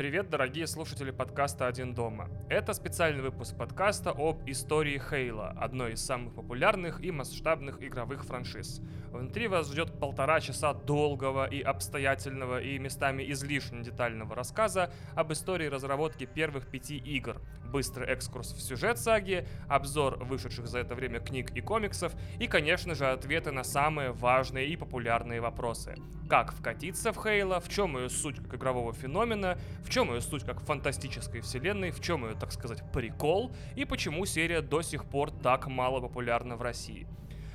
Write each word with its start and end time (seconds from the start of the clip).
Привет, 0.00 0.30
дорогие 0.30 0.66
слушатели 0.66 1.10
подкаста 1.10 1.66
«Один 1.66 1.92
дома». 1.92 2.30
Это 2.48 2.72
специальный 2.72 3.20
выпуск 3.20 3.54
подкаста 3.54 4.14
об 4.16 4.48
истории 4.48 4.98
Хейла, 4.98 5.50
одной 5.50 5.92
из 5.92 6.02
самых 6.02 6.34
популярных 6.34 7.04
и 7.04 7.10
масштабных 7.10 7.82
игровых 7.82 8.24
франшиз. 8.24 8.80
Внутри 9.10 9.46
вас 9.46 9.70
ждет 9.70 10.00
полтора 10.00 10.40
часа 10.40 10.72
долгого 10.72 11.44
и 11.44 11.60
обстоятельного 11.60 12.62
и 12.62 12.78
местами 12.78 13.30
излишне 13.30 13.82
детального 13.82 14.34
рассказа 14.34 14.90
об 15.14 15.34
истории 15.34 15.66
разработки 15.66 16.24
первых 16.24 16.68
пяти 16.68 16.96
игр, 16.96 17.36
быстрый 17.70 18.08
экскурс 18.08 18.52
в 18.52 18.60
сюжет 18.60 18.98
саги, 18.98 19.46
обзор 19.68 20.22
вышедших 20.22 20.66
за 20.66 20.80
это 20.80 20.94
время 20.94 21.20
книг 21.20 21.50
и 21.54 21.60
комиксов 21.60 22.12
и, 22.38 22.46
конечно 22.46 22.94
же, 22.94 23.06
ответы 23.06 23.52
на 23.52 23.64
самые 23.64 24.12
важные 24.12 24.68
и 24.68 24.76
популярные 24.76 25.40
вопросы. 25.40 25.94
Как 26.28 26.52
вкатиться 26.52 27.12
в 27.12 27.22
Хейла, 27.22 27.60
в 27.60 27.68
чем 27.68 27.96
ее 27.96 28.08
суть 28.08 28.36
как 28.36 28.54
игрового 28.54 28.92
феномена, 28.92 29.58
в 29.84 29.90
чем 29.90 30.12
ее 30.12 30.20
суть 30.20 30.44
как 30.44 30.60
фантастической 30.60 31.40
вселенной, 31.40 31.90
в 31.90 32.00
чем 32.00 32.24
ее, 32.24 32.34
так 32.34 32.52
сказать, 32.52 32.82
прикол, 32.92 33.52
и 33.76 33.84
почему 33.84 34.24
серия 34.26 34.60
до 34.60 34.82
сих 34.82 35.04
пор 35.04 35.30
так 35.30 35.66
мало 35.66 36.00
популярна 36.00 36.56
в 36.56 36.62
России. 36.62 37.06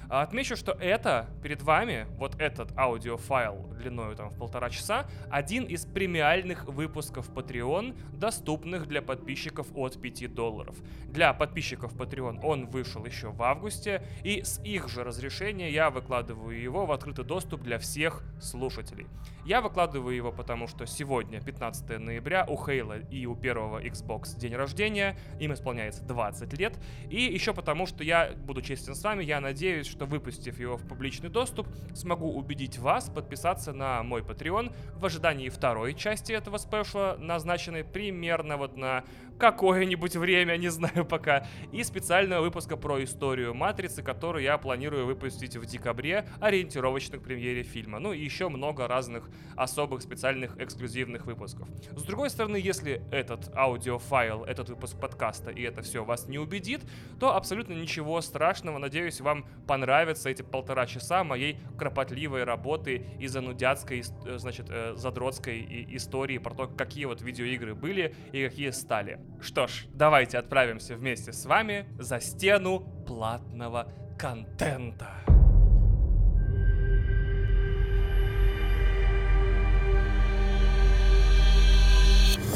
А 0.09 0.22
отмечу, 0.22 0.55
что 0.55 0.73
это 0.73 1.27
перед 1.41 1.62
вами, 1.62 2.08
вот 2.18 2.40
этот 2.40 2.77
аудиофайл 2.77 3.73
длиной 3.76 4.16
там 4.16 4.30
в 4.30 4.38
полтора 4.38 4.70
часа, 4.70 5.05
один 5.30 5.66
из 5.66 5.86
премиальных 5.86 6.66
выпусков 6.66 7.30
Patreon, 7.30 7.95
доступных 8.14 8.88
для 8.88 9.02
подписчиков 9.02 9.68
от 9.76 10.00
5 10.00 10.34
долларов. 10.34 10.76
Для 11.05 11.34
подписчиков 11.34 11.94
Patreon 11.95 12.40
он 12.44 12.68
вышел 12.68 13.05
еще 13.05 13.30
в 13.30 13.41
августе, 13.41 14.04
и 14.23 14.44
с 14.44 14.59
их 14.64 14.90
же 14.90 15.04
разрешения 15.04 15.72
я 15.72 15.90
выкладываю 15.90 16.59
его 16.59 16.86
в 16.86 16.92
открытый 16.92 17.26
доступ 17.26 17.62
для 17.62 17.80
всех 17.80 18.23
слушателей. 18.42 19.08
Я 19.45 19.62
выкладываю 19.62 20.16
его 20.16 20.31
потому, 20.31 20.67
что 20.67 20.86
сегодня, 20.86 21.40
15 21.40 22.00
ноября, 22.00 22.45
у 22.48 22.58
Хейла 22.58 23.00
и 23.00 23.26
у 23.26 23.36
первого 23.36 23.83
Xbox 23.83 24.38
день 24.38 24.56
рождения, 24.56 25.17
им 25.39 25.53
исполняется 25.53 26.03
20 26.03 26.58
лет, 26.58 26.73
и 27.09 27.22
еще 27.22 27.53
потому, 27.53 27.86
что 27.86 28.03
я, 28.03 28.31
буду 28.36 28.61
честен 28.61 28.95
с 28.95 29.03
вами, 29.03 29.23
я 29.23 29.39
надеюсь, 29.39 29.86
что 29.96 30.06
выпустив 30.06 30.60
его 30.60 30.76
в 30.76 30.86
публичный 30.86 31.30
доступ, 31.30 31.68
смогу 31.94 32.34
убедить 32.34 32.78
вас 32.78 33.10
подписаться 33.10 33.72
на 33.72 34.04
мой 34.04 34.22
Patreon 34.22 34.74
в 34.96 35.06
ожидании 35.06 35.48
второй 35.48 35.94
части 35.94 36.34
этого 36.34 36.58
спешла, 36.58 37.16
назначенной 37.18 37.86
примерно 37.86 38.58
вот 38.58 38.76
на 38.76 39.06
какое-нибудь 39.38 40.16
время, 40.16 40.58
не 40.58 40.69
знаю 40.69 41.05
пока, 41.05 41.47
и 41.72 41.83
специального 41.83 42.41
выпуска 42.41 42.78
про 42.78 43.03
историю 43.03 43.53
Матрицы, 43.53 44.03
который 44.03 44.44
я 44.44 44.58
планирую 44.58 45.05
выпустить 45.05 45.55
в 45.58 45.66
декабре, 45.66 46.27
ориентировочно 46.39 47.17
к 47.17 47.23
премьере 47.23 47.64
фильма. 47.64 48.00
Ну 48.00 48.14
и 48.14 48.23
еще 48.23 48.50
много 48.50 48.88
разных 48.88 49.30
особых 49.55 50.02
специальных 50.02 50.58
эксклюзивных 50.59 51.25
выпусков. 51.25 51.67
С 51.95 52.03
другой 52.03 52.30
стороны, 52.30 52.58
если 52.58 53.02
этот 53.11 53.55
аудиофайл, 53.55 54.44
этот 54.44 54.69
выпуск 54.69 55.00
подкаста 55.00 55.52
и 55.52 55.61
это 55.61 55.81
все 55.81 56.03
вас 56.03 56.27
не 56.27 56.39
убедит, 56.39 56.81
то 57.20 57.36
абсолютно 57.36 57.73
ничего 57.73 58.22
страшного. 58.22 58.77
Надеюсь, 58.77 59.22
вам 59.22 59.45
понравятся 59.67 60.30
эти 60.30 60.42
полтора 60.42 60.86
часа 60.86 61.23
моей 61.23 61.58
кропотливой 61.77 62.44
работы 62.44 63.05
и 63.20 63.27
занудяцкой, 63.27 64.03
э, 64.25 64.38
значит, 64.38 64.67
э, 64.70 64.94
задротской 64.95 65.88
истории 65.95 66.38
про 66.38 66.53
то, 66.53 66.67
какие 66.67 67.05
вот 67.05 67.22
видеоигры 67.22 67.75
были 67.75 68.16
и 68.31 68.47
какие 68.47 68.70
стали. 68.72 69.20
Что 69.42 69.68
ж, 69.68 69.86
давайте 69.94 70.38
отправимся 70.38 70.95
вместе 70.95 71.31
с 71.31 71.45
вами 71.45 71.86
за 72.00 72.20
стену 72.20 72.80
платного 73.06 73.92
контента. 74.17 75.34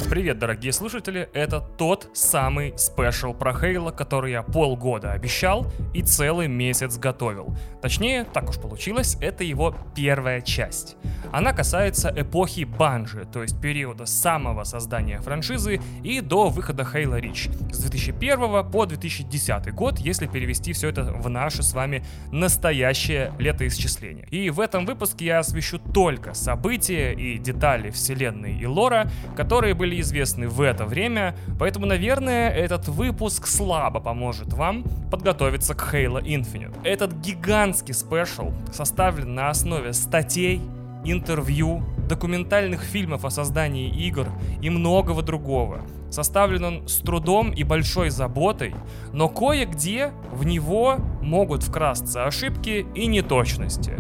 Привет, 0.10 0.40
дорогие 0.40 0.74
слушатели, 0.74 1.30
это 1.34 1.62
тот 1.62 2.10
самый 2.14 2.74
спешл 2.80 3.36
про 3.36 3.54
Хейла, 3.54 3.92
который 3.92 4.32
я 4.32 4.42
полгода 4.42 5.12
обещал 5.12 5.72
и 5.94 6.02
целый 6.02 6.48
месяц 6.48 6.98
готовил. 6.98 7.56
Точнее, 7.84 8.24
так 8.24 8.50
уж 8.50 8.56
получилось, 8.58 9.18
это 9.22 9.44
его 9.44 9.76
первая 9.96 10.42
часть. 10.42 10.98
Она 11.32 11.54
касается 11.54 12.12
эпохи 12.16 12.64
Банжи, 12.64 13.28
то 13.32 13.44
есть 13.44 13.62
периода 13.62 14.08
самого 14.08 14.64
создания 14.64 15.22
франшизы 15.22 15.80
и 16.04 16.22
до 16.22 16.50
выхода 16.50 16.84
Хейла 16.84 17.20
Рич 17.20 17.48
с 17.72 17.78
2001 17.78 18.72
по 18.72 18.88
2010 18.88 19.72
год, 19.76 20.00
если 20.00 20.26
перевести 20.26 20.74
все 20.74 20.90
это 20.90 21.04
в 21.04 21.30
наше 21.30 21.62
с 21.62 21.74
вами 21.74 22.04
настоящее 22.32 23.32
летоисчисление. 23.38 24.26
И 24.32 24.50
в 24.50 24.60
этом 24.60 24.88
выпуске 24.88 25.26
я 25.26 25.40
освещу 25.40 25.78
только 25.78 26.34
события 26.34 27.14
и 27.14 27.38
детали 27.38 27.92
вселенной 27.92 28.58
и 28.58 28.66
лора, 28.66 29.08
которые 29.36 29.76
были 29.76 29.99
известны 30.02 30.48
в 30.48 30.62
это 30.62 30.86
время, 30.86 31.36
поэтому, 31.60 31.86
наверное, 31.86 32.50
этот 32.50 32.88
выпуск 32.88 33.48
слабо 33.48 34.00
поможет 34.00 34.54
вам 34.54 34.84
подготовиться 35.12 35.74
к 35.74 35.94
Halo 35.94 36.22
Infinite. 36.24 36.76
Этот 36.84 37.14
гигантский 37.14 37.94
спешл 37.94 38.52
составлен 38.72 39.36
на 39.36 39.50
основе 39.50 39.94
статей, 39.94 40.62
интервью, 41.04 41.84
документальных 42.08 42.82
фильмов 42.82 43.24
о 43.24 43.30
создании 43.30 43.90
игр 43.90 44.28
и 44.62 44.70
многого 44.70 45.22
другого. 45.22 45.82
Составлен 46.10 46.64
он 46.64 46.88
с 46.88 46.98
трудом 46.98 47.52
и 47.52 47.64
большой 47.64 48.10
заботой, 48.10 48.74
но 49.14 49.30
кое-где 49.30 50.12
в 50.32 50.46
него 50.46 50.98
могут 51.22 51.64
вкрасться 51.64 52.26
ошибки 52.26 52.86
и 52.96 53.06
неточности. 53.06 53.94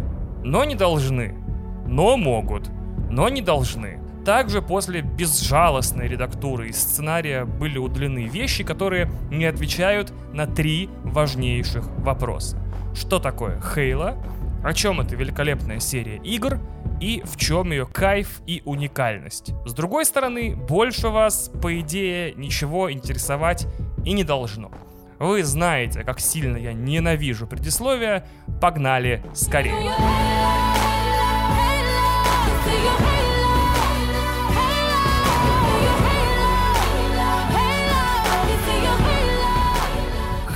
Но 0.43 0.63
не 0.65 0.75
должны. 0.75 1.35
Но 1.87 2.17
могут. 2.17 2.69
Но 3.09 3.29
не 3.29 3.41
должны. 3.41 3.99
Также 4.25 4.61
после 4.61 5.01
безжалостной 5.01 6.07
редактуры 6.07 6.69
из 6.69 6.77
сценария 6.77 7.45
были 7.45 7.77
удалены 7.77 8.27
вещи, 8.27 8.63
которые 8.63 9.09
не 9.31 9.45
отвечают 9.45 10.13
на 10.33 10.45
три 10.45 10.89
важнейших 11.03 11.89
вопроса. 11.99 12.57
Что 12.93 13.19
такое 13.19 13.61
Хейла? 13.61 14.17
О 14.63 14.73
чем 14.73 14.99
эта 14.99 15.15
великолепная 15.15 15.79
серия 15.79 16.17
игр? 16.17 16.59
И 16.99 17.23
в 17.23 17.37
чем 17.37 17.71
ее 17.71 17.85
кайф 17.85 18.41
и 18.45 18.61
уникальность? 18.65 19.53
С 19.65 19.73
другой 19.73 20.05
стороны, 20.05 20.55
больше 20.55 21.07
вас, 21.07 21.49
по 21.61 21.79
идее, 21.79 22.33
ничего 22.35 22.91
интересовать 22.91 23.67
и 24.03 24.11
не 24.11 24.25
должно. 24.25 24.69
Вы 25.17 25.43
знаете, 25.43 26.03
как 26.03 26.19
сильно 26.19 26.57
я 26.57 26.73
ненавижу 26.73 27.47
предисловия. 27.47 28.25
Погнали 28.61 29.23
скорее. 29.33 29.93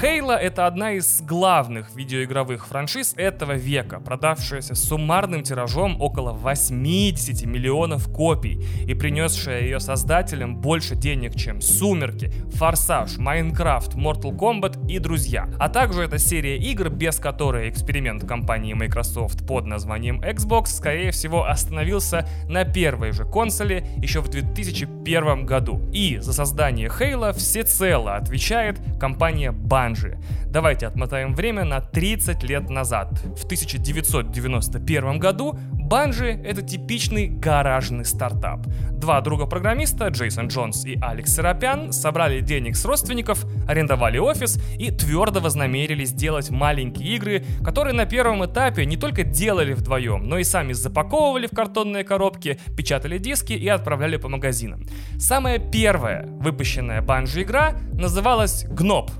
Halo— 0.04 0.34
это 0.38 0.68
одна 0.68 0.92
из 0.92 1.22
главных 1.22 1.96
видеоигровых 1.96 2.68
франшиз 2.68 3.14
этого 3.16 3.54
века, 3.54 4.02
продавшаяся 4.02 4.76
суммарным 4.76 5.44
тиражом 5.44 5.96
около 6.02 6.34
80 6.34 7.46
миллионов 7.46 8.12
копий 8.12 8.62
и 8.86 8.96
принесшая 8.96 9.62
ее 9.62 9.80
создателям 9.80 10.58
больше 10.58 10.98
денег, 10.98 11.36
чем 11.36 11.62
Сумерки, 11.62 12.34
Форсаж, 12.56 13.18
Майнкрафт, 13.18 13.94
Mortal 13.96 14.38
Kombat 14.38 14.90
и 14.90 15.00
Друзья. 15.00 15.48
А 15.58 15.70
также 15.70 16.02
это 16.02 16.20
серия 16.20 16.58
игр, 16.58 16.90
без 16.90 17.16
которой 17.16 17.70
эксперимент 17.70 18.28
компании 18.28 18.74
Microsoft 18.74 19.48
под 19.48 19.68
названием 19.68 20.20
Xbox, 20.20 20.66
скорее 20.66 21.12
всего, 21.12 21.46
остановился 21.48 22.28
на 22.50 22.66
первой 22.66 23.14
же 23.14 23.24
консоли 23.24 23.88
еще 23.96 24.20
в 24.20 24.28
2001 24.28 25.46
году. 25.46 25.90
И 25.94 26.18
за 26.18 26.34
создание 26.34 26.90
Halo 26.90 27.32
всецело 27.32 28.18
отвечает 28.18 28.82
компания 29.00 29.54
Bungie 29.54 29.93
Банжи. 29.94 30.18
Давайте 30.48 30.88
отмотаем 30.88 31.36
время 31.36 31.66
на 31.66 31.80
30 31.80 32.44
лет 32.44 32.70
назад. 32.70 33.12
В 33.38 33.46
1991 33.46 35.20
году 35.20 35.56
Банжи— 35.72 36.30
это 36.44 36.64
типичный 36.64 37.28
гаражный 37.28 38.04
стартап. 38.04 38.66
Два 38.92 39.22
друга-программиста, 39.22 40.08
Джейсон 40.08 40.48
Джонс 40.48 40.86
и 40.86 40.98
Алекс 41.00 41.32
Серапян, 41.32 41.94
собрали 41.94 42.40
денег 42.40 42.76
с 42.76 42.86
родственников, 42.86 43.46
арендовали 43.68 44.18
офис 44.18 44.60
и 44.80 44.90
твердо 44.90 45.40
вознамерились 45.40 46.10
сделать 46.10 46.50
маленькие 46.50 47.16
игры, 47.16 47.46
которые 47.64 47.94
на 47.94 48.08
первом 48.08 48.44
этапе 48.44 48.86
не 48.88 48.98
только 48.98 49.24
делали 49.24 49.74
вдвоем, 49.74 50.24
но 50.24 50.40
и 50.40 50.44
сами 50.44 50.74
запаковывали 50.74 51.46
в 51.46 51.52
картонные 51.52 52.04
коробки, 52.04 52.58
печатали 52.76 53.20
диски 53.20 53.54
и 53.54 53.68
отправляли 53.68 54.18
по 54.18 54.28
магазинам. 54.28 54.86
Самая 55.20 55.60
первая 55.60 56.26
выпущенная 56.28 57.04
Банжи 57.04 57.44
игра 57.44 57.76
называлась 57.94 58.66
Гноп 58.66 59.12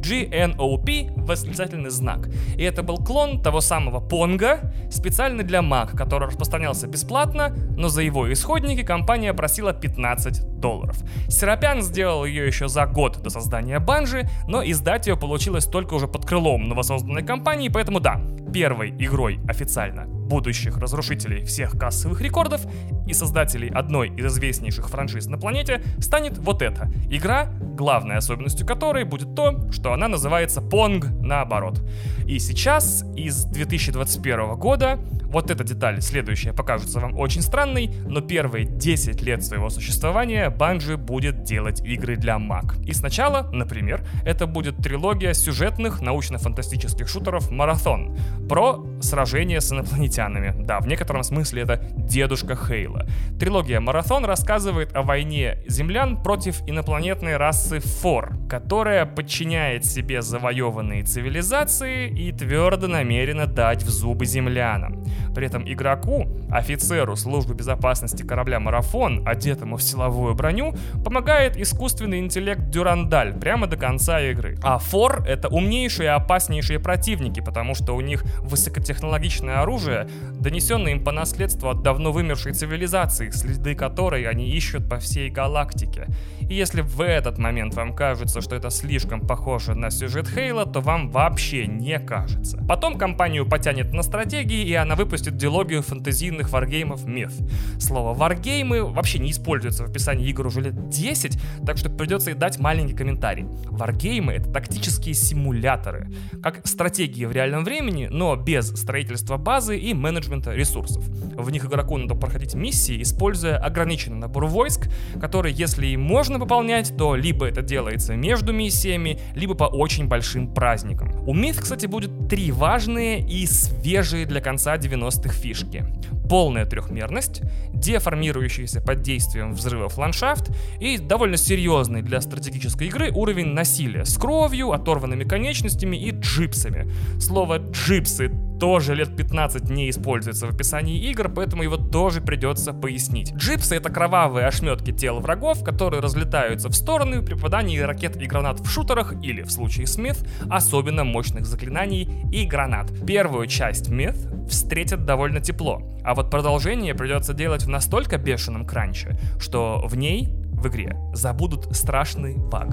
GNOP 0.00 1.12
восклицательный 1.16 1.90
знак. 1.90 2.28
И 2.56 2.62
это 2.62 2.82
был 2.82 2.96
клон 2.98 3.42
того 3.42 3.60
самого 3.60 4.00
Понга, 4.00 4.72
специально 4.90 5.42
для 5.42 5.60
Mac, 5.60 5.96
который 5.96 6.28
распространялся 6.28 6.86
бесплатно, 6.86 7.54
но 7.76 7.88
за 7.88 8.02
его 8.02 8.32
исходники 8.32 8.82
компания 8.82 9.32
просила 9.34 9.72
15 9.72 10.60
долларов. 10.60 10.96
Серапян 11.28 11.82
сделал 11.82 12.24
ее 12.24 12.46
еще 12.46 12.68
за 12.68 12.86
год 12.86 13.22
до 13.22 13.30
создания 13.30 13.78
Банжи, 13.78 14.28
но 14.46 14.62
издать 14.62 15.06
ее 15.06 15.16
получилось 15.16 15.66
только 15.66 15.94
уже 15.94 16.08
под 16.08 16.26
крылом 16.26 16.68
новосозданной 16.68 17.22
компании, 17.22 17.68
поэтому 17.68 18.00
да, 18.00 18.20
первой 18.52 18.90
игрой 18.90 19.40
официально 19.48 20.06
будущих 20.30 20.78
разрушителей 20.78 21.44
всех 21.44 21.72
кассовых 21.72 22.20
рекордов 22.20 22.62
и 23.06 23.12
создателей 23.12 23.68
одной 23.68 24.10
из 24.10 24.26
известнейших 24.26 24.88
франшиз 24.88 25.26
на 25.26 25.36
планете 25.38 25.82
станет 25.98 26.38
вот 26.38 26.62
эта 26.62 26.90
игра, 27.10 27.46
главной 27.76 28.16
особенностью 28.16 28.66
которой 28.66 29.04
будет 29.04 29.34
то, 29.34 29.70
что 29.72 29.89
она 29.92 30.08
называется 30.08 30.60
Pong 30.60 31.04
наоборот. 31.20 31.80
И 32.26 32.38
сейчас, 32.38 33.04
из 33.16 33.44
2021 33.44 34.54
года, 34.54 35.00
вот 35.24 35.50
эта 35.50 35.64
деталь, 35.64 36.00
следующая, 36.00 36.52
покажется 36.52 37.00
вам 37.00 37.18
очень 37.18 37.42
странной, 37.42 37.90
но 38.06 38.20
первые 38.20 38.64
10 38.66 39.22
лет 39.22 39.44
своего 39.44 39.68
существования 39.70 40.48
Bungie 40.50 40.96
будет 40.96 41.42
делать 41.44 41.80
игры 41.84 42.16
для 42.16 42.36
Mac. 42.36 42.84
И 42.84 42.92
сначала, 42.92 43.50
например, 43.52 44.04
это 44.24 44.46
будет 44.46 44.76
трилогия 44.76 45.32
сюжетных 45.34 46.02
научно-фантастических 46.02 47.08
шутеров 47.08 47.50
«Марафон» 47.50 48.16
про 48.48 48.84
сражение 49.00 49.60
с 49.60 49.72
инопланетянами. 49.72 50.54
Да, 50.64 50.80
в 50.80 50.86
некотором 50.86 51.22
смысле 51.22 51.62
это 51.62 51.84
дедушка 51.96 52.56
Хейла. 52.56 53.06
Трилогия 53.38 53.80
«Марафон» 53.80 54.24
рассказывает 54.24 54.94
о 54.94 55.02
войне 55.02 55.58
землян 55.66 56.22
против 56.22 56.60
инопланетной 56.68 57.36
расы 57.36 57.80
Фор, 57.80 58.32
которая 58.50 59.06
подчиняет 59.06 59.84
себе 59.84 60.22
завоеванные 60.22 61.04
цивилизации 61.04 62.08
и 62.08 62.32
твердо 62.32 62.88
намерена 62.88 63.46
дать 63.46 63.84
в 63.84 63.88
зубы 63.88 64.26
землянам. 64.26 65.04
При 65.32 65.46
этом 65.46 65.62
игроку, 65.70 66.26
офицеру 66.50 67.14
службы 67.14 67.54
безопасности 67.54 68.24
корабля 68.24 68.58
«Марафон», 68.58 69.22
одетому 69.24 69.76
в 69.76 69.82
силовую 69.82 70.34
броню, 70.34 70.74
помогает 71.04 71.56
искусственный 71.56 72.18
интеллект 72.18 72.70
Дюрандаль 72.70 73.38
прямо 73.38 73.68
до 73.68 73.76
конца 73.76 74.20
игры. 74.20 74.58
А 74.64 74.78
Фор— 74.78 75.22
это 75.28 75.48
умнейшие 75.48 76.06
и 76.06 76.10
опаснейшие 76.10 76.80
противники, 76.80 77.38
потому 77.38 77.76
что 77.76 77.94
у 77.94 78.00
них 78.00 78.24
высокотехнологичное 78.40 79.60
оружие, 79.60 80.08
донесенное 80.32 80.92
им 80.92 81.04
по 81.04 81.12
наследству 81.12 81.68
от 81.68 81.82
давно 81.82 82.10
вымершей 82.10 82.52
цивилизации, 82.52 83.30
следы 83.30 83.76
которой 83.76 84.24
они 84.24 84.50
ищут 84.50 84.88
по 84.88 84.98
всей 84.98 85.30
галактике. 85.30 86.08
И 86.40 86.54
если 86.54 86.80
в 86.80 87.00
этот 87.00 87.38
момент 87.38 87.74
вам 87.74 87.94
кажется, 87.94 88.39
что 88.40 88.56
это 88.56 88.70
слишком 88.70 89.20
похоже 89.20 89.74
на 89.74 89.90
сюжет 89.90 90.28
Хейла, 90.28 90.66
то 90.66 90.80
вам 90.80 91.10
вообще 91.10 91.66
не 91.66 91.98
кажется. 91.98 92.58
Потом 92.68 92.98
компанию 92.98 93.46
потянет 93.46 93.92
на 93.92 94.02
стратегии, 94.02 94.64
и 94.66 94.74
она 94.74 94.94
выпустит 94.94 95.36
дилогию 95.36 95.82
фэнтезийных 95.82 96.50
варгеймов 96.50 97.04
Myth. 97.06 97.48
Слово 97.80 98.14
варгеймы 98.14 98.84
вообще 98.84 99.18
не 99.18 99.30
используется 99.30 99.84
в 99.84 99.90
описании 99.90 100.28
игр 100.28 100.46
уже 100.46 100.60
лет 100.60 100.88
10, 100.88 101.38
так 101.66 101.76
что 101.76 101.90
придется 101.90 102.30
и 102.30 102.34
дать 102.34 102.58
маленький 102.58 102.94
комментарий. 102.94 103.46
Варгеймы— 103.66 104.32
это 104.34 104.50
тактические 104.50 105.14
симуляторы, 105.14 106.08
как 106.42 106.66
стратегии 106.66 107.24
в 107.24 107.32
реальном 107.32 107.64
времени, 107.64 108.08
но 108.10 108.36
без 108.36 108.68
строительства 108.68 109.36
базы 109.36 109.78
и 109.78 109.94
менеджмента 109.94 110.52
ресурсов. 110.52 111.04
В 111.08 111.50
них 111.50 111.64
игроку 111.64 111.96
надо 111.96 112.14
проходить 112.14 112.54
миссии, 112.54 113.02
используя 113.02 113.56
ограниченный 113.58 114.18
набор 114.18 114.46
войск, 114.46 114.88
которые, 115.20 115.54
если 115.54 115.86
и 115.86 115.96
можно 115.96 116.38
выполнять, 116.38 116.96
то 116.96 117.14
либо 117.14 117.46
это 117.46 117.62
делается 117.62 118.14
между 118.30 118.52
миссиями, 118.52 119.18
либо 119.34 119.54
по 119.54 119.64
очень 119.64 120.06
большим 120.06 120.54
праздникам. 120.54 121.10
У 121.26 121.34
Myth, 121.34 121.62
кстати, 121.62 121.86
будет 121.86 122.28
три 122.28 122.52
важные 122.52 123.18
и 123.18 123.44
свежие 123.44 124.24
для 124.24 124.40
конца 124.40 124.76
90-х 124.76 125.34
фишки. 125.34 125.84
Полная 126.28 126.64
трехмерность, 126.64 127.42
деформирующийся 127.74 128.80
под 128.80 129.02
действием 129.02 129.52
взрывов 129.52 129.98
ландшафт 129.98 130.52
и 130.78 130.96
довольно 130.98 131.36
серьезный 131.36 132.02
для 132.02 132.20
стратегической 132.20 132.86
игры 132.86 133.10
уровень 133.10 133.48
насилия 133.48 134.04
с 134.04 134.16
кровью, 134.16 134.70
оторванными 134.70 135.24
конечностями 135.24 135.96
и 135.96 136.12
джипсами. 136.12 136.88
Слово 137.18 137.58
«джипсы» 137.58 138.30
тоже 138.60 138.94
лет 138.94 139.16
15 139.16 139.70
не 139.70 139.88
используется 139.90 140.46
в 140.46 140.54
описании 140.54 141.10
игр, 141.10 141.30
поэтому 141.30 141.62
его 141.62 141.78
тоже 141.78 142.20
придется 142.20 142.72
пояснить. 142.74 143.32
Джипсы— 143.32 143.74
это 143.76 143.90
кровавые 143.90 144.46
ошметки 144.46 144.92
тел 144.92 145.18
врагов, 145.18 145.64
которые 145.64 146.02
разлетаются 146.02 146.68
в 146.68 146.74
стороны 146.74 147.22
при 147.22 147.34
попадании 147.34 147.78
ракет 147.78 148.16
и 148.22 148.26
гранат 148.26 148.60
в 148.60 148.68
шутерах 148.68 149.14
или, 149.22 149.42
в 149.42 149.50
случае 149.50 149.86
с 149.86 149.98
Myth, 149.98 150.26
особенно 150.50 151.04
мощных 151.04 151.46
заклинаний 151.46 152.08
и 152.32 152.44
гранат. 152.44 152.90
Первую 153.06 153.46
часть 153.46 153.90
Myth 153.90 154.48
встретят 154.48 155.04
довольно 155.04 155.40
тепло, 155.40 155.82
а 156.04 156.14
вот 156.14 156.30
продолжение 156.30 156.94
придется 156.94 157.34
делать 157.34 157.64
в 157.64 157.68
настолько 157.68 158.18
бешеном 158.18 158.66
кранче, 158.66 159.18
что 159.38 159.82
в 159.86 159.96
ней, 159.96 160.28
в 160.52 160.68
игре, 160.68 160.96
забудут 161.14 161.74
страшный 161.76 162.36
баг. 162.36 162.68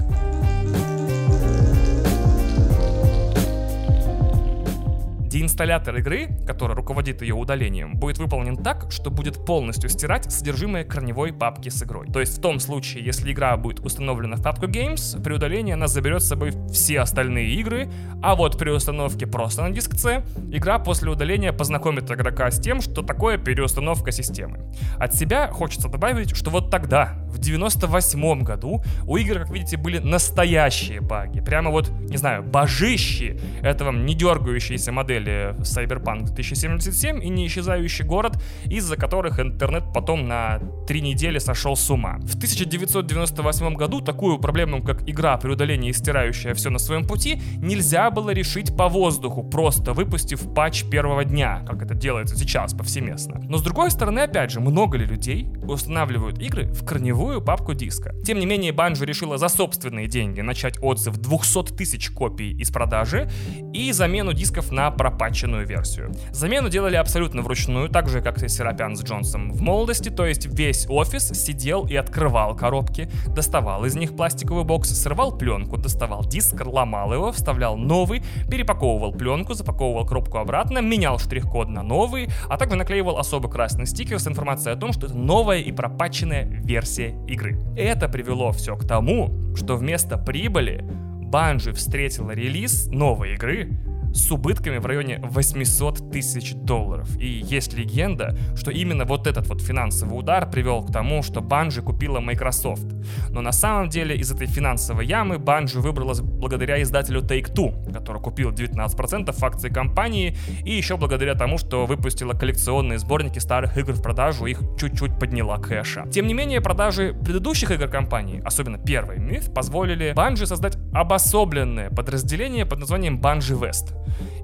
Деинсталлятор 5.28 5.94
игры, 5.98 6.28
который 6.46 6.74
руководит 6.74 7.20
ее 7.20 7.34
удалением, 7.34 7.96
будет 7.96 8.16
выполнен 8.16 8.56
так, 8.56 8.90
что 8.90 9.10
будет 9.10 9.44
полностью 9.44 9.90
стирать 9.90 10.32
содержимое 10.32 10.84
корневой 10.84 11.34
папки 11.34 11.68
с 11.68 11.82
игрой. 11.82 12.06
То 12.06 12.20
есть 12.20 12.38
в 12.38 12.40
том 12.40 12.58
случае, 12.58 13.04
если 13.04 13.30
игра 13.30 13.54
будет 13.58 13.80
установлена 13.80 14.36
в 14.36 14.42
папку 14.42 14.66
Games, 14.66 15.22
при 15.22 15.34
удалении 15.34 15.74
она 15.74 15.86
заберет 15.86 16.22
с 16.22 16.28
собой 16.28 16.52
все 16.72 17.00
остальные 17.00 17.50
игры, 17.56 17.90
а 18.22 18.36
вот 18.36 18.58
при 18.58 18.70
установке 18.70 19.26
просто 19.26 19.62
на 19.62 19.70
диск 19.70 19.96
C, 19.98 20.24
игра 20.50 20.78
после 20.78 21.10
удаления 21.10 21.52
познакомит 21.52 22.10
игрока 22.10 22.50
с 22.50 22.58
тем, 22.58 22.80
что 22.80 23.02
такое 23.02 23.36
переустановка 23.36 24.12
системы. 24.12 24.60
От 24.98 25.14
себя 25.14 25.48
хочется 25.48 25.88
добавить, 25.88 26.34
что 26.34 26.48
вот 26.48 26.70
тогда, 26.70 27.18
в 27.26 27.38
98 27.38 28.42
году, 28.44 28.82
у 29.04 29.18
игр, 29.18 29.40
как 29.40 29.50
видите, 29.50 29.76
были 29.76 29.98
настоящие 29.98 31.02
баги. 31.02 31.40
Прямо 31.40 31.70
вот, 31.70 31.90
не 31.90 32.16
знаю, 32.16 32.42
божищи. 32.42 33.38
Это 33.60 33.84
вам 33.84 34.06
не 34.06 34.14
дергающиеся 34.14 34.90
модели 34.90 35.17
модели 35.18 35.54
Cyberpunk 35.60 36.26
2077 36.26 37.22
и 37.22 37.28
неисчезающий 37.28 38.04
город, 38.04 38.40
из-за 38.66 38.96
которых 38.96 39.40
интернет 39.40 39.84
потом 39.92 40.28
на 40.28 40.60
три 40.86 41.00
недели 41.00 41.38
сошел 41.38 41.76
с 41.76 41.90
ума. 41.90 42.18
В 42.22 42.36
1998 42.36 43.74
году 43.74 44.00
такую 44.00 44.38
проблему, 44.38 44.82
как 44.82 45.08
игра 45.08 45.36
при 45.36 45.50
удалении 45.50 45.92
стирающая 45.92 46.54
все 46.54 46.70
на 46.70 46.78
своем 46.78 47.06
пути, 47.06 47.40
нельзя 47.56 48.10
было 48.10 48.30
решить 48.30 48.76
по 48.76 48.88
воздуху, 48.88 49.42
просто 49.42 49.92
выпустив 49.92 50.54
патч 50.54 50.84
первого 50.84 51.24
дня, 51.24 51.64
как 51.66 51.82
это 51.82 51.94
делается 51.94 52.36
сейчас 52.36 52.74
повсеместно. 52.74 53.40
Но 53.44 53.58
с 53.58 53.62
другой 53.62 53.90
стороны, 53.90 54.20
опять 54.20 54.50
же, 54.50 54.60
много 54.60 54.96
ли 54.98 55.06
людей 55.06 55.48
устанавливают 55.66 56.38
игры 56.38 56.72
в 56.72 56.84
корневую 56.84 57.42
папку 57.42 57.74
диска? 57.74 58.14
Тем 58.24 58.38
не 58.38 58.46
менее, 58.46 58.72
Bungie 58.72 59.04
решила 59.04 59.38
за 59.38 59.48
собственные 59.48 60.06
деньги 60.06 60.40
начать 60.40 60.78
отзыв 60.80 61.16
200 61.16 61.74
тысяч 61.74 62.10
копий 62.10 62.52
из 62.52 62.70
продажи 62.70 63.30
и 63.72 63.92
замену 63.92 64.32
дисков 64.32 64.70
на 64.70 64.90
пропатченную 65.08 65.66
версию. 65.66 66.12
Замену 66.32 66.68
делали 66.68 66.96
абсолютно 66.96 67.42
вручную, 67.42 67.88
так 67.88 68.08
же, 68.08 68.20
как 68.20 68.42
и 68.42 68.48
Серапян 68.48 68.96
с 68.96 69.02
Джонсом 69.02 69.50
в 69.50 69.62
молодости, 69.62 70.10
то 70.10 70.26
есть 70.26 70.46
весь 70.46 70.86
офис 70.88 71.28
сидел 71.28 71.86
и 71.86 71.96
открывал 71.96 72.54
коробки, 72.54 73.10
доставал 73.28 73.84
из 73.84 73.94
них 73.96 74.14
пластиковый 74.14 74.64
бокс, 74.64 74.90
срывал 74.90 75.36
пленку, 75.36 75.78
доставал 75.78 76.24
диск, 76.24 76.54
ломал 76.64 77.12
его, 77.14 77.32
вставлял 77.32 77.76
новый, 77.76 78.22
перепаковывал 78.50 79.12
пленку, 79.12 79.54
запаковывал 79.54 80.06
коробку 80.06 80.38
обратно, 80.38 80.80
менял 80.80 81.18
штрих-код 81.18 81.68
на 81.68 81.82
новый, 81.82 82.28
а 82.48 82.58
также 82.58 82.76
наклеивал 82.76 83.18
особо 83.18 83.48
красный 83.48 83.86
стикер 83.86 84.18
с 84.18 84.28
информацией 84.28 84.74
о 84.74 84.78
том, 84.78 84.92
что 84.92 85.06
это 85.06 85.16
новая 85.16 85.60
и 85.60 85.72
пропатченная 85.72 86.44
версия 86.44 87.14
игры. 87.26 87.58
Это 87.76 88.08
привело 88.08 88.52
все 88.52 88.76
к 88.76 88.86
тому, 88.86 89.54
что 89.56 89.76
вместо 89.76 90.18
прибыли 90.18 90.84
Банжи 91.28 91.72
встретила 91.72 92.30
релиз 92.30 92.86
новой 92.86 93.34
игры, 93.34 93.68
с 94.14 94.30
убытками 94.30 94.78
в 94.78 94.86
районе 94.86 95.20
800 95.22 96.10
тысяч 96.10 96.54
долларов. 96.54 97.08
И 97.18 97.26
есть 97.26 97.74
легенда, 97.74 98.36
что 98.54 98.70
именно 98.70 99.04
вот 99.04 99.26
этот 99.26 99.46
вот 99.48 99.60
финансовый 99.60 100.18
удар 100.18 100.50
привел 100.50 100.82
к 100.82 100.92
тому, 100.92 101.22
что 101.22 101.40
Bungie 101.40 101.82
купила 101.82 102.20
Microsoft. 102.20 102.86
Но 103.30 103.40
на 103.40 103.52
самом 103.52 103.88
деле 103.88 104.16
из 104.16 104.30
этой 104.30 104.46
финансовой 104.46 105.06
ямы 105.06 105.36
Bungie 105.36 105.80
выбралась 105.80 106.20
благодаря 106.20 106.80
издателю 106.82 107.22
Take-Two, 107.22 107.92
который 107.92 108.20
купил 108.22 108.50
19% 108.50 109.34
акций 109.40 109.70
компании, 109.70 110.36
и 110.64 110.72
еще 110.72 110.96
благодаря 110.96 111.34
тому, 111.34 111.58
что 111.58 111.86
выпустила 111.86 112.32
коллекционные 112.32 112.98
сборники 112.98 113.38
старых 113.38 113.76
игр 113.78 113.92
в 113.92 114.02
продажу, 114.02 114.46
их 114.46 114.60
чуть-чуть 114.78 115.18
подняла 115.18 115.58
кэша. 115.58 116.06
Тем 116.10 116.26
не 116.26 116.34
менее, 116.34 116.60
продажи 116.60 117.14
предыдущих 117.14 117.70
игр 117.70 117.88
компании, 117.88 118.42
особенно 118.44 118.78
первый 118.78 119.18
Myth, 119.18 119.52
позволили 119.52 120.12
Bungie 120.14 120.46
создать 120.46 120.76
обособленное 120.92 121.90
подразделение 121.90 122.66
под 122.66 122.80
названием 122.80 123.20
Bungie 123.20 123.58
West. 123.58 123.94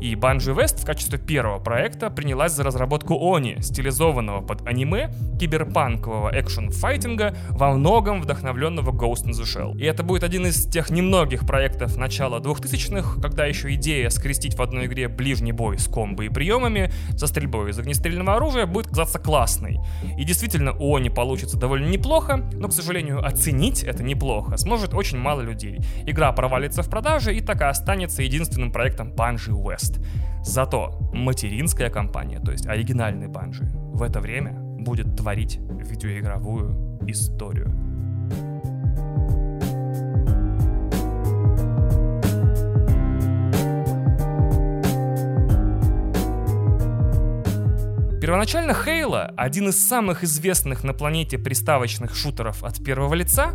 И 0.01 0.15
Bungie 0.15 0.55
West 0.55 0.83
в 0.83 0.85
качестве 0.85 1.19
первого 1.19 1.59
проекта 1.59 2.11
принялась 2.11 2.53
за 2.53 2.63
разработку 2.65 3.35
Они, 3.35 3.57
стилизованного 3.61 4.41
под 4.41 4.67
аниме, 4.67 5.11
киберпанкового 5.39 6.31
экшн-файтинга, 6.35 7.37
во 7.51 7.73
многом 7.73 8.21
вдохновленного 8.21 8.91
Ghost 8.91 9.27
in 9.27 9.31
the 9.31 9.45
Shell. 9.45 9.79
И 9.79 9.85
это 9.85 10.03
будет 10.03 10.25
один 10.25 10.47
из 10.47 10.67
тех 10.67 10.91
немногих 10.91 11.47
проектов 11.47 11.97
начала 11.97 12.41
2000-х, 12.41 13.21
когда 13.21 13.47
еще 13.47 13.73
идея 13.75 14.11
скрестить 14.11 14.57
в 14.57 14.63
одной 14.63 14.87
игре 14.87 15.09
ближний 15.09 15.53
бой 15.53 15.79
с 15.79 15.87
комбо 15.87 16.25
и 16.25 16.29
приемами, 16.29 16.93
со 17.17 17.27
стрельбой 17.27 17.71
из 17.71 17.79
огнестрельного 17.79 18.37
оружия 18.37 18.67
будет 18.67 18.89
казаться 18.89 19.19
классной. 19.19 19.79
И 20.19 20.25
действительно, 20.25 20.73
у 20.73 20.97
Они 20.97 21.11
получится 21.11 21.57
довольно 21.57 21.89
неплохо, 21.89 22.49
но, 22.53 22.69
к 22.69 22.73
сожалению, 22.73 23.25
оценить 23.25 23.83
это 23.83 24.03
неплохо 24.03 24.57
сможет 24.57 24.95
очень 24.95 25.19
мало 25.19 25.41
людей. 25.41 25.81
Игра 26.07 26.33
провалится 26.33 26.83
в 26.83 26.91
продаже 26.91 27.35
и 27.35 27.41
так 27.41 27.61
и 27.61 27.65
останется 27.65 28.23
единственным 28.23 28.73
проектом 28.73 29.13
Bungie 29.13 29.54
West. 29.63 30.01
Зато 30.43 30.99
материнская 31.13 31.91
компания, 31.91 32.41
то 32.41 32.53
есть 32.53 32.67
оригинальный 32.67 33.29
Банжи, 33.29 33.65
в 33.93 34.03
это 34.03 34.21
время 34.21 34.53
будет 34.53 35.17
творить 35.17 35.59
видеоигровую 35.59 37.01
историю. 37.07 37.71
Первоначально 48.25 48.73
Хейла, 48.73 49.35
один 49.37 49.69
из 49.69 49.87
самых 49.87 50.25
известных 50.25 50.83
на 50.83 50.95
планете 50.95 51.37
приставочных 51.37 52.17
шутеров 52.17 52.65
от 52.65 52.83
первого 52.83 53.13
лица, 53.13 53.51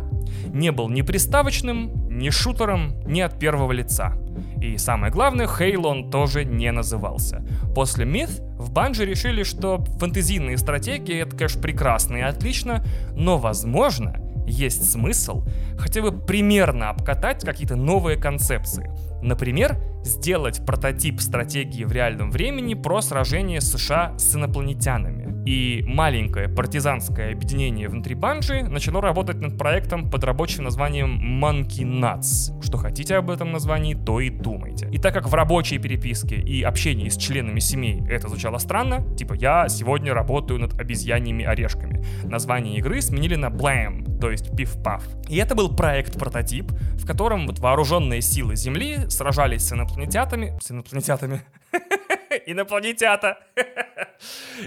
не 0.46 0.70
был 0.70 0.88
ни 0.88 1.02
приставочным, 1.02 2.08
ни 2.08 2.30
шутером, 2.30 2.94
ни 3.04 3.20
от 3.20 3.36
первого 3.36 3.72
лица. 3.72 4.16
И 4.62 4.78
самое 4.78 5.12
главное, 5.12 5.48
Хейл 5.48 5.86
он 5.88 6.08
тоже 6.08 6.44
не 6.44 6.70
назывался. 6.70 7.44
После 7.74 8.06
Myth 8.06 8.40
в 8.60 8.70
Банже 8.70 9.04
решили, 9.04 9.42
что 9.42 9.84
фэнтезийные 9.98 10.56
стратегии 10.56 11.20
это, 11.20 11.34
конечно, 11.34 11.60
прекрасно 11.60 12.18
и 12.18 12.20
отлично, 12.20 12.84
но, 13.16 13.38
возможно, 13.38 14.14
есть 14.46 14.88
смысл 14.88 15.44
хотя 15.80 16.00
бы 16.00 16.12
примерно 16.12 16.90
обкатать 16.90 17.44
какие-то 17.44 17.74
новые 17.74 18.18
концепции. 18.18 18.88
Например, 19.22 19.76
сделать 20.04 20.64
прототип 20.64 21.20
стратегии 21.20 21.84
в 21.84 21.92
реальном 21.92 22.30
времени 22.30 22.74
про 22.74 23.00
сражение 23.02 23.60
США 23.60 24.16
с 24.18 24.34
инопланетянами. 24.34 25.30
И 25.46 25.82
маленькое 25.86 26.48
партизанское 26.48 27.32
объединение 27.32 27.88
внутри 27.88 28.14
Банжи 28.14 28.62
начало 28.62 29.00
работать 29.00 29.36
над 29.36 29.56
проектом 29.58 30.10
под 30.10 30.24
рабочим 30.24 30.64
названием 30.64 31.42
Monkey 31.42 31.84
Nuts. 31.84 32.62
Что 32.62 32.76
хотите 32.76 33.16
об 33.16 33.30
этом 33.30 33.50
названии, 33.52 33.94
то 33.94 34.20
и 34.20 34.30
думайте. 34.30 34.88
И 34.92 34.98
так 34.98 35.14
как 35.14 35.28
в 35.28 35.34
рабочей 35.34 35.78
переписке 35.78 36.36
и 36.36 36.62
общении 36.62 37.08
с 37.08 37.16
членами 37.16 37.58
семей 37.60 38.02
это 38.08 38.28
звучало 38.28 38.58
странно, 38.58 39.04
типа 39.16 39.34
«я 39.34 39.68
сегодня 39.68 40.12
работаю 40.12 40.60
над 40.60 40.78
обезьяньими 40.78 41.44
орешками», 41.44 42.04
название 42.24 42.76
игры 42.76 43.00
сменили 43.00 43.34
на 43.34 43.46
Blam, 43.46 44.09
то 44.20 44.30
есть 44.30 44.54
Пиф-Паф. 44.56 45.04
И 45.28 45.36
это 45.36 45.54
был 45.54 45.74
проект-прототип, 45.74 46.70
в 46.70 47.06
котором 47.06 47.46
вот 47.46 47.58
вооруженные 47.58 48.20
силы 48.20 48.56
Земли 48.56 49.08
сражались 49.08 49.66
с 49.66 49.72
инопланетятами... 49.72 50.58
С 50.60 50.70
инопланетятами? 50.70 51.42
Инопланетята! 52.46 53.38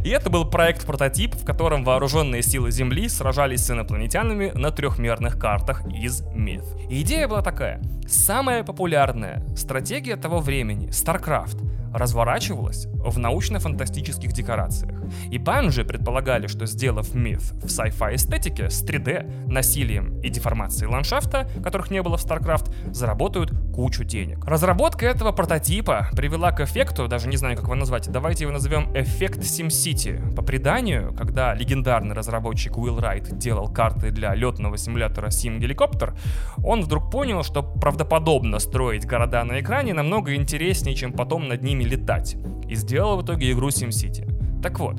И 0.04 0.10
это 0.10 0.30
был 0.30 0.50
проект-прототип, 0.50 1.36
в 1.36 1.46
котором 1.46 1.84
вооруженные 1.84 2.42
силы 2.42 2.72
Земли 2.72 3.08
сражались 3.08 3.66
с 3.66 3.72
инопланетянами 3.72 4.52
на 4.56 4.72
трехмерных 4.72 5.40
картах 5.40 5.86
из 5.88 6.24
Myth. 6.24 6.66
Идея 6.90 7.28
была 7.28 7.42
такая. 7.42 7.82
Самая 8.08 8.64
популярная 8.64 9.44
стратегия 9.56 10.16
того 10.16 10.40
времени, 10.40 10.90
StarCraft, 10.90 11.83
разворачивалась 11.94 12.88
в 12.94 13.20
научно-фантастических 13.20 14.32
декорациях. 14.32 15.04
И 15.30 15.38
Банжи 15.38 15.86
предполагали, 15.86 16.48
что 16.48 16.66
сделав 16.66 17.14
миф 17.14 17.52
в 17.54 17.66
sci-fi 17.66 18.16
эстетике 18.16 18.70
с 18.70 18.84
3D, 18.84 19.48
насилием 19.48 20.20
и 20.22 20.30
деформацией 20.30 20.90
ландшафта, 20.90 21.48
которых 21.64 21.92
не 21.92 22.02
было 22.02 22.18
в 22.18 22.26
StarCraft, 22.26 22.94
заработают 22.94 23.52
кучу 23.74 24.04
денег. 24.04 24.44
Разработка 24.46 25.06
этого 25.06 25.32
прототипа 25.32 26.10
привела 26.14 26.52
к 26.52 26.62
эффекту, 26.62 27.08
даже 27.08 27.28
не 27.28 27.38
знаю, 27.38 27.56
как 27.56 27.66
его 27.66 27.76
назвать, 27.76 28.10
давайте 28.10 28.44
его 28.44 28.54
назовем 28.54 28.92
эффект 28.96 29.40
SimCity. 29.40 30.36
По 30.36 30.42
преданию, 30.42 31.14
когда 31.14 31.54
легендарный 31.54 32.16
разработчик 32.16 32.78
Уилл 32.78 33.00
Райт 33.00 33.38
делал 33.38 33.68
карты 33.68 34.12
для 34.12 34.34
летного 34.36 34.78
симулятора 34.78 35.28
Sim 35.28 35.60
Helicopter, 35.60 36.18
он 36.64 36.82
вдруг 36.82 37.12
понял, 37.12 37.44
что 37.44 37.64
правдоподобно 37.64 38.60
строить 38.60 39.06
города 39.06 39.44
на 39.44 39.60
экране 39.60 39.94
намного 39.94 40.36
интереснее, 40.36 40.96
чем 40.96 41.14
потом 41.14 41.48
над 41.48 41.64
ними 41.64 41.83
летать. 41.86 42.38
И 42.68 42.76
сделал 42.76 43.18
в 43.18 43.24
итоге 43.24 43.52
игру 43.52 43.70
SimCity. 43.70 44.62
Так 44.62 44.80
вот, 44.80 44.96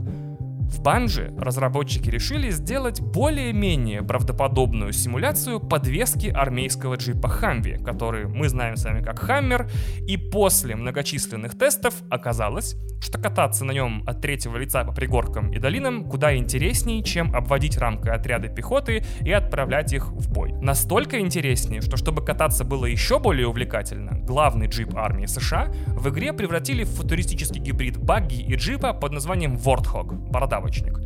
в 0.74 0.82
Банже 0.82 1.32
разработчики 1.38 2.10
решили 2.10 2.50
сделать 2.50 3.00
более-менее 3.00 4.02
правдоподобную 4.02 4.92
симуляцию 4.92 5.60
подвески 5.60 6.28
армейского 6.28 6.96
джипа 6.96 7.28
Хамви, 7.28 7.78
который 7.78 8.26
мы 8.26 8.48
знаем 8.48 8.76
с 8.76 8.84
вами 8.84 9.02
как 9.02 9.20
Хаммер, 9.20 9.70
и 10.06 10.16
после 10.16 10.74
многочисленных 10.74 11.56
тестов 11.56 11.94
оказалось, 12.10 12.76
что 13.00 13.18
кататься 13.18 13.64
на 13.64 13.72
нем 13.72 14.02
от 14.06 14.20
третьего 14.20 14.56
лица 14.56 14.84
по 14.84 14.92
пригоркам 14.92 15.52
и 15.52 15.58
долинам 15.58 16.08
куда 16.08 16.36
интереснее, 16.36 17.02
чем 17.02 17.34
обводить 17.34 17.78
рамкой 17.78 18.12
отряды 18.12 18.48
пехоты 18.48 19.04
и 19.20 19.30
отправлять 19.30 19.92
их 19.92 20.10
в 20.10 20.32
бой. 20.32 20.52
Настолько 20.60 21.20
интереснее, 21.20 21.82
что 21.82 21.96
чтобы 21.96 22.24
кататься 22.24 22.64
было 22.64 22.86
еще 22.86 23.18
более 23.18 23.46
увлекательно, 23.46 24.18
главный 24.20 24.66
джип 24.66 24.96
армии 24.96 25.26
США 25.26 25.72
в 25.86 26.08
игре 26.10 26.32
превратили 26.32 26.84
в 26.84 26.90
футуристический 26.90 27.60
гибрид 27.60 27.98
багги 27.98 28.40
и 28.40 28.54
джипа 28.56 28.92
под 28.92 29.12
названием 29.12 29.54
Warthog— 29.54 30.30
бородавочник. 30.64 31.00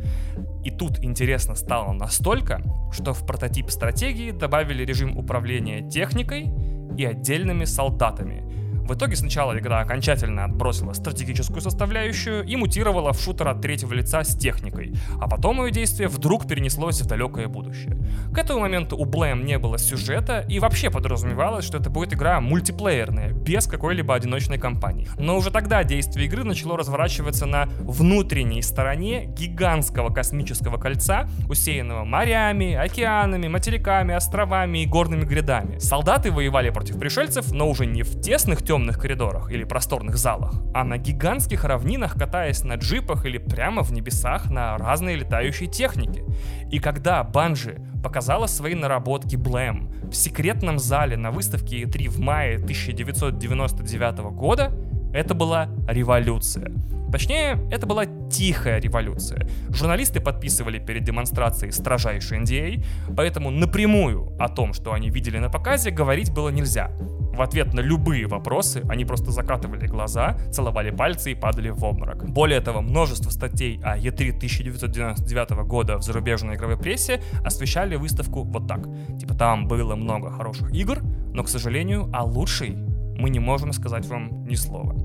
И 0.63 0.71
тут 0.71 1.03
интересно 1.03 1.55
стало 1.55 1.93
настолько, 1.93 2.61
что 2.91 3.13
в 3.13 3.25
прототип 3.25 3.69
стратегии 3.69 4.31
добавили 4.31 4.83
режим 4.83 5.17
управления 5.17 5.87
техникой 5.89 6.49
и 6.97 7.05
отдельными 7.05 7.65
солдатами, 7.65 8.43
в 8.89 8.95
итоге 8.95 9.15
сначала 9.15 9.57
игра 9.57 9.81
окончательно 9.81 10.45
отбросила 10.45 10.93
стратегическую 10.93 11.61
составляющую 11.61 12.43
и 12.43 12.55
мутировала 12.55 13.13
в 13.13 13.21
шутер 13.21 13.47
от 13.47 13.61
третьего 13.61 13.93
лица 13.93 14.23
с 14.23 14.35
техникой, 14.35 14.95
а 15.21 15.27
потом 15.27 15.63
ее 15.63 15.71
действие 15.71 16.07
вдруг 16.07 16.47
перенеслось 16.47 16.99
в 16.99 17.05
далекое 17.05 17.47
будущее. 17.47 17.97
К 18.33 18.39
этому 18.39 18.61
моменту 18.61 18.97
у 18.97 19.05
Blame 19.05 19.43
не 19.43 19.59
было 19.59 19.77
сюжета 19.77 20.43
и 20.49 20.57
вообще 20.59 20.89
подразумевалось, 20.89 21.65
что 21.65 21.77
это 21.77 21.91
будет 21.91 22.13
игра 22.13 22.41
мультиплеерная, 22.41 23.31
без 23.31 23.67
какой-либо 23.67 24.15
одиночной 24.15 24.57
кампании. 24.57 25.07
Но 25.19 25.37
уже 25.37 25.51
тогда 25.51 25.83
действие 25.83 26.25
игры 26.25 26.43
начало 26.43 26.75
разворачиваться 26.75 27.45
на 27.45 27.69
внутренней 27.81 28.63
стороне 28.63 29.25
гигантского 29.25 30.11
космического 30.11 30.77
кольца, 30.77 31.29
усеянного 31.47 32.05
морями, 32.05 32.73
океанами, 32.73 33.47
материками, 33.47 34.15
островами 34.15 34.79
и 34.79 34.85
горными 34.87 35.25
грядами. 35.25 35.77
Солдаты 35.77 36.31
воевали 36.31 36.71
против 36.71 36.97
пришельцев, 36.97 37.51
но 37.51 37.69
уже 37.69 37.85
не 37.85 38.01
в 38.01 38.19
тесных 38.19 38.63
темных 38.63 38.78
темных 38.79 38.97
коридорах 38.97 39.51
или 39.51 39.65
просторных 39.65 40.17
залах, 40.17 40.53
а 40.73 40.85
на 40.85 40.97
гигантских 40.97 41.65
равнинах, 41.65 42.13
катаясь 42.13 42.63
на 42.63 42.75
джипах 42.75 43.25
или 43.25 43.37
прямо 43.37 43.83
в 43.83 43.91
небесах 43.91 44.49
на 44.49 44.77
разные 44.77 45.17
летающие 45.17 45.69
техники. 45.69 46.23
И 46.71 46.79
когда 46.79 47.23
Банжи 47.23 47.81
показала 48.01 48.47
свои 48.47 48.75
наработки 48.75 49.35
Blam 49.35 50.09
в 50.09 50.15
секретном 50.15 50.79
зале 50.79 51.17
на 51.17 51.31
выставке 51.31 51.81
E3 51.81 52.09
в 52.09 52.19
мае 52.19 52.55
1999 52.55 54.19
года, 54.31 54.71
это 55.13 55.33
была 55.33 55.69
революция. 55.87 56.71
Точнее, 57.11 57.59
это 57.71 57.87
была 57.87 58.05
тихая 58.29 58.79
революция. 58.79 59.47
Журналисты 59.69 60.19
подписывали 60.19 60.77
перед 60.77 61.03
демонстрацией 61.03 61.71
строжайший 61.71 62.39
NDA, 62.39 62.85
поэтому 63.15 63.49
напрямую 63.49 64.31
о 64.39 64.47
том, 64.47 64.73
что 64.73 64.93
они 64.93 65.09
видели 65.09 65.39
на 65.39 65.49
показе, 65.49 65.89
говорить 65.89 66.31
было 66.31 66.49
нельзя. 66.49 66.91
В 67.33 67.41
ответ 67.41 67.73
на 67.73 67.79
любые 67.79 68.27
вопросы 68.27 68.83
они 68.89 69.05
просто 69.05 69.31
закатывали 69.31 69.87
глаза, 69.87 70.37
целовали 70.51 70.91
пальцы 70.91 71.31
и 71.31 71.35
падали 71.35 71.69
в 71.69 71.83
обморок. 71.83 72.29
Более 72.29 72.59
того, 72.59 72.81
множество 72.81 73.29
статей 73.29 73.79
о 73.81 73.97
E3 73.97 74.35
1999 74.35 75.51
года 75.65 75.97
в 75.97 76.03
зарубежной 76.03 76.55
игровой 76.55 76.77
прессе 76.77 77.21
освещали 77.43 77.95
выставку 77.95 78.43
вот 78.43 78.67
так. 78.67 78.81
Типа 79.17 79.35
там 79.35 79.67
было 79.67 79.95
много 79.95 80.29
хороших 80.29 80.73
игр, 80.73 80.99
но, 81.33 81.43
к 81.43 81.49
сожалению, 81.49 82.09
о 82.13 82.23
лучшей 82.23 82.75
мы 83.19 83.29
не 83.29 83.39
можем 83.39 83.73
сказать 83.73 84.07
вам 84.07 84.45
ни 84.45 84.55
слова. 84.55 84.95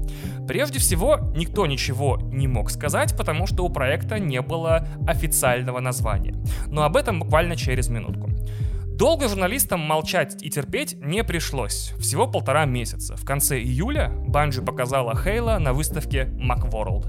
Прежде 0.46 0.78
всего, 0.78 1.18
никто 1.34 1.66
ничего 1.66 2.18
не 2.32 2.46
мог 2.46 2.70
сказать, 2.70 3.16
потому 3.16 3.46
что 3.46 3.64
у 3.64 3.68
проекта 3.68 4.18
не 4.18 4.40
было 4.40 4.86
официального 5.06 5.80
названия. 5.80 6.34
Но 6.68 6.84
об 6.84 6.96
этом 6.96 7.20
буквально 7.20 7.56
через 7.56 7.88
минутку. 7.88 8.30
Долго 8.86 9.28
журналистам 9.28 9.80
молчать 9.80 10.40
и 10.40 10.50
терпеть 10.50 10.96
не 11.00 11.24
пришлось. 11.24 11.92
Всего 11.98 12.28
полтора 12.28 12.64
месяца. 12.64 13.16
В 13.16 13.24
конце 13.24 13.58
июля 13.58 14.12
Банджи 14.28 14.62
показала 14.62 15.16
Хейла 15.16 15.58
на 15.58 15.72
выставке 15.72 16.28
Macworld. 16.38 17.08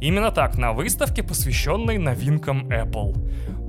Именно 0.00 0.30
так, 0.30 0.56
на 0.56 0.72
выставке, 0.72 1.22
посвященной 1.22 1.98
новинкам 1.98 2.68
Apple. 2.68 3.14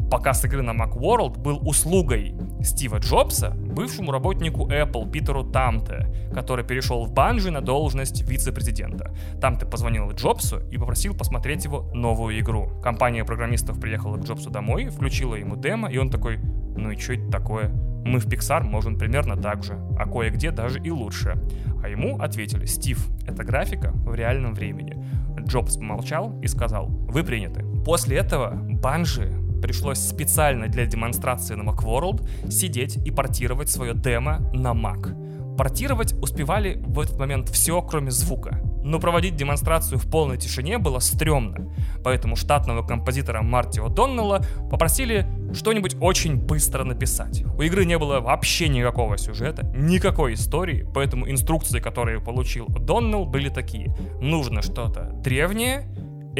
Показ 0.09 0.43
игры 0.43 0.63
на 0.63 0.71
Macworld 0.71 1.37
был 1.37 1.59
услугой 1.67 2.33
Стива 2.63 2.97
Джобса, 2.97 3.51
бывшему 3.51 4.11
работнику 4.11 4.67
Apple 4.67 5.09
Питеру 5.11 5.43
Тамте, 5.43 6.07
который 6.33 6.65
перешел 6.65 7.05
в 7.05 7.11
Банжи 7.11 7.51
на 7.51 7.61
должность 7.61 8.27
вице-президента. 8.27 9.13
Тамте 9.39 9.67
позвонил 9.67 10.09
Джобсу 10.11 10.61
и 10.71 10.77
попросил 10.79 11.15
посмотреть 11.15 11.65
его 11.65 11.91
новую 11.93 12.39
игру. 12.39 12.71
Компания 12.81 13.23
программистов 13.23 13.79
приехала 13.79 14.17
к 14.17 14.23
Джобсу 14.23 14.49
домой, 14.49 14.89
включила 14.89 15.35
ему 15.35 15.55
демо, 15.55 15.91
и 15.91 15.97
он 15.99 16.09
такой, 16.09 16.37
ну 16.37 16.89
и 16.89 16.97
что 16.97 17.13
это 17.13 17.29
такое? 17.29 17.69
Мы 17.69 18.19
в 18.19 18.25
Pixar 18.25 18.63
можем 18.63 18.97
примерно 18.97 19.37
так 19.37 19.63
же, 19.63 19.77
а 19.95 20.09
кое-где 20.09 20.49
даже 20.49 20.79
и 20.79 20.89
лучше. 20.89 21.39
А 21.83 21.87
ему 21.87 22.19
ответили, 22.19 22.65
Стив, 22.65 23.07
это 23.27 23.43
графика 23.43 23.91
в 23.93 24.15
реальном 24.15 24.55
времени. 24.55 24.97
Джобс 25.39 25.77
помолчал 25.77 26.39
и 26.41 26.47
сказал, 26.47 26.87
вы 26.87 27.23
приняты. 27.23 27.63
После 27.85 28.17
этого 28.17 28.55
Банжи 28.55 29.31
пришлось 29.61 29.99
специально 29.99 30.67
для 30.67 30.85
демонстрации 30.85 31.55
на 31.55 31.69
Macworld 31.69 32.49
сидеть 32.49 32.97
и 32.97 33.11
портировать 33.11 33.69
свое 33.69 33.93
демо 33.93 34.39
на 34.53 34.73
Mac. 34.73 35.55
Портировать 35.57 36.13
успевали 36.21 36.81
в 36.85 36.99
этот 36.99 37.19
момент 37.19 37.49
все, 37.49 37.81
кроме 37.81 38.11
звука. 38.11 38.61
но 38.83 38.99
проводить 38.99 39.35
демонстрацию 39.35 39.99
в 39.99 40.09
полной 40.09 40.37
тишине 40.37 40.77
было 40.77 40.99
стрёмно, 40.99 41.71
поэтому 42.03 42.35
штатного 42.35 42.85
композитора 42.85 43.41
Марти 43.41 43.79
О'Доннелла 43.79 44.45
попросили 44.69 45.27
что-нибудь 45.53 45.95
очень 45.99 46.35
быстро 46.35 46.83
написать. 46.83 47.43
У 47.57 47.61
игры 47.61 47.85
не 47.85 47.97
было 47.97 48.19
вообще 48.19 48.67
никакого 48.67 49.17
сюжета, 49.17 49.65
никакой 49.75 50.33
истории, 50.33 50.87
поэтому 50.93 51.29
инструкции, 51.29 51.79
которые 51.79 52.19
получил 52.19 52.67
О'Доннелл, 52.67 53.25
были 53.25 53.49
такие. 53.49 53.95
Нужно 54.21 54.61
что-то 54.61 55.11
древнее, 55.23 55.87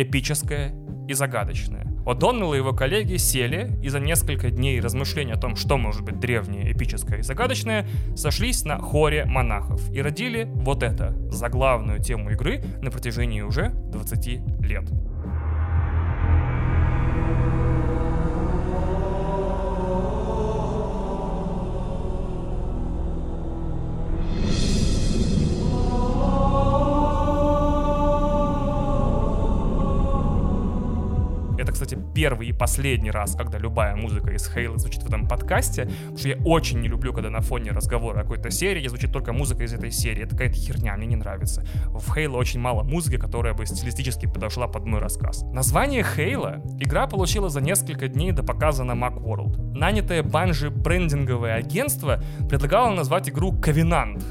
эпическое 0.01 0.73
и 1.07 1.13
загадочное. 1.13 1.85
О'Доннелл 2.05 2.53
и 2.53 2.57
его 2.57 2.73
коллеги 2.73 3.17
сели 3.17 3.71
и 3.83 3.89
за 3.89 3.99
несколько 3.99 4.49
дней 4.49 4.79
размышлений 4.79 5.33
о 5.33 5.37
том, 5.37 5.55
что 5.55 5.77
может 5.77 6.01
быть 6.01 6.19
древнее, 6.19 6.71
эпическое 6.71 7.19
и 7.19 7.21
загадочное, 7.21 7.87
сошлись 8.15 8.63
на 8.63 8.79
хоре 8.79 9.25
монахов 9.25 9.91
и 9.91 10.01
родили 10.01 10.47
вот 10.49 10.81
это, 10.81 11.15
заглавную 11.29 11.99
тему 11.99 12.31
игры 12.31 12.63
на 12.81 12.89
протяжении 12.89 13.41
уже 13.41 13.69
20 13.69 14.27
лет. 14.61 14.89
Кстати, 31.89 32.05
первый 32.13 32.49
и 32.49 32.53
последний 32.53 33.09
раз, 33.09 33.35
когда 33.35 33.57
любая 33.57 33.95
музыка 33.95 34.31
из 34.31 34.47
Хейла 34.47 34.77
звучит 34.77 35.01
в 35.01 35.07
этом 35.07 35.27
подкасте, 35.27 35.85
потому 35.85 36.17
что 36.17 36.29
я 36.29 36.37
очень 36.45 36.81
не 36.81 36.87
люблю, 36.87 37.13
когда 37.13 37.31
на 37.31 37.41
фоне 37.41 37.71
разговора 37.71 38.19
о 38.19 38.21
какой-то 38.23 38.51
серии 38.51 38.87
звучит 38.87 39.11
только 39.11 39.33
музыка 39.33 39.63
из 39.63 39.73
этой 39.73 39.89
серии. 39.89 40.23
Это 40.23 40.31
какая-то 40.31 40.55
херня, 40.55 40.95
мне 40.97 41.07
не 41.07 41.15
нравится. 41.15 41.65
В 41.87 42.13
Хейла 42.13 42.37
очень 42.37 42.59
мало 42.59 42.83
музыки, 42.83 43.17
которая 43.17 43.55
бы 43.55 43.65
стилистически 43.65 44.27
подошла 44.27 44.67
под 44.67 44.85
мой 44.85 44.99
рассказ. 44.99 45.41
Название 45.51 46.03
Хейла 46.03 46.61
игра 46.79 47.07
получила 47.07 47.49
за 47.49 47.61
несколько 47.61 48.07
дней 48.07 48.33
до 48.33 48.43
показа 48.43 48.83
на 48.83 48.91
Macworld. 48.91 49.73
Нанятое 49.73 50.21
Банжи 50.21 50.69
брендинговое 50.69 51.55
агентство 51.55 52.21
предлагало 52.47 52.93
назвать 52.93 53.29
игру 53.29 53.59
Ковенант. 53.59 54.23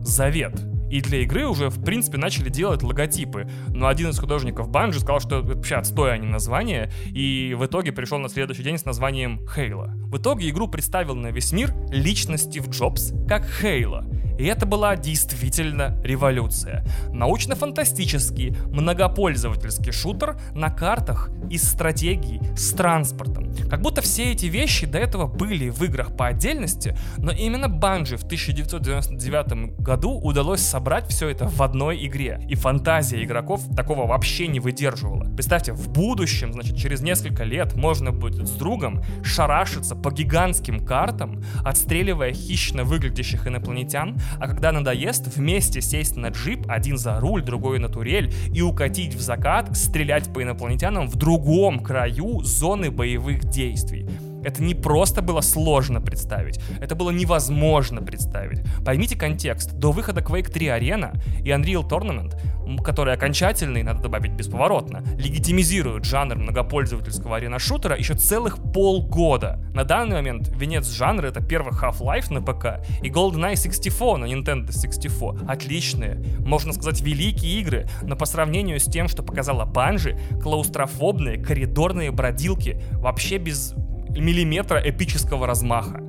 Завет. 0.00 0.75
И 0.90 1.00
для 1.00 1.20
игры 1.20 1.46
уже, 1.46 1.68
в 1.68 1.82
принципе, 1.82 2.18
начали 2.18 2.48
делать 2.48 2.82
логотипы. 2.82 3.48
Но 3.68 3.88
один 3.88 4.10
из 4.10 4.18
художников 4.18 4.68
Банжи 4.68 5.00
сказал, 5.00 5.20
что 5.20 5.42
вообще 5.42 5.76
отстой, 5.76 6.14
а 6.14 6.18
не 6.18 6.26
название. 6.26 6.90
И 7.06 7.54
в 7.58 7.64
итоге 7.66 7.92
пришел 7.92 8.18
на 8.18 8.28
следующий 8.28 8.62
день 8.62 8.78
с 8.78 8.84
названием 8.84 9.40
Хейла. 9.54 9.92
В 10.10 10.18
итоге 10.18 10.48
игру 10.48 10.68
представил 10.68 11.14
на 11.14 11.28
весь 11.28 11.52
мир 11.52 11.74
лично 11.90 12.38
Стив 12.38 12.68
Джобс 12.68 13.12
как 13.28 13.44
Хейла. 13.44 14.06
И 14.38 14.44
это 14.44 14.66
была 14.66 14.96
действительно 14.96 15.98
революция. 16.02 16.84
Научно-фантастический, 17.12 18.56
многопользовательский 18.70 19.92
шутер 19.92 20.38
на 20.54 20.70
картах 20.70 21.30
из 21.50 21.62
стратегий 21.68 22.40
с 22.56 22.72
транспортом. 22.72 23.54
Как 23.70 23.80
будто 23.82 24.02
все 24.02 24.32
эти 24.32 24.46
вещи 24.46 24.86
до 24.86 24.98
этого 24.98 25.26
были 25.26 25.68
в 25.68 25.82
играх 25.82 26.16
по 26.16 26.26
отдельности, 26.26 26.96
но 27.18 27.32
именно 27.32 27.66
Bungie 27.66 28.16
в 28.16 28.24
1999 28.24 29.78
году 29.80 30.12
удалось 30.12 30.60
собрать 30.60 31.08
все 31.08 31.28
это 31.28 31.46
в 31.48 31.62
одной 31.62 32.06
игре. 32.06 32.40
И 32.48 32.54
фантазия 32.54 33.22
игроков 33.22 33.62
такого 33.74 34.06
вообще 34.06 34.48
не 34.48 34.60
выдерживала. 34.60 35.24
Представьте, 35.34 35.72
в 35.72 35.88
будущем, 35.88 36.52
значит, 36.52 36.76
через 36.76 37.00
несколько 37.00 37.44
лет 37.44 37.74
можно 37.74 38.12
будет 38.12 38.46
с 38.46 38.52
другом 38.52 39.02
шарашиться 39.22 39.94
по 39.94 40.10
гигантским 40.10 40.84
картам, 40.84 41.42
отстреливая 41.64 42.32
хищно 42.32 42.84
выглядящих 42.84 43.46
инопланетян, 43.46 44.18
а 44.38 44.46
когда 44.48 44.72
надоест, 44.72 45.36
вместе 45.36 45.80
сесть 45.80 46.16
на 46.16 46.28
джип, 46.28 46.64
один 46.68 46.98
за 46.98 47.20
руль, 47.20 47.42
другой 47.42 47.78
на 47.78 47.88
турель, 47.88 48.32
и 48.52 48.62
укатить 48.62 49.14
в 49.14 49.20
закат, 49.20 49.76
стрелять 49.76 50.32
по 50.32 50.42
инопланетянам 50.42 51.08
в 51.08 51.16
другом 51.16 51.80
краю 51.80 52.42
зоны 52.42 52.90
боевых 52.90 53.44
действий. 53.44 54.08
Это 54.46 54.62
не 54.62 54.76
просто 54.76 55.22
было 55.22 55.40
сложно 55.40 56.00
представить, 56.00 56.60
это 56.80 56.94
было 56.94 57.10
невозможно 57.10 58.00
представить. 58.00 58.62
Поймите 58.84 59.16
контекст. 59.16 59.72
До 59.72 59.90
выхода 59.90 60.20
Quake 60.20 60.52
3 60.52 60.66
Arena 60.68 61.20
и 61.40 61.48
Unreal 61.48 61.82
Tournament, 61.88 62.36
который 62.82 63.14
окончательный, 63.14 63.82
надо 63.82 64.02
добавить 64.02 64.32
бесповоротно, 64.32 65.02
легитимизируют 65.18 66.04
жанр 66.04 66.36
многопользовательского 66.36 67.36
арена-шутера 67.36 67.96
еще 67.96 68.14
целых 68.14 68.58
полгода. 68.72 69.58
На 69.74 69.84
данный 69.84 70.16
момент 70.16 70.48
венец 70.48 70.88
жанра 70.90 71.28
это 71.28 71.42
первый 71.42 71.72
Half-Life 71.72 72.32
на 72.32 72.42
ПК 72.42 72.84
и 73.02 73.10
GoldenEye 73.10 73.56
64 73.56 74.16
на 74.16 74.24
Nintendo 74.24 74.66
64. 74.66 75.48
Отличные, 75.48 76.22
можно 76.40 76.72
сказать, 76.72 77.00
великие 77.00 77.60
игры, 77.60 77.88
но 78.02 78.16
по 78.16 78.26
сравнению 78.26 78.80
с 78.80 78.84
тем, 78.84 79.08
что 79.08 79.22
показала 79.22 79.64
Банжи, 79.64 80.18
клаустрофобные 80.42 81.38
коридорные 81.38 82.10
бродилки 82.10 82.80
вообще 82.92 83.38
без 83.38 83.74
миллиметра 84.08 84.80
эпического 84.84 85.46
размаха. 85.46 86.02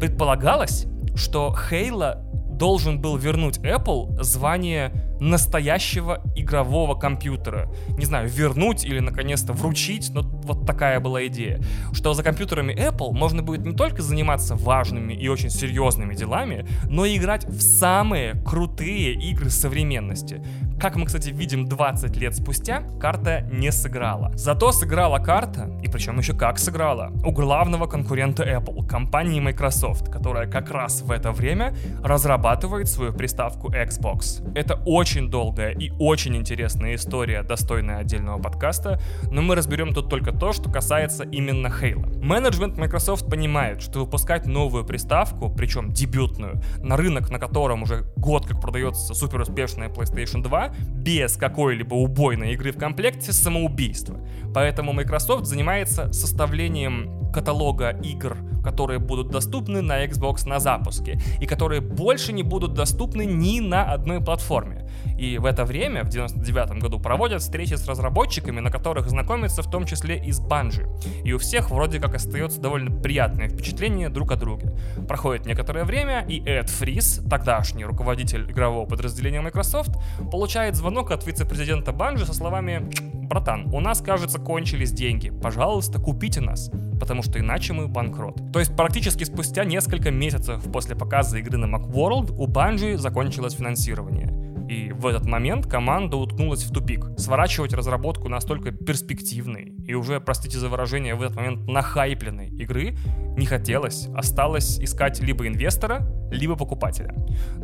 Предполагалось, 0.00 0.86
что 1.14 1.54
Хейла 1.54 2.22
должен 2.60 3.00
был 3.00 3.16
вернуть 3.16 3.58
Apple 3.58 4.22
звание 4.22 4.92
настоящего 5.20 6.22
игрового 6.34 6.94
компьютера. 6.94 7.70
Не 7.96 8.04
знаю, 8.04 8.28
вернуть 8.28 8.84
или 8.84 9.00
наконец-то 9.00 9.52
вручить, 9.52 10.10
но 10.10 10.22
вот 10.22 10.66
такая 10.66 10.98
была 11.00 11.26
идея. 11.26 11.60
Что 11.92 12.14
за 12.14 12.22
компьютерами 12.22 12.72
Apple 12.72 13.12
можно 13.12 13.42
будет 13.42 13.64
не 13.64 13.74
только 13.74 14.02
заниматься 14.02 14.56
важными 14.56 15.12
и 15.12 15.28
очень 15.28 15.50
серьезными 15.50 16.14
делами, 16.14 16.66
но 16.88 17.04
и 17.04 17.16
играть 17.16 17.44
в 17.44 17.60
самые 17.60 18.34
крутые 18.44 19.12
игры 19.12 19.50
современности. 19.50 20.42
Как 20.80 20.96
мы, 20.96 21.04
кстати, 21.04 21.28
видим 21.28 21.66
20 21.66 22.16
лет 22.16 22.34
спустя, 22.34 22.82
карта 22.98 23.42
не 23.52 23.70
сыграла. 23.70 24.32
Зато 24.34 24.72
сыграла 24.72 25.18
карта, 25.18 25.70
и 25.82 25.88
причем 25.88 26.18
еще 26.18 26.32
как 26.32 26.58
сыграла, 26.58 27.12
у 27.22 27.32
главного 27.32 27.86
конкурента 27.86 28.44
Apple, 28.44 28.86
компании 28.86 29.40
Microsoft, 29.40 30.10
которая 30.10 30.50
как 30.50 30.70
раз 30.70 31.02
в 31.02 31.10
это 31.10 31.32
время 31.32 31.74
разрабатывает 32.02 32.88
свою 32.88 33.12
приставку 33.12 33.70
Xbox. 33.70 34.42
Это 34.54 34.80
очень 34.86 35.09
долгая 35.18 35.72
и 35.72 35.90
очень 35.98 36.36
интересная 36.36 36.94
история, 36.94 37.42
достойная 37.42 37.98
отдельного 37.98 38.40
подкаста, 38.40 39.00
но 39.30 39.42
мы 39.42 39.56
разберем 39.56 39.92
тут 39.92 40.08
только 40.08 40.32
то, 40.32 40.52
что 40.52 40.70
касается 40.70 41.24
именно 41.24 41.66
Halo. 41.66 42.22
Менеджмент 42.22 42.78
Microsoft 42.78 43.28
понимает, 43.28 43.82
что 43.82 44.00
выпускать 44.00 44.46
новую 44.46 44.84
приставку, 44.84 45.50
причем 45.50 45.92
дебютную, 45.92 46.62
на 46.78 46.96
рынок, 46.96 47.30
на 47.30 47.38
котором 47.38 47.82
уже 47.82 48.04
год 48.16 48.46
как 48.46 48.60
продается 48.60 49.14
супер 49.14 49.40
успешная 49.40 49.88
PlayStation 49.88 50.42
2, 50.42 50.68
без 50.94 51.36
какой-либо 51.36 51.94
убойной 51.94 52.52
игры 52.52 52.70
в 52.70 52.78
комплекте 52.78 53.32
самоубийство. 53.32 54.16
Поэтому 54.54 54.92
Microsoft 54.92 55.46
занимается 55.46 56.12
составлением 56.12 57.32
каталога 57.32 57.90
игр, 58.02 58.36
которые 58.62 58.98
будут 58.98 59.30
доступны 59.30 59.80
на 59.80 60.04
Xbox 60.04 60.46
на 60.46 60.60
запуске 60.60 61.20
и 61.40 61.46
которые 61.46 61.80
больше 61.80 62.32
не 62.32 62.42
будут 62.42 62.74
доступны 62.74 63.24
ни 63.24 63.60
на 63.60 63.84
одной 63.84 64.20
платформе. 64.20 64.88
И 65.18 65.38
в 65.38 65.44
это 65.44 65.64
время, 65.64 66.04
в 66.04 66.08
99 66.08 66.82
году, 66.82 66.98
проводят 66.98 67.42
встречи 67.42 67.74
с 67.74 67.86
разработчиками, 67.86 68.60
на 68.60 68.70
которых 68.70 69.08
знакомятся 69.08 69.62
в 69.62 69.70
том 69.70 69.84
числе 69.84 70.18
и 70.18 70.32
с 70.32 70.40
Bungie. 70.40 70.88
И 71.24 71.32
у 71.32 71.38
всех 71.38 71.70
вроде 71.70 72.00
как 72.00 72.14
остается 72.14 72.60
довольно 72.60 72.90
приятное 72.90 73.48
впечатление 73.48 74.08
друг 74.08 74.32
о 74.32 74.36
друге. 74.36 74.72
Проходит 75.08 75.46
некоторое 75.46 75.84
время, 75.84 76.24
и 76.26 76.42
Эд 76.44 76.70
Фрис, 76.70 77.20
тогдашний 77.28 77.84
руководитель 77.84 78.50
игрового 78.50 78.86
подразделения 78.86 79.40
Microsoft, 79.40 79.90
получает 80.30 80.76
звонок 80.76 81.10
от 81.10 81.26
вице-президента 81.26 81.90
Bungie 81.90 82.24
со 82.24 82.34
словами 82.34 82.90
«Братан, 83.30 83.72
у 83.72 83.80
нас, 83.80 84.00
кажется, 84.00 84.38
кончились 84.38 84.92
деньги. 84.92 85.30
Пожалуйста, 85.30 86.00
купите 86.00 86.40
нас, 86.40 86.70
потому 86.98 87.22
что 87.22 87.38
иначе 87.38 87.72
мы 87.72 87.86
банкрот». 87.86 88.40
То 88.52 88.58
есть 88.58 88.74
практически 88.74 89.24
спустя 89.24 89.64
несколько 89.64 90.10
месяцев 90.10 90.62
после 90.72 90.96
показа 90.96 91.38
игры 91.38 91.56
на 91.58 91.66
Macworld 91.76 92.34
у 92.36 92.46
Bungie 92.46 92.96
закончилось 92.96 93.54
финансирование. 93.54 94.39
И 94.70 94.92
в 94.92 95.04
этот 95.08 95.26
момент 95.26 95.66
команда 95.66 96.16
уткнулась 96.16 96.62
в 96.62 96.72
тупик. 96.72 97.04
Сворачивать 97.18 97.74
разработку 97.74 98.28
настолько 98.28 98.70
перспективной 98.70 99.74
и 99.84 99.94
уже, 99.94 100.20
простите 100.20 100.58
за 100.58 100.68
выражение, 100.68 101.16
в 101.16 101.22
этот 101.22 101.34
момент 101.34 101.66
нахайпленной 101.66 102.50
игры 102.50 102.94
не 103.36 103.46
хотелось. 103.46 104.06
Осталось 104.14 104.78
искать 104.78 105.18
либо 105.18 105.48
инвестора, 105.48 106.06
либо 106.30 106.54
покупателя. 106.54 107.12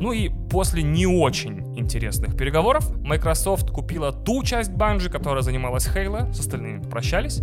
Ну 0.01 0.11
и 0.11 0.31
после 0.51 0.83
не 0.83 1.07
очень 1.07 1.79
интересных 1.79 2.37
переговоров 2.37 2.91
Microsoft 2.97 3.71
купила 3.71 4.11
ту 4.11 4.43
часть 4.43 4.73
Bungie, 4.73 5.09
которая 5.09 5.43
занималась 5.43 5.87
Halo, 5.87 6.33
с 6.33 6.41
остальными 6.41 6.83
попрощались, 6.83 7.41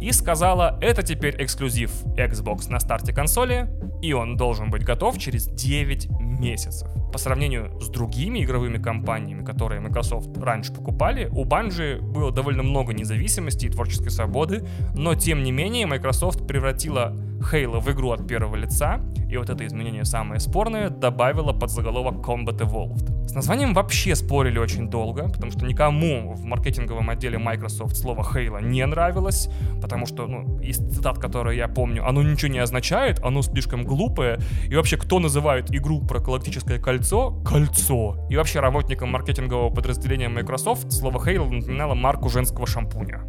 и 0.00 0.10
сказала, 0.10 0.76
это 0.82 1.04
теперь 1.04 1.40
эксклюзив 1.40 1.92
Xbox 2.16 2.68
на 2.68 2.80
старте 2.80 3.12
консоли, 3.12 3.70
и 4.02 4.12
он 4.12 4.36
должен 4.36 4.70
быть 4.70 4.82
готов 4.82 5.18
через 5.18 5.46
9 5.46 6.08
месяцев. 6.38 6.88
По 7.12 7.18
сравнению 7.18 7.80
с 7.80 7.88
другими 7.88 8.42
игровыми 8.44 8.78
компаниями, 8.78 9.44
которые 9.44 9.80
Microsoft 9.80 10.36
раньше 10.38 10.72
покупали, 10.72 11.28
у 11.32 11.44
Bungie 11.44 12.00
было 12.00 12.30
довольно 12.32 12.62
много 12.62 12.92
независимости 12.92 13.66
и 13.66 13.68
творческой 13.68 14.10
свободы, 14.10 14.66
но 14.94 15.14
тем 15.14 15.42
не 15.42 15.52
менее 15.52 15.86
Microsoft 15.86 16.46
превратила 16.46 17.16
Halo 17.52 17.80
в 17.80 17.90
игру 17.90 18.10
от 18.10 18.26
первого 18.26 18.56
лица, 18.56 19.00
и 19.28 19.36
вот 19.36 19.50
это 19.50 19.66
изменение 19.66 20.04
самое 20.04 20.40
спорное 20.40 20.90
добавило 20.90 21.52
под 21.52 21.70
заголовок 21.70 22.26
Combat 22.26 22.58
Evolved. 22.58 23.28
С 23.28 23.34
названием 23.34 23.74
вообще 23.74 24.14
спорили 24.14 24.58
очень 24.58 24.88
долго, 24.88 25.28
потому 25.28 25.50
что 25.50 25.66
никому 25.66 26.34
в 26.34 26.44
маркетинговом 26.44 27.10
отделе 27.10 27.38
Microsoft 27.38 27.96
слово 27.96 28.22
Halo 28.22 28.62
не 28.62 28.86
нравилось, 28.86 29.48
потому 29.82 30.06
что, 30.06 30.26
ну, 30.26 30.60
из 30.60 30.76
цитат, 30.76 31.18
которые 31.18 31.58
я 31.58 31.68
помню, 31.68 32.06
оно 32.06 32.22
ничего 32.22 32.52
не 32.52 32.60
означает, 32.60 33.20
оно 33.24 33.42
слишком 33.42 33.84
глупое, 33.84 34.38
и 34.68 34.76
вообще 34.76 34.96
кто 34.96 35.18
называет 35.18 35.74
игру 35.74 36.00
про 36.00 36.20
галактическое 36.20 36.78
кольцо 36.78 37.32
кольцо? 37.44 38.26
И 38.30 38.36
вообще 38.36 38.60
работникам 38.60 39.10
маркетингового 39.10 39.70
подразделения 39.74 40.28
Microsoft 40.28 40.92
слово 40.92 41.18
Halo 41.18 41.50
напоминало 41.50 41.94
марку 41.94 42.28
женского 42.28 42.66
шампуня. 42.66 43.22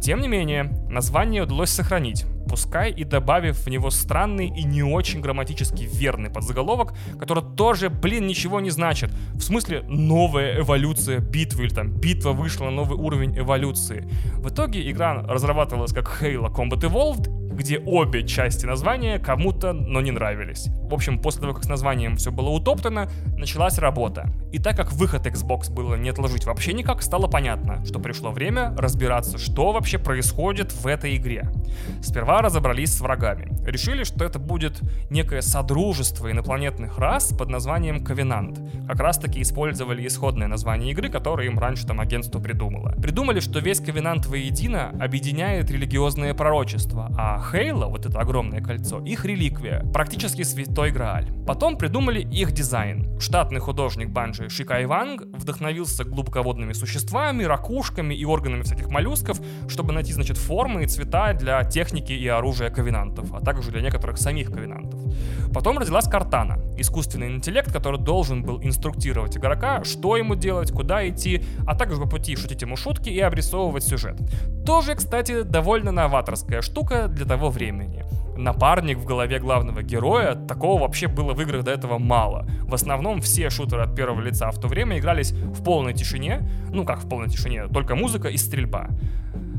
Тем 0.00 0.20
не 0.20 0.28
менее, 0.28 0.64
название 0.90 1.42
удалось 1.42 1.70
сохранить, 1.70 2.26
пускай 2.48 2.92
и 2.92 3.04
добавив 3.04 3.56
в 3.64 3.68
него 3.68 3.90
странный 3.90 4.48
и 4.48 4.64
не 4.64 4.82
очень 4.82 5.20
грамматически 5.20 5.84
верный 5.84 6.30
подзаголовок, 6.30 6.92
который 7.18 7.42
тоже, 7.56 7.88
блин, 7.88 8.26
ничего 8.26 8.60
не 8.60 8.70
значит. 8.70 9.10
В 9.34 9.40
смысле, 9.40 9.82
новая 9.88 10.60
эволюция 10.60 11.20
битвы, 11.20 11.64
или 11.64 11.74
там 11.74 11.88
битва 11.88 12.32
вышла 12.32 12.66
на 12.66 12.70
новый 12.70 12.98
уровень 12.98 13.38
эволюции. 13.38 14.08
В 14.34 14.50
итоге 14.50 14.90
игра 14.90 15.22
разрабатывалась 15.22 15.92
как 15.92 16.20
Halo 16.20 16.52
Combat 16.52 16.80
Evolved, 16.80 17.43
где 17.54 17.78
обе 17.78 18.26
части 18.26 18.66
названия 18.66 19.18
кому-то, 19.18 19.72
но 19.72 20.00
не 20.00 20.10
нравились. 20.10 20.68
В 20.82 20.94
общем, 20.94 21.18
после 21.18 21.42
того, 21.42 21.54
как 21.54 21.64
с 21.64 21.68
названием 21.68 22.16
все 22.16 22.30
было 22.30 22.50
утоптано, 22.50 23.08
началась 23.36 23.78
работа. 23.78 24.28
И 24.52 24.58
так 24.58 24.76
как 24.76 24.92
выход 24.92 25.26
Xbox 25.26 25.72
было 25.72 25.94
не 25.94 26.10
отложить 26.10 26.44
вообще 26.44 26.72
никак, 26.72 27.02
стало 27.02 27.26
понятно, 27.26 27.84
что 27.84 27.98
пришло 27.98 28.30
время 28.30 28.74
разбираться, 28.76 29.38
что 29.38 29.72
вообще 29.72 29.98
происходит 29.98 30.72
в 30.72 30.86
этой 30.86 31.16
игре. 31.16 31.50
Сперва 32.02 32.42
разобрались 32.42 32.96
с 32.96 33.00
врагами. 33.00 33.50
Решили, 33.66 34.04
что 34.04 34.24
это 34.24 34.38
будет 34.38 34.80
некое 35.10 35.42
содружество 35.42 36.30
инопланетных 36.30 36.98
рас 36.98 37.32
под 37.32 37.48
названием 37.48 38.04
Ковенант. 38.04 38.60
Как 38.86 39.00
раз 39.00 39.18
таки 39.18 39.42
использовали 39.42 40.06
исходное 40.06 40.48
название 40.48 40.92
игры, 40.92 41.08
которое 41.08 41.48
им 41.48 41.58
раньше 41.58 41.86
там 41.86 42.00
агентство 42.00 42.38
придумало. 42.40 42.94
Придумали, 43.00 43.40
что 43.40 43.58
весь 43.58 43.80
Ковенант 43.80 44.26
воедино 44.26 44.90
объединяет 45.00 45.70
религиозное 45.70 46.34
пророчество, 46.34 47.10
а 47.16 47.43
Хейла, 47.50 47.86
вот 47.86 48.06
это 48.06 48.18
огромное 48.20 48.60
кольцо, 48.62 49.00
их 49.00 49.24
реликвия, 49.24 49.84
практически 49.92 50.42
святой 50.42 50.90
Грааль. 50.90 51.30
Потом 51.46 51.76
придумали 51.76 52.20
их 52.20 52.52
дизайн. 52.52 53.20
Штатный 53.20 53.60
художник 53.60 54.10
Банджи 54.10 54.48
Шикай 54.48 54.86
Ванг 54.86 55.22
вдохновился 55.22 56.04
глубоководными 56.04 56.72
существами, 56.72 57.44
ракушками 57.44 58.14
и 58.14 58.24
органами 58.24 58.62
всяких 58.62 58.88
моллюсков, 58.88 59.40
чтобы 59.68 59.92
найти, 59.92 60.12
значит, 60.12 60.38
формы 60.38 60.84
и 60.84 60.86
цвета 60.86 61.34
для 61.34 61.62
техники 61.64 62.12
и 62.12 62.26
оружия 62.28 62.70
ковенантов, 62.70 63.32
а 63.34 63.40
также 63.40 63.70
для 63.70 63.82
некоторых 63.82 64.18
самих 64.18 64.50
ковенантов. 64.50 65.00
Потом 65.52 65.78
родилась 65.78 66.08
Картана, 66.08 66.58
искусственный 66.76 67.34
интеллект, 67.34 67.72
который 67.72 68.00
должен 68.00 68.42
был 68.42 68.60
инструктировать 68.62 69.36
игрока, 69.36 69.84
что 69.84 70.16
ему 70.16 70.34
делать, 70.34 70.72
куда 70.72 71.06
идти, 71.08 71.44
а 71.66 71.76
также 71.76 72.00
по 72.00 72.08
пути 72.08 72.36
шутить 72.36 72.62
ему 72.62 72.76
шутки 72.76 73.10
и 73.10 73.20
обрисовывать 73.20 73.84
сюжет. 73.84 74.16
Тоже, 74.66 74.94
кстати, 74.94 75.42
довольно 75.42 75.92
новаторская 75.92 76.62
штука 76.62 77.06
для 77.08 77.26
того 77.34 77.50
времени. 77.50 78.04
Напарник 78.36 78.98
в 78.98 79.04
голове 79.04 79.38
главного 79.40 79.82
героя, 79.82 80.34
такого 80.34 80.80
вообще 80.80 81.08
было 81.08 81.34
в 81.34 81.40
играх 81.40 81.64
до 81.64 81.72
этого 81.72 81.98
мало. 81.98 82.46
В 82.62 82.74
основном 82.74 83.20
все 83.20 83.50
шутеры 83.50 83.82
от 83.82 83.96
первого 83.96 84.20
лица 84.20 84.50
в 84.50 84.60
то 84.60 84.68
время 84.68 84.98
игрались 84.98 85.32
в 85.32 85.64
полной 85.64 85.94
тишине, 85.94 86.48
ну 86.72 86.84
как 86.84 86.98
в 86.98 87.08
полной 87.08 87.28
тишине, 87.28 87.66
только 87.66 87.96
музыка 87.96 88.28
и 88.28 88.36
стрельба. 88.36 88.88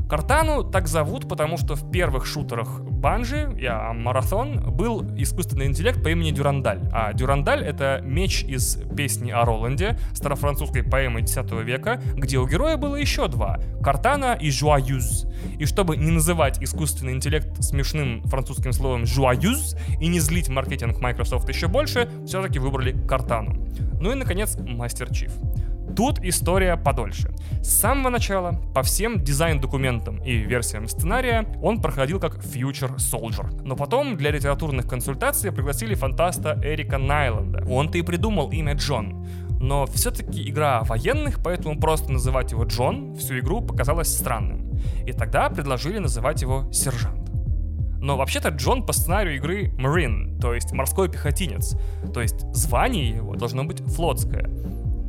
Картану 0.08 0.62
так 0.62 0.86
зовут, 0.86 1.28
потому 1.28 1.56
что 1.56 1.74
в 1.74 1.90
первых 1.90 2.26
шутерах 2.26 2.80
Банжи, 2.80 3.52
я 3.60 3.92
Марафон, 3.92 4.70
был 4.70 5.04
искусственный 5.16 5.66
интеллект 5.66 6.00
по 6.02 6.08
имени 6.08 6.30
Дюрандаль. 6.30 6.80
А 6.92 7.12
Дюрандаль— 7.12 7.62
это 7.64 8.00
меч 8.04 8.44
из 8.44 8.76
песни 8.96 9.32
о 9.32 9.44
Роланде, 9.44 9.98
старофранцузской 10.14 10.84
поэмы 10.84 11.20
X 11.20 11.36
века, 11.64 12.00
где 12.14 12.38
у 12.38 12.46
героя 12.46 12.76
было 12.76 12.94
еще 12.94 13.26
два— 13.26 13.58
Картана 13.82 14.38
и 14.40 14.50
Жуаюз. 14.50 15.26
И 15.58 15.66
чтобы 15.66 15.96
не 15.96 16.12
называть 16.12 16.62
искусственный 16.62 17.12
интеллект 17.12 17.62
смешным 17.62 18.22
французским 18.24 18.72
словом 18.72 19.06
Жуаюз 19.06 19.76
и 20.00 20.06
не 20.06 20.20
злить 20.20 20.48
маркетинг 20.48 21.00
Microsoft 21.00 21.48
еще 21.48 21.66
больше, 21.66 22.08
все-таки 22.26 22.60
выбрали 22.60 22.96
Картану. 23.06 23.66
Ну 24.00 24.12
и, 24.12 24.14
наконец, 24.14 24.56
Мастер 24.58 25.12
Чиф. 25.12 25.32
Тут 25.94 26.18
история 26.22 26.76
подольше. 26.76 27.30
С 27.62 27.80
самого 27.80 28.10
начала 28.10 28.60
по 28.74 28.82
всем 28.82 29.22
дизайн-документам 29.22 30.22
и 30.24 30.36
версиям 30.36 30.88
сценария 30.88 31.46
он 31.62 31.80
проходил 31.80 32.20
как 32.20 32.36
Future 32.36 32.96
Soldier. 32.96 33.62
Но 33.62 33.76
потом 33.76 34.16
для 34.16 34.30
литературных 34.30 34.88
консультаций 34.88 35.52
пригласили 35.52 35.94
фантаста 35.94 36.60
Эрика 36.62 36.98
Найланда. 36.98 37.66
Он-то 37.68 37.98
и 37.98 38.02
придумал 38.02 38.50
имя 38.50 38.74
Джон. 38.74 39.26
Но 39.60 39.86
все-таки 39.86 40.48
игра 40.48 40.82
военных, 40.82 41.42
поэтому 41.42 41.78
просто 41.80 42.12
называть 42.12 42.52
его 42.52 42.64
Джон 42.64 43.14
всю 43.16 43.38
игру 43.38 43.60
показалось 43.60 44.08
странным. 44.08 44.78
И 45.06 45.12
тогда 45.12 45.48
предложили 45.48 45.98
называть 45.98 46.42
его 46.42 46.70
Сержант. 46.72 47.30
Но 48.00 48.16
вообще-то 48.16 48.50
Джон 48.50 48.84
по 48.84 48.92
сценарию 48.92 49.36
игры 49.36 49.72
Marine, 49.78 50.38
то 50.38 50.54
есть 50.54 50.72
морской 50.72 51.08
пехотинец. 51.08 51.76
То 52.12 52.20
есть 52.20 52.46
звание 52.54 53.08
его 53.08 53.34
должно 53.34 53.64
быть 53.64 53.80
флотское. 53.80 54.48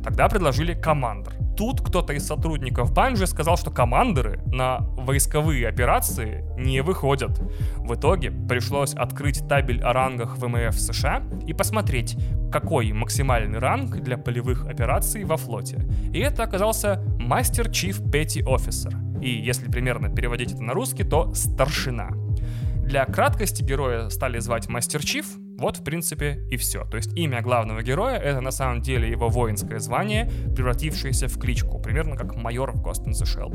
Тогда 0.02 0.28
предложили 0.28 0.74
командор. 0.74 1.34
Тут 1.56 1.80
кто-то 1.80 2.12
из 2.12 2.24
сотрудников 2.24 2.94
Банжи 2.94 3.26
сказал, 3.26 3.56
что 3.56 3.70
командоры 3.70 4.40
на 4.46 4.78
войсковые 4.96 5.66
операции 5.66 6.44
не 6.56 6.82
выходят. 6.82 7.40
В 7.78 7.94
итоге 7.94 8.30
пришлось 8.30 8.94
открыть 8.94 9.46
табель 9.48 9.82
о 9.82 9.92
рангах 9.92 10.36
ВМФ 10.38 10.74
США 10.74 11.22
и 11.46 11.52
посмотреть, 11.52 12.16
какой 12.52 12.92
максимальный 12.92 13.58
ранг 13.58 13.96
для 13.96 14.16
полевых 14.16 14.66
операций 14.66 15.24
во 15.24 15.36
флоте. 15.36 15.84
И 16.12 16.20
это 16.20 16.44
оказался 16.44 17.02
Мастер 17.18 17.70
Чиф 17.70 18.08
Петти 18.10 18.42
Офисер. 18.44 18.94
И 19.20 19.30
если 19.30 19.68
примерно 19.68 20.14
переводить 20.14 20.52
это 20.52 20.62
на 20.62 20.74
русский, 20.74 21.02
то 21.02 21.34
старшина. 21.34 22.10
Для 22.76 23.04
краткости 23.04 23.62
героя 23.64 24.08
стали 24.10 24.38
звать 24.38 24.68
Мастер 24.68 25.04
Чиф, 25.04 25.26
вот, 25.58 25.76
в 25.78 25.82
принципе, 25.82 26.40
и 26.50 26.56
все. 26.56 26.84
То 26.84 26.96
есть 26.96 27.12
имя 27.16 27.42
главного 27.42 27.82
героя— 27.82 28.16
это 28.18 28.40
на 28.40 28.52
самом 28.52 28.80
деле 28.80 29.10
его 29.10 29.28
воинское 29.28 29.80
звание, 29.80 30.30
превратившееся 30.54 31.26
в 31.26 31.36
кличку, 31.38 31.80
примерно 31.80 32.16
как 32.16 32.36
майор 32.36 32.70
в 32.70 32.80
Ghost 32.80 33.06
in 33.06 33.12
the 33.12 33.24
Shell. 33.24 33.52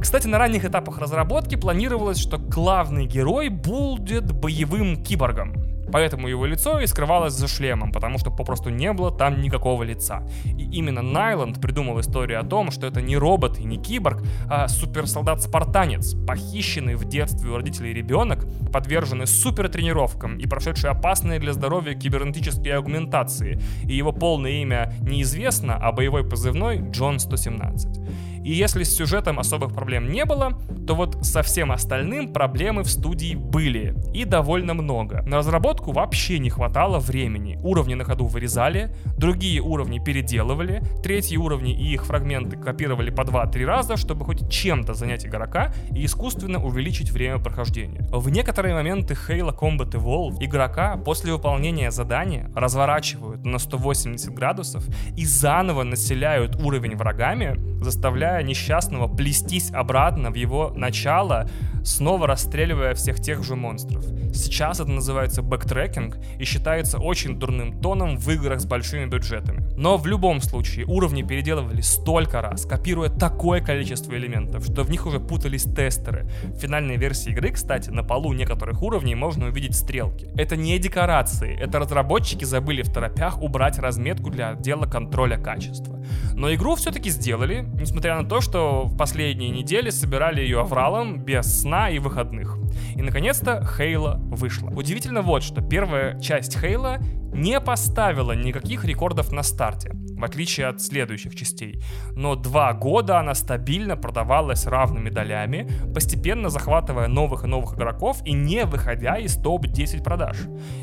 Кстати, 0.00 0.26
на 0.26 0.38
ранних 0.38 0.64
этапах 0.64 0.98
разработки 0.98 1.54
планировалось, 1.54 2.18
что 2.18 2.38
главный 2.38 3.06
герой 3.06 3.48
будет 3.48 4.32
боевым 4.32 5.04
киборгом. 5.04 5.54
Поэтому 5.92 6.28
его 6.28 6.46
лицо 6.46 6.80
и 6.80 6.86
скрывалось 6.86 7.34
за 7.34 7.48
шлемом, 7.48 7.92
потому 7.92 8.18
что 8.18 8.30
попросту 8.30 8.70
не 8.70 8.92
было 8.92 9.10
там 9.10 9.40
никакого 9.40 9.82
лица. 9.82 10.22
И 10.44 10.68
именно 10.70 11.02
Найланд 11.02 11.60
придумал 11.60 12.00
историю 12.00 12.40
о 12.40 12.44
том, 12.44 12.70
что 12.70 12.86
это 12.86 13.00
не 13.00 13.16
робот 13.16 13.58
и 13.58 13.64
не 13.64 13.76
киборг, 13.76 14.22
а 14.48 14.68
суперсолдат-спартанец, 14.68 16.14
похищенный 16.26 16.94
в 16.94 17.04
детстве 17.04 17.50
у 17.50 17.56
родителей 17.56 17.92
ребенок, 17.92 18.46
подверженный 18.72 19.26
супертренировкам 19.26 20.38
и 20.38 20.46
прошедший 20.46 20.90
опасные 20.90 21.38
для 21.38 21.52
здоровья 21.52 21.94
кибернетические 21.94 22.76
аугментации. 22.76 23.60
И 23.84 23.94
его 23.94 24.12
полное 24.12 24.62
имя 24.62 24.92
неизвестно, 25.00 25.76
а 25.76 25.92
боевой 25.92 26.28
позывной 26.28 26.90
Джон 26.90 27.18
117. 27.18 28.27
И 28.48 28.52
если 28.54 28.82
с 28.82 28.96
сюжетом 28.96 29.38
особых 29.38 29.74
проблем 29.74 30.10
не 30.10 30.24
было, 30.24 30.58
то 30.86 30.94
вот 30.94 31.18
со 31.20 31.42
всем 31.42 31.70
остальным 31.70 32.32
проблемы 32.32 32.82
в 32.82 32.88
студии 32.88 33.34
были. 33.34 33.94
И 34.14 34.24
довольно 34.24 34.72
много. 34.72 35.20
На 35.26 35.36
разработку 35.36 35.92
вообще 35.92 36.38
не 36.38 36.48
хватало 36.48 36.98
времени. 36.98 37.58
Уровни 37.62 37.92
на 37.92 38.04
ходу 38.04 38.24
вырезали, 38.24 38.96
другие 39.18 39.60
уровни 39.60 39.98
переделывали, 39.98 40.80
третьи 41.02 41.36
уровни 41.36 41.74
и 41.74 41.92
их 41.92 42.06
фрагменты 42.06 42.56
копировали 42.56 43.10
по 43.10 43.20
2-3 43.20 43.66
раза, 43.66 43.98
чтобы 43.98 44.24
хоть 44.24 44.50
чем-то 44.50 44.94
занять 44.94 45.26
игрока 45.26 45.74
и 45.90 46.06
искусственно 46.06 46.64
увеличить 46.64 47.10
время 47.10 47.40
прохождения. 47.40 48.08
В 48.10 48.30
некоторые 48.30 48.74
моменты 48.74 49.12
Halo 49.12 49.54
Combat 49.54 49.90
Evolved 49.90 50.38
игрока 50.40 50.96
после 50.96 51.34
выполнения 51.34 51.90
задания 51.90 52.50
разворачивают 52.56 53.44
на 53.44 53.58
180 53.58 54.32
градусов 54.32 54.86
и 55.18 55.26
заново 55.26 55.82
населяют 55.82 56.56
уровень 56.56 56.96
врагами, 56.96 57.54
заставляя 57.82 58.37
несчастного 58.42 59.08
плестись 59.08 59.70
обратно 59.72 60.30
в 60.30 60.34
его 60.34 60.72
начало, 60.76 61.48
снова 61.88 62.26
расстреливая 62.26 62.94
всех 62.94 63.20
тех 63.20 63.42
же 63.42 63.56
монстров. 63.56 64.04
Сейчас 64.34 64.80
это 64.80 64.90
называется 64.90 65.42
backtracking 65.42 66.18
и 66.38 66.44
считается 66.44 66.98
очень 66.98 67.38
дурным 67.38 67.80
тоном 67.80 68.16
в 68.16 68.30
играх 68.30 68.60
с 68.60 68.66
большими 68.66 69.06
бюджетами. 69.06 69.64
Но 69.76 69.96
в 69.96 70.06
любом 70.06 70.40
случае 70.40 70.84
уровни 70.86 71.22
переделывали 71.22 71.80
столько 71.80 72.42
раз, 72.42 72.66
копируя 72.66 73.08
такое 73.08 73.60
количество 73.60 74.14
элементов, 74.14 74.64
что 74.64 74.82
в 74.82 74.90
них 74.90 75.06
уже 75.06 75.18
путались 75.18 75.64
тестеры. 75.64 76.28
В 76.44 76.58
финальной 76.58 76.96
версии 76.96 77.30
игры, 77.30 77.50
кстати, 77.50 77.90
на 77.90 78.04
полу 78.04 78.32
некоторых 78.32 78.82
уровней 78.82 79.14
можно 79.14 79.46
увидеть 79.46 79.74
стрелки. 79.74 80.28
Это 80.36 80.56
не 80.56 80.78
декорации, 80.78 81.58
это 81.58 81.78
разработчики 81.78 82.44
забыли 82.44 82.82
в 82.82 82.92
торопях 82.92 83.40
убрать 83.40 83.78
разметку 83.78 84.30
для 84.30 84.50
отдела 84.50 84.86
контроля 84.86 85.38
качества. 85.38 85.98
Но 86.34 86.52
игру 86.54 86.74
все-таки 86.76 87.10
сделали, 87.10 87.66
несмотря 87.74 88.20
на 88.20 88.28
то, 88.28 88.40
что 88.40 88.84
в 88.84 88.96
последние 88.96 89.50
недели 89.50 89.90
собирали 89.90 90.40
ее 90.40 90.60
авралом 90.60 91.18
без 91.18 91.60
сна 91.60 91.77
и 91.86 91.98
выходных. 91.98 92.56
И, 92.96 93.02
наконец-то, 93.02 93.64
Хейла 93.64 94.16
вышла. 94.20 94.70
Удивительно 94.70 95.22
вот, 95.22 95.42
что 95.42 95.60
первая 95.60 96.18
часть 96.20 96.58
Хейла 96.58 96.98
не 97.32 97.60
поставила 97.60 98.32
никаких 98.32 98.84
рекордов 98.84 99.32
на 99.32 99.42
старте, 99.42 99.92
в 99.94 100.24
отличие 100.24 100.66
от 100.66 100.80
следующих 100.80 101.34
частей. 101.36 101.82
Но 102.16 102.34
два 102.34 102.72
года 102.72 103.20
она 103.20 103.34
стабильно 103.34 103.96
продавалась 103.96 104.66
равными 104.66 105.10
долями, 105.10 105.68
постепенно 105.94 106.50
захватывая 106.50 107.06
новых 107.06 107.44
и 107.44 107.46
новых 107.46 107.74
игроков 107.74 108.20
и 108.24 108.32
не 108.32 108.64
выходя 108.64 109.16
из 109.18 109.36
топ-10 109.36 110.02
продаж. 110.02 110.38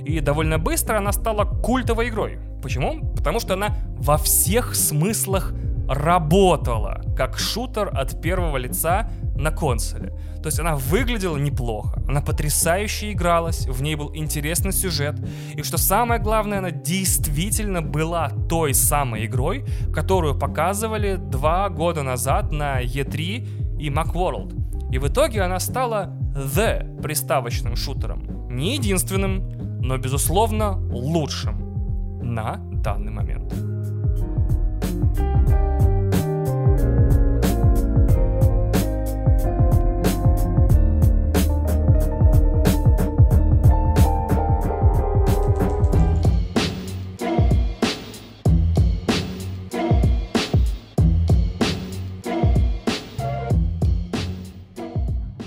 И 0.06 0.20
довольно 0.20 0.58
быстро 0.58 0.98
она 0.98 1.12
стала 1.12 1.46
культовой 1.46 2.10
игрой. 2.10 2.40
Почему? 2.62 3.14
Потому 3.16 3.40
что 3.40 3.54
она 3.54 3.76
во 3.98 4.18
всех 4.18 4.76
смыслах 4.76 5.54
работала 5.88 7.02
как 7.16 7.38
шутер 7.38 7.90
от 7.94 8.22
первого 8.22 8.58
лица 8.58 9.10
на 9.36 9.52
консоли. 9.52 10.14
То 10.42 10.48
есть 10.48 10.60
она 10.60 10.76
выглядела 10.76 11.38
неплохо, 11.38 12.04
она 12.08 12.22
потрясающе 12.22 13.14
игралась, 13.14 13.66
в 13.66 13.82
ней 13.82 13.96
был 13.96 14.12
интересный 14.14 14.72
сюжет, 14.72 15.16
и 15.56 15.64
что 15.64 15.78
самое 15.78 16.22
главное, 16.22 16.60
она 16.60 16.70
действительно 16.70 17.82
была 17.82 18.30
той 18.48 18.76
самой 18.76 19.26
игрой, 19.26 19.66
которую 19.92 20.38
показывали 20.38 21.16
два 21.16 21.70
года 21.70 22.04
назад 22.04 22.52
на 22.52 22.84
E3 22.84 23.80
и 23.80 23.90
Macworld. 23.90 24.92
И 24.92 25.00
в 25.00 25.08
итоге 25.08 25.42
она 25.42 25.60
стала 25.60 26.16
The 26.36 27.02
приставочным 27.02 27.76
шутером. 27.76 28.48
Не 28.50 28.76
единственным, 28.76 29.50
но 29.82 29.98
безусловно 29.98 30.78
лучшим 30.78 32.22
на 32.22 32.58
данный 32.72 33.12
момент. 33.12 33.65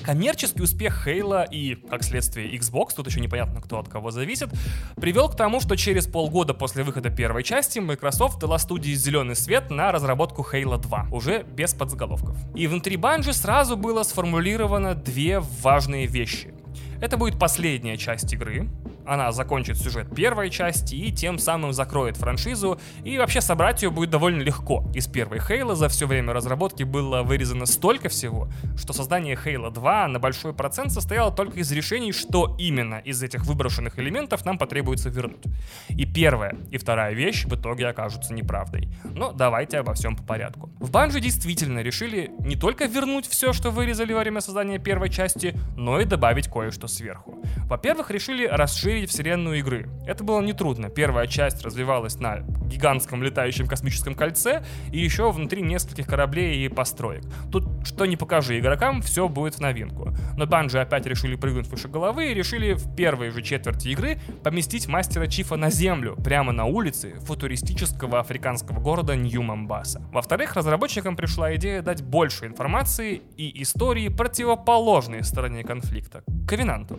Коммерческий 0.09 0.62
успех 0.62 1.03
Хейла 1.05 1.42
и, 1.42 1.75
как 1.75 2.03
следствие, 2.03 2.51
Xbox, 2.57 2.94
тут 2.97 3.09
еще 3.09 3.21
непонятно, 3.21 3.61
кто 3.61 3.79
от 3.79 3.90
кого 3.90 4.11
зависит, 4.11 4.49
привел 4.97 5.29
к 5.29 5.37
тому, 5.37 5.61
что 5.61 5.77
через 5.77 6.07
полгода 6.07 6.55
после 6.55 6.83
выхода 6.83 7.11
первой 7.11 7.42
части 7.42 7.79
Microsoft 7.79 8.38
дала 8.38 8.59
студии 8.59 8.94
зеленый 8.94 9.37
свет 9.37 9.71
на 9.71 9.92
разработку 9.92 10.47
Halo 10.51 10.79
2, 10.79 11.09
уже 11.12 11.42
без 11.42 11.75
подзаголовков. 11.75 12.38
И 12.55 12.66
внутри 12.68 12.97
Bungie 12.97 13.35
сразу 13.35 13.77
было 13.77 14.03
сформулировано 14.03 14.94
две 14.94 15.40
важные 15.40 16.07
вещи. 16.07 16.55
Это 17.03 17.18
будет 17.18 17.38
последняя 17.38 17.99
часть 17.99 18.33
игры, 18.33 18.66
она 19.09 19.33
закончит 19.33 19.79
сюжет 19.79 20.14
первой 20.14 20.51
части 20.51 20.94
и 20.94 21.11
тем 21.11 21.38
самым 21.38 21.73
закроет 21.73 22.16
франшизу, 22.16 22.79
и 23.05 23.18
вообще 23.18 23.40
собрать 23.40 23.83
ее 23.83 23.90
будет 23.90 24.11
довольно 24.11 24.42
легко. 24.42 24.85
Из 24.94 25.07
первой 25.07 25.40
Хейла 25.40 25.75
за 25.75 25.88
все 25.88 26.07
время 26.07 26.33
разработки 26.33 26.83
было 26.83 27.23
вырезано 27.23 27.66
столько 27.66 28.09
всего, 28.09 28.49
что 28.77 28.92
создание 28.92 29.37
Хейла 29.37 29.71
2 29.71 30.09
на 30.09 30.18
большой 30.18 30.53
процент 30.53 30.92
состояло 30.92 31.33
только 31.33 31.61
из 31.61 31.73
решений, 31.73 32.12
что 32.12 32.55
именно 32.59 32.97
из 32.97 33.23
этих 33.23 33.47
выброшенных 33.47 33.99
элементов 33.99 34.44
нам 34.44 34.59
потребуется 34.59 35.09
вернуть. 35.09 35.44
И 35.88 36.05
первая, 36.05 36.57
и 36.71 36.77
вторая 36.77 37.14
вещь 37.14 37.47
в 37.47 37.55
итоге 37.55 37.88
окажутся 37.88 38.35
неправдой. 38.35 38.88
Но 39.05 39.33
давайте 39.33 39.79
обо 39.79 39.94
всем 39.94 40.16
по 40.16 40.23
порядку. 40.23 40.71
В 40.79 40.90
Банже 40.90 41.21
действительно 41.21 41.81
решили 41.81 42.31
не 42.40 42.57
только 42.57 42.85
вернуть 42.85 43.27
все, 43.27 43.53
что 43.53 43.71
вырезали 43.71 44.12
во 44.12 44.21
время 44.21 44.40
создания 44.40 44.79
первой 44.79 45.09
части, 45.11 45.59
но 45.77 46.01
и 46.01 46.05
добавить 46.05 46.49
кое-что 46.49 46.88
сверху. 46.88 47.42
Во-первых, 47.64 48.11
решили 48.11 48.47
расширить 48.47 48.98
расширить 48.99 49.11
вселенную 49.11 49.59
игры. 49.59 49.89
Это 50.07 50.25
было 50.25 50.41
нетрудно. 50.41 50.89
Первая 50.89 51.27
часть 51.27 51.65
развивалась 51.65 52.19
на 52.19 52.39
гигантском 52.69 53.23
летающем 53.23 53.67
космическом 53.67 54.15
кольце 54.15 54.63
и 54.93 54.99
еще 54.99 55.31
внутри 55.31 55.63
нескольких 55.63 56.07
кораблей 56.07 56.65
и 56.65 56.69
построек. 56.69 57.25
Тут 57.51 57.65
что 57.85 58.07
не 58.07 58.17
покажи 58.17 58.59
игрокам, 58.59 59.03
все 59.03 59.29
будет 59.29 59.55
в 59.55 59.61
новинку. 59.61 60.13
Но 60.37 60.47
Банжи 60.47 60.81
опять 60.81 61.07
решили 61.07 61.37
прыгнуть 61.37 61.69
выше 61.69 61.89
головы 61.89 62.31
и 62.31 62.35
решили 62.35 62.75
в 62.75 62.95
первой 62.95 63.31
же 63.31 63.43
четверти 63.43 63.89
игры 63.89 64.19
поместить 64.43 64.89
мастера 64.89 65.27
Чифа 65.27 65.57
на 65.57 65.71
землю, 65.71 66.17
прямо 66.17 66.53
на 66.53 66.65
улице 66.65 67.15
футуристического 67.21 68.21
африканского 68.21 68.81
города 68.81 69.17
Нью-Мамбаса. 69.17 70.03
Во-вторых, 70.13 70.55
разработчикам 70.55 71.17
пришла 71.17 71.55
идея 71.55 71.83
дать 71.83 72.03
больше 72.03 72.47
информации 72.47 73.23
и 73.37 73.63
истории 73.63 74.09
противоположной 74.09 75.23
стороне 75.23 75.65
конфликта— 75.65 76.23
Ковенанту. 76.49 76.99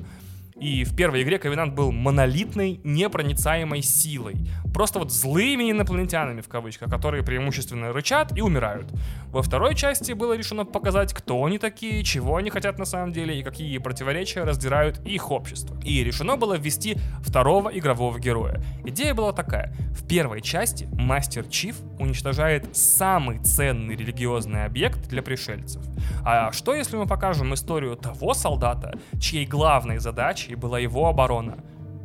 И 0.59 0.83
в 0.83 0.95
первой 0.95 1.23
игре 1.23 1.39
Ковенант 1.39 1.73
был 1.73 1.91
монолитной, 1.91 2.81
непроницаемой 2.83 3.81
силой. 3.81 4.35
Просто 4.73 4.99
вот 4.99 5.11
злыми 5.11 5.71
инопланетянами, 5.71 6.41
в 6.41 6.49
кавычках, 6.49 6.89
которые 6.89 7.23
преимущественно 7.23 7.93
рычат 7.93 8.37
и 8.37 8.41
умирают. 8.41 8.91
Во 9.31 9.41
второй 9.41 9.75
части 9.75 10.11
было 10.11 10.37
решено 10.37 10.65
показать, 10.65 11.13
кто 11.13 11.43
они 11.45 11.59
такие, 11.59 12.03
чего 12.03 12.35
они 12.35 12.49
хотят 12.49 12.77
на 12.77 12.85
самом 12.85 13.11
деле 13.11 13.39
и 13.39 13.43
какие 13.43 13.77
противоречия 13.77 14.43
раздирают 14.43 14.99
их 15.05 15.31
общество. 15.31 15.77
И 15.83 16.03
решено 16.03 16.35
было 16.35 16.57
ввести 16.57 16.97
второго 17.21 17.69
игрового 17.69 18.19
героя. 18.19 18.61
Идея 18.85 19.13
была 19.13 19.31
такая. 19.31 19.73
В 19.91 20.07
первой 20.07 20.41
части 20.41 20.87
Мастер 20.91 21.45
Чиф 21.47 21.77
уничтожает 21.99 22.75
самый 22.75 23.39
ценный 23.39 23.95
религиозный 23.95 24.65
объект 24.65 25.07
для 25.07 25.21
пришельцев. 25.21 25.83
А 26.23 26.51
что 26.51 26.73
если 26.73 26.97
мы 26.97 27.05
покажем 27.05 27.53
историю 27.53 27.95
того 27.95 28.33
солдата, 28.33 28.97
чьей 29.19 29.45
главной 29.45 29.99
задачей 29.99 30.55
была 30.55 30.79
его 30.79 31.07
оборона. 31.07 31.57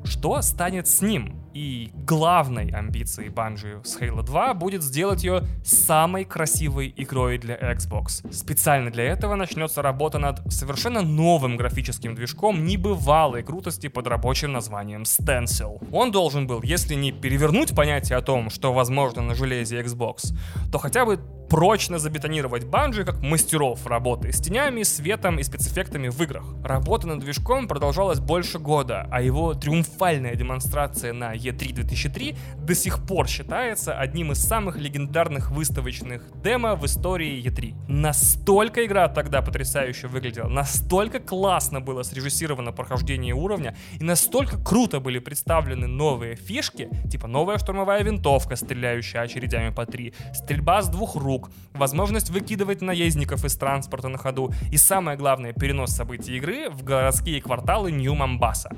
Что 0.04 0.40
станет 0.42 0.86
с 0.86 1.02
ним? 1.02 1.43
И 1.54 1.92
главной 1.94 2.70
амбицией 2.70 3.28
Bungie 3.28 3.84
с 3.84 3.96
Halo 4.00 4.24
2 4.24 4.54
будет 4.54 4.82
сделать 4.82 5.22
ее 5.22 5.44
самой 5.64 6.24
красивой 6.24 6.92
игрой 6.96 7.38
для 7.38 7.54
Xbox. 7.54 8.28
Специально 8.32 8.90
для 8.90 9.04
этого 9.04 9.36
начнется 9.36 9.80
работа 9.80 10.18
над 10.18 10.40
совершенно 10.52 11.02
новым 11.02 11.56
графическим 11.56 12.16
движком 12.16 12.64
небывалой 12.64 13.44
крутости 13.44 13.86
под 13.86 14.08
рабочим 14.08 14.50
названием 14.50 15.02
Stencil. 15.02 15.86
Он 15.92 16.10
должен 16.10 16.48
был, 16.48 16.60
если 16.62 16.94
не 16.96 17.12
перевернуть 17.12 17.72
понятие 17.72 18.18
о 18.18 18.22
том, 18.22 18.50
что 18.50 18.72
возможно 18.72 19.22
на 19.22 19.36
железе 19.36 19.80
Xbox, 19.80 20.36
то 20.72 20.78
хотя 20.78 21.06
бы 21.06 21.20
прочно 21.48 21.98
забетонировать 21.98 22.64
Банжи 22.64 23.04
как 23.04 23.20
мастеров 23.22 23.86
работы 23.86 24.32
с 24.32 24.40
тенями, 24.40 24.82
светом 24.82 25.38
и 25.38 25.44
спецэффектами 25.44 26.08
в 26.08 26.20
играх. 26.20 26.44
Работа 26.64 27.06
над 27.06 27.20
движком 27.20 27.68
продолжалась 27.68 28.18
больше 28.18 28.58
года, 28.58 29.06
а 29.10 29.20
его 29.20 29.54
триумфальная 29.54 30.34
демонстрация 30.34 31.12
на 31.12 31.32
E3 31.50 31.72
2003 31.72 32.36
до 32.58 32.74
сих 32.74 33.06
пор 33.06 33.28
считается 33.28 33.98
одним 33.98 34.32
из 34.32 34.38
самых 34.38 34.76
легендарных 34.76 35.50
выставочных 35.50 36.22
демо 36.42 36.74
в 36.74 36.84
истории 36.86 37.42
E3. 37.44 37.74
Настолько 37.88 38.84
игра 38.84 39.08
тогда 39.08 39.42
потрясающе 39.42 40.08
выглядела, 40.08 40.48
настолько 40.48 41.20
классно 41.20 41.80
было 41.80 42.02
срежиссировано 42.02 42.72
прохождение 42.72 43.34
уровня, 43.34 43.76
и 43.98 44.04
настолько 44.04 44.58
круто 44.58 45.00
были 45.00 45.18
представлены 45.18 45.86
новые 45.86 46.36
фишки, 46.36 46.88
типа 47.10 47.26
новая 47.26 47.58
штурмовая 47.58 48.02
винтовка, 48.02 48.56
стреляющая 48.56 49.20
очередями 49.20 49.72
по 49.72 49.86
три, 49.86 50.14
стрельба 50.32 50.82
с 50.82 50.88
двух 50.88 51.16
рук, 51.16 51.50
возможность 51.72 52.30
выкидывать 52.30 52.82
наездников 52.82 53.44
из 53.44 53.56
транспорта 53.56 54.08
на 54.08 54.18
ходу 54.18 54.52
и 54.70 54.76
самое 54.76 55.16
главное, 55.16 55.52
перенос 55.52 55.90
событий 55.90 56.36
игры 56.36 56.70
в 56.70 56.82
городские 56.82 57.40
кварталы 57.40 57.92
Нью-Мамбаса. 57.92 58.70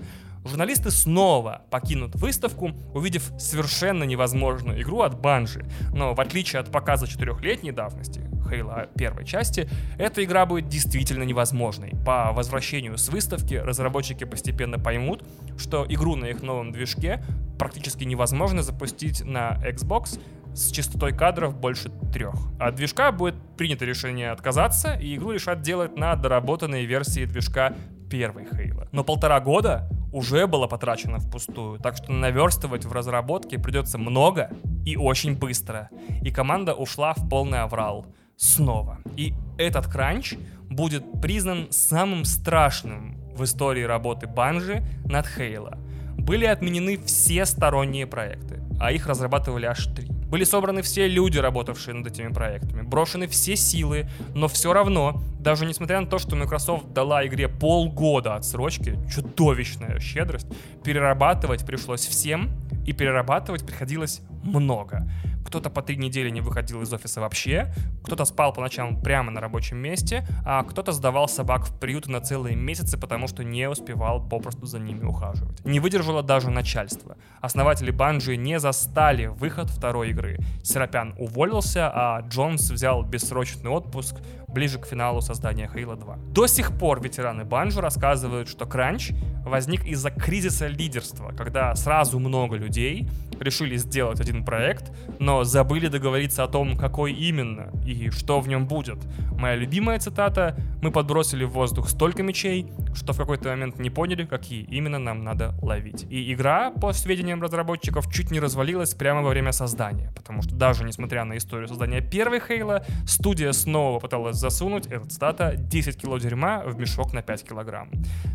Журналисты 0.46 0.90
снова 0.90 1.62
покинут 1.70 2.14
выставку, 2.14 2.70
увидев 2.94 3.32
совершенно 3.38 4.04
невозможную 4.04 4.80
игру 4.82 5.00
от 5.00 5.20
Банжи. 5.20 5.66
Но 5.92 6.14
в 6.14 6.20
отличие 6.20 6.60
от 6.60 6.70
показа 6.70 7.06
четырехлетней 7.06 7.72
давности, 7.72 8.22
Хейла 8.48 8.86
первой 8.96 9.24
части, 9.24 9.68
эта 9.98 10.22
игра 10.24 10.46
будет 10.46 10.68
действительно 10.68 11.24
невозможной. 11.24 11.92
По 12.04 12.32
возвращению 12.32 12.96
с 12.96 13.08
выставки 13.08 13.54
разработчики 13.54 14.24
постепенно 14.24 14.78
поймут, 14.78 15.24
что 15.58 15.84
игру 15.88 16.14
на 16.14 16.26
их 16.26 16.42
новом 16.42 16.70
движке 16.70 17.24
практически 17.58 18.04
невозможно 18.04 18.62
запустить 18.62 19.24
на 19.24 19.58
Xbox 19.64 20.20
с 20.54 20.70
частотой 20.70 21.12
кадров 21.12 21.58
больше 21.58 21.90
трех. 22.12 22.34
От 22.58 22.76
движка 22.76 23.12
будет 23.12 23.34
принято 23.56 23.84
решение 23.84 24.30
отказаться, 24.30 24.94
и 24.94 25.16
игру 25.16 25.32
решат 25.32 25.60
делать 25.60 25.96
на 25.96 26.14
доработанной 26.16 26.84
версии 26.84 27.24
движка 27.24 27.74
первой 28.08 28.46
Хейла. 28.46 28.88
Но 28.92 29.04
полтора 29.04 29.40
года 29.40 29.90
уже 30.16 30.46
было 30.46 30.66
потрачено 30.66 31.18
впустую, 31.18 31.78
так 31.78 31.96
что 31.96 32.10
наверстывать 32.10 32.86
в 32.86 32.92
разработке 32.92 33.58
придется 33.58 33.98
много 33.98 34.50
и 34.86 34.96
очень 34.96 35.36
быстро. 35.36 35.90
И 36.22 36.30
команда 36.30 36.72
ушла 36.72 37.12
в 37.12 37.28
полный 37.28 37.60
аврал. 37.60 38.06
Снова. 38.36 38.98
И 39.14 39.34
этот 39.58 39.86
кранч 39.86 40.36
будет 40.70 41.04
признан 41.20 41.66
самым 41.70 42.24
страшным 42.24 43.20
в 43.36 43.44
истории 43.44 43.82
работы 43.82 44.26
Банжи 44.26 44.82
над 45.04 45.26
Хейла. 45.26 45.76
Были 46.16 46.46
отменены 46.46 46.96
все 46.96 47.44
сторонние 47.44 48.06
проекты, 48.06 48.62
а 48.80 48.92
их 48.92 49.06
разрабатывали 49.06 49.66
аж 49.66 49.84
три. 49.88 50.08
Были 50.28 50.44
собраны 50.44 50.82
все 50.82 51.06
люди, 51.06 51.38
работавшие 51.38 51.94
над 51.94 52.06
этими 52.08 52.32
проектами, 52.32 52.82
брошены 52.82 53.28
все 53.28 53.56
силы, 53.56 54.08
но 54.34 54.48
все 54.48 54.72
равно, 54.72 55.22
даже 55.38 55.66
несмотря 55.66 56.00
на 56.00 56.06
то, 56.06 56.18
что 56.18 56.34
Microsoft 56.36 56.92
дала 56.92 57.26
игре 57.26 57.48
полгода 57.48 58.34
отсрочки, 58.34 58.98
чудовищная 59.08 60.00
щедрость, 60.00 60.46
перерабатывать 60.82 61.64
пришлось 61.64 62.06
всем, 62.06 62.50
и 62.86 62.92
перерабатывать 62.92 63.66
приходилось 63.66 64.20
много. 64.42 65.10
Кто-то 65.46 65.70
по 65.70 65.80
три 65.80 65.96
недели 65.96 66.28
не 66.28 66.40
выходил 66.40 66.82
из 66.82 66.92
офиса 66.92 67.20
вообще, 67.20 67.72
кто-то 68.02 68.24
спал 68.24 68.52
по 68.52 68.60
ночам 68.60 69.00
прямо 69.00 69.30
на 69.30 69.40
рабочем 69.40 69.78
месте, 69.78 70.26
а 70.44 70.64
кто-то 70.64 70.92
сдавал 70.92 71.28
собак 71.28 71.66
в 71.66 71.78
приют 71.78 72.08
на 72.08 72.20
целые 72.20 72.56
месяцы, 72.56 72.98
потому 72.98 73.28
что 73.28 73.44
не 73.44 73.68
успевал 73.68 74.20
попросту 74.28 74.66
за 74.66 74.78
ними 74.78 75.04
ухаживать. 75.04 75.64
Не 75.64 75.80
выдержало 75.80 76.22
даже 76.22 76.50
начальство. 76.50 77.16
Основатели 77.40 77.90
Банжи 77.90 78.36
не 78.36 78.58
застали 78.58 79.26
выход 79.26 79.70
второй 79.70 80.10
игры. 80.10 80.38
Серапян 80.64 81.14
уволился, 81.18 81.90
а 81.94 82.20
Джонс 82.22 82.70
взял 82.70 83.02
бессрочный 83.04 83.70
отпуск 83.70 84.16
ближе 84.56 84.78
к 84.78 84.86
финалу 84.86 85.20
создания 85.20 85.70
Halo 85.72 85.96
2. 85.96 86.16
До 86.32 86.46
сих 86.46 86.72
пор 86.78 87.02
ветераны 87.02 87.44
Банжи 87.44 87.82
рассказывают, 87.82 88.48
что 88.48 88.64
кранч 88.64 89.10
возник 89.44 89.84
из-за 89.84 90.10
кризиса 90.10 90.66
лидерства, 90.66 91.32
когда 91.36 91.74
сразу 91.74 92.18
много 92.18 92.56
людей 92.56 93.06
решили 93.38 93.76
сделать 93.76 94.18
один 94.18 94.44
проект, 94.44 94.90
но 95.18 95.44
забыли 95.44 95.88
договориться 95.88 96.42
о 96.42 96.48
том, 96.48 96.76
какой 96.76 97.12
именно 97.12 97.70
и 97.86 98.08
что 98.08 98.40
в 98.40 98.48
нем 98.48 98.66
будет. 98.66 98.98
Моя 99.32 99.56
любимая 99.56 99.98
цитата 99.98 100.56
«Мы 100.82 100.90
подбросили 100.90 101.44
в 101.44 101.50
воздух 101.50 101.90
столько 101.90 102.22
мечей, 102.22 102.72
что 102.94 103.12
в 103.12 103.18
какой-то 103.18 103.50
момент 103.50 103.78
не 103.78 103.90
поняли, 103.90 104.24
какие 104.24 104.62
именно 104.62 104.98
нам 104.98 105.22
надо 105.22 105.54
ловить». 105.62 106.06
И 106.08 106.32
игра, 106.32 106.70
по 106.70 106.92
сведениям 106.94 107.42
разработчиков, 107.42 108.10
чуть 108.10 108.30
не 108.30 108.40
развалилась 108.40 108.94
прямо 108.94 109.22
во 109.22 109.28
время 109.28 109.52
создания, 109.52 110.12
потому 110.16 110.40
что 110.40 110.54
даже 110.54 110.84
несмотря 110.84 111.24
на 111.24 111.36
историю 111.36 111.68
создания 111.68 112.00
первой 112.00 112.40
Хейла, 112.40 112.86
студия 113.06 113.52
снова 113.52 114.00
пыталась 114.00 114.36
засунуть 114.50 114.86
этот 114.86 115.12
стата 115.12 115.56
10 115.56 116.00
кило 116.00 116.18
дерьма 116.18 116.62
в 116.64 116.78
мешок 116.78 117.12
на 117.12 117.20
5 117.20 117.48
килограмм. 117.48 117.90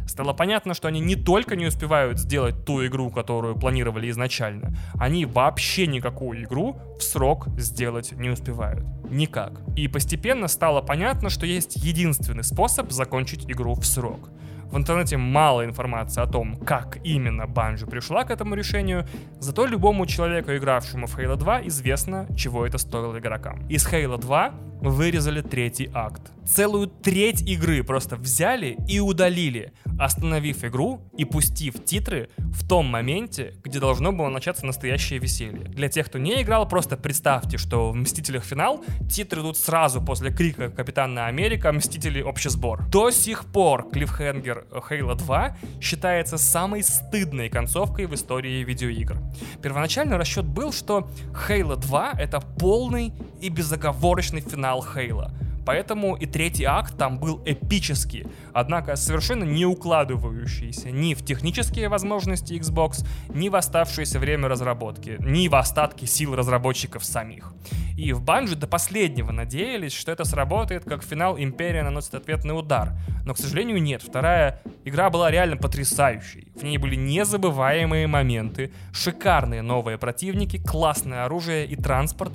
Стало 0.08 0.34
понятно, 0.34 0.74
что 0.74 0.89
они 0.89 1.00
не 1.00 1.15
только 1.15 1.56
не 1.56 1.67
успевают 1.67 2.19
сделать 2.19 2.65
ту 2.65 2.86
игру, 2.86 3.10
которую 3.12 3.56
планировали 3.56 4.10
изначально, 4.10 4.76
они 5.00 5.26
вообще 5.26 5.88
никакую 5.88 6.43
игру 6.43 6.76
в 7.00 7.02
срок 7.02 7.47
сделать 7.58 8.12
не 8.12 8.30
успевают. 8.30 8.84
Никак. 9.10 9.62
И 9.78 9.88
постепенно 9.88 10.50
стало 10.50 10.82
понятно, 10.82 11.30
что 11.30 11.45
есть 11.45 11.78
единственный 11.78 12.43
способ 12.43 12.91
закончить 12.91 13.50
игру 13.50 13.76
в 13.76 13.86
срок. 13.86 14.30
В 14.71 14.77
интернете 14.77 15.17
мало 15.17 15.65
информации 15.65 16.23
о 16.23 16.27
том, 16.27 16.55
как 16.55 16.97
именно 17.03 17.45
Банжи 17.45 17.86
пришла 17.86 18.23
к 18.23 18.31
этому 18.31 18.55
решению, 18.55 19.05
зато 19.39 19.65
любому 19.65 20.05
человеку, 20.05 20.51
игравшему 20.55 21.07
в 21.07 21.17
Halo 21.17 21.36
2, 21.36 21.67
известно, 21.67 22.25
чего 22.38 22.65
это 22.65 22.77
стоило 22.77 23.19
игрокам. 23.19 23.67
Из 23.67 23.86
Halo 23.86 24.17
2 24.17 24.53
вырезали 24.81 25.41
третий 25.41 25.89
акт. 25.93 26.31
Целую 26.45 26.88
треть 26.88 27.41
игры 27.43 27.84
просто 27.84 28.15
взяли 28.15 28.77
и 28.88 28.99
удалили, 28.99 29.73
остановив 29.99 30.63
игру 30.63 31.01
и 31.15 31.23
пустив 31.23 31.84
титры 31.86 32.29
в 32.38 32.67
том 32.67 32.88
моменте, 32.88 33.53
где 33.63 33.79
должно 33.79 34.12
было 34.12 34.29
начаться 34.29 34.65
настоящее 34.65 35.19
веселье. 35.19 35.65
Для 35.65 35.88
тех, 35.88 36.07
кто 36.07 36.17
не 36.17 36.41
играл, 36.41 36.67
просто 36.67 36.97
представьте, 36.97 37.57
что 37.57 37.91
в 37.91 37.95
«Мстителях. 37.95 38.43
Финал» 38.43 38.84
титры 39.10 39.41
идут 39.41 39.57
сразу 39.57 40.01
после 40.01 40.31
крика 40.31 40.69
«Капитана 40.69 41.27
Америка. 41.27 41.71
Мстители. 41.71 42.21
Общий 42.21 42.49
сбор». 42.49 42.84
До 42.89 43.12
сих 43.12 43.45
пор 43.45 43.89
клиффхенгер 43.91 44.61
Halo 44.69 45.15
2 45.15 45.58
считается 45.82 46.38
самой 46.38 46.84
стыдной 46.84 47.50
концовкой 47.50 48.06
в 48.06 48.13
истории 48.13 48.63
видеоигр. 48.63 49.17
Первоначально 49.62 50.17
расчет 50.17 50.45
был, 50.45 50.71
что 50.71 51.10
Halo 51.47 51.76
2— 51.76 52.13
это 52.19 52.39
полный 52.39 53.13
и 53.41 53.50
безоговорочный 53.50 54.41
финал 54.41 54.86
Halo— 54.95 55.32
Поэтому 55.65 56.15
и 56.15 56.26
третий 56.26 56.65
акт 56.65 56.97
там 56.97 57.19
был 57.19 57.41
эпический, 57.45 58.26
однако 58.54 58.95
совершенно 58.95 59.43
не 59.43 59.65
укладывающийся 59.65 60.91
ни 60.91 61.13
в 61.13 61.24
технические 61.24 61.89
возможности 61.89 62.54
Xbox, 62.54 63.06
ни 63.34 63.50
в 63.50 63.56
оставшееся 63.56 64.19
время 64.19 64.47
разработки, 64.47 65.17
ни 65.19 65.47
в 65.47 65.56
остатки 65.56 66.06
сил 66.06 66.36
разработчиков 66.36 67.04
самих. 67.04 67.54
И 67.97 68.13
в 68.13 68.24
Bungie 68.24 68.56
до 68.56 68.67
последнего 68.67 69.32
надеялись, 69.32 69.93
что 69.93 70.12
это 70.12 70.24
сработает, 70.24 70.86
как 70.86 71.04
финал 71.04 71.38
Империя 71.38 71.84
наносит 71.84 72.15
ответный 72.15 72.58
удар. 72.58 72.93
Но, 73.26 73.34
к 73.34 73.38
сожалению, 73.38 73.82
нет. 73.82 74.02
Вторая 74.02 74.62
игра 74.86 75.10
была 75.10 75.30
реально 75.30 75.58
потрясающей. 75.58 76.47
В 76.56 76.63
ней 76.63 76.78
были 76.78 76.95
незабываемые 76.95 78.08
моменты, 78.08 78.71
шикарные 78.91 79.62
новые 79.62 79.97
противники, 79.97 80.58
классное 80.58 81.26
оружие 81.26 81.67
и 81.67 81.76
транспорт, 81.76 82.34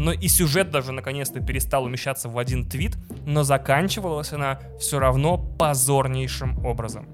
но 0.00 0.12
и 0.12 0.28
сюжет 0.28 0.70
даже 0.70 0.92
наконец-то 0.92 1.40
перестал 1.40 1.84
умещаться 1.84 2.30
в 2.30 2.38
один 2.38 2.66
твит, 2.66 2.96
но 3.26 3.42
заканчивалась 3.42 4.32
она 4.32 4.58
все 4.78 4.98
равно 4.98 5.36
позорнейшим 5.36 6.64
образом. 6.64 7.06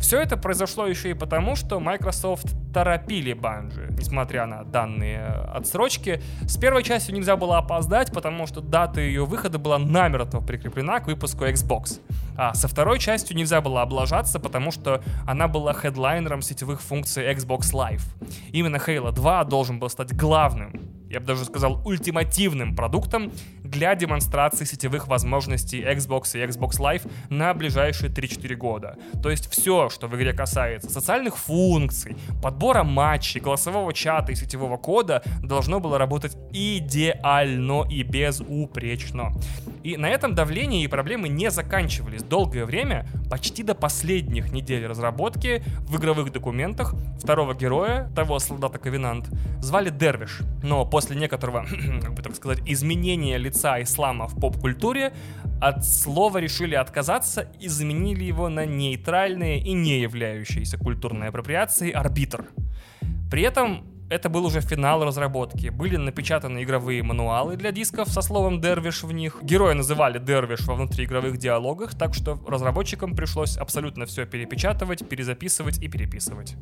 Все 0.00 0.18
это 0.18 0.38
произошло 0.38 0.86
еще 0.86 1.10
и 1.10 1.14
потому, 1.14 1.54
что 1.54 1.78
Microsoft 1.80 2.46
торопили 2.72 3.34
Bungie, 3.34 3.92
несмотря 3.92 4.46
на 4.46 4.64
данные 4.64 5.26
отсрочки. 5.26 6.22
С 6.48 6.56
первой 6.56 6.82
частью 6.82 7.14
нельзя 7.14 7.36
было 7.36 7.58
опоздать, 7.58 8.10
потому 8.10 8.46
что 8.46 8.62
дата 8.62 9.02
ее 9.02 9.26
выхода 9.26 9.58
была 9.58 9.78
намертво 9.78 10.40
прикреплена 10.40 11.00
к 11.00 11.08
выпуску 11.08 11.44
Xbox. 11.44 12.00
А 12.38 12.54
со 12.54 12.68
второй 12.68 12.98
частью 12.98 13.36
нельзя 13.36 13.60
было 13.60 13.82
облажаться, 13.82 14.40
потому 14.40 14.70
что 14.70 15.02
она 15.26 15.46
была 15.46 15.74
хедлайнером 15.74 16.40
сетевых 16.40 16.80
функций 16.80 17.30
Xbox 17.34 17.74
Live. 17.74 18.02
Именно 18.52 18.76
Halo 18.76 19.12
2 19.12 19.44
должен 19.44 19.78
был 19.78 19.90
стать 19.90 20.16
главным 20.16 20.99
я 21.10 21.20
бы 21.20 21.26
даже 21.26 21.44
сказал, 21.44 21.82
ультимативным 21.84 22.76
продуктом 22.76 23.32
для 23.64 23.94
демонстрации 23.94 24.64
сетевых 24.64 25.08
возможностей 25.08 25.82
Xbox 25.82 26.38
и 26.38 26.46
Xbox 26.46 26.78
Live 26.78 27.10
на 27.28 27.52
ближайшие 27.52 28.10
3-4 28.10 28.54
года. 28.54 28.96
То 29.22 29.30
есть 29.30 29.50
все, 29.50 29.88
что 29.90 30.06
в 30.06 30.16
игре 30.16 30.32
касается 30.32 30.88
социальных 30.88 31.36
функций, 31.36 32.16
подбора 32.42 32.84
матчей, 32.84 33.40
голосового 33.40 33.92
чата 33.92 34.32
и 34.32 34.36
сетевого 34.36 34.76
кода, 34.76 35.22
должно 35.42 35.80
было 35.80 35.98
работать 35.98 36.36
идеально 36.52 37.86
и 37.90 38.02
безупречно. 38.04 39.32
И 39.82 39.96
на 39.96 40.08
этом 40.08 40.34
давление 40.34 40.84
и 40.84 40.88
проблемы 40.88 41.28
не 41.28 41.50
заканчивались. 41.50 42.22
Долгое 42.22 42.64
время, 42.64 43.06
почти 43.30 43.62
до 43.62 43.74
последних 43.74 44.52
недель 44.52 44.86
разработки, 44.86 45.62
в 45.88 45.96
игровых 45.96 46.32
документах 46.32 46.94
второго 47.18 47.54
героя, 47.54 48.10
того 48.14 48.38
солдата 48.38 48.78
Ковенант, 48.78 49.30
звали 49.60 49.90
Дервиш. 49.90 50.40
Но 50.62 50.84
после 50.84 51.16
некоторого, 51.16 51.66
как 52.02 52.14
бы 52.14 52.22
так 52.22 52.34
сказать, 52.34 52.60
изменения 52.66 53.38
лица 53.38 53.82
ислама 53.82 54.28
в 54.28 54.38
поп-культуре, 54.38 55.12
от 55.60 55.84
слова 55.84 56.38
решили 56.38 56.74
отказаться 56.74 57.48
и 57.58 57.68
заменили 57.68 58.24
его 58.24 58.48
на 58.48 58.66
нейтральное 58.66 59.56
и 59.56 59.72
не 59.72 60.00
являющееся 60.00 60.78
культурной 60.78 61.28
апроприацией 61.28 61.92
арбитр. 61.92 62.46
При 63.30 63.42
этом 63.42 63.84
это 64.10 64.28
был 64.28 64.44
уже 64.44 64.60
финал 64.60 65.04
разработки. 65.04 65.68
Были 65.68 65.96
напечатаны 65.96 66.64
игровые 66.64 67.02
мануалы 67.02 67.56
для 67.56 67.70
дисков 67.70 68.08
со 68.08 68.22
словом 68.22 68.60
«Дервиш» 68.60 69.04
в 69.04 69.12
них. 69.12 69.38
Героя 69.42 69.74
называли 69.74 70.18
«Дервиш» 70.18 70.66
во 70.66 70.74
внутриигровых 70.74 71.38
диалогах, 71.38 71.94
так 71.94 72.12
что 72.12 72.38
разработчикам 72.46 73.14
пришлось 73.14 73.56
абсолютно 73.56 74.06
все 74.06 74.26
перепечатывать, 74.26 75.08
перезаписывать 75.08 75.78
и 75.78 75.88
переписывать. 75.88 76.56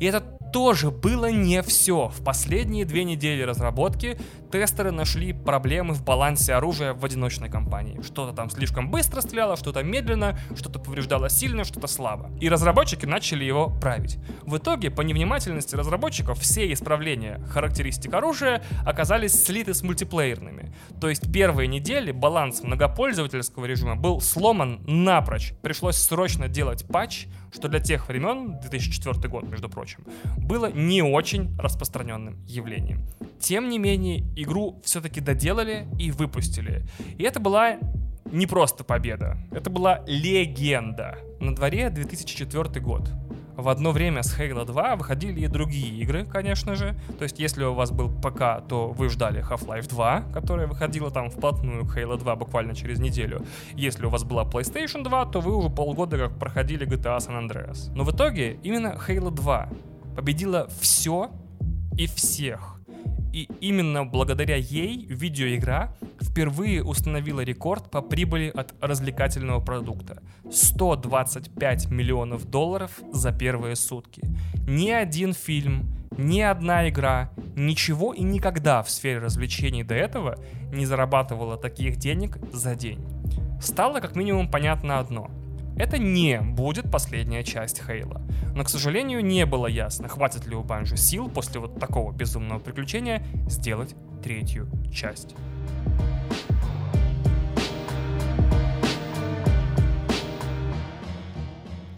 И 0.00 0.06
это 0.06 0.20
тоже 0.52 0.90
было 0.90 1.30
не 1.30 1.62
все. 1.62 2.08
В 2.08 2.24
последние 2.24 2.84
две 2.84 3.04
недели 3.04 3.42
разработки 3.42 4.18
тестеры 4.50 4.90
нашли 4.90 5.32
проблемы 5.32 5.94
в 5.94 6.04
балансе 6.04 6.54
оружия 6.54 6.94
в 6.94 7.04
одиночной 7.04 7.48
кампании. 7.48 8.00
Что-то 8.02 8.34
там 8.34 8.50
слишком 8.50 8.90
быстро 8.90 9.20
стреляло, 9.20 9.56
что-то 9.56 9.82
медленно, 9.82 10.38
что-то 10.56 10.78
повреждало 10.78 11.30
сильно, 11.30 11.64
что-то 11.64 11.86
слабо. 11.86 12.30
И 12.40 12.48
разработчики 12.48 13.06
начали 13.06 13.44
его 13.44 13.68
править. 13.68 14.18
В 14.42 14.56
итоге, 14.56 14.90
по 14.90 15.02
невнимательности 15.02 15.76
разработчиков, 15.76 16.40
все 16.40 16.66
исправления 16.88 17.38
характеристик 17.50 18.14
оружия 18.14 18.62
оказались 18.86 19.44
слиты 19.44 19.74
с 19.74 19.82
мультиплеерными. 19.82 20.72
То 21.00 21.10
есть 21.10 21.30
первые 21.30 21.66
недели 21.68 22.12
баланс 22.12 22.62
многопользовательского 22.62 23.66
режима 23.66 23.94
был 23.94 24.22
сломан 24.22 24.80
напрочь. 24.86 25.52
Пришлось 25.60 25.96
срочно 25.96 26.48
делать 26.48 26.86
патч, 26.88 27.26
что 27.52 27.68
для 27.68 27.80
тех 27.80 28.08
времен, 28.08 28.58
2004 28.60 29.28
год, 29.28 29.46
между 29.50 29.68
прочим, 29.68 30.04
было 30.38 30.72
не 30.72 31.02
очень 31.02 31.54
распространенным 31.58 32.42
явлением. 32.46 33.04
Тем 33.38 33.68
не 33.68 33.78
менее, 33.78 34.20
игру 34.34 34.80
все-таки 34.82 35.20
доделали 35.20 35.86
и 35.98 36.10
выпустили. 36.10 36.86
И 37.18 37.22
это 37.22 37.38
была 37.38 37.76
не 38.32 38.46
просто 38.46 38.82
победа, 38.82 39.36
это 39.52 39.68
была 39.68 40.02
легенда. 40.06 41.18
На 41.38 41.54
дворе 41.54 41.90
2004 41.90 42.80
год 42.80 43.10
в 43.58 43.68
одно 43.68 43.90
время 43.90 44.22
с 44.22 44.38
Halo 44.38 44.64
2 44.64 44.94
выходили 44.94 45.40
и 45.40 45.48
другие 45.48 45.92
игры, 46.00 46.24
конечно 46.24 46.76
же. 46.76 46.96
То 47.18 47.24
есть, 47.24 47.40
если 47.40 47.64
у 47.64 47.74
вас 47.74 47.90
был 47.90 48.08
ПК, 48.08 48.62
то 48.68 48.94
вы 48.96 49.08
ждали 49.08 49.42
Half-Life 49.42 49.88
2, 49.88 50.20
которая 50.32 50.68
выходила 50.68 51.10
там 51.10 51.28
вплотную 51.28 51.84
к 51.84 51.96
Halo 51.96 52.16
2 52.16 52.36
буквально 52.36 52.76
через 52.76 53.00
неделю. 53.00 53.44
Если 53.74 54.06
у 54.06 54.10
вас 54.10 54.22
была 54.22 54.44
PlayStation 54.44 55.02
2, 55.02 55.26
то 55.26 55.40
вы 55.40 55.56
уже 55.56 55.70
полгода 55.70 56.16
как 56.16 56.38
проходили 56.38 56.86
GTA 56.86 57.18
San 57.18 57.48
Andreas. 57.48 57.90
Но 57.96 58.04
в 58.04 58.12
итоге 58.12 58.60
именно 58.62 58.96
Halo 59.08 59.32
2 59.32 59.68
победила 60.14 60.68
все 60.80 61.32
и 61.96 62.06
всех 62.06 62.77
И 63.32 63.48
именно 63.60 64.04
благодаря 64.04 64.56
ей 64.56 65.06
видеоигра 65.06 65.94
впервые 66.20 66.82
установила 66.82 67.40
рекорд 67.40 67.90
по 67.90 68.00
прибыли 68.00 68.48
от 68.48 68.74
развлекательного 68.80 69.60
продукта. 69.60 70.22
125 70.50 71.90
миллионов 71.90 72.50
долларов 72.50 72.90
за 73.12 73.32
первые 73.32 73.76
сутки. 73.76 74.22
Ни 74.66 74.90
один 74.90 75.34
фильм, 75.34 75.88
ни 76.16 76.40
одна 76.40 76.88
игра, 76.88 77.30
ничего 77.54 78.12
и 78.12 78.22
никогда 78.22 78.82
в 78.82 78.90
сфере 78.90 79.18
развлечений 79.18 79.84
до 79.84 79.94
этого 79.94 80.36
не 80.72 80.86
зарабатывала 80.86 81.56
таких 81.56 81.96
денег 81.96 82.38
за 82.52 82.74
день. 82.74 83.04
Стало 83.60 84.00
как 84.00 84.16
минимум 84.16 84.50
понятно 84.50 84.98
одно. 84.98 85.30
Это 85.78 85.96
не 85.96 86.40
будет 86.40 86.90
последняя 86.90 87.44
часть 87.44 87.80
Хейла. 87.86 88.20
Но, 88.56 88.64
к 88.64 88.68
сожалению, 88.68 89.24
не 89.24 89.46
было 89.46 89.68
ясно, 89.68 90.08
хватит 90.08 90.44
ли 90.46 90.56
у 90.56 90.64
Банжи 90.64 90.96
сил 90.96 91.30
после 91.30 91.60
вот 91.60 91.78
такого 91.78 92.10
безумного 92.10 92.58
приключения 92.58 93.24
сделать 93.48 93.94
третью 94.20 94.68
часть. 94.92 95.36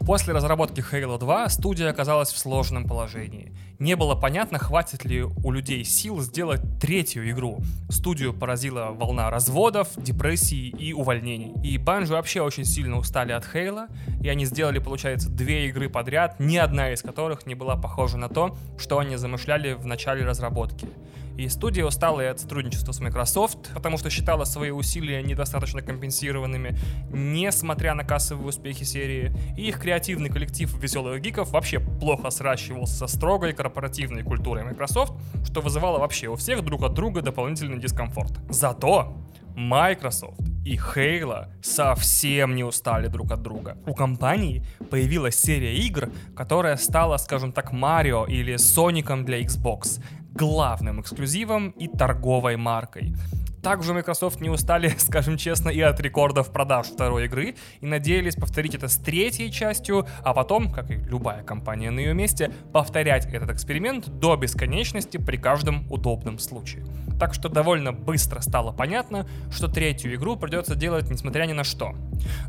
После 0.00 0.34
разработки 0.34 0.80
Halo 0.80 1.18
2 1.18 1.48
студия 1.48 1.88
оказалась 1.88 2.32
в 2.32 2.38
сложном 2.38 2.84
положении. 2.86 3.52
Не 3.80 3.96
было 3.96 4.14
понятно, 4.14 4.58
хватит 4.58 5.06
ли 5.06 5.22
у 5.22 5.50
людей 5.50 5.84
сил 5.84 6.20
сделать 6.20 6.60
третью 6.78 7.30
игру. 7.30 7.62
Студию 7.88 8.34
поразила 8.34 8.90
волна 8.90 9.30
разводов, 9.30 9.88
депрессий 9.96 10.68
и 10.68 10.92
увольнений. 10.92 11.54
И 11.64 11.78
Банжи 11.78 12.12
вообще 12.12 12.42
очень 12.42 12.66
сильно 12.66 12.98
устали 12.98 13.32
от 13.32 13.46
Хейла, 13.46 13.86
и 14.22 14.28
они 14.28 14.44
сделали, 14.44 14.80
получается, 14.80 15.30
две 15.30 15.68
игры 15.68 15.88
подряд, 15.88 16.38
ни 16.38 16.58
одна 16.58 16.92
из 16.92 17.00
которых 17.00 17.46
не 17.46 17.54
была 17.54 17.76
похожа 17.76 18.18
на 18.18 18.28
то, 18.28 18.54
что 18.78 18.98
они 18.98 19.16
замышляли 19.16 19.72
в 19.72 19.86
начале 19.86 20.26
разработки. 20.26 20.86
И 21.40 21.48
студия 21.48 21.86
устала 21.86 22.28
от 22.28 22.38
сотрудничества 22.38 22.92
с 22.92 23.00
Microsoft, 23.00 23.72
потому 23.72 23.96
что 23.96 24.10
считала 24.10 24.44
свои 24.44 24.72
усилия 24.72 25.22
недостаточно 25.22 25.80
компенсированными, 25.80 26.76
несмотря 27.10 27.94
на 27.94 28.04
кассовые 28.04 28.46
успехи 28.46 28.84
серии. 28.84 29.34
И 29.56 29.68
их 29.68 29.80
креативный 29.80 30.28
коллектив 30.28 30.70
веселых 30.82 31.22
гиков 31.22 31.50
вообще 31.50 31.80
плохо 31.80 32.28
сращивался 32.28 32.94
со 32.94 33.06
строгой 33.06 33.54
корпоративной 33.54 34.22
культурой 34.22 34.64
Microsoft, 34.64 35.14
что 35.42 35.62
вызывало 35.62 35.98
вообще 35.98 36.28
у 36.28 36.36
всех 36.36 36.62
друг 36.62 36.82
от 36.82 36.92
друга 36.92 37.22
дополнительный 37.22 37.80
дискомфорт. 37.80 38.38
Зато 38.50 39.16
Microsoft 39.56 40.40
и 40.66 40.76
Halo 40.76 41.46
совсем 41.62 42.54
не 42.54 42.64
устали 42.64 43.08
друг 43.08 43.32
от 43.32 43.40
друга. 43.40 43.78
У 43.86 43.94
компании 43.94 44.62
появилась 44.90 45.36
серия 45.36 45.74
игр, 45.74 46.10
которая 46.36 46.76
стала, 46.76 47.16
скажем 47.16 47.52
так, 47.52 47.72
Марио 47.72 48.26
или 48.26 48.56
Соником 48.56 49.24
для 49.24 49.40
Xbox, 49.40 50.02
главным 50.34 51.00
эксклюзивом 51.00 51.70
и 51.70 51.88
торговой 51.88 52.56
маркой. 52.56 53.14
Также 53.62 53.92
Microsoft 53.92 54.40
не 54.40 54.48
устали, 54.48 54.88
скажем 54.98 55.36
честно, 55.36 55.68
и 55.68 55.80
от 55.80 56.00
рекордов 56.00 56.50
продаж 56.50 56.86
второй 56.86 57.26
игры 57.26 57.56
и 57.80 57.86
надеялись 57.86 58.34
повторить 58.34 58.74
это 58.74 58.88
с 58.88 58.96
третьей 58.96 59.52
частью, 59.52 60.06
а 60.22 60.32
потом, 60.32 60.72
как 60.72 60.90
и 60.90 60.94
любая 60.94 61.42
компания 61.42 61.90
на 61.90 62.00
ее 62.00 62.14
месте, 62.14 62.52
повторять 62.72 63.26
этот 63.26 63.50
эксперимент 63.50 64.08
до 64.08 64.36
бесконечности 64.36 65.18
при 65.18 65.36
каждом 65.36 65.90
удобном 65.90 66.38
случае. 66.38 66.84
Так 67.18 67.34
что 67.34 67.50
довольно 67.50 67.92
быстро 67.92 68.40
стало 68.40 68.72
понятно, 68.72 69.26
что 69.50 69.68
третью 69.68 70.14
игру 70.14 70.36
придется 70.36 70.74
делать 70.74 71.10
несмотря 71.10 71.44
ни 71.44 71.52
на 71.52 71.64
что. 71.64 71.94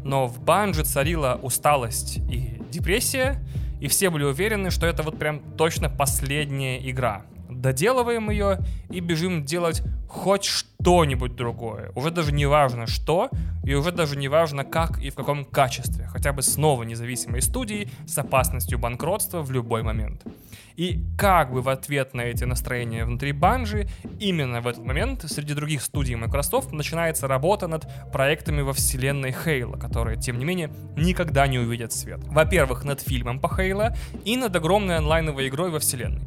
Но 0.04 0.28
в 0.28 0.40
Банже 0.40 0.84
царила 0.84 1.38
усталость 1.42 2.18
и 2.30 2.62
депрессия, 2.72 3.44
и 3.82 3.88
все 3.88 4.10
были 4.10 4.24
уверены, 4.24 4.70
что 4.70 4.86
это 4.86 5.04
вот 5.04 5.20
прям 5.20 5.42
точно 5.58 5.90
последняя 5.90 6.78
игра 6.90 7.26
доделываем 7.62 8.30
ее 8.30 8.60
и 8.90 9.00
бежим 9.00 9.46
делать 9.46 9.84
хоть 10.08 10.44
что-нибудь 10.44 11.36
другое. 11.36 11.92
Уже 11.96 12.12
даже 12.12 12.34
не 12.34 12.46
важно 12.46 12.86
что, 12.88 13.30
и 13.64 13.74
уже 13.74 13.92
даже 13.92 14.18
не 14.18 14.28
важно 14.28 14.66
как 14.66 15.00
и 15.00 15.10
в 15.10 15.16
каком 15.16 15.46
качестве. 15.46 16.06
Хотя 16.08 16.34
бы 16.34 16.42
снова 16.42 16.84
независимой 16.84 17.42
студии 17.42 17.90
с 18.06 18.18
опасностью 18.18 18.78
банкротства 18.78 19.42
в 19.42 19.52
любой 19.52 19.84
момент. 19.84 20.24
И 20.76 21.04
как 21.18 21.52
бы 21.52 21.62
в 21.62 21.70
ответ 21.70 22.14
на 22.14 22.22
эти 22.22 22.44
настроения 22.44 23.06
внутри 23.06 23.32
Банжи, 23.32 23.88
именно 24.20 24.62
в 24.62 24.68
этот 24.68 24.84
момент 24.84 25.24
среди 25.30 25.54
других 25.54 25.82
студий 25.82 26.16
Microsoft 26.16 26.72
начинается 26.72 27.28
работа 27.28 27.68
над 27.68 27.88
проектами 28.12 28.62
во 28.62 28.74
вселенной 28.74 29.32
Хейла, 29.32 29.78
которые, 29.78 30.18
тем 30.18 30.40
не 30.40 30.46
менее, 30.46 30.72
никогда 30.98 31.48
не 31.48 31.60
увидят 31.60 31.94
свет. 31.94 32.20
Во-первых, 32.24 32.84
над 32.84 33.00
фильмом 33.02 33.40
по 33.40 33.48
Хейла 33.48 33.96
и 34.26 34.36
над 34.38 34.56
огромной 34.56 34.98
онлайновой 34.98 35.48
игрой 35.48 35.70
во 35.70 35.80
вселенной. 35.80 36.24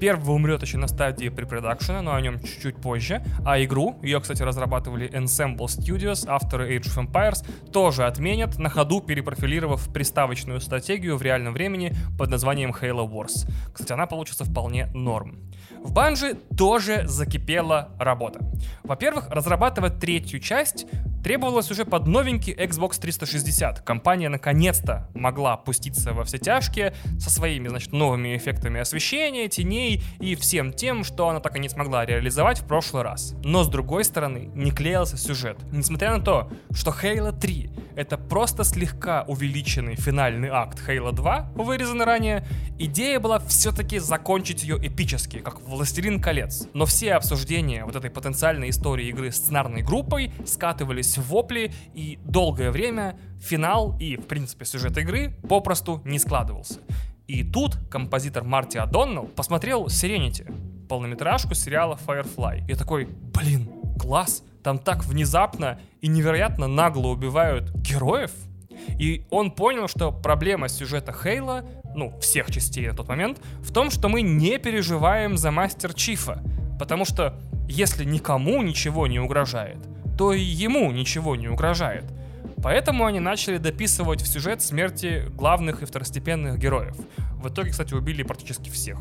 Первый 0.00 0.34
умрет 0.34 0.62
еще 0.62 0.78
на 0.78 0.88
стадии 0.88 1.28
препродакшена, 1.28 2.02
но 2.02 2.14
о 2.14 2.20
нем 2.20 2.38
чуть-чуть 2.40 2.76
позже. 2.76 3.22
А 3.44 3.62
игру, 3.62 3.98
ее, 4.02 4.20
кстати, 4.20 4.42
разрабатывали 4.42 5.10
Ensemble 5.10 5.66
Studios, 5.66 6.26
авторы 6.28 6.76
Age 6.76 6.86
of 6.86 7.06
Empires, 7.06 7.44
тоже 7.72 8.04
отменят, 8.06 8.58
на 8.58 8.68
ходу 8.68 9.00
перепрофилировав 9.00 9.92
приставочную 9.92 10.60
стратегию 10.60 11.16
в 11.16 11.22
реальном 11.22 11.54
времени 11.54 11.94
под 12.18 12.30
названием 12.30 12.70
Halo 12.70 13.08
Wars. 13.08 13.48
Кстати, 13.72 13.92
она 13.92 14.06
получится 14.06 14.44
вполне 14.44 14.86
норм. 14.94 15.38
В 15.82 15.92
Банжи 15.92 16.34
тоже 16.56 17.06
закипела 17.06 17.90
работа. 17.98 18.40
Во-первых, 18.82 19.28
разрабатывать 19.30 19.98
третью 19.98 20.40
часть 20.40 20.86
требовалось 21.26 21.72
уже 21.72 21.84
под 21.84 22.06
новенький 22.06 22.54
Xbox 22.54 23.00
360. 23.00 23.80
Компания 23.80 24.28
наконец-то 24.28 25.10
могла 25.12 25.56
пуститься 25.56 26.12
во 26.12 26.22
все 26.22 26.38
тяжкие 26.38 26.94
со 27.18 27.30
своими, 27.30 27.66
значит, 27.66 27.92
новыми 27.92 28.36
эффектами 28.36 28.80
освещения, 28.80 29.48
теней 29.48 30.04
и 30.20 30.36
всем 30.36 30.72
тем, 30.72 31.02
что 31.02 31.28
она 31.28 31.40
так 31.40 31.56
и 31.56 31.58
не 31.58 31.68
смогла 31.68 32.06
реализовать 32.06 32.60
в 32.60 32.66
прошлый 32.66 33.02
раз. 33.02 33.34
Но 33.42 33.64
с 33.64 33.68
другой 33.68 34.04
стороны, 34.04 34.50
не 34.54 34.70
клеился 34.70 35.16
сюжет. 35.16 35.58
Несмотря 35.72 36.16
на 36.16 36.22
то, 36.22 36.48
что 36.70 36.92
Halo 36.92 37.36
3 37.36 37.70
это 37.96 38.18
просто 38.18 38.62
слегка 38.62 39.24
увеличенный 39.26 39.96
финальный 39.96 40.48
акт 40.48 40.78
Halo 40.86 41.12
2, 41.12 41.52
вырезанный 41.56 42.04
ранее, 42.04 42.46
идея 42.78 43.18
была 43.18 43.40
все-таки 43.40 43.98
закончить 43.98 44.62
ее 44.62 44.76
эпически, 44.76 45.38
как 45.38 45.65
Властелин 45.66 46.20
колец. 46.20 46.68
Но 46.74 46.86
все 46.86 47.14
обсуждения 47.14 47.84
вот 47.84 47.96
этой 47.96 48.08
потенциальной 48.08 48.70
истории 48.70 49.08
игры 49.08 49.32
сценарной 49.32 49.82
группой 49.82 50.32
скатывались 50.46 51.18
в 51.18 51.28
вопли, 51.28 51.72
и 51.92 52.18
долгое 52.24 52.70
время 52.70 53.18
финал 53.40 53.96
и, 53.98 54.16
в 54.16 54.26
принципе, 54.26 54.64
сюжет 54.64 54.96
игры 54.96 55.36
попросту 55.48 56.00
не 56.04 56.18
складывался. 56.18 56.80
И 57.26 57.42
тут 57.42 57.76
композитор 57.90 58.44
Марти 58.44 58.78
Адоннелл 58.78 59.26
посмотрел 59.26 59.86
Serenity, 59.86 60.48
полнометражку 60.88 61.54
сериала 61.54 61.98
Firefly. 62.06 62.70
И 62.70 62.74
такой, 62.74 63.06
блин, 63.06 63.68
класс, 63.98 64.44
там 64.62 64.78
так 64.78 65.04
внезапно 65.04 65.80
и 66.00 66.06
невероятно 66.06 66.68
нагло 66.68 67.08
убивают 67.08 67.70
героев. 67.72 68.30
И 68.98 69.26
он 69.30 69.50
понял, 69.50 69.88
что 69.88 70.12
проблема 70.12 70.68
сюжета 70.68 71.12
Хейла, 71.12 71.64
ну, 71.94 72.18
всех 72.20 72.50
частей 72.50 72.88
на 72.88 72.94
тот 72.94 73.08
момент, 73.08 73.40
в 73.60 73.72
том, 73.72 73.90
что 73.90 74.08
мы 74.08 74.22
не 74.22 74.58
переживаем 74.58 75.36
за 75.36 75.50
Мастер 75.50 75.94
Чифа. 75.94 76.42
Потому 76.78 77.04
что 77.04 77.38
если 77.68 78.04
никому 78.04 78.62
ничего 78.62 79.06
не 79.06 79.18
угрожает, 79.18 79.78
то 80.16 80.32
и 80.32 80.40
ему 80.40 80.90
ничего 80.92 81.36
не 81.36 81.48
угрожает. 81.48 82.04
Поэтому 82.62 83.04
они 83.04 83.20
начали 83.20 83.58
дописывать 83.58 84.22
в 84.22 84.26
сюжет 84.26 84.62
смерти 84.62 85.24
главных 85.34 85.82
и 85.82 85.86
второстепенных 85.86 86.58
героев. 86.58 86.96
В 87.46 87.52
итоге, 87.52 87.70
кстати, 87.70 87.94
убили 87.94 88.24
практически 88.24 88.70
всех. 88.70 88.98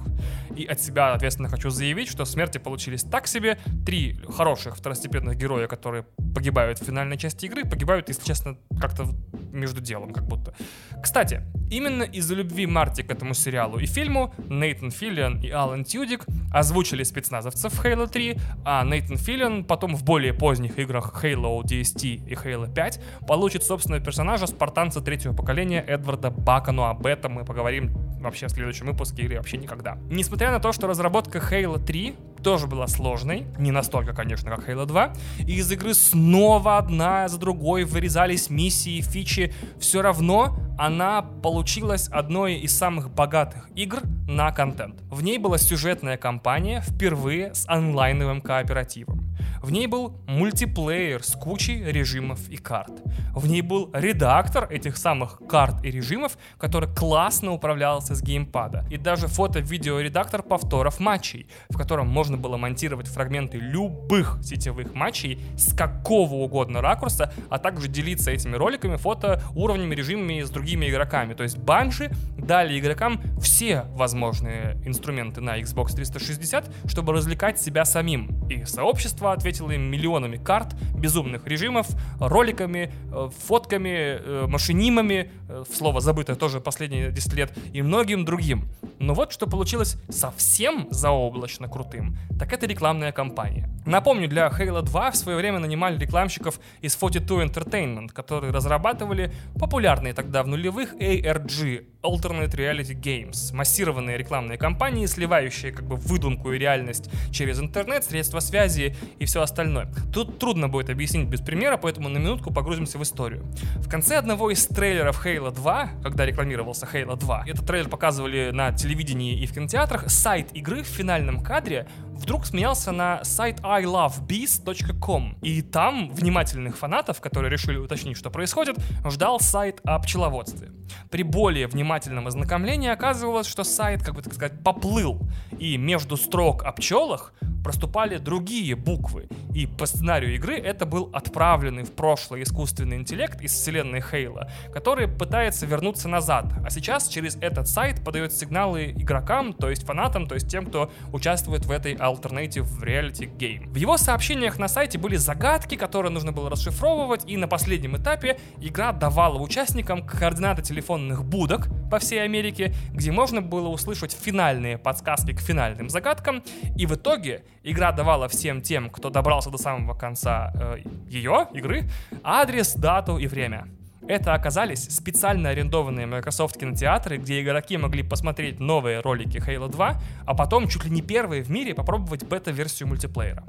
И 0.55 0.65
от 0.65 0.79
себя, 0.79 1.13
ответственно, 1.13 1.49
хочу 1.49 1.71
заявить, 1.71 2.09
что 2.09 2.25
смерти 2.25 2.59
получились 2.59 3.03
так 3.03 3.27
себе. 3.27 3.57
Три 3.85 4.19
хороших 4.29 4.77
второстепенных 4.77 5.35
героя, 5.35 5.67
которые 5.67 6.05
погибают 6.35 6.79
в 6.79 6.85
финальной 6.85 7.17
части 7.17 7.45
игры, 7.47 7.63
погибают, 7.63 8.09
если 8.09 8.23
честно, 8.23 8.57
как-то 8.79 9.07
между 9.51 9.81
делом, 9.81 10.13
как 10.13 10.27
будто. 10.27 10.53
Кстати, 11.01 11.41
именно 11.71 12.03
из-за 12.03 12.35
любви 12.35 12.67
Марти 12.67 13.01
к 13.01 13.09
этому 13.09 13.33
сериалу 13.33 13.79
и 13.79 13.85
фильму 13.85 14.33
Нейтан 14.49 14.91
Филлиан 14.91 15.39
и 15.39 15.49
Алан 15.49 15.83
Тюдик 15.83 16.25
озвучили 16.53 17.03
спецназовцев 17.03 17.73
в 17.73 17.83
Halo 17.83 18.07
3, 18.07 18.37
а 18.65 18.83
Нейтан 18.83 19.17
Филлиан 19.17 19.63
потом 19.63 19.95
в 19.95 20.03
более 20.03 20.33
поздних 20.33 20.77
играх 20.77 21.23
Halo 21.23 21.63
DST 21.63 22.03
и 22.03 22.33
Halo 22.33 22.71
5 22.71 23.01
получит 23.27 23.63
собственного 23.63 24.03
персонажа 24.03 24.45
спартанца 24.45 25.01
третьего 25.01 25.33
поколения 25.33 25.81
Эдварда 25.81 26.29
Бака, 26.29 26.71
но 26.71 26.85
об 26.85 27.05
этом 27.05 27.33
мы 27.33 27.45
поговорим 27.45 27.93
вообще 28.19 28.34
в 28.47 28.51
следующем 28.51 28.85
выпуске 28.87 29.23
или 29.23 29.35
вообще 29.35 29.57
никогда. 29.57 29.97
Несмотря 30.09 30.51
на 30.51 30.59
то, 30.59 30.71
что 30.71 30.87
разработка 30.87 31.39
Halo 31.39 31.83
3 31.83 32.15
тоже 32.45 32.67
была 32.67 32.85
сложной, 32.85 33.47
не 33.57 33.71
настолько, 33.71 34.13
конечно, 34.13 34.51
как 34.51 34.69
Halo 34.69 34.85
2, 34.85 35.13
и 35.39 35.53
из 35.53 35.71
игры 35.71 35.95
снова 35.95 36.77
одна 36.77 37.27
за 37.27 37.39
другой 37.39 37.85
вырезались 37.85 38.51
миссии, 38.51 39.01
фичи, 39.01 39.51
все 39.79 40.03
равно 40.03 40.55
она 40.77 41.23
получилась 41.23 42.07
одной 42.09 42.55
из 42.55 42.77
самых 42.77 43.09
богатых 43.09 43.67
игр 43.75 44.01
на 44.27 44.51
контент. 44.51 45.01
В 45.09 45.23
ней 45.23 45.39
была 45.39 45.57
сюжетная 45.57 46.17
кампания 46.17 46.81
впервые 46.81 47.55
с 47.55 47.67
онлайновым 47.67 48.41
кооперативом. 48.41 49.25
В 49.61 49.71
ней 49.71 49.87
был 49.87 50.13
мультиплеер 50.27 51.23
с 51.23 51.31
кучей 51.31 51.83
режимов 51.83 52.49
и 52.49 52.57
карт. 52.57 52.91
В 53.33 53.47
ней 53.47 53.61
был 53.61 53.89
редактор 53.93 54.71
этих 54.71 54.97
самых 54.97 55.39
карт 55.49 55.83
и 55.83 55.89
режимов, 55.89 56.37
который 56.59 56.93
классно 56.93 57.51
управлялся 57.51 58.13
с 58.13 58.21
геймпада. 58.21 58.85
И 58.91 58.97
даже 58.97 59.27
фото-видеоредактор 59.27 60.43
повторов 60.43 60.99
матчей, 60.99 61.47
в 61.69 61.77
котором 61.77 62.07
можно 62.07 62.34
было 62.35 62.57
монтировать 62.57 63.07
фрагменты 63.07 63.57
любых 63.57 64.39
сетевых 64.43 64.93
матчей 64.93 65.39
с 65.57 65.73
какого 65.75 66.35
угодно 66.35 66.81
ракурса, 66.81 67.33
а 67.49 67.59
также 67.59 67.87
делиться 67.87 68.31
этими 68.31 68.55
роликами, 68.55 68.97
фото, 68.97 69.41
уровнями, 69.55 69.95
режимами 69.95 70.41
с 70.41 70.49
другими 70.49 70.89
игроками. 70.89 71.33
То 71.33 71.43
есть 71.43 71.57
банжи 71.57 72.11
дали 72.37 72.79
игрокам 72.79 73.21
все 73.39 73.85
возможные 73.89 74.77
инструменты 74.85 75.41
на 75.41 75.59
Xbox 75.59 75.95
360, 75.95 76.69
чтобы 76.87 77.13
развлекать 77.13 77.59
себя 77.59 77.85
самим. 77.85 78.47
И 78.49 78.65
сообщество 78.65 79.33
ответило 79.33 79.71
им 79.71 79.83
миллионами 79.83 80.37
карт, 80.37 80.75
безумных 80.95 81.47
режимов, 81.47 81.87
роликами, 82.19 82.91
э, 83.11 83.29
фотками, 83.45 84.19
э, 84.19 84.45
машинимами, 84.47 85.31
э, 85.49 85.63
слово 85.73 86.01
забытое 86.01 86.35
тоже 86.35 86.59
последние 86.59 87.11
10 87.11 87.33
лет, 87.33 87.57
и 87.73 87.81
многим 87.81 88.25
другим. 88.25 88.67
Но 88.99 89.13
вот 89.13 89.31
что 89.31 89.47
получилось 89.47 89.97
совсем 90.09 90.87
заоблачно 90.91 91.67
крутым, 91.67 92.17
так 92.37 92.51
это 92.53 92.65
рекламная 92.65 93.11
кампания. 93.11 93.69
Напомню, 93.85 94.27
для 94.27 94.47
Halo 94.47 94.81
2 94.81 95.11
в 95.11 95.15
свое 95.15 95.37
время 95.37 95.59
нанимали 95.59 95.97
рекламщиков 95.99 96.59
из 96.81 96.95
42 96.95 97.45
Entertainment, 97.45 98.09
которые 98.13 98.51
разрабатывали 98.51 99.31
популярные 99.59 100.13
тогда 100.13 100.41
в 100.41 100.47
нулевых 100.47 100.95
ARG, 100.95 101.85
Alternate 102.01 102.51
Reality 102.51 102.99
Games, 102.99 103.53
массированные 103.53 104.17
рекламные 104.17 104.57
кампании, 104.57 105.05
сливающие 105.05 105.71
как 105.71 105.85
бы 105.85 105.97
выдумку 105.97 106.51
и 106.51 106.57
реальность 106.57 107.11
через 107.31 107.59
интернет, 107.59 108.03
средства 108.03 108.39
связи 108.39 108.95
и 109.19 109.25
все 109.25 109.41
остальное. 109.41 109.91
Тут 110.11 110.39
трудно 110.39 110.67
будет 110.67 110.89
объяснить 110.89 111.27
без 111.27 111.41
примера, 111.41 111.77
поэтому 111.77 112.09
на 112.09 112.17
минутку 112.17 112.51
погрузимся 112.51 112.97
в 112.97 113.03
историю. 113.03 113.45
В 113.77 113.89
конце 113.89 114.17
одного 114.17 114.49
из 114.49 114.65
трейлеров 114.65 115.23
Halo 115.25 115.53
2, 115.53 115.89
когда 116.01 116.25
рекламировался 116.25 116.87
Halo 116.91 117.17
2, 117.17 117.45
этот 117.47 117.67
трейлер 117.67 117.89
показывали 117.89 118.49
на 118.51 118.71
телевидении 118.71 119.39
и 119.39 119.45
в 119.45 119.53
кинотеатрах, 119.53 120.09
сайт 120.09 120.55
игры 120.55 120.81
в 120.83 120.87
финальном 120.87 121.41
кадре 121.41 121.87
вдруг 122.15 122.45
сменялся 122.45 122.91
на 122.91 123.23
сайт 123.23 123.59
ilovebees.com. 123.61 125.37
И 125.41 125.61
там 125.61 126.09
внимательных 126.09 126.77
фанатов, 126.77 127.21
которые 127.21 127.51
решили 127.51 127.77
уточнить, 127.77 128.17
что 128.17 128.29
происходит, 128.29 128.77
ждал 129.05 129.39
сайт 129.39 129.81
о 129.83 129.99
пчеловодстве. 129.99 130.71
При 131.09 131.23
более 131.23 131.67
внимательном 131.67 132.27
ознакомлении 132.27 132.89
оказывалось, 132.89 133.47
что 133.47 133.63
сайт, 133.63 134.03
как 134.03 134.15
бы 134.15 134.21
так 134.21 134.33
сказать, 134.33 134.63
поплыл, 134.63 135.21
и 135.59 135.77
между 135.77 136.17
строк 136.17 136.63
о 136.63 136.71
пчелах 136.71 137.33
проступали 137.65 138.17
другие 138.17 138.75
буквы. 138.75 139.27
И 139.55 139.65
по 139.65 139.87
сценарию 139.87 140.35
игры 140.35 140.55
это 140.55 140.85
был 140.85 141.09
отправленный 141.13 141.83
в 141.83 141.93
прошлое 141.93 142.43
искусственный 142.43 142.97
интеллект 142.97 143.41
из 143.41 143.53
вселенной 143.53 144.01
Хейла, 144.01 144.51
который 144.71 145.07
пытается 145.07 145.65
вернуться 145.65 146.07
назад. 146.07 146.45
А 146.63 146.69
сейчас 146.69 147.07
через 147.07 147.37
этот 147.37 147.67
сайт 147.67 148.03
подает 148.05 148.33
сигналы 148.33 148.91
игрокам, 148.91 149.51
то 149.51 149.71
есть 149.71 149.83
фанатам, 149.83 150.27
то 150.27 150.35
есть 150.35 150.47
тем, 150.47 150.67
кто 150.67 150.91
участвует 151.11 151.65
в 151.65 151.71
этой 151.71 151.95
Alternative 151.95 152.67
Reality 152.83 153.35
Game. 153.35 153.67
В 153.69 153.77
его 153.77 153.97
сообщениях 153.97 154.59
на 154.59 154.67
сайте 154.67 154.99
были 154.99 155.15
загадки, 155.15 155.73
которые 155.73 156.11
нужно 156.11 156.31
было 156.31 156.51
расшифровывать, 156.51 157.23
и 157.25 157.35
на 157.35 157.47
последнем 157.47 157.97
этапе 157.97 158.37
игра 158.61 158.91
давала 158.91 159.39
участникам 159.39 160.05
координаты 160.05 160.61
телефонных 160.61 161.25
будок 161.25 161.67
по 161.89 161.97
всей 161.97 162.21
Америке, 162.23 162.75
где 162.91 163.11
можно 163.11 163.41
было 163.41 163.69
услышать 163.69 164.11
финальные 164.11 164.77
подсказки 164.77 165.33
к 165.33 165.39
финальным 165.39 165.89
загадкам, 165.89 166.43
и 166.77 166.85
в 166.85 166.93
итоге 166.93 167.43
игра 167.65 167.91
давала 167.91 168.27
всем 168.27 168.61
тем, 168.61 168.89
кто 168.89 169.09
добрался 169.09 169.49
до 169.49 169.57
самого 169.57 169.97
конца 169.97 170.53
э, 170.55 170.77
ее, 171.09 171.47
игры, 171.53 171.89
адрес, 172.23 172.75
дату 172.75 173.17
и 173.17 173.27
время. 173.27 173.67
Это 174.07 174.35
оказались 174.35 174.83
специально 174.95 175.49
арендованные 175.49 176.05
Microsoft 176.05 176.59
кинотеатры, 176.59 177.17
где 177.17 177.41
игроки 177.41 177.75
могли 177.75 178.03
посмотреть 178.03 178.59
новые 178.59 178.99
ролики 178.99 179.37
Halo 179.37 179.67
2, 179.67 180.01
а 180.27 180.35
потом 180.35 180.67
чуть 180.67 180.85
ли 180.85 180.91
не 180.91 181.01
первые 181.01 181.41
в 181.41 181.49
мире 181.49 181.73
попробовать 181.73 182.23
бета-версию 182.23 182.89
мультиплеера. 182.89 183.43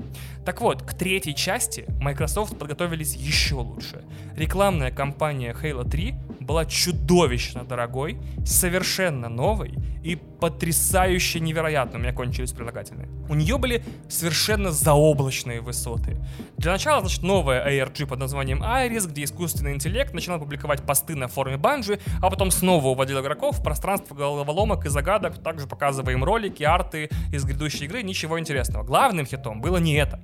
Так 0.46 0.62
вот, 0.62 0.82
к 0.82 0.94
третьей 0.94 1.34
части 1.34 1.84
Microsoft 2.00 2.58
подготовились 2.58 3.14
еще 3.14 3.56
лучше. 3.56 4.02
Рекламная 4.34 4.90
кампания 4.90 5.54
Halo 5.54 5.86
3 5.86 6.14
была 6.46 6.64
чудовищно 6.64 7.64
дорогой, 7.64 8.18
совершенно 8.44 9.28
новой 9.28 9.74
и 10.02 10.16
потрясающе 10.16 11.40
невероятной. 11.40 11.98
У 11.98 12.02
меня 12.02 12.12
кончились 12.12 12.52
прилагательные. 12.52 13.08
У 13.28 13.34
нее 13.34 13.58
были 13.58 13.82
совершенно 14.08 14.70
заоблачные 14.70 15.60
высоты. 15.60 16.16
Для 16.56 16.72
начала, 16.72 17.00
значит, 17.00 17.22
новая 17.22 17.68
ARG 17.68 18.06
под 18.06 18.20
названием 18.20 18.62
Iris, 18.62 19.08
где 19.08 19.24
искусственный 19.24 19.74
интеллект 19.74 20.14
начинал 20.14 20.38
публиковать 20.38 20.82
посты 20.82 21.16
на 21.16 21.26
форуме 21.26 21.56
Банжи, 21.56 21.98
а 22.22 22.30
потом 22.30 22.50
снова 22.50 22.88
уводил 22.88 23.20
игроков 23.20 23.58
в 23.58 23.62
пространство 23.64 24.14
головоломок 24.14 24.86
и 24.86 24.88
загадок, 24.88 25.42
также 25.42 25.66
показывая 25.66 26.14
им 26.14 26.22
ролики, 26.22 26.62
арты 26.62 27.10
из 27.32 27.44
грядущей 27.44 27.86
игры, 27.86 28.02
ничего 28.02 28.38
интересного. 28.38 28.84
Главным 28.84 29.26
хитом 29.26 29.60
было 29.60 29.78
не 29.78 29.94
это. 29.94 30.20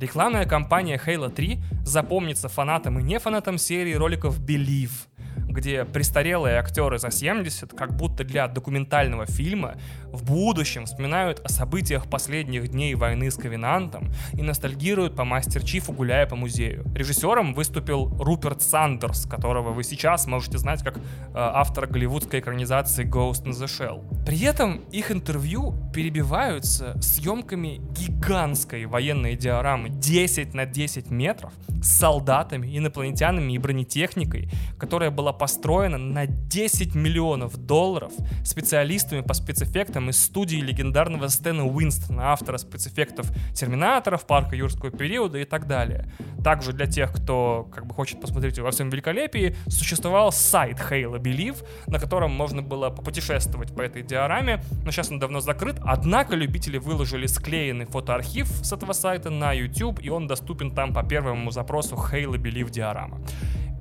Рекламная 0.00 0.46
кампания 0.46 1.00
Halo 1.04 1.30
3 1.30 1.62
запомнится 1.84 2.48
фанатам 2.48 2.98
и 2.98 3.02
не 3.02 3.20
фанатам 3.20 3.58
серии 3.58 3.94
роликов 3.94 4.40
Believe— 4.40 4.90
где 5.52 5.84
престарелые 5.84 6.58
актеры 6.58 6.98
за 6.98 7.10
70, 7.10 7.72
как 7.72 7.96
будто 7.96 8.24
для 8.24 8.48
документального 8.48 9.26
фильма, 9.26 9.76
в 10.12 10.24
будущем 10.24 10.86
вспоминают 10.86 11.40
о 11.40 11.48
событиях 11.48 12.06
последних 12.08 12.68
дней 12.68 12.94
войны 12.94 13.30
с 13.30 13.36
Ковенантом 13.36 14.12
и 14.32 14.42
ностальгируют 14.42 15.16
по 15.16 15.24
Мастер 15.24 15.62
Чифу, 15.62 15.92
гуляя 15.92 16.26
по 16.26 16.36
музею. 16.36 16.84
Режиссером 16.94 17.54
выступил 17.54 18.08
Руперт 18.18 18.62
Сандерс, 18.62 19.26
которого 19.26 19.70
вы 19.72 19.84
сейчас 19.84 20.26
можете 20.26 20.58
знать 20.58 20.82
как 20.82 20.96
э, 20.96 21.00
автора 21.34 21.86
голливудской 21.86 22.40
экранизации 22.40 23.04
Ghost 23.04 23.44
in 23.44 23.52
the 23.52 23.66
Shell. 23.66 24.24
При 24.24 24.40
этом 24.42 24.78
их 24.92 25.10
интервью 25.10 25.74
перебиваются 25.94 27.00
съемками 27.00 27.80
гигантской 27.92 28.86
военной 28.86 29.36
диорамы 29.36 29.88
10 29.88 30.54
на 30.54 30.66
10 30.66 31.10
метров 31.10 31.52
с 31.82 31.98
солдатами, 31.98 32.76
инопланетянами 32.76 33.52
и 33.52 33.58
бронетехникой, 33.58 34.50
которая 34.78 35.10
была 35.10 35.32
построена 35.40 35.96
на 35.96 36.26
10 36.26 36.94
миллионов 36.94 37.56
долларов 37.56 38.12
специалистами 38.44 39.22
по 39.22 39.32
спецэффектам 39.32 40.10
из 40.10 40.22
студии 40.22 40.58
легендарного 40.58 41.28
Стэна 41.28 41.66
Уинстона, 41.66 42.32
автора 42.32 42.58
спецэффектов 42.58 43.32
Терминаторов, 43.54 44.26
Парка 44.26 44.54
Юрского 44.54 44.90
периода 44.90 45.38
и 45.38 45.46
так 45.46 45.66
далее. 45.66 46.12
Также 46.44 46.74
для 46.74 46.84
тех, 46.86 47.14
кто 47.14 47.70
как 47.74 47.86
бы 47.86 47.94
хочет 47.94 48.20
посмотреть 48.20 48.58
во 48.58 48.70
всем 48.70 48.90
великолепии, 48.90 49.56
существовал 49.68 50.30
сайт 50.30 50.76
Halo 50.78 51.18
Believe, 51.18 51.64
на 51.86 51.98
котором 51.98 52.32
можно 52.32 52.60
было 52.60 52.90
попутешествовать 52.90 53.74
по 53.74 53.80
этой 53.80 54.02
диораме, 54.02 54.62
но 54.84 54.90
сейчас 54.90 55.10
он 55.10 55.20
давно 55.20 55.40
закрыт, 55.40 55.76
однако 55.82 56.36
любители 56.36 56.76
выложили 56.76 57.26
склеенный 57.26 57.86
фотоархив 57.86 58.46
с 58.46 58.74
этого 58.74 58.92
сайта 58.92 59.30
на 59.30 59.54
YouTube, 59.54 60.00
и 60.02 60.10
он 60.10 60.26
доступен 60.26 60.74
там 60.74 60.92
по 60.92 61.02
первому 61.02 61.50
запросу 61.50 61.94
Halo 61.94 62.36
Believe 62.36 62.68
диорама. 62.68 63.22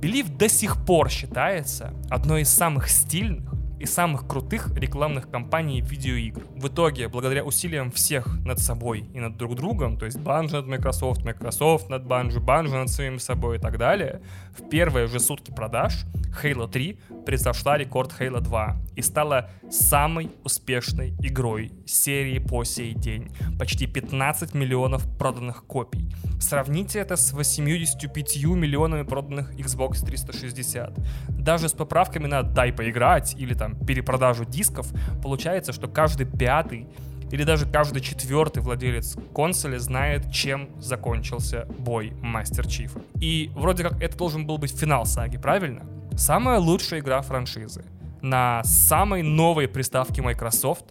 Believe 0.01 0.35
до 0.37 0.47
сих 0.47 0.85
пор 0.85 1.09
считается 1.09 1.93
одной 2.09 2.41
из 2.41 2.49
самых 2.49 2.89
стильных 2.89 3.58
и 3.79 3.85
самых 3.85 4.27
крутых 4.27 4.75
рекламных 4.75 5.29
кампаний 5.29 5.81
видеоигр. 5.81 6.43
В 6.55 6.67
итоге, 6.67 7.07
благодаря 7.07 7.43
усилиям 7.43 7.91
всех 7.91 8.27
над 8.45 8.59
собой 8.59 9.09
и 9.13 9.19
над 9.19 9.37
друг 9.37 9.55
другом, 9.55 9.97
то 9.97 10.05
есть 10.05 10.17
Bungie 10.17 10.51
над 10.51 10.67
Microsoft, 10.67 11.23
Microsoft 11.23 11.89
над 11.89 12.03
Bungie, 12.03 12.39
Bungie 12.39 12.77
над 12.77 12.89
самим 12.89 13.19
собой 13.19 13.57
и 13.57 13.59
так 13.59 13.77
далее, 13.77 14.21
в 14.57 14.69
первые 14.69 15.07
же 15.07 15.19
сутки 15.19 15.51
продаж 15.51 16.05
Halo 16.43 16.69
3 16.69 16.99
превзошла 17.25 17.77
рекорд 17.77 18.13
Halo 18.19 18.39
2 18.39 18.77
и 18.95 19.01
стала 19.01 19.49
самой 19.69 20.31
успешной 20.43 21.15
игрой 21.21 21.71
серии 21.85 22.39
по 22.39 22.63
сей 22.63 22.93
день. 22.93 23.29
Почти 23.57 23.87
15 23.87 24.53
миллионов 24.53 25.07
проданных 25.17 25.65
копий. 25.65 26.09
Сравните 26.39 26.99
это 26.99 27.15
с 27.15 27.33
85 27.33 28.45
миллионами 28.45 29.03
проданных 29.03 29.53
Xbox 29.53 30.05
360. 30.05 30.97
Даже 31.29 31.67
с 31.67 31.73
поправками 31.73 32.27
на 32.27 32.43
«дай 32.43 32.71
поиграть» 32.71 33.35
или 33.35 33.53
там 33.53 33.68
перепродажу 33.75 34.45
дисков, 34.45 34.87
получается, 35.21 35.73
что 35.73 35.87
каждый 35.87 36.25
пятый 36.25 36.87
или 37.31 37.43
даже 37.43 37.65
каждый 37.65 38.01
четвертый 38.01 38.61
владелец 38.63 39.15
консоли 39.33 39.77
знает, 39.77 40.31
чем 40.31 40.69
закончился 40.81 41.67
бой 41.77 42.13
Мастер 42.21 42.67
Чифа. 42.67 43.01
И 43.21 43.51
вроде 43.55 43.83
как 43.83 44.01
это 44.01 44.17
должен 44.17 44.45
был 44.45 44.57
быть 44.57 44.75
финал 44.77 45.05
саги, 45.05 45.37
правильно? 45.37 45.83
Самая 46.17 46.59
лучшая 46.59 47.01
игра 47.01 47.21
франшизы 47.21 47.83
на 48.21 48.63
самой 48.63 49.21
новой 49.21 49.67
приставке 49.67 50.21
Microsoft, 50.21 50.85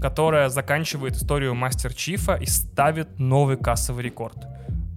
которая 0.00 0.48
заканчивает 0.48 1.14
историю 1.14 1.54
Мастер 1.54 1.94
Чифа 1.94 2.34
и 2.34 2.46
ставит 2.46 3.18
новый 3.18 3.56
кассовый 3.56 4.04
рекорд. 4.04 4.36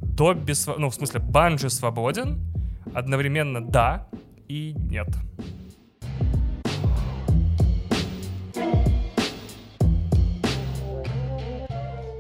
Добби, 0.02 0.54
ну 0.78 0.90
в 0.90 0.96
смысле 0.96 1.20
Банжи 1.20 1.70
свободен, 1.70 2.40
одновременно 2.94 3.62
да 3.66 4.08
и 4.48 4.74
нет. 4.78 5.08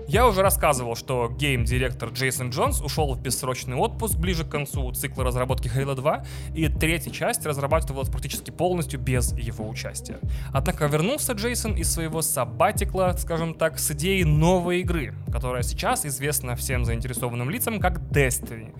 Я 0.10 0.28
уже 0.28 0.42
рассказывал, 0.42 0.96
что 0.96 1.30
гейм-директор 1.30 2.10
Джейсон 2.10 2.50
Джонс 2.50 2.82
ушел 2.82 3.14
в 3.14 3.22
бессрочный 3.22 3.76
отпуск 3.76 4.18
ближе 4.18 4.44
к 4.44 4.50
концу 4.50 4.92
цикла 4.92 5.24
разработки 5.24 5.68
Halo 5.68 5.94
2, 5.94 6.26
и 6.56 6.68
третья 6.68 7.12
часть 7.12 7.46
разрабатывалась 7.46 8.10
практически 8.10 8.50
полностью 8.50 9.00
без 9.00 9.34
его 9.34 9.70
участия. 9.70 10.18
Однако 10.52 10.88
вернулся 10.88 11.34
Джейсон 11.34 11.76
из 11.76 11.94
своего 11.94 12.24
сабатикла, 12.24 13.14
скажем 13.20 13.54
так, 13.54 13.78
с 13.78 13.92
идеей 13.92 14.24
новой 14.24 14.80
игры, 14.80 15.14
которая 15.32 15.62
сейчас 15.62 16.08
известна 16.08 16.56
всем 16.56 16.86
заинтересованным 16.86 17.52
лицам 17.52 17.80
как 17.80 18.00
Destiny. 18.00 18.74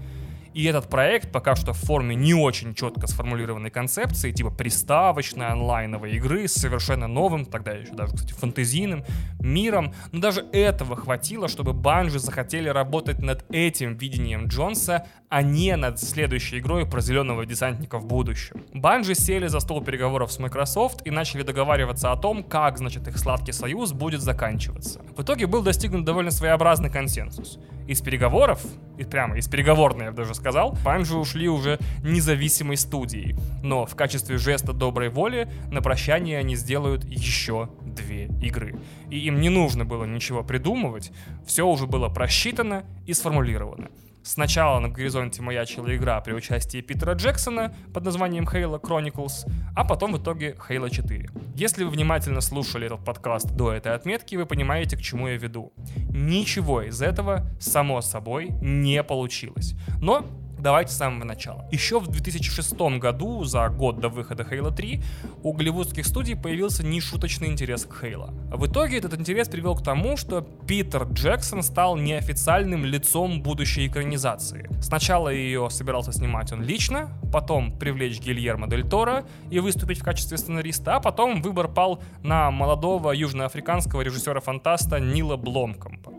И 0.54 0.64
этот 0.66 0.90
проект 0.90 1.32
пока 1.32 1.56
что 1.56 1.74
в 1.74 1.78
форме 1.78 2.16
не 2.16 2.34
очень 2.34 2.74
четко 2.74 3.08
сформулированной 3.08 3.70
концепции, 3.70 4.32
типа 4.32 4.52
приставочной 4.52 5.48
онлайновой 5.48 6.12
игры 6.14 6.48
с 6.48 6.54
совершенно 6.54 7.08
новым, 7.08 7.46
тогда 7.46 7.72
еще 7.72 7.94
даже, 7.94 8.16
кстати, 8.16 8.34
фантазийным 8.34 9.04
миром. 9.40 9.94
Но 10.12 10.20
даже 10.20 10.46
этого 10.52 10.96
хватило, 10.96 11.48
чтобы 11.48 11.74
Банжи 11.74 12.20
захотели 12.20 12.70
работать 12.70 13.20
над 13.20 13.46
этим 13.50 13.96
видением 13.98 14.48
Джонса, 14.48 15.06
а 15.30 15.44
не 15.44 15.76
над 15.76 16.00
следующей 16.00 16.60
игрой 16.60 16.88
про 16.88 17.02
зеленого 17.02 17.46
десантника 17.46 18.00
в 18.00 18.06
будущем. 18.06 18.66
Банжи 18.74 19.14
сели 19.14 19.48
за 19.48 19.60
стол 19.60 19.84
переговоров 19.84 20.32
с 20.32 20.40
Microsoft 20.40 21.06
и 21.06 21.12
начали 21.12 21.44
договариваться 21.44 22.12
о 22.12 22.18
том, 22.18 22.44
как, 22.44 22.78
значит, 22.78 23.08
их 23.08 23.18
сладкий 23.18 23.52
союз 23.52 23.94
будет 23.94 24.22
заканчиваться. 24.22 25.02
В 25.16 25.22
итоге 25.22 25.46
был 25.46 25.62
достигнут 25.62 26.06
довольно 26.06 26.32
своеобразный 26.32 26.90
консенсус. 26.90 27.60
Из 27.88 28.02
переговоров, 28.02 28.62
и 28.98 29.04
прямо 29.04 29.38
из 29.38 29.48
переговорной, 29.48 30.06
я 30.06 30.12
бы 30.12 30.18
даже 30.18 30.34
сказал, 30.40 30.78
Банжи 30.84 31.16
ушли 31.16 31.48
уже 31.50 31.80
независимой 32.04 32.78
студией. 32.78 33.36
Но 33.62 33.86
в 33.86 33.96
качестве 33.96 34.38
жеста 34.38 34.74
доброй 34.74 35.10
воли 35.10 35.50
на 35.72 35.82
прощание 35.82 36.40
они 36.40 36.56
сделают 36.56 37.04
еще 37.04 37.70
две 37.84 38.26
игры. 38.42 38.80
И 39.10 39.20
им 39.20 39.42
не 39.42 39.50
нужно 39.50 39.86
было 39.86 40.06
ничего 40.06 40.44
придумывать, 40.44 41.12
все 41.46 41.68
уже 41.68 41.86
было 41.86 42.10
просчитано 42.10 42.86
и 43.06 43.14
сформулировано. 43.14 43.90
Сначала 44.30 44.80
на 44.80 44.90
горизонте 44.90 45.42
маячила 45.42 45.96
игра 45.96 46.22
при 46.22 46.34
участии 46.34 46.82
Питера 46.82 47.14
Джексона 47.14 47.74
под 47.92 48.06
названием 48.06 48.48
Halo 48.48 48.80
Chronicles, 48.80 49.52
а 49.76 49.84
потом 49.84 50.14
в 50.14 50.22
итоге 50.22 50.56
Halo 50.70 50.88
4. 50.88 51.32
Если 51.56 51.84
вы 51.84 51.90
внимательно 51.90 52.40
слушали 52.40 52.86
этот 52.86 53.04
подкаст 53.04 53.50
до 53.56 53.74
этой 53.74 53.96
отметки, 53.96 54.36
вы 54.36 54.46
понимаете, 54.46 54.98
к 54.98 55.02
чему 55.02 55.30
я 55.30 55.38
веду. 55.38 55.74
Ничего 56.12 56.84
из 56.84 57.02
этого, 57.02 57.48
само 57.60 58.02
собой, 58.02 58.50
не 58.62 59.02
получилось. 59.02 59.74
Но 60.00 60.24
Давайте 60.60 60.92
с 60.92 60.98
самого 60.98 61.24
начала. 61.24 61.66
Еще 61.72 62.00
в 62.00 62.08
2006 62.08 62.74
году, 63.00 63.46
за 63.46 63.70
год 63.70 64.00
до 64.00 64.10
выхода 64.10 64.44
Halo 64.44 64.76
3, 64.76 65.02
у 65.42 65.54
голливудских 65.54 66.06
студий 66.06 66.36
появился 66.36 66.86
нешуточный 66.86 67.48
интерес 67.48 67.86
к 67.86 68.04
Halo. 68.04 68.32
В 68.54 68.68
итоге 68.68 68.98
этот 68.98 69.18
интерес 69.18 69.48
привел 69.48 69.76
к 69.76 69.84
тому, 69.84 70.18
что 70.18 70.42
Питер 70.42 71.04
Джексон 71.04 71.64
стал 71.64 71.96
неофициальным 71.96 72.84
лицом 72.84 73.42
будущей 73.42 73.88
экранизации. 73.88 74.70
Сначала 74.82 75.30
ее 75.30 75.70
собирался 75.70 76.12
снимать 76.12 76.52
он 76.52 76.62
лично, 76.62 77.10
потом 77.32 77.78
привлечь 77.78 78.20
Гильермо 78.20 78.68
Дель 78.68 78.84
Торо 78.84 79.24
и 79.50 79.60
выступить 79.60 80.00
в 80.00 80.04
качестве 80.04 80.38
сценариста, 80.38 80.98
а 80.98 81.00
потом 81.00 81.42
выбор 81.42 81.70
пал 81.70 82.04
на 82.22 82.52
молодого 82.52 83.12
южноафриканского 83.12 84.02
режиссера-фантаста 84.02 85.00
Нила 85.00 85.38
Бломкомпа. 85.38 86.19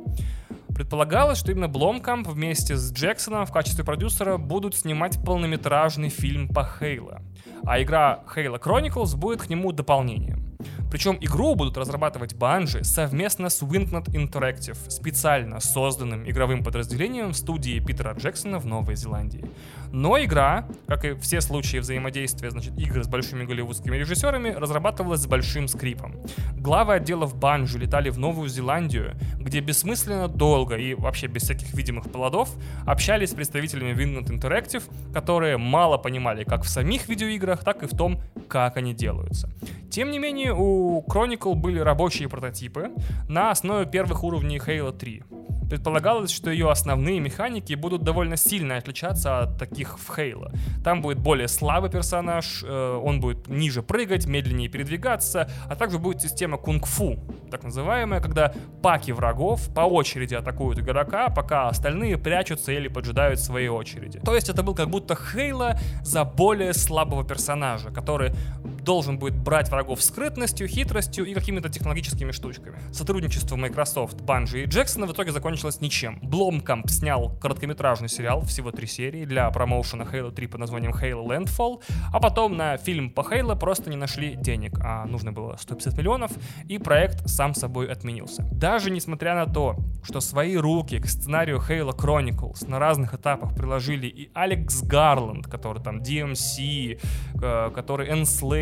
Предполагалось, 0.80 1.36
что 1.36 1.52
именно 1.52 1.68
Бломкамп 1.68 2.26
вместе 2.26 2.74
с 2.74 2.90
Джексоном 2.90 3.44
в 3.44 3.52
качестве 3.52 3.84
продюсера 3.84 4.38
будут 4.38 4.74
снимать 4.74 5.22
полнометражный 5.22 6.08
фильм 6.08 6.48
по 6.48 6.64
Хейла, 6.64 7.20
а 7.66 7.82
игра 7.82 8.24
Halo 8.34 8.58
Chronicles 8.58 9.14
будет 9.14 9.42
к 9.42 9.50
нему 9.50 9.72
дополнением. 9.72 10.49
Причем 10.90 11.18
игру 11.20 11.54
будут 11.54 11.76
разрабатывать 11.76 12.34
Bungie 12.34 12.84
совместно 12.84 13.48
с 13.48 13.62
Wingnet 13.62 14.06
Interactive, 14.06 14.76
специально 14.90 15.60
созданным 15.60 16.28
игровым 16.28 16.64
подразделением 16.64 17.32
студии 17.32 17.78
Питера 17.80 18.12
Джексона 18.12 18.58
в 18.58 18.66
Новой 18.66 18.96
Зеландии. 18.96 19.44
Но 19.92 20.22
игра, 20.22 20.66
как 20.86 21.04
и 21.04 21.14
все 21.14 21.40
случаи 21.40 21.78
взаимодействия 21.78 22.50
значит, 22.50 22.78
игр 22.78 23.02
с 23.02 23.08
большими 23.08 23.44
голливудскими 23.44 23.96
режиссерами, 23.96 24.50
разрабатывалась 24.50 25.20
с 25.20 25.26
большим 25.26 25.68
скрипом. 25.68 26.16
Главы 26.56 26.94
отделов 26.94 27.34
Bungie 27.34 27.78
летали 27.78 28.10
в 28.10 28.18
Новую 28.18 28.48
Зеландию, 28.48 29.16
где 29.38 29.60
бессмысленно 29.60 30.28
долго 30.28 30.76
и 30.76 30.94
вообще 30.94 31.26
без 31.26 31.42
всяких 31.42 31.72
видимых 31.74 32.10
плодов 32.10 32.50
общались 32.86 33.30
с 33.30 33.34
представителями 33.34 33.92
Wingnet 33.92 34.28
Interactive, 34.28 34.82
которые 35.12 35.56
мало 35.56 35.98
понимали 35.98 36.44
как 36.44 36.62
в 36.64 36.68
самих 36.68 37.08
видеоиграх, 37.08 37.64
так 37.64 37.82
и 37.82 37.86
в 37.86 37.96
том, 37.96 38.20
как 38.48 38.76
они 38.76 38.94
делаются. 38.94 39.50
Тем 39.90 40.10
не 40.10 40.20
менее, 40.20 40.54
у 40.54 40.79
Chronicle 40.80 41.54
были 41.54 41.78
рабочие 41.78 42.28
прототипы 42.28 42.90
на 43.28 43.50
основе 43.50 43.86
первых 43.86 44.24
уровней 44.24 44.58
Halo 44.58 44.96
3. 44.96 45.22
Предполагалось, 45.70 46.32
что 46.32 46.50
ее 46.50 46.68
основные 46.68 47.20
механики 47.20 47.74
будут 47.74 48.02
довольно 48.02 48.36
сильно 48.36 48.76
отличаться 48.76 49.38
от 49.42 49.56
таких 49.56 50.00
в 50.00 50.10
Halo. 50.18 50.52
Там 50.82 51.00
будет 51.00 51.20
более 51.20 51.46
слабый 51.46 51.90
персонаж, 51.90 52.64
э, 52.64 53.00
он 53.04 53.20
будет 53.20 53.46
ниже 53.46 53.80
прыгать, 53.80 54.26
медленнее 54.26 54.68
передвигаться, 54.68 55.48
а 55.68 55.76
также 55.76 56.00
будет 56.00 56.20
система 56.20 56.56
кунг-фу, 56.56 57.20
так 57.52 57.62
называемая, 57.62 58.20
когда 58.20 58.52
паки 58.82 59.12
врагов 59.12 59.72
по 59.72 59.82
очереди 59.82 60.34
атакуют 60.34 60.80
игрока, 60.80 61.28
пока 61.28 61.68
остальные 61.68 62.18
прячутся 62.18 62.72
или 62.72 62.88
поджидают 62.88 63.38
своей 63.38 63.68
очереди. 63.68 64.18
То 64.18 64.34
есть 64.34 64.48
это 64.48 64.64
был 64.64 64.74
как 64.74 64.90
будто 64.90 65.14
Хейла 65.14 65.78
за 66.02 66.24
более 66.24 66.74
слабого 66.74 67.24
персонажа, 67.24 67.90
который 67.90 68.32
должен 68.80 69.18
будет 69.18 69.36
брать 69.36 69.68
врагов 69.70 70.02
скрытностью, 70.02 70.68
хитростью 70.68 71.24
и 71.24 71.34
какими-то 71.34 71.68
технологическими 71.68 72.32
штучками. 72.32 72.78
Сотрудничество 72.92 73.56
Microsoft, 73.56 74.20
Bungie 74.20 74.64
и 74.64 74.66
Джексона 74.66 75.06
в 75.06 75.12
итоге 75.12 75.32
закончилось 75.32 75.80
ничем. 75.80 76.18
Бломкамп 76.22 76.88
снял 76.90 77.36
короткометражный 77.40 78.08
сериал, 78.08 78.42
всего 78.42 78.70
три 78.70 78.86
серии, 78.86 79.24
для 79.24 79.50
промоушена 79.50 80.02
Halo 80.02 80.30
3 80.32 80.46
под 80.46 80.60
названием 80.60 80.92
Halo 80.92 81.26
Landfall, 81.26 81.82
а 82.12 82.20
потом 82.20 82.56
на 82.56 82.76
фильм 82.76 83.10
по 83.10 83.20
Halo 83.20 83.58
просто 83.58 83.90
не 83.90 83.96
нашли 83.96 84.34
денег, 84.34 84.78
а 84.82 85.04
нужно 85.06 85.32
было 85.32 85.56
150 85.58 85.98
миллионов, 85.98 86.32
и 86.68 86.78
проект 86.78 87.28
сам 87.28 87.54
собой 87.54 87.86
отменился. 87.90 88.42
Даже 88.52 88.90
несмотря 88.90 89.34
на 89.34 89.46
то, 89.46 89.76
что 90.02 90.20
свои 90.20 90.56
руки 90.56 90.98
к 90.98 91.06
сценарию 91.06 91.58
Halo 91.58 91.96
Chronicles 91.96 92.68
на 92.68 92.78
разных 92.78 93.14
этапах 93.14 93.54
приложили 93.54 94.06
и 94.06 94.30
Алекс 94.34 94.82
Гарланд, 94.82 95.46
который 95.46 95.82
там 95.82 96.00
DMC, 96.00 97.00
э, 97.42 97.70
который 97.74 98.08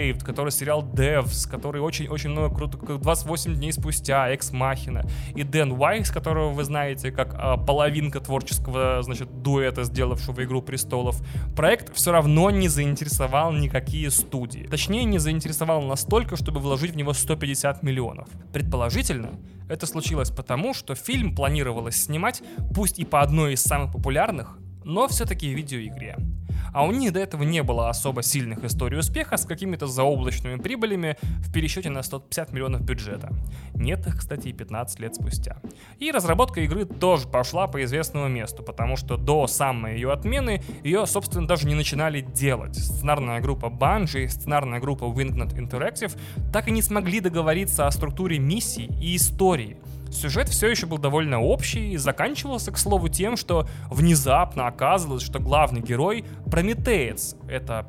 Enslaved, 0.09 0.25
который 0.25 0.51
сериал 0.51 0.83
Devs, 0.83 1.49
который 1.49 1.81
очень-очень 1.81 2.31
много 2.31 2.55
круто, 2.55 2.79
как 2.79 3.01
28 3.01 3.55
дней 3.55 3.73
спустя, 3.73 4.29
Экс 4.31 4.53
Махина, 4.53 5.05
и 5.35 5.43
Дэн 5.43 5.73
Уайс, 5.73 6.11
которого 6.11 6.51
вы 6.51 6.65
знаете 6.65 7.11
как 7.11 7.35
а, 7.35 7.57
половинка 7.57 8.21
творческого, 8.21 9.03
значит, 9.03 9.43
дуэта, 9.43 9.85
сделавшего 9.85 10.45
Игру 10.45 10.63
Престолов, 10.63 11.21
проект 11.57 11.95
все 11.95 12.13
равно 12.13 12.51
не 12.51 12.69
заинтересовал 12.69 13.53
никакие 13.53 14.11
студии. 14.11 14.65
Точнее, 14.65 15.05
не 15.05 15.19
заинтересовал 15.19 15.83
настолько, 15.83 16.37
чтобы 16.37 16.61
вложить 16.61 16.93
в 16.93 16.97
него 16.97 17.13
150 17.13 17.83
миллионов. 17.83 18.29
Предположительно, 18.53 19.31
это 19.69 19.87
случилось 19.87 20.31
потому, 20.31 20.75
что 20.75 20.95
фильм 20.95 21.35
планировалось 21.35 22.05
снимать, 22.05 22.43
пусть 22.75 22.99
и 22.99 23.05
по 23.05 23.21
одной 23.21 23.55
из 23.55 23.63
самых 23.63 23.93
популярных, 23.93 24.59
но 24.89 25.07
все-таки 25.07 25.53
видеоигре 25.53 26.17
а 26.73 26.85
у 26.85 26.93
них 26.93 27.13
до 27.13 27.21
этого 27.21 27.43
не 27.43 27.63
было 27.63 27.89
особо 27.89 28.23
сильных 28.23 28.65
историй 28.65 28.99
успеха 28.99 29.37
с 29.37 29.45
какими-то 29.45 29.87
заоблачными 29.87 30.57
прибылями 30.61 31.17
в 31.41 31.53
пересчете 31.53 31.91
на 31.91 32.03
150 32.03 32.53
миллионов 32.53 32.83
бюджета. 32.83 33.33
Нет 33.75 34.07
их, 34.07 34.19
кстати, 34.19 34.49
и 34.49 34.53
15 34.53 35.01
лет 35.01 35.15
спустя. 35.15 35.59
И 35.99 36.11
разработка 36.11 36.61
игры 36.61 36.85
тоже 36.85 37.29
пошла 37.29 37.67
по 37.67 37.83
известному 37.85 38.29
месту, 38.29 38.63
потому 38.63 38.97
что 38.97 39.17
до 39.17 39.47
самой 39.47 39.95
ее 39.95 40.13
отмены 40.13 40.63
ее, 40.85 41.07
собственно, 41.07 41.47
даже 41.47 41.67
не 41.67 41.75
начинали 41.75 42.21
делать. 42.21 42.77
Сценарная 42.77 43.41
группа 43.41 43.67
Bungie 43.67 44.25
и 44.25 44.29
сценарная 44.29 44.81
группа 44.81 45.05
Wingnet 45.05 45.57
Interactive 45.57 46.17
так 46.53 46.69
и 46.69 46.71
не 46.71 46.83
смогли 46.83 47.21
договориться 47.21 47.87
о 47.87 47.91
структуре 47.91 48.39
миссий 48.39 48.91
и 49.01 49.17
истории— 49.17 49.79
Сюжет 50.11 50.49
все 50.49 50.69
еще 50.69 50.87
был 50.87 50.99
довольно 50.99 51.41
общий 51.41 51.93
и 51.93 51.97
заканчивался, 51.97 52.73
к 52.73 52.79
слову, 52.79 53.09
тем, 53.09 53.37
что 53.37 53.69
внезапно 53.91 54.67
оказывалось, 54.67 55.23
что 55.23 55.39
главный 55.39 55.81
герой— 55.81 56.25
Прометеец. 56.51 57.37
Это 57.49 57.87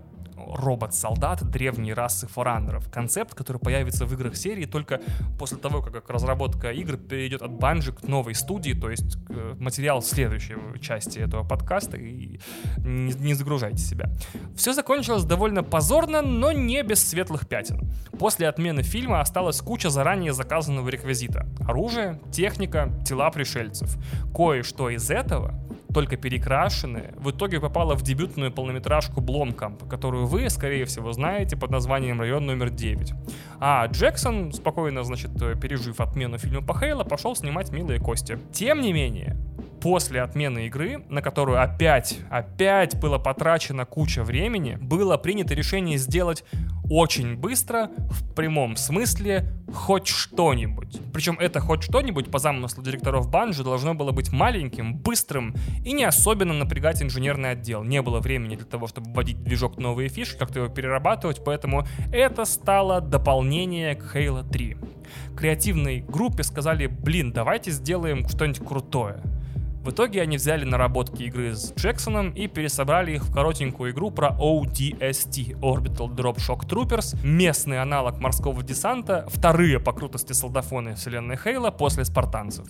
робот-солдат 0.47 1.43
древней 1.43 1.93
расы 1.93 2.27
фораннеров. 2.27 2.89
Концепт, 2.91 3.33
который 3.33 3.57
появится 3.57 4.05
в 4.05 4.13
играх 4.13 4.35
серии 4.35 4.65
только 4.65 5.01
после 5.37 5.57
того, 5.57 5.81
как 5.81 6.09
разработка 6.09 6.71
игр 6.71 6.97
перейдет 6.97 7.41
от 7.41 7.51
Bungie 7.51 7.93
к 7.93 8.03
новой 8.03 8.35
студии, 8.35 8.73
то 8.73 8.89
есть 8.89 9.17
э, 9.29 9.55
материал 9.59 10.01
следующей 10.01 10.55
части 10.81 11.19
этого 11.19 11.47
подкаста, 11.47 11.97
и 11.97 12.39
не, 12.77 13.13
не 13.13 13.33
загружайте 13.33 13.83
себя. 13.83 14.09
Все 14.55 14.73
закончилось 14.73 15.23
довольно 15.23 15.63
позорно, 15.63 16.21
но 16.21 16.51
не 16.51 16.81
без 16.83 17.07
светлых 17.07 17.47
пятен. 17.47 17.91
После 18.17 18.47
отмены 18.47 18.83
фильма 18.83 19.21
осталась 19.21 19.61
куча 19.61 19.89
заранее 19.89 20.33
заказанного 20.33 20.89
реквизита. 20.89 21.47
Оружие, 21.67 22.19
техника, 22.31 22.91
тела 23.05 23.29
пришельцев. 23.31 23.97
Кое-что 24.33 24.89
из 24.89 25.09
этого 25.09 25.53
только 25.93 26.17
перекрашенная, 26.17 27.13
в 27.17 27.31
итоге 27.31 27.59
попала 27.59 27.95
в 27.95 28.03
дебютную 28.03 28.51
полнометражку 28.51 29.21
Бломкамп, 29.21 29.87
которую 29.89 30.27
вы, 30.27 30.49
скорее 30.49 30.85
всего, 30.85 31.11
знаете 31.13 31.57
под 31.57 31.71
названием 31.71 32.19
«Район 32.19 32.45
номер 32.45 32.67
9». 32.67 33.13
А 33.59 33.85
Джексон, 33.87 34.53
спокойно, 34.53 35.03
значит, 35.03 35.31
пережив 35.59 35.99
отмену 35.99 36.37
фильма 36.37 36.61
по 36.65 36.77
Хейла, 36.77 37.03
пошел 37.03 37.35
снимать 37.35 37.71
«Милые 37.71 37.99
кости». 37.99 38.37
Тем 38.53 38.81
не 38.81 38.93
менее, 38.93 39.35
после 39.80 40.21
отмены 40.21 40.67
игры, 40.67 41.03
на 41.09 41.21
которую 41.21 41.61
опять, 41.61 42.19
опять 42.30 42.99
было 42.99 43.17
потрачено 43.17 43.86
куча 43.86 44.23
времени, 44.23 44.77
было 44.80 45.17
принято 45.17 45.53
решение 45.53 45.97
сделать 45.97 46.43
очень 46.89 47.36
быстро, 47.36 47.91
в 47.97 48.34
прямом 48.34 48.75
смысле, 48.75 49.53
хоть 49.71 50.07
что-нибудь. 50.07 50.99
Причем 51.13 51.38
это 51.39 51.59
хоть 51.59 51.84
что-нибудь, 51.84 52.32
по 52.32 52.39
замыслу 52.39 52.84
директоров 52.84 53.30
Банжи, 53.30 53.63
должно 53.63 53.93
было 53.93 54.11
быть 54.11 54.32
маленьким, 54.32 54.97
быстрым 54.97 55.55
и 55.86 55.93
не 55.93 56.03
особенно 56.03 56.53
напрягать 56.53 57.03
инженерный 57.03 57.51
отдел. 57.51 57.84
Не 57.84 58.01
было 58.01 58.19
времени 58.19 58.55
для 58.55 58.65
того, 58.65 58.88
чтобы 58.88 59.11
вводить 59.11 59.43
движок 59.43 59.77
новые 59.77 60.09
фишки, 60.09 60.39
как-то 60.39 60.59
его 60.59 60.69
перерабатывать, 60.69 61.43
поэтому 61.43 61.86
это 62.11 62.45
стало 62.45 63.01
дополнение 63.01 63.95
к 63.95 64.15
Halo 64.15 64.47
3. 64.49 64.77
Креативной 65.38 66.01
группе 66.01 66.43
сказали, 66.43 66.88
блин, 66.88 67.32
давайте 67.32 67.71
сделаем 67.71 68.27
что-нибудь 68.27 68.65
крутое. 68.65 69.21
В 69.84 69.91
итоге 69.91 70.21
они 70.21 70.36
взяли 70.36 70.65
наработки 70.65 71.23
игры 71.23 71.55
с 71.55 71.73
Джексоном 71.73 72.32
и 72.32 72.47
пересобрали 72.47 73.13
их 73.13 73.23
в 73.23 73.34
коротенькую 73.34 73.93
игру 73.93 74.11
про 74.11 74.36
ODST— 74.38 75.57
Orbital 75.61 76.13
Drop 76.13 76.36
Shock 76.36 76.67
Troopers, 76.67 77.17
местный 77.23 77.82
аналог 77.82 78.19
морского 78.19 78.61
десанта, 78.61 79.25
вторые 79.30 79.80
по 79.80 79.93
крутости 79.93 80.34
солдафоны 80.34 80.95
вселенной 80.95 81.38
Хейла 81.38 81.71
после 81.71 82.03
спартанцев 82.03 82.65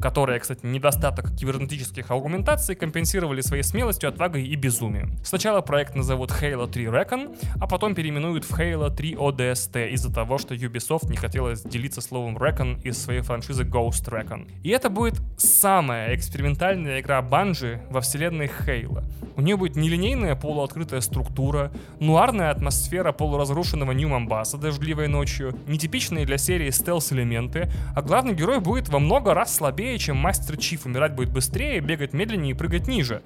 которые, 0.00 0.40
кстати, 0.40 0.64
недостаток 0.64 1.34
кибернетических 1.36 2.10
аргументаций 2.10 2.74
компенсировали 2.74 3.40
своей 3.40 3.62
смелостью, 3.62 4.08
отвагой 4.08 4.46
и 4.46 4.54
безумием. 4.56 5.16
Сначала 5.24 5.60
проект 5.60 5.94
назовут 5.94 6.30
Halo 6.30 6.70
3 6.70 6.84
Recon, 6.86 7.36
а 7.60 7.66
потом 7.66 7.94
переименуют 7.94 8.44
в 8.44 8.58
Halo 8.58 8.94
3 8.94 9.14
ODST 9.14 9.90
из-за 9.90 10.12
того, 10.12 10.38
что 10.38 10.54
Ubisoft 10.54 11.10
не 11.10 11.16
хотела 11.16 11.54
делиться 11.54 12.00
словом 12.00 12.36
Recon 12.36 12.82
из 12.82 13.02
своей 13.02 13.20
франшизы 13.20 13.64
Ghost 13.64 14.08
Recon. 14.08 14.50
И 14.62 14.70
это 14.70 14.90
будет 14.90 15.20
самая 15.36 16.14
экспериментальная 16.14 17.00
игра 17.00 17.20
Bungie 17.20 17.80
во 17.90 18.00
вселенной 18.00 18.50
Halo. 18.66 19.04
У 19.36 19.40
нее 19.40 19.56
будет 19.56 19.76
нелинейная 19.76 20.36
полуоткрытая 20.36 21.00
структура, 21.00 21.72
нуарная 21.98 22.50
атмосфера 22.50 23.12
полуразрушенного 23.12 23.92
Нью-Мамбаса 23.92 24.58
дождливой 24.58 25.08
ночью, 25.08 25.58
нетипичные 25.66 26.24
для 26.24 26.38
серии 26.38 26.70
стелс-элементы, 26.70 27.68
а 27.96 28.02
главный 28.02 28.34
герой 28.34 28.60
будет 28.60 28.88
во 28.88 28.98
много 28.98 29.34
раз 29.34 29.54
слабее 29.54 29.73
слабее, 29.74 29.98
чем 29.98 30.16
Мастер 30.16 30.56
Чиф. 30.56 30.86
Умирать 30.86 31.14
будет 31.14 31.30
быстрее, 31.30 31.80
бегать 31.80 32.12
медленнее 32.12 32.52
и 32.52 32.54
прыгать 32.56 32.86
ниже. 32.86 33.22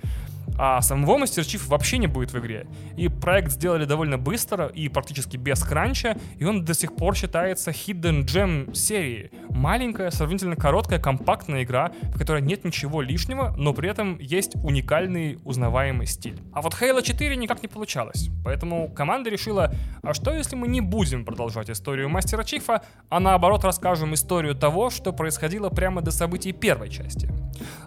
А 0.59 0.83
самого 0.83 1.19
Мастер 1.19 1.45
Чиф 1.47 1.69
вообще 1.69 1.99
не 1.99 2.09
будет 2.09 2.33
в 2.33 2.39
игре. 2.39 2.67
И 2.97 3.09
проект 3.09 3.53
сделали 3.53 3.85
довольно 3.85 4.19
быстро 4.19 4.67
и 4.67 4.89
практически 4.89 5.37
без 5.37 5.63
кранча, 5.63 6.19
и 6.37 6.45
он 6.45 6.65
до 6.65 6.75
сих 6.75 6.97
пор 6.97 7.15
считается 7.15 7.71
Hidden 7.71 8.25
Gem 8.25 8.75
серии. 8.75 9.31
Маленькая, 9.51 10.11
сравнительно 10.11 10.57
короткая, 10.57 10.99
компактная 10.99 11.63
игра, 11.63 11.93
в 12.03 12.19
которой 12.19 12.43
нет 12.43 12.65
ничего 12.65 13.03
лишнего, 13.03 13.55
но 13.57 13.73
при 13.73 13.89
этом 13.89 14.19
есть 14.19 14.57
уникальный 14.57 15.39
узнаваемый 15.45 16.07
стиль. 16.07 16.41
А 16.53 16.61
вот 16.61 16.75
Halo 16.75 17.03
4 17.03 17.37
никак 17.37 17.63
не 17.63 17.69
получалось. 17.69 18.29
Поэтому 18.45 18.89
команда 18.91 19.31
решила, 19.31 19.73
а 20.03 20.13
что 20.13 20.33
если 20.33 20.57
мы 20.57 20.67
не 20.67 20.81
будем 20.81 21.25
продолжать 21.25 21.71
историю 21.71 22.09
Мастера 22.09 22.43
Чифа, 22.43 22.83
а 23.09 23.21
наоборот 23.21 23.63
расскажем 23.63 24.15
историю 24.15 24.57
того, 24.57 24.91
что 24.91 25.13
происходило 25.13 25.69
прямо 25.69 26.03
до 26.03 26.11
событий 26.11 26.53
первой 26.53 26.89
части. 26.89 27.31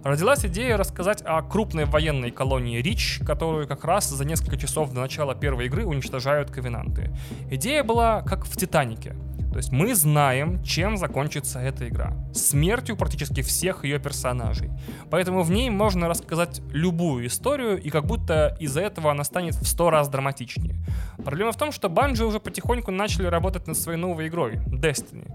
Родилась 0.03 0.45
идея 0.45 0.78
рассказать 0.78 1.22
о 1.26 1.41
крупной 1.41 1.86
военной 1.86 2.32
колонии 2.32 2.61
Рич, 2.62 3.20
которую 3.26 3.68
как 3.68 3.84
раз 3.84 4.09
за 4.09 4.26
несколько 4.26 4.57
часов 4.57 4.93
до 4.93 5.01
начала 5.01 5.36
первой 5.36 5.66
игры 5.66 5.86
уничтожают 5.86 6.51
ковенанты. 6.51 7.12
Идея 7.49 7.84
была 7.84 8.22
как 8.22 8.45
в 8.45 8.55
Титанике. 8.55 9.16
То 9.52 9.58
есть 9.58 9.72
мы 9.72 9.93
знаем, 9.95 10.64
чем 10.64 10.95
закончится 10.97 11.60
эта 11.60 11.89
игра. 11.89 12.14
Смертью 12.34 12.95
практически 12.95 13.41
всех 13.41 13.84
ее 13.84 13.99
персонажей. 13.99 14.72
Поэтому 15.10 15.43
в 15.43 15.52
ней 15.52 15.70
можно 15.70 16.08
рассказать 16.08 16.62
любую 16.72 17.28
историю, 17.28 17.82
и 17.82 17.89
как 17.89 18.06
будто 18.06 18.56
из-за 18.60 18.82
этого 18.82 19.12
она 19.12 19.26
станет 19.26 19.56
в 19.56 19.68
сто 19.68 19.89
раз 19.89 20.08
драматичнее. 20.08 20.76
Проблема 21.24 21.52
в 21.52 21.58
том, 21.58 21.74
что 21.74 21.89
Bungie 21.89 22.24
уже 22.24 22.39
потихоньку 22.39 22.91
начали 22.91 23.26
работать 23.26 23.68
над 23.68 23.78
своей 23.78 23.97
новой 23.97 24.30
игрой, 24.30 24.56
Destiny. 24.68 25.30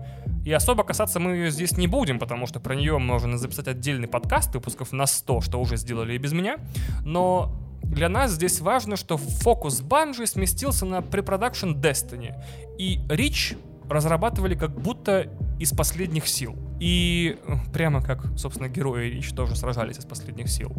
И 0.46 0.52
особо 0.52 0.84
касаться 0.84 1.20
мы 1.20 1.32
ее 1.32 1.50
здесь 1.50 1.76
не 1.76 1.86
будем, 1.86 2.18
потому 2.18 2.46
что 2.46 2.58
про 2.58 2.74
нее 2.74 2.98
можно 2.98 3.36
записать 3.36 3.68
отдельный 3.68 4.08
подкаст, 4.08 4.54
выпусков 4.54 4.92
на 4.92 5.06
100, 5.06 5.40
что 5.42 5.60
уже 5.60 5.76
сделали 5.76 6.14
и 6.14 6.18
без 6.18 6.32
меня. 6.32 6.56
Но 7.04 7.52
для 7.82 8.08
нас 8.08 8.32
здесь 8.32 8.60
важно, 8.60 8.96
что 8.96 9.16
фокус 9.16 9.82
Bungie 9.82 10.26
сместился 10.26 10.86
на 10.86 11.02
препродакшн 11.02 11.72
Destiny. 11.72 12.34
И 12.78 12.98
Rich 13.08 13.56
разрабатывали 13.88 14.54
как 14.54 14.70
будто 14.70 15.30
из 15.58 15.72
последних 15.72 16.28
сил. 16.28 16.56
И 16.80 17.38
э, 17.46 17.54
прямо 17.72 18.02
как, 18.02 18.26
собственно, 18.36 18.68
герои 18.68 19.08
Рич 19.08 19.32
тоже 19.32 19.56
сражались 19.56 19.98
из 19.98 20.04
последних 20.04 20.48
сил. 20.48 20.72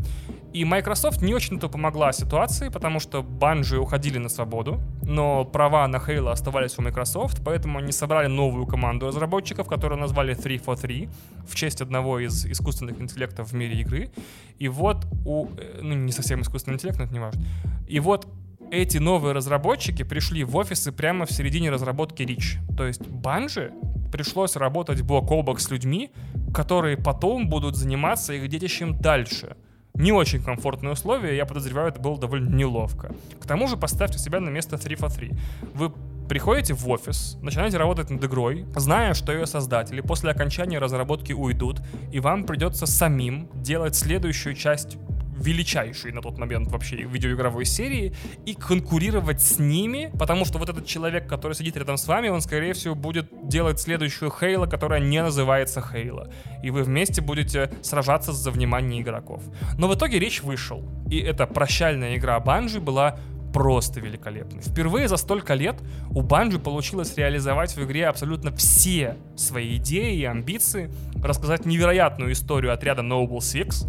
И 0.53 0.63
Microsoft 0.65 1.21
не 1.21 1.33
очень-то 1.33 1.69
помогла 1.69 2.13
ситуации, 2.13 2.69
потому 2.69 2.99
что 2.99 3.23
банжи 3.23 3.79
уходили 3.79 4.19
на 4.19 4.29
свободу, 4.29 4.79
но 5.01 5.45
права 5.45 5.87
на 5.87 5.97
Halo 5.97 6.31
оставались 6.31 6.77
у 6.77 6.83
Microsoft, 6.83 7.41
поэтому 7.43 7.79
они 7.79 7.91
собрали 7.91 8.27
новую 8.27 8.67
команду 8.67 9.07
разработчиков, 9.07 9.67
которую 9.67 9.99
назвали 9.99 10.35
343 10.35 11.09
в 11.47 11.55
честь 11.55 11.81
одного 11.81 12.19
из 12.19 12.45
искусственных 12.45 13.01
интеллектов 13.01 13.51
в 13.51 13.53
мире 13.53 13.81
игры. 13.81 14.11
И 14.59 14.67
вот 14.67 15.07
у... 15.25 15.47
Э, 15.57 15.79
ну, 15.81 15.95
не 15.95 16.11
совсем 16.11 16.41
искусственный 16.41 16.75
интеллект, 16.75 16.99
но 16.99 17.05
это 17.05 17.13
не 17.13 17.19
важно. 17.19 17.43
И 17.87 17.99
вот 17.99 18.27
эти 18.71 18.97
новые 18.97 19.33
разработчики 19.33 20.03
пришли 20.03 20.43
в 20.43 20.55
офисы 20.55 20.91
прямо 20.91 21.25
в 21.25 21.31
середине 21.31 21.69
разработки 21.69 22.23
Rich. 22.23 22.75
То 22.75 22.85
есть 22.85 23.05
Банжи 23.07 23.71
пришлось 24.11 24.55
работать 24.55 25.01
бок 25.01 25.31
о 25.31 25.41
бок 25.41 25.59
с 25.59 25.69
людьми, 25.69 26.11
которые 26.53 26.97
потом 26.97 27.49
будут 27.49 27.75
заниматься 27.75 28.33
их 28.33 28.47
детищем 28.47 28.99
дальше. 28.99 29.55
Не 29.93 30.11
очень 30.11 30.43
комфортные 30.43 30.93
условия, 30.93 31.35
я 31.35 31.45
подозреваю, 31.45 31.89
это 31.89 31.99
было 31.99 32.19
довольно 32.19 32.53
неловко. 32.53 33.15
К 33.41 33.47
тому 33.47 33.67
же 33.67 33.77
поставьте 33.77 34.19
себя 34.19 34.39
на 34.39 34.49
место 34.49 34.77
3 34.77 34.95
for 34.95 35.13
3. 35.13 35.31
Вы 35.73 35.91
приходите 36.29 36.73
в 36.73 36.87
офис, 36.87 37.37
начинаете 37.41 37.77
работать 37.77 38.09
над 38.09 38.23
игрой, 38.23 38.65
зная, 38.75 39.13
что 39.13 39.31
ее 39.31 39.47
создатели 39.47 40.01
после 40.01 40.29
окончания 40.29 40.77
разработки 40.77 41.33
уйдут, 41.33 41.81
и 42.11 42.19
вам 42.19 42.43
придется 42.43 42.85
самим 42.85 43.49
делать 43.55 43.95
следующую 43.95 44.53
часть 44.53 44.97
величайшей 45.37 46.11
на 46.11 46.21
тот 46.21 46.37
момент 46.37 46.69
вообще 46.69 46.97
видеоигровой 46.97 47.65
серии, 47.65 48.13
и 48.45 48.53
конкурировать 48.53 49.41
с 49.41 49.59
ними, 49.59 50.11
потому 50.17 50.45
что 50.45 50.57
вот 50.57 50.69
этот 50.69 50.85
человек, 50.85 51.27
который 51.27 51.53
сидит 51.53 51.77
рядом 51.77 51.97
с 51.97 52.07
вами, 52.07 52.29
он, 52.29 52.41
скорее 52.41 52.73
всего, 52.73 52.95
будет 52.95 53.29
делать 53.47 53.79
следующую 53.79 54.31
Хейла, 54.31 54.65
которая 54.65 54.99
не 54.99 55.21
называется 55.21 55.81
Хейла. 55.81 56.31
И 56.63 56.71
вы 56.71 56.83
вместе 56.83 57.21
будете 57.21 57.71
сражаться 57.81 58.33
за 58.33 58.51
внимание 58.51 59.01
игроков. 59.01 59.43
Но 59.77 59.87
в 59.87 59.95
итоге 59.95 60.19
речь 60.19 60.41
вышел. 60.43 60.83
И 61.09 61.19
эта 61.19 61.45
прощальная 61.47 62.17
игра 62.17 62.39
Банжи 62.39 62.79
была 62.79 63.17
просто 63.53 63.99
великолепный. 63.99 64.61
Впервые 64.61 65.07
за 65.07 65.17
столько 65.17 65.53
лет 65.53 65.77
у 66.11 66.21
Банжи 66.21 66.59
получилось 66.59 67.15
реализовать 67.17 67.75
в 67.75 67.83
игре 67.83 68.07
абсолютно 68.07 68.55
все 68.55 69.15
свои 69.35 69.77
идеи 69.77 70.17
и 70.17 70.25
амбиции, 70.25 70.91
рассказать 71.23 71.65
невероятную 71.65 72.33
историю 72.33 72.73
отряда 72.73 73.01
Noble 73.01 73.39
Six, 73.39 73.87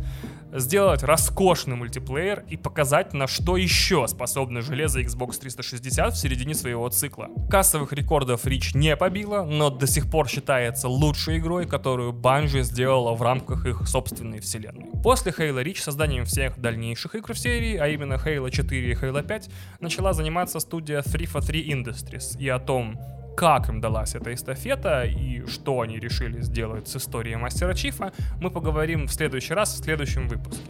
сделать 0.52 1.02
роскошный 1.02 1.76
мультиплеер 1.76 2.44
и 2.48 2.56
показать, 2.56 3.12
на 3.12 3.26
что 3.26 3.56
еще 3.56 4.06
способно 4.08 4.62
железо 4.62 5.00
Xbox 5.00 5.38
360 5.40 6.14
в 6.14 6.18
середине 6.18 6.54
своего 6.54 6.88
цикла. 6.88 7.28
Кассовых 7.50 7.92
рекордов 7.92 8.46
Рич 8.46 8.74
не 8.74 8.96
побила, 8.96 9.44
но 9.44 9.70
до 9.70 9.86
сих 9.86 10.10
пор 10.10 10.28
считается 10.28 10.88
лучшей 10.88 11.38
игрой, 11.38 11.66
которую 11.66 12.12
Bungie 12.12 12.62
сделала 12.62 13.14
в 13.14 13.22
рамках 13.22 13.66
их 13.66 13.86
собственной 13.86 14.40
вселенной. 14.40 14.88
После 15.02 15.32
Halo 15.32 15.62
Reach 15.62 15.80
созданием 15.80 16.24
всех 16.24 16.58
дальнейших 16.58 17.14
игр 17.14 17.34
в 17.34 17.38
серии, 17.38 17.76
а 17.76 17.88
именно 17.88 18.14
Halo 18.14 18.50
4 18.50 18.90
и 18.90 18.94
Halo 18.94 19.26
5, 19.26 19.50
начала 19.80 20.12
заниматься 20.12 20.60
студия 20.60 21.02
343 21.02 21.72
Industries, 21.72 22.38
и 22.38 22.48
о 22.48 22.58
том, 22.58 22.98
как 23.38 23.68
им 23.68 23.80
далась 23.80 24.16
эта 24.16 24.34
эстафета 24.34 25.04
и 25.04 25.46
что 25.46 25.82
они 25.82 26.00
решили 26.00 26.40
сделать 26.40 26.88
с 26.88 26.96
историей 26.96 27.36
Мастера 27.36 27.72
Чифа, 27.72 28.12
мы 28.40 28.50
поговорим 28.50 29.06
в 29.06 29.12
следующий 29.12 29.54
раз 29.54 29.74
в 29.74 29.84
следующем 29.84 30.26
выпуске. 30.26 30.64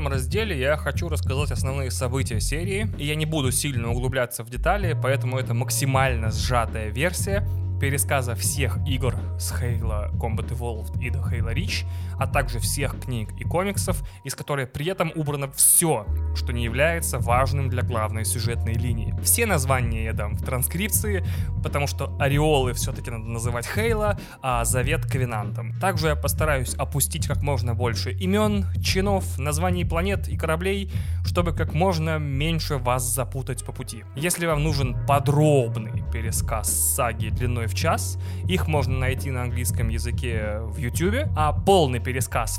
Разделе 0.00 0.58
я 0.58 0.76
хочу 0.76 1.08
рассказать 1.08 1.50
основные 1.50 1.90
события 1.90 2.40
серии, 2.40 2.88
и 2.98 3.06
я 3.06 3.14
не 3.14 3.26
буду 3.26 3.52
сильно 3.52 3.90
углубляться 3.90 4.44
в 4.44 4.50
детали, 4.50 4.96
поэтому 5.00 5.38
это 5.38 5.54
максимально 5.54 6.30
сжатая 6.30 6.88
версия 6.88 7.46
пересказа 7.80 8.36
всех 8.36 8.78
игр 8.86 9.16
с 9.40 9.52
Halo 9.52 10.12
Combat 10.12 10.48
Evolved 10.50 11.02
и 11.02 11.10
до 11.10 11.18
Halo 11.18 11.52
Reach, 11.52 11.84
а 12.22 12.26
также 12.28 12.60
всех 12.60 13.00
книг 13.00 13.30
и 13.36 13.42
комиксов, 13.42 14.00
из 14.22 14.36
которой 14.36 14.68
при 14.68 14.86
этом 14.86 15.10
убрано 15.16 15.50
все, 15.50 16.06
что 16.36 16.52
не 16.52 16.62
является 16.62 17.18
важным 17.18 17.68
для 17.68 17.82
главной 17.82 18.24
сюжетной 18.24 18.74
линии. 18.74 19.12
Все 19.24 19.44
названия 19.44 20.04
я 20.04 20.12
дам 20.12 20.36
в 20.36 20.44
транскрипции, 20.44 21.24
потому 21.64 21.88
что 21.88 22.16
ореолы 22.20 22.74
все-таки 22.74 23.10
надо 23.10 23.24
называть 23.24 23.66
Хейла, 23.66 24.20
а 24.40 24.64
Завет 24.64 25.04
Ковенантом. 25.04 25.76
Также 25.80 26.08
я 26.08 26.16
постараюсь 26.16 26.74
опустить 26.74 27.26
как 27.26 27.42
можно 27.42 27.74
больше 27.74 28.12
имен, 28.12 28.66
чинов, 28.80 29.36
названий 29.36 29.84
планет 29.84 30.28
и 30.28 30.36
кораблей, 30.36 30.92
чтобы 31.24 31.52
как 31.52 31.74
можно 31.74 32.18
меньше 32.18 32.76
вас 32.76 33.02
запутать 33.02 33.64
по 33.64 33.72
пути. 33.72 34.04
Если 34.14 34.46
вам 34.46 34.62
нужен 34.62 34.96
подробный 35.06 36.04
пересказ 36.12 36.70
саги 36.70 37.30
длиной 37.30 37.66
в 37.66 37.74
час, 37.74 38.16
их 38.46 38.68
можно 38.68 38.96
найти 38.96 39.30
на 39.30 39.42
английском 39.42 39.88
языке 39.88 40.58
в 40.60 40.76
YouTube, 40.76 41.28
а 41.36 41.52
полный 41.52 41.98
пересказ 41.98 42.11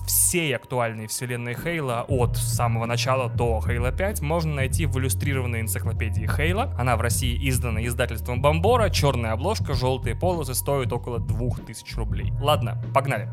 всей 0.05 0.55
актуальной 0.55 1.07
вселенной 1.07 1.53
Хейла 1.53 2.05
от 2.07 2.37
самого 2.37 2.85
начала 2.85 3.29
до 3.29 3.61
Halo 3.65 3.95
5 3.95 4.21
можно 4.21 4.55
найти 4.55 4.85
в 4.85 4.97
иллюстрированной 4.97 5.61
энциклопедии 5.61 6.27
Хейла. 6.27 6.73
Она 6.77 6.97
в 6.97 7.01
России 7.01 7.37
издана 7.49 7.85
издательством 7.85 8.41
Бомбора, 8.41 8.89
черная 8.89 9.33
обложка, 9.33 9.73
желтые 9.73 10.15
полосы, 10.15 10.55
стоит 10.55 10.91
около 10.91 11.19
2000 11.19 11.95
рублей. 11.95 12.33
Ладно, 12.41 12.81
погнали. 12.93 13.29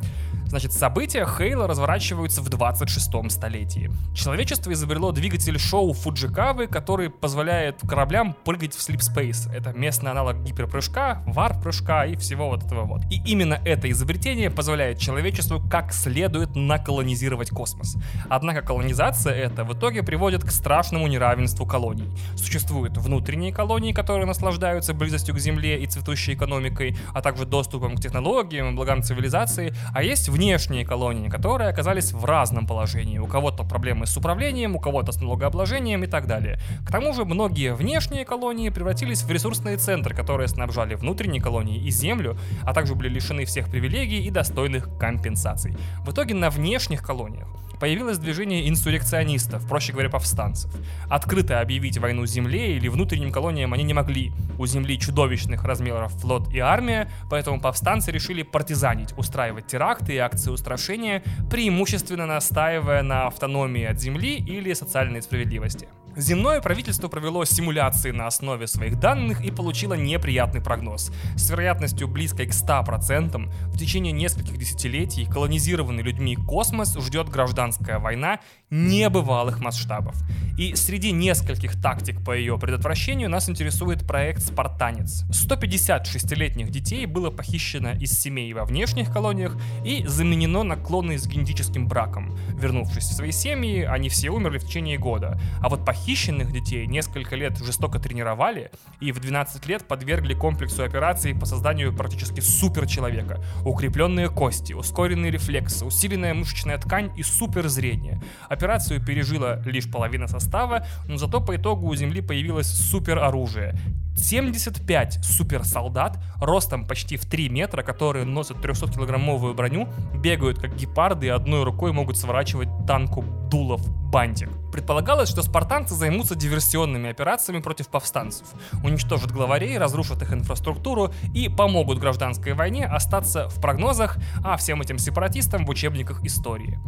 Значит, 0.47 0.73
события 0.73 1.27
Хейла 1.27 1.68
разворачиваются 1.68 2.43
в 2.43 2.49
26-м 2.49 3.31
столетии. 3.31 3.89
Человечество 4.14 4.73
изобрело 4.73 5.12
двигатель 5.12 5.59
шоу 5.61 5.93
Фуджикавы, 5.93 6.66
который 6.66 7.09
позволяет 7.09 7.81
кораблям 7.89 8.35
прыгать 8.45 8.75
в 8.75 8.83
слипспейс. 8.83 9.47
Это 9.55 9.73
местный 9.73 10.11
аналог 10.11 10.43
гиперпрыжка, 10.43 11.23
варп-прыжка 11.27 12.05
и 12.07 12.16
всего 12.16 12.49
вот 12.49 12.64
этого 12.64 12.83
вот. 12.83 13.03
И 13.12 13.23
именно 13.25 13.61
это 13.64 13.89
изобретение 13.91 14.51
позволяет 14.51 14.99
человечеству 14.99 15.62
как 15.71 15.93
следует 15.93 16.10
наколонизировать 16.55 17.51
космос. 17.51 17.97
Однако 18.29 18.63
колонизация 18.63 19.35
эта 19.35 19.65
в 19.65 19.73
итоге 19.75 20.03
приводит 20.03 20.45
к 20.45 20.51
страшному 20.51 21.07
неравенству 21.07 21.67
колоний. 21.67 22.11
Существуют 22.37 22.97
внутренние 22.99 23.53
колонии, 23.53 23.93
которые 23.93 24.27
наслаждаются 24.27 24.95
близостью 24.95 25.35
к 25.35 25.39
Земле 25.39 25.83
и 25.83 25.87
цветущей 25.87 26.35
экономикой, 26.35 26.97
а 27.15 27.23
также 27.23 27.47
доступом 27.47 27.97
к 27.97 28.01
технологиям 28.01 28.71
и 28.71 28.75
благам 28.75 29.03
цивилизации, 29.03 29.75
а 29.95 30.03
есть 30.03 30.29
внешние 30.29 30.85
колонии, 30.85 31.29
которые 31.29 31.71
оказались 31.71 32.13
в 32.13 32.25
разном 32.25 32.67
положении. 32.67 33.19
У 33.19 33.27
кого-то 33.27 33.65
проблемы 33.65 34.07
с 34.07 34.17
управлением, 34.17 34.77
у 34.77 34.81
кого-то 34.81 35.13
с 35.13 35.21
налогообложением 35.21 36.05
и 36.05 36.07
так 36.07 36.27
далее. 36.27 36.59
К 36.87 36.91
тому 36.91 37.13
же 37.13 37.25
многие 37.25 37.75
внешние 37.75 38.25
колонии 38.25 38.69
превратились 38.71 39.23
в 39.23 39.31
ресурсные 39.31 39.77
центры, 39.77 40.15
которые 40.15 40.49
снабжали 40.49 40.95
внутренние 40.95 41.43
колонии 41.43 41.79
и 41.79 41.91
землю, 41.91 42.37
а 42.63 42.75
также 42.75 42.95
были 42.95 43.09
лишены 43.09 43.45
всех 43.45 43.69
привилегий 43.71 44.23
и 44.23 44.31
достойных 44.31 44.89
компенсаций. 44.99 45.77
В 46.05 46.12
итоге 46.12 46.34
на 46.34 46.51
внешних 46.51 47.03
колониях 47.03 47.49
появилось 47.80 48.18
движение 48.18 48.68
инсурекционистов, 48.68 49.66
проще 49.66 49.93
говоря, 49.93 50.11
повстанцев. 50.11 50.70
Открыто 51.09 51.61
объявить 51.61 51.99
войну 51.99 52.26
Земле 52.26 52.76
или 52.76 52.88
внутренним 52.88 53.32
колониям 53.32 53.72
они 53.72 53.82
не 53.82 53.95
могли. 53.95 54.32
У 54.59 54.66
Земли 54.66 54.99
чудовищных 54.99 55.64
размеров 55.64 56.12
флот 56.12 56.53
и 56.53 56.59
армия, 56.59 57.11
поэтому 57.30 57.61
повстанцы 57.61 58.12
решили 58.12 58.43
партизанить, 58.43 59.16
устраивать 59.16 59.66
теракты 59.66 60.14
и 60.14 60.18
акции 60.18 60.51
устрашения, 60.51 61.22
преимущественно 61.51 62.26
настаивая 62.26 63.03
на 63.03 63.26
автономии 63.26 63.84
от 63.84 63.99
Земли 63.99 64.36
или 64.36 64.74
социальной 64.74 65.22
справедливости. 65.22 65.88
Земное 66.17 66.61
правительство 66.61 67.07
провело 67.07 67.45
симуляции 67.45 68.11
на 68.11 68.27
основе 68.27 68.67
своих 68.67 68.99
данных 68.99 69.43
и 69.45 69.53
получило 69.53 69.95
неприятный 69.95 70.61
прогноз. 70.61 71.13
С 71.37 71.51
вероятностью 71.51 72.09
близкой 72.09 72.47
к 72.47 72.51
100% 72.51 73.49
в 73.67 73.79
течение 73.79 74.13
нескольких 74.13 74.59
десятилетий 74.59 75.27
колонизированный 75.27 76.03
людьми 76.03 76.35
космос 76.35 76.97
ждет 76.99 77.29
гражданская 77.29 78.01
война 78.01 78.41
небывалых 78.71 79.61
масштабов. 79.61 80.14
И 80.57 80.75
среди 80.75 81.11
нескольких 81.11 81.81
тактик 81.81 82.23
по 82.23 82.37
ее 82.37 82.59
предотвращению 82.59 83.31
нас 83.31 83.49
интересует 83.49 84.07
проект 84.07 84.43
«Спартанец». 84.43 85.25
156-летних 85.31 86.71
детей 86.71 87.07
было 87.07 87.31
похищено 87.31 87.93
из 87.93 88.12
семей 88.12 88.53
во 88.53 88.66
внешних 88.66 89.11
колониях 89.11 89.57
и 89.87 90.05
заменено 90.07 90.62
на 90.62 90.77
клоны 90.77 91.18
с 91.18 91.27
генетическим 91.27 91.89
браком. 91.89 92.37
Вернувшись 92.55 93.05
в 93.05 93.14
свои 93.14 93.33
семьи, 93.33 93.83
они 93.85 94.11
все 94.11 94.29
умерли 94.29 94.59
в 94.59 94.66
течение 94.66 94.99
года. 94.99 95.41
А 95.62 95.71
вот 95.71 95.87
похищенных 95.87 96.53
детей 96.53 96.87
несколько 96.87 97.37
лет 97.37 97.57
жестоко 97.57 97.99
тренировали 97.99 98.71
и 99.01 99.12
в 99.12 99.18
12 99.18 99.66
лет 99.66 99.89
подвергли 99.89 100.35
комплексу 100.35 100.85
операций 100.85 101.35
по 101.35 101.47
созданию 101.47 101.97
практически 101.97 102.41
суперчеловека. 102.41 103.43
Укрепленные 103.64 104.29
кости, 104.29 104.75
ускоренные 104.75 105.31
рефлексы, 105.31 105.87
усиленная 105.87 106.35
мышечная 106.35 106.77
ткань 106.77 107.11
и 107.16 107.23
суперзрение. 107.23 108.23
Операцию 108.61 109.01
пережила 109.03 109.63
лишь 109.65 109.91
половина 109.91 110.29
состава, 110.29 110.85
но 111.09 111.17
зато 111.17 111.41
по 111.41 111.57
итогу 111.57 111.87
у 111.87 111.95
Земли 111.95 112.21
появилось 112.21 112.67
супероружие. 112.67 113.75
75 114.15 115.25
суперсолдат 115.25 116.19
ростом 116.43 116.87
почти 116.87 117.17
в 117.17 117.25
3 117.25 117.49
метра, 117.49 117.83
которые 117.83 118.27
носят 118.27 118.59
300-килограммовую 118.59 119.55
броню, 119.55 119.89
бегают 120.15 120.59
как 120.59 120.77
гепарды 120.77 121.29
и 121.29 121.31
одной 121.31 121.65
рукой 121.65 121.93
могут 121.93 122.19
сворачивать 122.19 122.69
танку 122.87 123.25
дулов 123.51 123.81
бантик. 124.11 124.51
Предполагалось, 124.73 125.29
что 125.29 125.43
спартанцы 125.43 125.95
займутся 125.95 126.35
диверсионными 126.35 127.11
операциями 127.11 127.61
против 127.61 127.89
повстанцев, 127.89 128.47
уничтожат 128.83 129.33
главарей, 129.33 129.79
разрушат 129.79 130.23
их 130.23 130.33
инфраструктуру 130.33 131.12
и 131.35 131.49
помогут 131.49 131.99
гражданской 131.99 132.53
войне 132.53 132.87
остаться 132.87 133.49
в 133.49 133.61
прогнозах, 133.61 134.16
а 134.45 134.57
всем 134.57 134.81
этим 134.83 134.99
сепаратистам 134.99 135.66
в 135.66 135.71
учебниках 135.71 136.25
истории. 136.25 136.79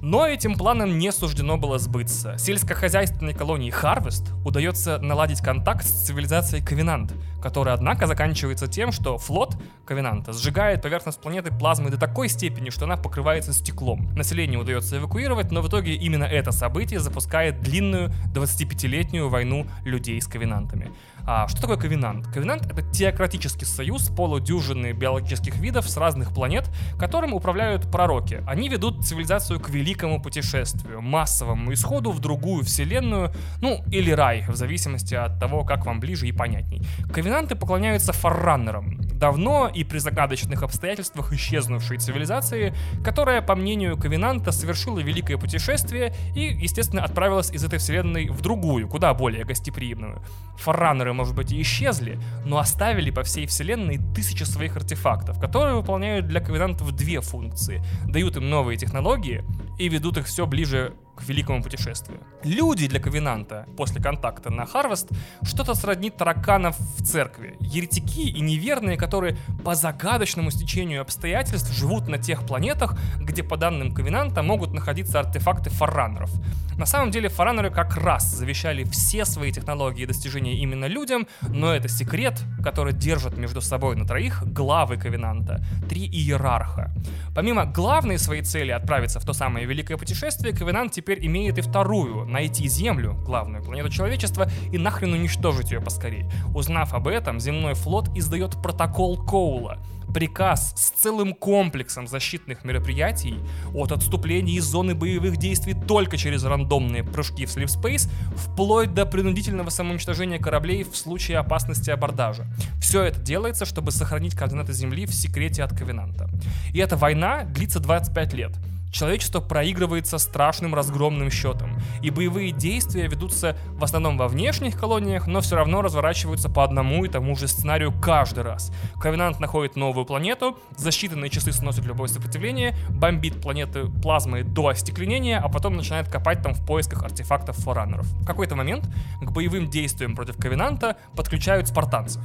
Но 0.00 0.26
этим 0.26 0.54
планам 0.54 0.98
не 0.98 1.10
суждено 1.12 1.56
было 1.56 1.78
сбыться. 1.78 2.36
Сельскохозяйственной 2.36 3.32
колонии 3.32 3.70
Харвест 3.70 4.32
удается 4.44 4.98
наладить 4.98 5.40
контакт 5.40 5.86
с 5.86 6.04
цивилизацией 6.04 6.62
Ковенант, 6.62 7.14
которая, 7.44 7.74
однако, 7.74 8.06
заканчивается 8.06 8.68
тем, 8.68 8.90
что 8.90 9.18
флот 9.18 9.54
Ковенанта 9.84 10.32
сжигает 10.32 10.80
поверхность 10.80 11.20
планеты 11.20 11.52
плазмой 11.52 11.90
до 11.90 11.98
такой 11.98 12.30
степени, 12.30 12.70
что 12.70 12.86
она 12.86 12.96
покрывается 12.96 13.52
стеклом. 13.52 14.08
Население 14.16 14.58
удается 14.58 14.96
эвакуировать, 14.96 15.52
но 15.52 15.60
в 15.60 15.68
итоге 15.68 15.92
именно 15.92 16.24
это 16.24 16.52
событие 16.52 17.00
запускает 17.00 17.60
длинную 17.60 18.10
25-летнюю 18.34 19.28
войну 19.28 19.66
людей 19.84 20.22
с 20.22 20.26
Ковенантами. 20.26 20.90
А 21.26 21.48
что 21.48 21.62
такое 21.62 21.78
ковенант? 21.78 22.26
Ковенант— 22.26 22.66
это 22.70 22.82
теократический 22.82 23.66
союз 23.66 24.08
полудюжины 24.08 24.92
биологических 24.92 25.56
видов 25.56 25.88
с 25.88 25.96
разных 25.96 26.34
планет, 26.34 26.68
которым 26.98 27.32
управляют 27.32 27.90
пророки. 27.90 28.42
Они 28.46 28.68
ведут 28.68 29.06
цивилизацию 29.06 29.58
к 29.58 29.70
великому 29.70 30.20
путешествию, 30.20 31.00
массовому 31.00 31.72
исходу 31.72 32.10
в 32.10 32.20
другую 32.20 32.62
вселенную, 32.64 33.32
ну 33.62 33.82
или 33.90 34.10
рай, 34.10 34.44
в 34.46 34.54
зависимости 34.54 35.14
от 35.14 35.40
того, 35.40 35.64
как 35.64 35.86
вам 35.86 35.98
ближе 35.98 36.28
и 36.28 36.32
понятней. 36.32 36.82
Ковенанты 37.10 37.56
поклоняются 37.56 38.12
форраннерам, 38.12 39.00
давно 39.00 39.70
и 39.72 39.82
при 39.82 39.98
загадочных 39.98 40.62
обстоятельствах 40.62 41.32
исчезнувшей 41.32 41.96
цивилизации, 41.96 42.74
которая, 43.02 43.40
по 43.40 43.54
мнению 43.54 43.96
Ковенанта, 43.96 44.52
совершила 44.52 44.98
великое 44.98 45.38
путешествие 45.38 46.14
и, 46.34 46.40
естественно, 46.42 47.02
отправилась 47.02 47.50
из 47.50 47.64
этой 47.64 47.78
вселенной 47.78 48.28
в 48.28 48.42
другую, 48.42 48.88
куда 48.88 49.14
более 49.14 49.44
гостеприимную. 49.44 50.22
Форраннеры 50.58 51.13
может 51.14 51.34
быть, 51.34 51.52
и 51.52 51.62
исчезли, 51.62 52.18
но 52.44 52.58
оставили 52.58 53.10
по 53.10 53.22
всей 53.22 53.46
вселенной 53.46 53.98
тысячи 54.14 54.42
своих 54.42 54.76
артефактов, 54.76 55.40
которые 55.40 55.76
выполняют 55.76 56.26
для 56.26 56.40
ковенантов 56.40 56.92
две 56.92 57.20
функции. 57.20 57.82
Дают 58.06 58.36
им 58.36 58.50
новые 58.50 58.76
технологии 58.76 59.44
и 59.78 59.88
ведут 59.88 60.18
их 60.18 60.26
все 60.26 60.46
ближе 60.46 60.94
к 61.16 61.22
великому 61.24 61.62
путешествию. 61.62 62.20
Люди 62.42 62.88
для 62.88 63.00
Ковенанта 63.00 63.66
после 63.76 64.02
контакта 64.02 64.50
на 64.50 64.66
Харвест 64.66 65.08
что-то 65.42 65.74
сродни 65.74 66.10
тараканов 66.10 66.78
в 66.78 67.04
церкви. 67.04 67.56
Еретики 67.60 68.28
и 68.28 68.40
неверные, 68.40 68.96
которые 68.96 69.36
по 69.64 69.74
загадочному 69.74 70.50
стечению 70.50 71.02
обстоятельств 71.02 71.72
живут 71.72 72.08
на 72.08 72.18
тех 72.18 72.46
планетах, 72.46 72.96
где 73.20 73.42
по 73.42 73.56
данным 73.56 73.92
Ковенанта 73.92 74.42
могут 74.42 74.72
находиться 74.72 75.20
артефакты 75.20 75.70
форранеров. 75.70 76.30
На 76.76 76.86
самом 76.86 77.12
деле 77.12 77.28
форранеры 77.28 77.70
как 77.70 77.96
раз 77.96 78.24
завещали 78.24 78.82
все 78.84 79.24
свои 79.24 79.52
технологии 79.52 80.02
и 80.02 80.06
достижения 80.06 80.54
именно 80.54 80.86
людям, 80.86 81.28
но 81.42 81.72
это 81.72 81.88
секрет, 81.88 82.42
который 82.64 82.92
держат 82.92 83.36
между 83.36 83.60
собой 83.60 83.94
на 83.94 84.04
троих 84.04 84.42
главы 84.44 84.96
Ковенанта, 84.96 85.64
три 85.88 86.04
иерарха. 86.06 86.92
Помимо 87.34 87.64
главной 87.64 88.18
своей 88.18 88.42
цели 88.42 88.72
отправиться 88.72 89.20
в 89.20 89.24
то 89.24 89.32
самое 89.32 89.66
великое 89.66 89.96
путешествие, 89.96 90.54
Ковенант 90.54 90.94
теперь 91.04 91.26
имеет 91.26 91.58
и 91.58 91.60
вторую— 91.60 92.24
найти 92.26 92.66
Землю, 92.66 93.12
главную 93.26 93.62
планету 93.62 93.90
человечества, 93.90 94.48
и 94.72 94.78
нахрен 94.78 95.12
уничтожить 95.12 95.70
ее 95.70 95.82
поскорее. 95.82 96.30
Узнав 96.54 96.94
об 96.94 97.08
этом, 97.08 97.40
земной 97.40 97.74
флот 97.74 98.08
издает 98.16 98.52
протокол 98.62 99.22
Коула. 99.22 99.78
приказ 100.14 100.72
с 100.76 100.90
целым 100.90 101.34
комплексом 101.34 102.06
защитных 102.06 102.64
мероприятий 102.64 103.34
от 103.74 103.90
отступления 103.90 104.54
из 104.54 104.64
зоны 104.64 104.94
боевых 104.94 105.38
действий 105.38 105.74
только 105.74 106.16
через 106.16 106.44
рандомные 106.44 107.02
прыжки 107.02 107.46
в 107.46 107.54
Sleep 107.54 107.66
Space, 107.66 108.08
вплоть 108.36 108.94
до 108.94 109.06
принудительного 109.06 109.70
самоуничтожения 109.70 110.38
кораблей 110.38 110.84
в 110.84 110.96
случае 110.96 111.38
опасности 111.38 111.90
абордажа. 111.90 112.46
Все 112.80 113.02
это 113.02 113.20
делается, 113.20 113.64
чтобы 113.64 113.90
сохранить 113.90 114.36
координаты 114.36 114.72
Земли 114.72 115.04
в 115.04 115.12
секрете 115.12 115.64
от 115.64 115.76
Ковенанта. 115.76 116.30
И 116.72 116.78
эта 116.78 116.96
война 116.96 117.42
длится 117.42 117.80
25 117.80 118.34
лет 118.34 118.52
человечество 118.94 119.40
проигрывается 119.40 120.18
страшным 120.18 120.74
разгромным 120.74 121.30
счетом, 121.30 121.76
и 122.00 122.10
боевые 122.10 122.52
действия 122.52 123.08
ведутся 123.08 123.56
в 123.72 123.82
основном 123.82 124.16
во 124.16 124.28
внешних 124.28 124.78
колониях, 124.78 125.26
но 125.26 125.40
все 125.40 125.56
равно 125.56 125.82
разворачиваются 125.82 126.48
по 126.48 126.64
одному 126.64 127.04
и 127.04 127.08
тому 127.08 127.36
же 127.36 127.48
сценарию 127.48 127.92
каждый 128.00 128.44
раз. 128.44 128.72
Ковенант 129.00 129.40
находит 129.40 129.76
новую 129.76 130.06
планету, 130.06 130.56
за 130.76 130.90
считанные 130.90 131.28
часы 131.28 131.52
сносит 131.52 131.84
любое 131.84 132.08
сопротивление, 132.08 132.76
бомбит 132.88 133.40
планеты 133.42 133.86
плазмой 133.86 134.44
до 134.44 134.68
остекленения, 134.68 135.38
а 135.38 135.48
потом 135.48 135.76
начинает 135.76 136.08
копать 136.08 136.42
там 136.42 136.54
в 136.54 136.64
поисках 136.64 137.02
артефактов 137.02 137.56
фораннеров. 137.56 138.06
В 138.06 138.26
какой-то 138.26 138.54
момент 138.54 138.88
к 139.20 139.30
боевым 139.32 139.68
действиям 139.68 140.14
против 140.14 140.36
Ковенанта 140.36 140.96
подключают 141.16 141.68
спартанцев. 141.68 142.22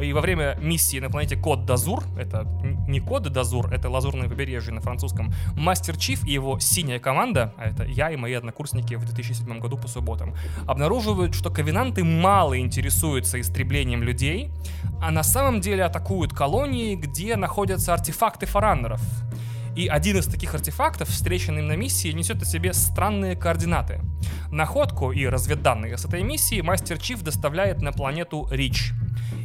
И 0.00 0.12
во 0.12 0.20
время 0.20 0.56
миссии 0.60 0.98
на 0.98 1.10
планете 1.10 1.36
Код 1.36 1.66
Дазур, 1.66 2.04
это 2.18 2.46
не 2.88 3.00
Код 3.00 3.24
Дазур, 3.24 3.72
это 3.72 3.90
лазурное 3.90 4.28
побережье 4.28 4.72
на 4.72 4.80
французском, 4.80 5.32
Мастер 5.54 5.96
Чиф 5.96 6.24
и 6.24 6.32
его 6.32 6.58
синяя 6.58 6.98
команда, 6.98 7.52
а 7.58 7.66
это 7.66 7.84
я 7.84 8.10
и 8.10 8.16
мои 8.16 8.32
однокурсники 8.34 8.94
в 8.94 9.04
2007 9.04 9.58
году 9.58 9.76
по 9.76 9.88
субботам, 9.88 10.34
обнаруживают, 10.66 11.34
что 11.34 11.50
ковенанты 11.50 12.02
мало 12.04 12.58
интересуются 12.58 13.40
истреблением 13.40 14.02
людей, 14.02 14.50
а 15.02 15.10
на 15.10 15.22
самом 15.22 15.60
деле 15.60 15.84
атакуют 15.84 16.32
колонии, 16.32 16.94
где 16.94 17.36
находятся 17.36 17.92
артефакты 17.92 18.46
фараннеров. 18.46 19.00
И 19.76 19.86
один 19.86 20.18
из 20.18 20.26
таких 20.26 20.54
артефактов, 20.54 21.08
встреченный 21.08 21.62
на 21.62 21.76
миссии, 21.76 22.08
несет 22.08 22.42
о 22.42 22.44
себе 22.44 22.72
странные 22.72 23.36
координаты. 23.36 24.00
Находку 24.50 25.12
и 25.12 25.26
разведданные 25.26 25.96
с 25.96 26.04
этой 26.04 26.22
миссии 26.22 26.60
Мастер 26.60 26.98
Чиф 26.98 27.22
доставляет 27.22 27.80
на 27.80 27.92
планету 27.92 28.48
Рич. 28.50 28.92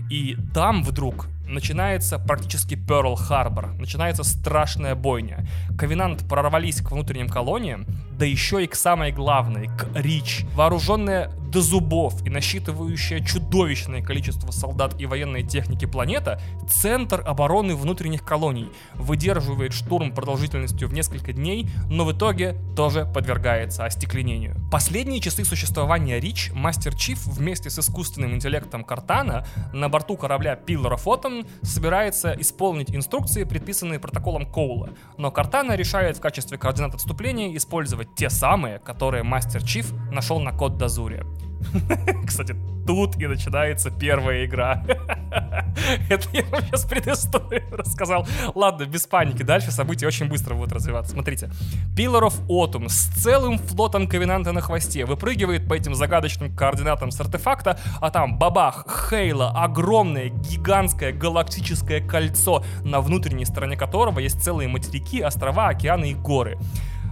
И 0.10 0.38
там 0.54 0.84
вдруг 0.84 1.28
начинается 1.48 2.20
практически 2.20 2.76
Перл 2.76 3.16
Харбор, 3.16 3.74
начинается 3.74 4.24
страшная 4.24 4.96
бойня. 4.96 5.48
Ковенант 5.78 6.28
прорвались 6.28 6.82
к 6.82 6.92
внутренним 6.92 7.30
колониям, 7.30 7.86
да 8.12 8.26
еще 8.26 8.64
и 8.64 8.68
к 8.68 8.76
самой 8.76 9.12
главной, 9.12 9.68
к 9.68 9.88
Рич. 9.94 10.46
Вооруженная 10.54 11.32
до 11.56 11.62
зубов 11.62 12.22
и 12.26 12.30
насчитывающая 12.30 13.22
чудовищное 13.22 14.02
количество 14.04 14.52
солдат 14.52 15.00
и 15.00 15.06
военной 15.06 15.42
техники 15.42 15.86
планета, 15.86 16.42
центр 16.70 17.24
обороны 17.26 17.76
внутренних 17.76 18.26
колоний, 18.26 18.70
выдерживает 18.96 19.72
штурм 19.72 20.12
продолжительностью 20.12 20.90
в 20.90 20.94
несколько 20.94 21.32
дней, 21.32 21.70
но 21.90 22.04
в 22.04 22.12
итоге 22.12 22.58
тоже 22.76 23.06
подвергается 23.06 23.86
остекленению. 23.86 24.58
Последние 24.70 25.22
часы 25.22 25.46
существования 25.46 26.20
Рич 26.20 26.52
Мастер 26.54 26.94
Чиф 26.94 27.26
вместе 27.26 27.70
с 27.70 27.80
искусственным 27.80 28.36
интеллектом 28.36 28.84
Картана 28.84 29.48
на 29.72 29.88
борту 29.88 30.18
корабля 30.18 30.60
Pillar 30.68 30.96
of 30.96 31.04
Собирается 31.64 32.36
исполнить 32.40 32.96
инструкции, 32.96 33.44
предписанные 33.44 34.00
протоколом 34.00 34.46
Коула, 34.46 34.92
но 35.18 35.32
Картана 35.32 35.74
решает 35.74 36.18
в 36.18 36.22
качестве 36.22 36.58
координат 36.58 36.96
отступления 36.96 37.56
использовать 37.56 38.16
те 38.16 38.30
самые, 38.30 38.80
которые 38.80 39.24
Мастер 39.24 39.64
Чиф 39.64 39.94
нашел 40.12 40.40
на 40.40 40.52
код 40.52 40.78
Дазуре. 40.78 41.26
Кстати, 42.28 42.56
тут 42.86 43.18
и 43.18 43.28
начинается 43.28 43.92
первая 43.92 44.46
игра. 44.46 44.84
Это 46.10 46.28
я 46.34 46.44
вам 46.46 46.62
сейчас 46.64 46.86
предысторию 46.86 47.64
рассказал. 47.72 48.28
Ладно, 48.54 48.86
без 48.86 49.08
паники. 49.08 49.44
Дальше 49.44 49.72
события 49.72 50.08
очень 50.08 50.28
быстро 50.28 50.56
будут 50.56 50.72
развиваться. 50.72 51.14
Смотрите. 51.14 51.50
Pillar 51.96 52.30
of 52.30 52.46
Autumn 52.48 52.90
с 52.90 53.08
целым 53.22 53.58
флотом 53.58 54.08
Ковенанта 54.08 54.52
на 54.52 54.62
хвосте 54.62 55.06
выпрыгивает 55.06 55.68
по 55.68 55.74
этим 55.74 55.96
загадочным 55.96 56.56
координатам 56.56 57.12
с 57.12 57.20
артефакта, 57.20 57.80
а 58.02 58.10
там 58.10 58.38
бабах, 58.38 59.10
Хейла, 59.10 59.52
огромное, 59.52 60.30
гигантское 60.30 61.12
галактическое 61.12 62.02
кольцо, 62.02 62.64
на 62.84 63.02
внутренней 63.02 63.46
стороне 63.46 63.78
которого 63.78 64.20
есть 64.20 64.42
целые 64.42 64.68
материки, 64.68 65.22
острова, 65.22 65.70
океаны 65.70 66.12
и 66.12 66.14
горы. 66.14 66.58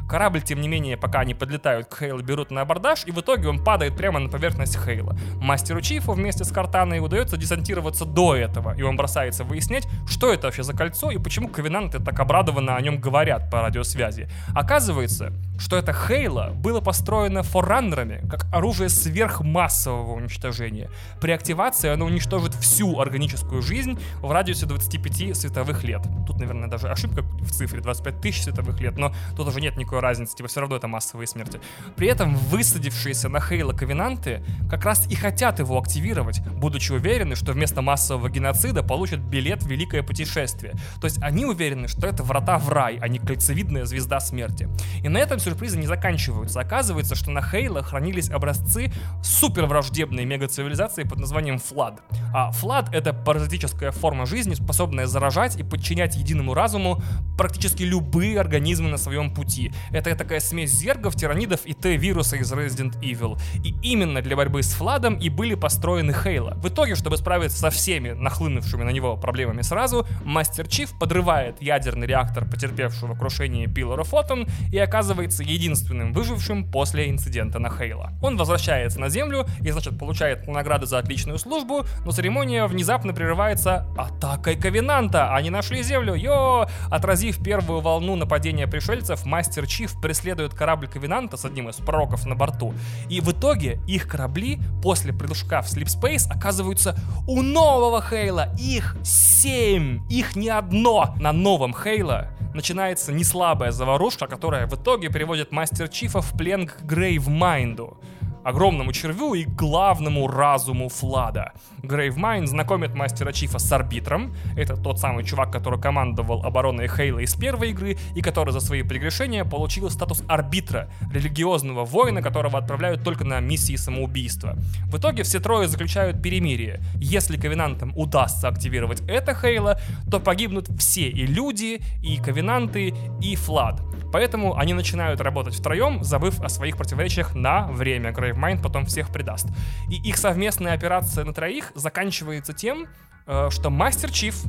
Корабль, 0.07 0.41
тем 0.41 0.61
не 0.61 0.67
менее, 0.67 0.97
пока 0.97 1.19
они 1.19 1.33
подлетают 1.33 1.87
к 1.87 1.97
Хейлу, 1.97 2.21
берут 2.21 2.51
на 2.51 2.61
абордаж, 2.61 3.03
и 3.05 3.11
в 3.11 3.19
итоге 3.19 3.47
он 3.47 3.63
падает 3.63 3.95
прямо 3.95 4.19
на 4.19 4.29
поверхность 4.29 4.77
Хейла. 4.77 5.17
Мастеру 5.41 5.81
Чифу 5.81 6.13
вместе 6.13 6.43
с 6.43 6.51
Картаной 6.51 6.99
удается 6.99 7.37
десантироваться 7.37 8.05
до 8.05 8.35
этого, 8.35 8.75
и 8.75 8.81
он 8.81 8.97
бросается 8.97 9.43
выяснять, 9.43 9.87
что 10.07 10.31
это 10.31 10.47
вообще 10.47 10.63
за 10.63 10.73
кольцо 10.73 11.11
и 11.11 11.17
почему 11.17 11.47
ковенанты 11.47 11.99
так 11.99 12.19
обрадованно 12.19 12.75
о 12.75 12.81
нем 12.81 12.99
говорят 12.99 13.49
по 13.49 13.61
радиосвязи. 13.61 14.27
Оказывается, 14.53 15.33
что 15.57 15.77
это 15.77 15.93
Хейла 15.93 16.51
было 16.55 16.81
построено 16.81 17.43
форраннерами 17.43 18.27
как 18.29 18.45
оружие 18.53 18.89
сверхмассового 18.89 20.13
уничтожения. 20.13 20.89
При 21.21 21.31
активации 21.31 21.89
оно 21.89 22.05
уничтожит 22.05 22.53
всю 22.55 22.99
органическую 22.99 23.61
жизнь 23.61 23.99
в 24.21 24.31
радиусе 24.31 24.65
25 24.65 25.37
световых 25.37 25.83
лет. 25.83 26.01
Тут, 26.25 26.39
наверное, 26.39 26.67
даже 26.67 26.89
ошибка 26.89 27.21
в 27.21 27.51
цифре 27.51 27.81
25 27.81 28.21
тысяч 28.21 28.43
световых 28.43 28.79
лет, 28.81 28.97
но 28.97 29.13
тут 29.35 29.47
уже 29.47 29.61
нет 29.61 29.77
никакой 29.77 29.99
разницы, 29.99 30.35
типа 30.35 30.49
все 30.49 30.61
равно 30.61 30.75
это 30.75 30.87
массовые 30.87 31.27
смерти. 31.27 31.59
При 31.95 32.07
этом 32.07 32.35
высадившиеся 32.35 33.29
на 33.29 33.39
Хейла 33.39 33.73
ковенанты 33.73 34.43
как 34.69 34.85
раз 34.85 35.07
и 35.09 35.15
хотят 35.15 35.59
его 35.59 35.79
активировать, 35.79 36.41
будучи 36.47 36.91
уверены, 36.91 37.35
что 37.35 37.53
вместо 37.53 37.81
массового 37.81 38.29
геноцида 38.29 38.83
получат 38.83 39.19
билет 39.19 39.63
в 39.63 39.67
великое 39.67 40.03
путешествие. 40.03 40.73
То 40.99 41.05
есть 41.05 41.21
они 41.21 41.45
уверены, 41.45 41.87
что 41.87 42.07
это 42.07 42.23
врата 42.23 42.57
в 42.57 42.69
рай, 42.69 42.97
а 43.01 43.07
не 43.07 43.19
кольцевидная 43.19 43.85
звезда 43.85 44.19
смерти. 44.19 44.67
И 45.03 45.09
на 45.09 45.17
этом 45.17 45.39
сюрпризы 45.43 45.77
не 45.77 45.87
заканчиваются. 45.87 46.59
Оказывается, 46.59 47.15
что 47.15 47.31
на 47.31 47.41
Хейла 47.41 47.83
хранились 47.83 48.29
образцы 48.29 48.91
супер 49.21 49.65
враждебной 49.65 50.25
мегацивилизации 50.25 51.03
под 51.03 51.19
названием 51.19 51.59
Флад. 51.59 52.01
А 52.33 52.51
Флад— 52.51 52.89
это 52.93 53.13
паразитическая 53.13 53.91
форма 53.91 54.25
жизни, 54.25 54.53
способная 54.53 55.05
заражать 55.07 55.57
и 55.57 55.63
подчинять 55.63 56.15
единому 56.15 56.53
разуму 56.53 57.01
практически 57.37 57.83
любые 57.83 58.39
организмы 58.39 58.89
на 58.89 58.97
своем 58.97 59.33
пути. 59.33 59.71
Это 59.91 60.15
такая 60.15 60.39
смесь 60.39 60.71
зергов, 60.71 61.15
тиранидов 61.15 61.65
и 61.65 61.73
Т-вируса 61.73 62.37
из 62.37 62.51
Resident 62.51 62.99
Evil. 63.01 63.39
И 63.63 63.75
именно 63.81 64.21
для 64.21 64.35
борьбы 64.35 64.63
с 64.63 64.73
Фладом 64.73 65.15
и 65.15 65.29
были 65.29 65.55
построены 65.55 66.13
Хейла. 66.13 66.53
В 66.55 66.69
итоге, 66.69 66.95
чтобы 66.95 67.17
справиться 67.17 67.57
со 67.57 67.69
всеми 67.69 68.11
нахлынувшими 68.11 68.83
на 68.83 68.89
него 68.89 69.17
проблемами 69.17 69.61
сразу, 69.61 70.07
Мастер 70.23 70.67
Чиф 70.67 70.97
подрывает 70.97 71.61
ядерный 71.61 72.07
реактор 72.07 72.45
потерпевшего 72.45 73.15
крушение 73.15 73.67
of 73.67 74.11
Autumn 74.11 74.49
и 74.71 74.77
оказывается 74.77 75.32
единственным 75.39 76.13
выжившим 76.13 76.69
после 76.69 77.09
инцидента 77.09 77.59
на 77.59 77.69
Хейла. 77.69 78.11
Он 78.21 78.37
возвращается 78.37 78.99
на 78.99 79.09
Землю 79.09 79.45
и, 79.61 79.71
значит, 79.71 79.97
получает 79.97 80.47
награды 80.47 80.85
за 80.85 80.99
отличную 80.99 81.39
службу, 81.39 81.85
но 82.05 82.11
церемония 82.11 82.65
внезапно 82.67 83.13
прерывается 83.13 83.87
атакой 83.97 84.55
Ковенанта. 84.55 85.33
Они 85.33 85.49
нашли 85.49 85.83
Землю, 85.83 86.15
йо! 86.15 86.67
Отразив 86.89 87.43
первую 87.43 87.81
волну 87.81 88.15
нападения 88.15 88.67
пришельцев, 88.67 89.25
Мастер 89.25 89.67
Чиф 89.67 89.99
преследует 90.01 90.53
корабль 90.53 90.87
Ковенанта 90.87 91.37
с 91.37 91.45
одним 91.45 91.69
из 91.69 91.75
пророков 91.77 92.25
на 92.25 92.35
борту. 92.35 92.73
И 93.09 93.21
в 93.21 93.31
итоге 93.31 93.79
их 93.87 94.07
корабли 94.07 94.59
после 94.81 95.13
прыжка 95.13 95.61
в 95.61 95.65
Sleep 95.65 95.87
Space 95.87 96.29
оказываются 96.29 96.95
у 97.27 97.41
нового 97.41 98.01
Хейла. 98.01 98.49
Их 98.59 98.95
семь, 99.03 100.01
их 100.09 100.35
не 100.35 100.49
одно. 100.49 101.15
На 101.19 101.31
новом 101.31 101.73
Хейла 101.73 102.29
начинается 102.53 103.11
неслабая 103.11 103.71
заварушка, 103.71 104.27
которая 104.27 104.67
в 104.67 104.75
итоге 104.75 105.09
приводит 105.23 105.53
Мастер 105.53 105.87
Чифа 105.87 106.19
в 106.21 106.37
плен 106.37 106.67
к 106.67 106.81
Грейв 106.81 107.29
Майнду 107.29 107.97
огромному 108.43 108.91
червю 108.93 109.33
и 109.33 109.45
главному 109.45 110.27
разуму 110.27 110.89
Flood 110.89 111.35
а. 111.35 111.53
Gravemind 111.81 112.47
знакомит 112.47 112.95
мастера 112.95 113.31
Чифа 113.31 113.59
с 113.59 113.71
арбитром. 113.71 114.35
Это 114.55 114.75
тот 114.75 114.99
самый 114.99 115.23
чувак, 115.23 115.51
который 115.51 115.79
командовал 115.79 116.43
обороной 116.43 116.87
Halo 116.87 117.19
из 117.19 117.35
первой 117.35 117.71
игры 117.71 117.97
и 118.15 118.21
который 118.21 118.51
за 118.51 118.59
свои 118.59 118.83
прегрешения 118.83 119.45
получил 119.45 119.89
статус 119.89 120.23
арбитра, 120.27 120.89
религиозного 121.11 121.85
воина, 121.85 122.21
которого 122.21 122.57
отправляют 122.57 123.03
только 123.03 123.23
на 123.23 123.39
миссии 123.39 123.75
самоубийства. 123.75 124.55
В 124.87 124.97
итоге 124.97 125.23
все 125.23 125.39
трое 125.39 125.67
заключают 125.67 126.21
перемирие. 126.21 126.81
Если 126.95 127.37
ковенантам 127.37 127.91
удастся 127.95 128.47
активировать 128.47 129.01
это 129.07 129.33
Halo, 129.33 129.79
то 130.09 130.19
погибнут 130.19 130.69
все 130.79 131.09
и 131.09 131.25
люди, 131.25 131.81
и 132.01 132.17
ковенанты, 132.17 132.93
и 133.21 133.35
Flood. 133.35 133.81
Поэтому 134.13 134.55
они 134.55 134.75
начинают 134.75 135.21
работать 135.21 135.55
втроем, 135.55 136.03
забыв 136.03 136.39
о 136.39 136.47
своих 136.47 136.77
противоречиях 136.77 137.33
на 137.33 137.67
время. 137.67 138.13
Gravemind 138.33 138.61
потом 138.61 138.85
всех 138.85 139.09
предаст. 139.09 139.47
И 139.89 139.95
их 139.95 140.17
совместная 140.17 140.73
операция 140.73 141.23
на 141.23 141.33
троих 141.33 141.71
заканчивается 141.75 142.53
тем, 142.53 142.87
э, 143.27 143.49
что 143.51 143.69
Master 143.69 144.11
Chief 144.11 144.43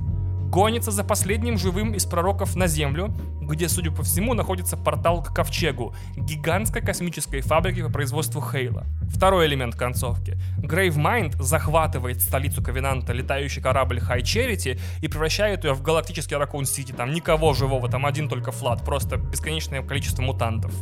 гонится 0.50 0.90
за 0.90 1.04
последним 1.04 1.58
живым 1.58 1.94
из 1.94 2.06
пророков 2.06 2.54
на 2.56 2.66
Землю, 2.66 3.14
где, 3.40 3.68
судя 3.68 3.90
по 3.90 4.02
всему, 4.02 4.34
находится 4.34 4.76
портал 4.76 5.22
к 5.22 5.34
Ковчегу, 5.34 5.94
гигантской 6.16 6.80
космической 6.80 7.40
фабрике 7.40 7.82
по 7.82 7.90
производству 7.90 8.40
Halo. 8.40 8.86
Второй 9.08 9.46
элемент 9.46 9.74
концовки. 9.74 10.38
Gravemind 10.58 11.34
захватывает 11.34 12.22
столицу 12.22 12.62
Ковенанта, 12.62 13.12
летающий 13.12 13.60
корабль 13.60 13.98
High 13.98 14.22
Charity, 14.22 14.80
и 15.02 15.08
превращает 15.08 15.64
ее 15.64 15.74
в 15.74 15.82
галактический 15.82 16.36
Raccoon 16.36 16.64
City. 16.64 16.92
Там 16.92 17.12
никого 17.12 17.52
живого, 17.52 17.88
там 17.88 18.06
один 18.06 18.28
только 18.28 18.52
Flood, 18.52 18.84
просто 18.84 19.16
бесконечное 19.16 19.82
количество 19.82 20.22
мутантов. 20.22 20.72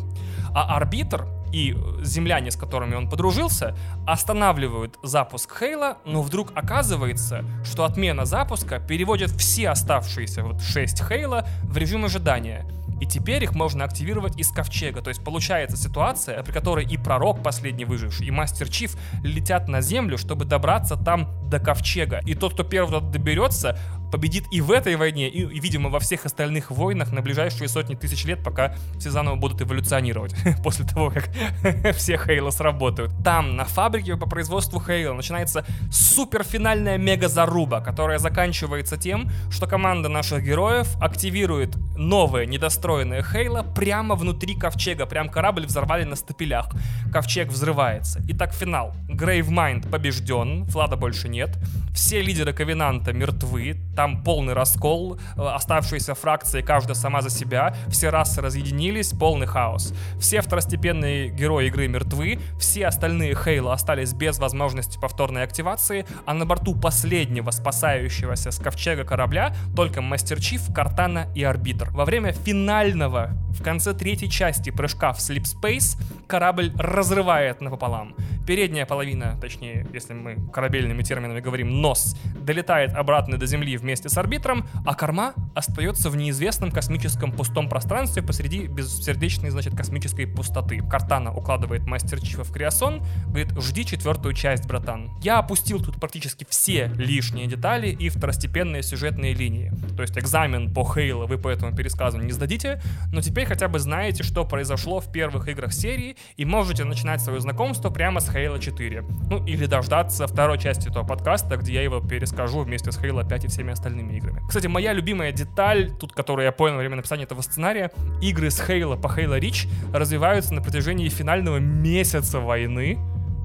А 0.54 0.76
Арбитр 0.76 1.26
и 1.52 1.76
земляне, 2.02 2.50
с 2.50 2.56
которыми 2.56 2.94
он 2.94 3.08
подружился, 3.08 3.76
останавливают 4.06 4.98
запуск 5.02 5.58
Хейла, 5.58 5.98
но 6.04 6.22
вдруг 6.22 6.52
оказывается, 6.54 7.44
что 7.64 7.84
отмена 7.84 8.24
запуска 8.24 8.78
переводит 8.78 9.30
все 9.30 9.68
оставшиеся 9.70 10.42
вот 10.42 10.60
6 10.62 11.02
Хейла 11.02 11.46
в 11.62 11.76
режим 11.76 12.04
ожидания. 12.04 12.66
И 13.02 13.06
теперь 13.06 13.42
их 13.42 13.56
можно 13.56 13.84
активировать 13.84 14.38
из 14.38 14.52
ковчега. 14.52 15.02
То 15.02 15.08
есть 15.08 15.24
получается 15.24 15.76
ситуация, 15.76 16.40
при 16.44 16.52
которой 16.52 16.86
и 16.86 16.96
пророк, 16.96 17.42
последний 17.42 17.84
выживший, 17.84 18.28
и 18.28 18.30
мастер 18.30 18.68
Чиф 18.68 18.96
летят 19.24 19.66
на 19.66 19.80
землю, 19.80 20.16
чтобы 20.16 20.44
добраться 20.44 20.96
там 20.96 21.28
до 21.50 21.58
ковчега. 21.58 22.20
И 22.24 22.34
тот, 22.34 22.54
кто 22.54 22.62
первый 22.62 23.00
доберется, 23.00 23.76
победит 24.12 24.44
и 24.52 24.60
в 24.60 24.70
этой 24.70 24.94
войне, 24.96 25.28
и, 25.28 25.40
и, 25.40 25.58
видимо, 25.58 25.88
во 25.88 25.98
всех 25.98 26.26
остальных 26.26 26.70
войнах 26.70 27.12
на 27.12 27.22
ближайшие 27.22 27.66
сотни 27.68 27.94
тысяч 27.94 28.24
лет, 28.24 28.44
пока 28.44 28.76
все 28.98 29.10
заново 29.10 29.36
будут 29.36 29.62
эволюционировать 29.62 30.34
после 30.62 30.84
того, 30.86 31.10
как 31.10 31.30
все 31.96 32.18
Хейла 32.18 32.50
сработают. 32.50 33.12
Там, 33.24 33.56
на 33.56 33.64
фабрике 33.64 34.16
по 34.16 34.28
производству 34.28 34.80
Хейла, 34.80 35.14
начинается 35.14 35.64
суперфинальная 35.90 36.98
мега-заруба, 36.98 37.80
которая 37.80 38.18
заканчивается 38.18 38.96
тем, 38.96 39.30
что 39.50 39.66
команда 39.66 40.08
наших 40.08 40.44
героев 40.44 40.88
активирует 41.00 41.76
новое 41.96 42.44
недостроенное 42.44 43.22
Хейла 43.22 43.62
прямо 43.62 44.14
внутри 44.14 44.54
ковчега. 44.54 45.06
Прям 45.06 45.30
корабль 45.30 45.64
взорвали 45.66 46.04
на 46.04 46.16
стапелях. 46.16 46.68
Ковчег 47.10 47.48
взрывается. 47.48 48.20
Итак, 48.28 48.52
финал. 48.52 48.94
Грейвмайнд 49.08 49.90
побежден, 49.90 50.66
Флада 50.66 50.96
больше 50.96 51.28
нет. 51.28 51.56
Все 51.94 52.20
лидеры 52.20 52.52
Ковенанта 52.52 53.12
мертвы, 53.12 53.76
там 53.94 54.22
полный 54.22 54.54
раскол, 54.54 55.18
э, 55.36 55.42
оставшиеся 55.42 56.14
фракции, 56.14 56.62
каждая 56.62 56.94
сама 56.94 57.22
за 57.22 57.30
себя, 57.30 57.74
все 57.88 58.10
расы 58.10 58.40
разъединились, 58.40 59.10
полный 59.10 59.46
хаос. 59.46 59.92
Все 60.18 60.40
второстепенные 60.40 61.28
герои 61.28 61.66
игры 61.66 61.88
мертвы, 61.88 62.38
все 62.58 62.86
остальные 62.86 63.34
Хейла 63.34 63.72
остались 63.72 64.12
без 64.12 64.38
возможности 64.38 64.98
повторной 64.98 65.42
активации, 65.42 66.06
а 66.26 66.34
на 66.34 66.46
борту 66.46 66.74
последнего 66.74 67.50
спасающегося 67.50 68.50
с 68.50 68.58
ковчега 68.58 69.04
корабля 69.04 69.54
только 69.76 70.00
Мастер 70.00 70.40
Чиф, 70.40 70.72
Картана 70.74 71.28
и 71.34 71.42
Арбитр. 71.42 71.90
Во 71.90 72.04
время 72.04 72.32
финального, 72.32 73.30
в 73.50 73.62
конце 73.62 73.94
третьей 73.94 74.30
части 74.30 74.70
прыжка 74.70 75.12
в 75.12 75.18
Sleep 75.18 75.44
Space, 75.44 76.00
корабль 76.26 76.72
разрывает 76.76 77.60
напополам. 77.60 78.14
Передняя 78.46 78.86
половина, 78.86 79.38
точнее, 79.40 79.86
если 79.92 80.14
мы 80.14 80.36
корабельными 80.52 81.02
терминами 81.02 81.40
говорим, 81.40 81.80
нос, 81.80 82.16
долетает 82.34 82.94
обратно 82.94 83.38
до 83.38 83.46
Земли 83.46 83.76
вместе 83.82 84.08
с 84.08 84.16
арбитром, 84.16 84.66
а 84.86 84.94
корма 84.94 85.34
остается 85.54 86.10
в 86.10 86.16
неизвестном 86.16 86.70
космическом 86.70 87.32
пустом 87.32 87.68
пространстве 87.68 88.22
посреди 88.22 88.66
бессердечной, 88.66 89.50
значит, 89.50 89.76
космической 89.76 90.26
пустоты. 90.26 90.78
Картана 90.78 91.34
укладывает 91.34 91.86
мастер 91.86 92.20
Чифа 92.20 92.44
в 92.44 92.52
криосон, 92.52 93.02
говорит, 93.26 93.52
жди 93.58 93.84
четвертую 93.84 94.34
часть, 94.34 94.66
братан. 94.66 95.10
Я 95.22 95.38
опустил 95.38 95.80
тут 95.80 96.00
практически 96.00 96.46
все 96.48 96.88
лишние 96.96 97.46
детали 97.46 97.88
и 97.88 98.08
второстепенные 98.08 98.82
сюжетные 98.82 99.34
линии. 99.34 99.72
То 99.96 100.02
есть 100.02 100.16
экзамен 100.16 100.72
по 100.72 100.84
Хейлу 100.84 101.26
вы 101.26 101.38
по 101.38 101.48
этому 101.48 101.76
пересказу 101.76 102.18
не 102.18 102.32
сдадите, 102.32 102.80
но 103.12 103.20
теперь 103.20 103.46
хотя 103.46 103.68
бы 103.68 103.78
знаете, 103.78 104.22
что 104.22 104.44
произошло 104.44 105.00
в 105.00 105.10
первых 105.12 105.48
играх 105.48 105.72
серии, 105.72 106.16
и 106.36 106.44
можете 106.44 106.84
начинать 106.84 107.20
свое 107.20 107.40
знакомство 107.40 107.90
прямо 107.90 108.20
с 108.20 108.28
Halo 108.28 108.60
4. 108.60 109.02
Ну, 109.30 109.44
или 109.46 109.66
дождаться 109.66 110.26
второй 110.26 110.58
части 110.58 110.88
этого 110.88 111.04
подкаста, 111.04 111.56
где 111.56 111.74
я 111.74 111.82
его 111.82 112.00
перескажу 112.00 112.60
вместе 112.60 112.92
с 112.92 112.98
Halo 112.98 113.28
5 113.28 113.44
и 113.44 113.48
всеми 113.48 113.71
остальными 113.72 114.16
играми. 114.16 114.40
Кстати, 114.46 114.66
моя 114.66 114.92
любимая 114.92 115.32
деталь, 115.32 115.90
тут, 115.98 116.12
которую 116.12 116.46
я 116.46 116.52
понял 116.52 116.74
во 116.74 116.80
время 116.80 116.96
написания 116.96 117.24
этого 117.24 117.40
сценария, 117.42 117.90
игры 118.20 118.50
с 118.50 118.60
Halo 118.60 119.00
по 119.00 119.06
Halo 119.06 119.38
Reach 119.38 119.68
развиваются 119.92 120.54
на 120.54 120.62
протяжении 120.62 121.08
финального 121.08 121.58
месяца 121.58 122.40
войны, 122.40 122.98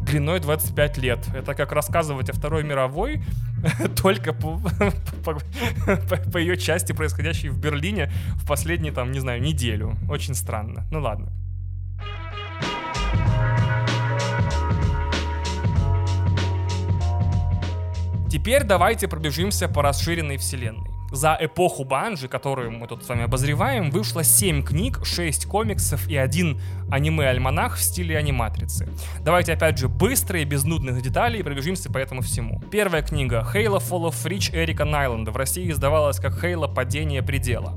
длиной 0.08 0.40
25 0.40 0.98
лет. 0.98 1.20
Это 1.36 1.54
как 1.54 1.72
рассказывать 1.72 2.30
о 2.30 2.34
Второй 2.34 2.64
мировой, 2.64 3.22
только 4.02 4.34
по, 4.34 4.60
по, 5.24 5.34
по, 5.34 6.18
по 6.32 6.38
ее 6.38 6.58
части, 6.58 6.94
происходящей 6.94 7.50
в 7.50 7.60
Берлине 7.60 8.12
в 8.36 8.48
последние, 8.48 8.94
там, 8.94 9.12
не 9.12 9.20
знаю, 9.20 9.42
неделю. 9.42 9.96
Очень 10.10 10.36
странно. 10.36 10.88
Ну 10.92 11.02
ладно. 11.02 11.32
Теперь 18.38 18.66
давайте 18.66 19.08
пробежимся 19.08 19.68
по 19.68 19.82
расширенной 19.82 20.38
вселенной. 20.38 20.92
За 21.12 21.36
эпоху 21.42 21.86
Банжи, 21.86 22.28
которую 22.28 22.70
мы 22.70 22.86
тут 22.86 23.04
с 23.04 23.10
вами 23.10 23.24
обозреваем, 23.24 23.90
вышло 23.90 24.24
7 24.24 24.64
книг, 24.64 25.04
6 25.04 25.48
комиксов 25.48 26.08
и 26.08 26.16
один 26.16 26.62
аниме-альманах 26.92 27.78
в 27.78 27.82
стиле 27.82 28.16
аниматрицы. 28.16 28.90
Давайте 29.22 29.54
опять 29.54 29.80
же 29.80 29.88
быстро 29.88 30.40
и 30.40 30.46
без 30.46 30.66
нудных 30.66 31.02
деталей 31.02 31.44
пробежимся 31.44 31.92
по 31.92 31.98
этому 31.98 32.22
всему. 32.22 32.62
Первая 32.70 33.02
книга 33.02 33.44
Halo 33.56 33.80
Fall 33.80 34.12
of 34.12 34.24
Reach 34.26 34.54
Эрика 34.54 34.86
Найланда 34.86 35.32
в 35.32 35.36
России 35.36 35.72
издавалась 35.72 36.20
как 36.20 36.44
Halo 36.44 36.72
Падение 36.72 37.24
предела. 37.24 37.74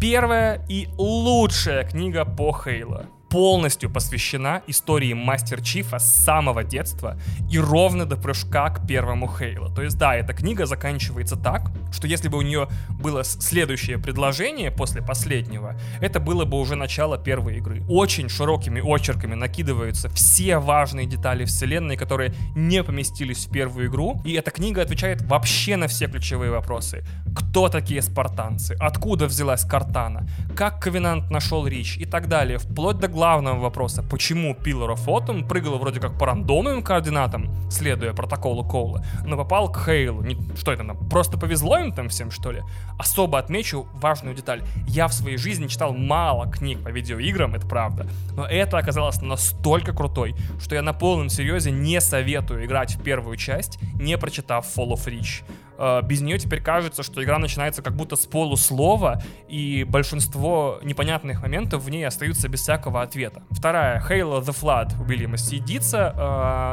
Первая 0.00 0.64
и 0.66 0.88
лучшая 0.96 1.84
книга 1.84 2.24
по 2.24 2.58
Halo 2.64 3.04
полностью 3.30 3.90
посвящена 3.90 4.62
истории 4.66 5.12
Мастер 5.12 5.62
Чифа 5.62 5.98
с 5.98 6.14
самого 6.14 6.64
детства 6.64 7.16
и 7.50 7.58
ровно 7.58 8.04
до 8.04 8.16
прыжка 8.16 8.70
к 8.70 8.86
первому 8.86 9.28
Хейлу. 9.28 9.72
То 9.72 9.82
есть, 9.82 9.96
да, 9.96 10.16
эта 10.16 10.34
книга 10.34 10.66
заканчивается 10.66 11.36
так, 11.36 11.70
что 11.92 12.08
если 12.08 12.28
бы 12.28 12.38
у 12.38 12.42
нее 12.42 12.68
было 13.00 13.22
следующее 13.24 13.98
предложение 13.98 14.70
после 14.72 15.00
последнего, 15.00 15.76
это 16.00 16.18
было 16.18 16.44
бы 16.44 16.58
уже 16.58 16.74
начало 16.74 17.18
первой 17.18 17.58
игры. 17.58 17.84
Очень 17.88 18.28
широкими 18.28 18.80
очерками 18.80 19.34
накидываются 19.34 20.08
все 20.10 20.58
важные 20.58 21.06
детали 21.06 21.44
вселенной, 21.44 21.96
которые 21.96 22.34
не 22.56 22.82
поместились 22.82 23.46
в 23.46 23.50
первую 23.52 23.88
игру, 23.88 24.20
и 24.24 24.32
эта 24.32 24.50
книга 24.50 24.82
отвечает 24.82 25.22
вообще 25.22 25.76
на 25.76 25.86
все 25.86 26.08
ключевые 26.08 26.50
вопросы. 26.50 27.04
Кто 27.34 27.68
такие 27.68 28.02
спартанцы? 28.02 28.76
Откуда 28.80 29.26
взялась 29.26 29.64
Картана? 29.64 30.28
Как 30.56 30.82
Ковенант 30.82 31.30
нашел 31.30 31.66
Рич? 31.66 31.96
И 31.96 32.04
так 32.04 32.26
далее, 32.26 32.58
вплоть 32.58 32.98
до 32.98 33.06
главного 33.20 33.60
вопроса, 33.60 34.02
почему 34.02 34.54
Pillar 34.54 34.94
of 34.94 35.04
Autumn 35.04 35.46
прыгал 35.46 35.78
вроде 35.78 36.00
как 36.00 36.16
по 36.18 36.24
рандомным 36.24 36.82
координатам, 36.82 37.50
следуя 37.70 38.14
протоколу 38.14 38.64
Коула, 38.64 39.04
но 39.26 39.36
попал 39.36 39.70
к 39.70 39.84
Хейлу. 39.84 40.22
Не, 40.22 40.38
что 40.56 40.72
это, 40.72 40.84
нам 40.84 40.96
просто 41.10 41.36
повезло 41.36 41.76
им 41.76 41.92
там 41.92 42.08
всем, 42.08 42.30
что 42.30 42.50
ли? 42.50 42.62
Особо 42.98 43.38
отмечу 43.38 43.86
важную 43.92 44.34
деталь. 44.34 44.62
Я 44.88 45.06
в 45.06 45.12
своей 45.12 45.36
жизни 45.36 45.66
читал 45.66 45.92
мало 45.92 46.50
книг 46.50 46.82
по 46.82 46.88
видеоиграм, 46.88 47.54
это 47.54 47.66
правда, 47.66 48.06
но 48.36 48.46
это 48.46 48.78
оказалось 48.78 49.20
настолько 49.20 49.92
крутой, 49.92 50.34
что 50.58 50.74
я 50.74 50.80
на 50.80 50.94
полном 50.94 51.28
серьезе 51.28 51.70
не 51.70 52.00
советую 52.00 52.64
играть 52.64 52.94
в 52.94 53.02
первую 53.02 53.36
часть, 53.36 53.78
не 54.00 54.16
прочитав 54.16 54.64
Fall 54.64 54.94
of 54.94 55.04
Reach. 55.04 55.44
Э, 55.80 56.02
без 56.02 56.20
нее 56.20 56.38
теперь 56.38 56.60
кажется, 56.60 57.02
что 57.02 57.24
игра 57.24 57.38
начинается 57.38 57.82
как 57.82 57.96
будто 57.96 58.16
с 58.16 58.26
полуслова, 58.26 59.22
и 59.48 59.84
большинство 59.84 60.78
непонятных 60.82 61.42
моментов 61.42 61.82
в 61.82 61.88
ней 61.88 62.06
остаются 62.06 62.48
без 62.48 62.60
всякого 62.60 63.00
ответа. 63.02 63.42
Вторая, 63.50 64.04
Halo 64.06 64.42
The 64.42 64.54
Flood 64.54 65.02
Уильяма 65.08 65.38
Сидица, 65.38 66.14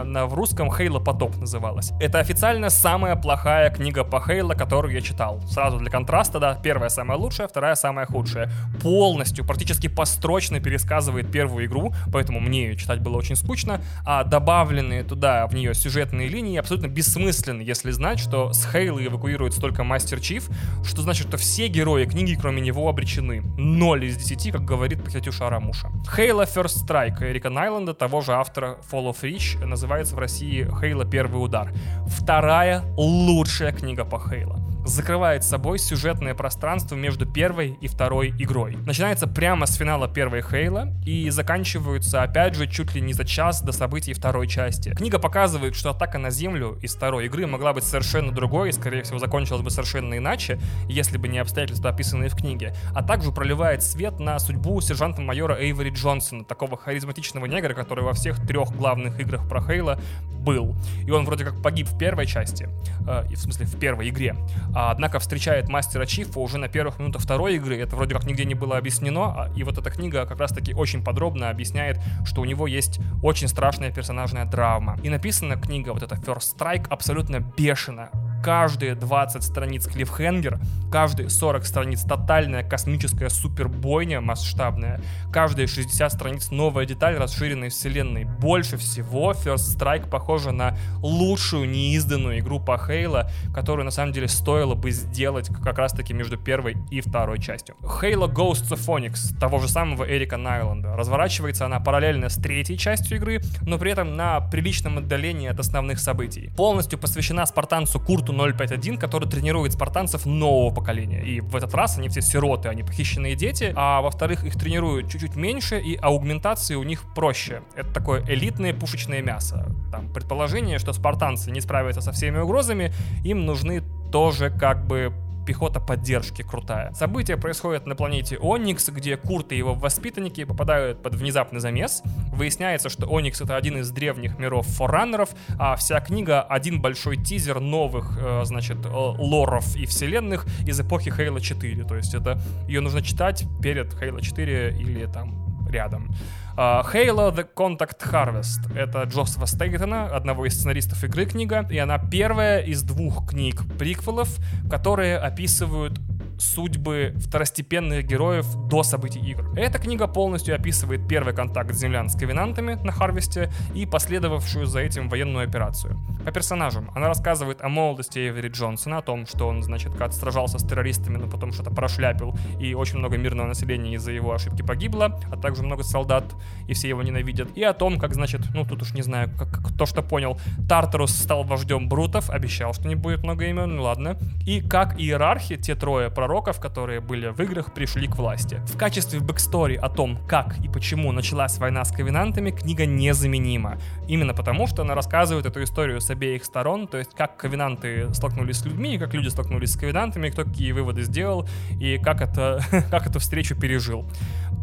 э, 0.04 0.26
в 0.26 0.34
русском 0.34 0.70
Halo 0.70 1.02
Потоп 1.02 1.38
называлась. 1.38 1.92
Это 2.02 2.20
официально 2.20 2.70
самая 2.70 3.16
плохая 3.16 3.70
книга 3.70 4.04
по 4.04 4.18
Halo, 4.18 4.56
которую 4.58 4.94
я 4.94 5.02
читал. 5.02 5.42
Сразу 5.48 5.78
для 5.78 5.90
контраста, 5.90 6.40
да, 6.40 6.56
первая 6.62 6.90
самая 6.90 7.18
лучшая, 7.18 7.48
вторая 7.48 7.76
самая 7.76 8.06
худшая. 8.06 8.52
Полностью, 8.82 9.46
практически 9.46 9.88
построчно 9.88 10.60
пересказывает 10.60 11.32
первую 11.32 11.66
игру, 11.66 11.94
поэтому 12.12 12.42
мне 12.42 12.66
ее 12.66 12.76
читать 12.76 13.00
было 13.00 13.16
очень 13.16 13.38
скучно, 13.38 13.82
а 14.06 14.24
добавленные 14.26 15.04
туда 15.04 15.48
в 15.48 15.56
нее 15.56 15.74
сюжетные 15.74 16.28
линии 16.28 16.58
абсолютно 16.58 16.88
бессмысленны, 16.88 17.62
если 17.62 17.92
знать, 17.92 18.20
что 18.20 18.52
с 18.52 18.68
Halo 18.74 18.97
силы 18.98 19.08
эвакуируется 19.08 19.62
только 19.62 19.84
Мастер 19.84 20.20
Чиф, 20.20 20.50
что 20.84 21.02
значит, 21.02 21.28
что 21.28 21.38
все 21.38 21.68
герои 21.68 22.06
книги, 22.06 22.38
кроме 22.40 22.62
него, 22.62 22.90
обречены. 22.90 23.42
0 23.58 24.06
из 24.06 24.18
10, 24.18 24.52
как 24.52 24.66
говорит 24.66 25.02
Катюша 25.02 25.48
Арамуша. 25.48 25.90
Хейла 26.16 26.44
First 26.44 26.86
Strike 26.88 27.22
Эрика 27.22 27.50
Найланда, 27.50 27.94
того 27.94 28.22
же 28.22 28.34
автора 28.34 28.78
Fall 28.92 29.12
of 29.12 29.22
Reach, 29.22 29.64
называется 29.64 30.16
в 30.16 30.20
России 30.20 30.68
Хейла 30.80 31.06
Первый 31.06 31.44
удар. 31.44 31.72
Вторая 32.08 32.84
лучшая 32.96 33.72
книга 33.72 34.06
по 34.06 34.20
Хейла. 34.20 34.60
закрывает 34.88 35.44
собой 35.44 35.80
сюжетное 35.80 36.34
пространство 36.34 36.96
между 36.96 37.26
первой 37.26 37.78
и 37.82 37.88
второй 37.88 38.30
игрой. 38.40 38.78
Начинается 38.86 39.28
прямо 39.28 39.66
с 39.66 39.76
финала 39.76 40.08
первой 40.08 40.42
Хейла 40.42 40.94
и 41.06 41.30
заканчиваются 41.30 42.24
опять 42.24 42.56
же 42.56 42.68
чуть 42.68 42.96
ли 42.96 43.02
не 43.02 43.14
за 43.14 43.26
час 43.26 43.62
до 43.62 43.72
событий 43.72 44.14
второй 44.14 44.48
части. 44.48 44.94
Книга 44.96 45.20
показывает, 45.20 45.76
что 45.76 45.92
атака 45.92 46.18
на 46.18 46.30
Землю 46.30 46.78
из 46.82 46.96
второй 46.96 47.26
игры 47.26 47.48
могла 47.48 47.74
быть 47.74 47.84
совершенно 47.84 48.32
другой 48.32 48.70
и, 48.70 48.72
скорее 48.72 49.04
всего, 49.04 49.20
закончилась 49.20 49.62
бы 49.62 49.70
совершенно 49.70 50.18
иначе, 50.18 50.60
если 50.88 51.18
бы 51.18 51.28
не 51.28 51.40
обстоятельства, 51.40 51.90
описанные 51.90 52.30
в 52.30 52.36
книге, 52.36 52.74
а 52.94 53.04
также 53.04 53.32
проливает 53.32 53.84
свет 53.84 54.20
на 54.20 54.40
судьбу 54.40 54.80
сержанта-майора 54.82 55.56
Эйвори 55.56 55.92
Джонсона, 55.98 56.44
такого 56.44 56.78
харизматичного 56.78 57.46
негра, 57.46 57.74
который 57.74 58.04
во 58.04 58.14
всех 58.14 58.46
трех 58.46 58.72
главных 58.76 59.20
играх 59.20 59.48
про 59.48 59.62
Хейла 59.62 60.00
был. 60.48 60.76
И 61.06 61.12
он 61.12 61.26
вроде 61.26 61.44
как 61.44 61.62
погиб 61.62 61.88
в 61.88 61.98
первой 61.98 62.26
части, 62.26 62.70
э, 63.08 63.26
в 63.30 63.38
смысле 63.38 63.66
в 63.66 63.78
первой 63.78 64.10
игре, 64.10 64.36
а, 64.74 64.92
однако 64.92 65.20
встречает 65.20 65.68
мастера 65.68 66.06
Чифа 66.06 66.40
уже 66.40 66.58
на 66.58 66.70
первых 66.70 67.00
минутах 67.00 67.22
второй 67.22 67.56
игры, 67.56 67.78
это 67.78 67.96
вроде 67.96 68.14
как 68.14 68.26
нигде 68.26 68.46
не 68.46 68.54
было 68.54 68.78
объяснено, 68.78 69.26
а, 69.26 69.50
и 69.58 69.64
вот 69.64 69.78
эта 69.78 69.90
книга 69.90 70.26
как 70.26 70.40
раз 70.40 70.52
таки 70.52 70.74
очень 70.74 71.04
подробно 71.04 71.50
объясняет, 71.50 72.00
что 72.26 72.42
у 72.42 72.46
него 72.46 72.68
есть 72.68 73.00
очень 73.24 73.48
страшная 73.50 73.92
персонажная 73.92 74.46
драма. 74.46 74.98
И 75.04 75.10
написана 75.10 75.58
книга, 75.58 75.92
вот 75.92 76.04
эта 76.04 76.16
First 76.16 76.58
Strike, 76.58 76.88
абсолютно 76.90 77.40
бешено 77.40 78.10
каждые 78.44 78.96
20 78.96 79.44
страниц 79.44 79.88
клиффхенгер, 79.88 80.60
каждые 80.92 81.30
40 81.30 81.66
страниц 81.66 82.04
тотальная 82.04 82.64
космическая 82.64 83.30
супербойня 83.30 84.22
масштабная, 84.22 85.02
каждые 85.32 85.68
60 85.68 85.87
страниц 85.88 86.52
новая 86.52 86.86
деталь 86.86 87.16
расширенной 87.16 87.70
вселенной. 87.70 88.26
Больше 88.26 88.78
всего 88.78 89.32
First 89.32 89.78
Strike 89.78 90.10
похожа 90.10 90.52
на 90.52 90.78
лучшую 91.02 91.70
неизданную 91.70 92.40
игру 92.40 92.60
по 92.60 92.78
Хейла, 92.78 93.30
которую 93.54 93.86
на 93.86 93.92
самом 93.92 94.14
деле 94.14 94.28
стоило 94.28 94.76
бы 94.76 94.92
сделать 94.92 95.50
как 95.64 95.78
раз 95.78 95.94
таки 95.94 96.14
между 96.14 96.38
первой 96.38 96.78
и 96.92 97.02
второй 97.02 97.40
частью. 97.40 97.76
Halo 97.82 98.32
Ghosts 98.32 98.72
of 98.72 98.86
Phoenix, 98.86 99.38
того 99.40 99.60
же 99.60 99.68
самого 99.68 100.10
Эрика 100.10 100.38
Найланда. 100.38 100.96
Разворачивается 100.96 101.66
она 101.66 101.80
параллельно 101.80 102.30
с 102.30 102.36
третьей 102.36 102.78
частью 102.78 103.18
игры, 103.18 103.42
но 103.62 103.78
при 103.78 103.92
этом 103.92 104.16
на 104.16 104.42
приличном 104.42 104.98
отдалении 104.98 105.48
от 105.48 105.60
основных 105.60 106.00
событий. 106.00 106.52
Полностью 106.56 107.00
посвящена 107.00 107.46
спартанцу 107.46 108.00
Курту 108.00 108.34
051, 108.34 108.98
который 108.98 109.30
тренирует 109.30 109.74
спартанцев 109.74 110.26
нового 110.26 110.74
поколения. 110.74 111.24
И 111.24 111.42
в 111.42 111.56
этот 111.56 111.74
раз 111.74 111.98
они 111.98 112.10
все 112.10 112.22
сироты, 112.22 112.70
они 112.70 112.84
похищенные 112.84 113.36
дети, 113.36 113.74
а 113.76 114.02
во-вторых, 114.02 114.44
их 114.44 114.56
тренируют 114.56 115.10
чуть-чуть 115.10 115.36
меньше, 115.36 115.77
и 115.80 115.96
аугментации 115.96 116.76
у 116.76 116.84
них 116.84 117.04
проще. 117.16 117.62
Это 117.76 117.92
такое 117.92 118.24
элитное 118.28 118.74
пушечное 118.74 119.22
мясо. 119.22 119.66
Там 119.92 120.12
предположение, 120.14 120.80
что 120.80 120.94
спартанцы 120.94 121.52
не 121.52 121.62
справятся 121.62 122.02
со 122.02 122.12
всеми 122.12 122.40
угрозами, 122.40 122.94
им 123.24 123.46
нужны 123.46 123.84
тоже 124.12 124.50
как 124.50 124.86
бы 124.86 125.14
пехота 125.48 125.80
поддержки 125.80 126.44
крутая. 126.44 126.92
События 126.94 127.38
происходят 127.38 127.88
на 127.88 127.96
планете 127.96 128.38
Оникс, 128.38 128.90
где 128.90 129.16
Курт 129.16 129.54
и 129.54 129.58
его 129.58 129.74
воспитанники 129.74 130.44
попадают 130.44 131.02
под 131.02 131.16
внезапный 131.16 131.62
замес. 131.62 132.04
Выясняется, 132.34 132.90
что 132.90 133.08
Оникс 133.08 133.40
это 133.40 133.56
один 133.56 133.78
из 133.78 133.90
древних 133.90 134.38
миров 134.38 134.68
форраннеров, 134.68 135.30
а 135.58 135.78
вся 135.78 136.02
книга 136.02 136.42
один 136.42 136.82
большой 136.82 137.16
тизер 137.16 137.62
новых, 137.62 138.18
э, 138.20 138.42
значит, 138.44 138.86
э, 138.86 138.90
лоров 138.90 139.76
и 139.78 139.86
вселенных 139.86 140.46
из 140.68 140.80
эпохи 140.82 141.12
Хейла 141.12 141.40
4. 141.40 141.86
То 141.86 141.96
есть 141.96 142.14
это 142.14 142.40
ее 142.68 142.82
нужно 142.82 143.02
читать 143.02 143.46
перед 143.62 143.98
Хейла 143.98 144.22
4 144.22 144.78
или 144.78 145.06
там 145.06 145.47
рядом. 145.70 146.14
Uh, 146.58 146.84
Halo 146.92 147.32
The 147.32 147.48
Contact 147.56 148.00
Harvest. 148.12 148.76
Это 148.76 149.04
Джозефа 149.04 149.46
Стейтона, 149.46 150.08
одного 150.08 150.48
из 150.48 150.56
сценаристов 150.56 151.04
игры 151.04 151.26
книга, 151.26 151.68
и 151.70 151.78
она 151.78 152.00
первая 152.00 152.62
из 152.62 152.82
двух 152.82 153.30
книг 153.30 153.62
приквелов, 153.78 154.30
которые 154.70 155.18
описывают 155.18 156.00
судьбы 156.38 157.14
второстепенных 157.18 158.06
героев 158.06 158.46
до 158.68 158.84
событий 158.84 159.20
игр. 159.20 159.54
Эта 159.56 159.80
книга 159.80 160.08
полностью 160.08 160.56
описывает 160.56 161.08
первый 161.08 161.34
контакт 161.34 161.74
землян 161.74 162.10
с 162.10 162.16
ковенантами 162.16 162.76
на 162.76 162.92
Харвесте 162.92 163.52
и 163.74 163.86
последовавшую 163.86 164.66
за 164.66 164.80
этим 164.80 165.10
военную 165.10 165.48
операцию. 165.48 165.98
По 166.26 166.32
персонажам 166.32 166.92
она 166.94 167.08
рассказывает 167.08 167.62
о 167.62 167.70
молодости 167.70 168.20
Эвери 168.20 168.50
Джонсона, 168.50 168.98
о 168.98 169.02
том, 169.02 169.26
что 169.26 169.48
он, 169.48 169.64
значит, 169.64 169.96
как 169.96 170.14
сражался 170.14 170.60
с 170.60 170.64
террористами, 170.64 171.18
но 171.18 171.28
потом 171.28 171.54
что-то 171.54 171.72
прошляпил, 171.72 172.36
и 172.60 172.74
очень 172.74 172.98
много 172.98 173.18
мирного 173.18 173.48
населения 173.48 173.96
из-за 173.96 174.12
его 174.12 174.34
ошибки 174.34 174.62
погибло, 174.62 175.20
а 175.32 175.38
также 175.38 175.64
много 175.64 175.84
солдат, 175.84 176.26
и 176.68 176.74
все 176.74 176.90
его 176.90 177.02
ненавидят. 177.02 177.56
И 177.56 177.64
о 177.64 177.74
том, 177.74 178.00
как, 178.00 178.14
значит, 178.14 178.42
ну 178.54 178.66
тут 178.66 178.82
уж 178.82 178.94
не 178.94 179.02
знаю, 179.02 179.30
как, 179.38 179.50
как 179.50 179.78
то, 179.78 179.86
что 179.86 180.02
понял, 180.02 180.38
Тартарус 180.68 181.12
стал 181.12 181.44
вождем 181.44 181.88
Брутов, 181.88 182.30
обещал, 182.30 182.74
что 182.74 182.88
не 182.88 182.96
будет 182.96 183.24
много 183.24 183.46
имен, 183.46 183.78
ну 183.78 183.84
ладно. 183.84 184.18
И 184.46 184.62
как 184.62 185.00
иерархи, 185.00 185.56
те 185.56 185.76
трое 185.76 186.10
пророков, 186.28 186.60
которые 186.60 187.00
были 187.00 187.30
в 187.30 187.40
играх, 187.40 187.74
пришли 187.74 188.06
к 188.06 188.18
власти. 188.18 188.60
В 188.66 188.78
качестве 188.78 189.22
backstory 189.22 189.76
о 189.76 189.88
том, 189.88 190.20
как 190.28 190.58
и 190.60 190.68
почему 190.68 191.14
началась 191.14 191.58
война 191.58 191.86
с 191.86 191.92
ковенантами, 191.94 192.52
книга 192.52 192.86
незаменима. 192.86 193.78
Именно 194.10 194.34
потому, 194.34 194.68
что 194.68 194.82
она 194.82 194.94
рассказывает 194.94 195.46
эту 195.46 195.64
историю 195.64 196.02
с 196.02 196.10
обеих 196.10 196.44
сторон, 196.44 196.88
то 196.90 196.98
есть 196.98 197.16
как 197.16 197.38
ковенанты 197.38 198.14
столкнулись 198.14 198.58
с 198.58 198.66
людьми, 198.66 198.98
как 198.98 199.14
люди 199.14 199.30
столкнулись 199.30 199.72
с 199.72 199.78
ковенантами, 199.78 200.30
кто 200.30 200.44
какие 200.44 200.74
выводы 200.74 201.04
сделал 201.04 201.48
и 201.80 201.98
как, 201.98 202.22
это, 202.22 202.60
как 202.92 203.08
эту 203.08 203.20
встречу 203.20 203.56
пережил. 203.56 204.06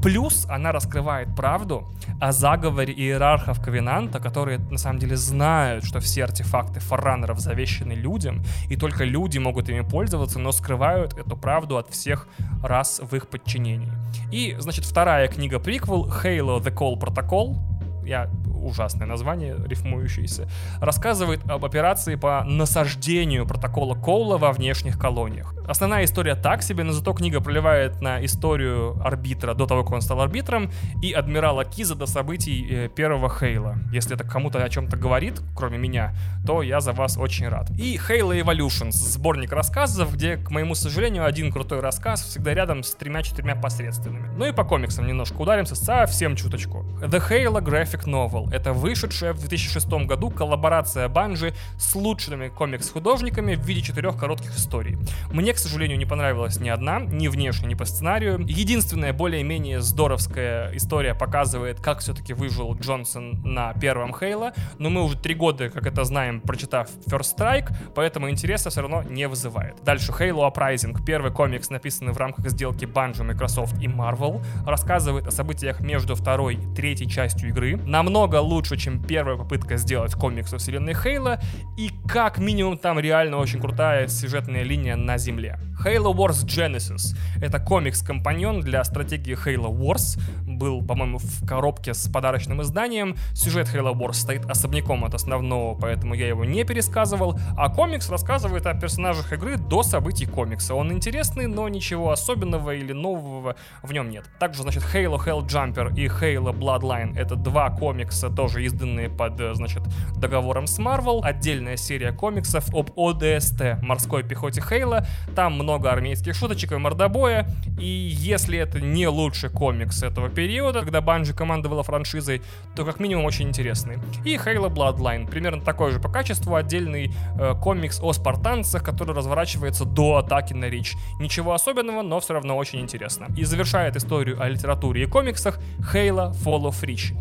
Плюс 0.02 0.46
она 0.50 0.70
раскрывает 0.72 1.34
правду 1.34 1.90
о 2.20 2.32
заговоре 2.32 2.92
иерархов 2.92 3.60
Ковенанта, 3.60 4.20
которые 4.20 4.58
на 4.58 4.78
самом 4.78 4.98
деле 4.98 5.16
знают, 5.16 5.84
что 5.84 6.00
все 6.00 6.24
артефакты 6.24 6.80
форранеров 6.80 7.38
завещены 7.38 7.92
людям, 7.92 8.42
и 8.68 8.76
только 8.76 9.04
люди 9.04 9.38
могут 9.38 9.68
ими 9.68 9.80
пользоваться, 9.80 10.38
но 10.38 10.52
скрывают 10.52 11.14
эту 11.14 11.36
правду 11.36 11.78
от 11.78 11.90
всех 11.90 12.28
рас 12.62 13.00
в 13.02 13.14
их 13.16 13.28
подчинении. 13.28 13.92
И, 14.30 14.56
значит, 14.58 14.84
вторая 14.84 15.28
книга 15.28 15.58
приквел 15.58 16.06
Halo 16.06 16.62
The 16.62 16.74
Call 16.74 16.98
Protocol, 16.98 17.56
я 18.04 18.30
ужасное 18.64 19.06
название, 19.06 19.56
рифмующееся, 19.66 20.48
рассказывает 20.80 21.40
об 21.48 21.64
операции 21.64 22.14
по 22.16 22.42
насаждению 22.44 23.46
протокола 23.46 23.94
Коула 23.94 24.38
во 24.38 24.52
внешних 24.52 24.98
колониях. 24.98 25.54
Основная 25.66 26.04
история 26.04 26.34
так 26.34 26.62
себе, 26.62 26.84
но 26.84 26.92
зато 26.92 27.12
книга 27.12 27.40
проливает 27.40 28.00
на 28.00 28.24
историю 28.24 28.98
арбитра 29.04 29.54
до 29.54 29.66
того, 29.66 29.84
как 29.84 29.92
он 29.92 30.02
стал 30.02 30.20
арбитром, 30.20 30.70
и 31.02 31.12
адмирала 31.12 31.64
Киза 31.64 31.94
до 31.94 32.06
событий 32.06 32.66
э, 32.68 32.88
первого 32.88 33.28
Хейла. 33.28 33.76
Если 33.92 34.14
это 34.14 34.24
кому-то 34.24 34.62
о 34.62 34.68
чем-то 34.68 34.96
говорит, 34.96 35.40
кроме 35.54 35.78
меня, 35.78 36.14
то 36.46 36.62
я 36.62 36.80
за 36.80 36.92
вас 36.92 37.16
очень 37.16 37.48
рад. 37.48 37.70
И 37.70 37.96
Halo 37.96 38.38
Evolutions, 38.40 38.92
сборник 38.92 39.52
рассказов, 39.52 40.14
где, 40.14 40.36
к 40.36 40.50
моему 40.50 40.74
сожалению, 40.74 41.24
один 41.24 41.52
крутой 41.52 41.80
рассказ 41.80 42.22
всегда 42.22 42.54
рядом 42.54 42.82
с 42.82 42.94
тремя-четырьмя 42.94 43.56
посредственными. 43.56 44.28
Ну 44.36 44.46
и 44.46 44.52
по 44.52 44.64
комиксам 44.64 45.06
немножко 45.06 45.36
ударимся, 45.36 45.74
совсем 45.74 46.36
чуточку. 46.36 46.84
The 47.00 47.22
Halo 47.30 47.62
Graphic 47.62 47.93
Novel— 48.02 48.50
это 48.52 48.72
вышедшая 48.72 49.32
в 49.32 49.38
2006 49.38 49.88
году 50.06 50.30
коллаборация 50.30 51.08
Банжи 51.08 51.54
с 51.78 51.94
лучшими 51.94 52.48
комикс-художниками 52.48 53.54
в 53.54 53.64
виде 53.64 53.80
четырех 53.80 54.16
коротких 54.16 54.56
историй. 54.56 54.98
Мне 55.30 55.54
к 55.54 55.58
сожалению, 55.58 55.98
не 55.98 56.06
понравилась 56.06 56.58
ни 56.60 56.68
одна, 56.68 57.00
ни 57.00 57.28
внешне, 57.28 57.68
ни 57.68 57.74
по 57.74 57.84
сценарию. 57.84 58.40
Единственная 58.40 59.12
более-менее 59.12 59.80
здоровская 59.80 60.74
история 60.76 61.14
показывает, 61.14 61.80
как 61.80 62.00
все-таки 62.00 62.34
выжил 62.34 62.74
Джонсон 62.74 63.40
на 63.42 63.72
первом 63.74 64.14
Хейла, 64.14 64.52
но 64.78 64.90
мы 64.90 65.02
уже 65.02 65.16
три 65.16 65.34
года, 65.34 65.70
как 65.70 65.86
это 65.86 66.04
знаем, 66.04 66.40
прочитав 66.40 66.88
First 67.06 67.36
Strike, 67.36 67.72
поэтому 67.94 68.28
интереса 68.30 68.70
все 68.70 68.82
равно 68.82 69.02
не 69.02 69.28
вызывает. 69.28 69.82
Дальше 69.84 70.12
Halo 70.12 70.52
Uprising, 70.52 71.04
первый 71.04 71.32
комикс, 71.32 71.70
написанный 71.70 72.12
в 72.12 72.18
рамках 72.18 72.48
сделки 72.48 72.84
Bungie, 72.84 73.22
Microsoft 73.22 73.80
и 73.82 73.86
Marvel, 73.86 74.44
рассказывает 74.66 75.26
о 75.26 75.30
событиях 75.30 75.80
между 75.80 76.14
второй 76.14 76.56
и 76.56 76.74
третьей 76.74 77.08
частью 77.08 77.50
игры. 77.50 77.76
Намного 77.86 78.36
лучше, 78.36 78.76
чем 78.76 79.02
первая 79.02 79.36
попытка 79.36 79.76
сделать 79.76 80.14
комикс 80.14 80.52
о 80.52 80.58
вселенной 80.58 80.94
Хейла, 80.94 81.40
и 81.76 81.90
как 82.08 82.38
минимум 82.38 82.78
там 82.78 82.98
реально 82.98 83.36
очень 83.36 83.60
крутая 83.60 84.08
сюжетная 84.08 84.62
линия 84.62 84.96
на 84.96 85.18
Земле. 85.18 85.58
Halo 85.84 86.14
Wars 86.14 86.46
Genesis— 86.46 87.16
это 87.42 87.58
комикс-компаньон 87.58 88.60
для 88.60 88.82
стратегии 88.84 89.36
Halo 89.36 89.70
Wars. 89.70 90.18
Был, 90.46 90.82
по-моему, 90.82 91.18
в 91.18 91.46
коробке 91.46 91.94
с 91.94 92.08
подарочным 92.08 92.62
изданием. 92.62 93.16
Сюжет 93.34 93.68
Halo 93.74 93.92
Wars 93.92 94.14
стоит 94.14 94.46
особняком 94.46 95.04
от 95.04 95.14
основного, 95.14 95.78
поэтому 95.78 96.14
я 96.14 96.28
его 96.28 96.44
не 96.44 96.64
пересказывал. 96.64 97.38
А 97.56 97.68
комикс 97.68 98.08
рассказывает 98.08 98.66
о 98.66 98.74
персонажах 98.74 99.32
игры 99.32 99.56
до 99.56 99.82
событий 99.82 100.26
комикса. 100.26 100.74
Он 100.74 100.92
интересный, 100.92 101.48
но 101.48 101.68
ничего 101.68 102.12
особенного 102.12 102.74
или 102.74 102.92
нового 102.92 103.56
в 103.82 103.92
нем 103.92 104.08
нет. 104.08 104.24
Также, 104.38 104.62
значит, 104.62 104.84
Halo 104.94 105.18
Helljumper 105.18 105.94
и 105.96 106.06
Halo 106.06 106.56
Bloodline— 106.56 107.14
это 107.18 107.34
два 107.36 107.73
комикса, 107.74 108.30
тоже 108.30 108.64
изданные 108.64 109.08
под, 109.08 109.34
значит, 109.54 109.82
договором 110.16 110.66
с 110.66 110.78
Marvel. 110.78 111.20
Отдельная 111.22 111.76
серия 111.76 112.12
комиксов 112.12 112.72
об 112.74 112.90
ОДСТ— 112.98 113.80
морской 113.82 114.22
пехоте 114.22 114.60
Halo. 114.60 115.06
Там 115.34 115.54
много 115.54 115.90
армейских 115.90 116.34
шуточек 116.34 116.72
и 116.72 116.76
мордобоя, 116.76 117.48
и 117.78 117.86
если 117.86 118.58
это 118.58 118.80
не 118.80 119.08
лучший 119.08 119.50
комикс 119.50 120.02
этого 120.02 120.28
периода, 120.28 120.80
когда 120.80 121.00
Банжи 121.00 121.34
командовала 121.34 121.82
франшизой, 121.82 122.42
то 122.74 122.84
как 122.84 123.00
минимум 123.00 123.24
очень 123.24 123.48
интересный. 123.48 123.98
И 124.24 124.36
Halo 124.36 124.68
Bloodline, 124.68 125.28
примерно 125.28 125.62
такой 125.62 125.92
же 125.92 126.00
по 126.00 126.08
качеству, 126.08 126.54
отдельный 126.54 127.12
э, 127.38 127.54
комикс 127.60 128.00
о 128.00 128.12
спартанцах, 128.12 128.82
который 128.82 129.14
разворачивается 129.14 129.84
до 129.84 130.16
атаки 130.16 130.52
на 130.52 130.66
Рич. 130.66 130.94
Ничего 131.18 131.52
особенного, 131.52 132.02
но 132.02 132.20
все 132.20 132.34
равно 132.34 132.56
очень 132.56 132.80
интересно. 132.80 133.28
И 133.36 133.44
завершает 133.44 133.96
историю 133.96 134.40
о 134.40 134.48
литературе 134.48 135.02
и 135.02 135.06
комиксах 135.06 135.58
Halo 135.92 136.32
Fall 136.32 136.64
of 136.64 136.82
Reach. 136.82 137.14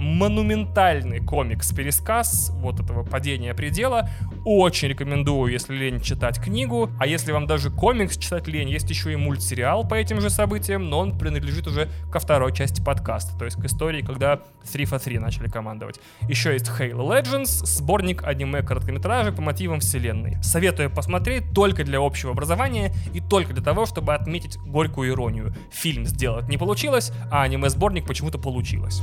Монументальный 0.43 1.21
комикс-пересказ 1.21 2.51
вот 2.55 2.81
этого 2.81 3.05
падения 3.05 3.53
предела. 3.53 4.09
Очень 4.43 4.89
рекомендую, 4.89 5.53
если 5.53 5.73
лень 5.73 6.01
читать 6.01 6.37
книгу. 6.37 6.89
А 6.99 7.07
если 7.07 7.31
вам 7.31 7.47
даже 7.47 7.71
комикс 7.71 8.17
читать 8.17 8.49
лень, 8.49 8.69
есть 8.69 8.89
еще 8.89 9.13
и 9.13 9.15
мультсериал 9.15 9.87
по 9.87 9.95
этим 9.95 10.19
же 10.19 10.29
событиям, 10.29 10.89
но 10.89 10.99
он 10.99 11.17
принадлежит 11.17 11.67
уже 11.67 11.89
ко 12.11 12.19
второй 12.19 12.53
части 12.53 12.81
подкаста, 12.81 13.39
то 13.39 13.45
есть 13.45 13.55
к 13.55 13.63
истории, 13.63 14.01
когда 14.01 14.41
3 14.69 14.83
for 14.83 15.01
3 15.01 15.17
начали 15.19 15.47
командовать. 15.47 16.01
Еще 16.27 16.51
есть 16.51 16.67
Halo 16.67 17.07
Legends, 17.07 17.65
сборник 17.65 18.25
аниме-короткометражек 18.25 19.37
по 19.37 19.41
мотивам 19.41 19.79
вселенной. 19.79 20.43
Советую 20.43 20.89
посмотреть 20.89 21.53
только 21.55 21.85
для 21.85 21.99
общего 21.99 22.33
образования 22.33 22.93
и 23.13 23.21
только 23.21 23.53
для 23.53 23.63
того, 23.63 23.85
чтобы 23.85 24.13
отметить 24.13 24.57
горькую 24.57 25.13
иронию. 25.13 25.55
Фильм 25.71 26.05
сделать 26.05 26.49
не 26.49 26.57
получилось, 26.57 27.13
а 27.31 27.43
аниме-сборник 27.43 28.05
почему-то 28.05 28.37
получилось. 28.37 29.01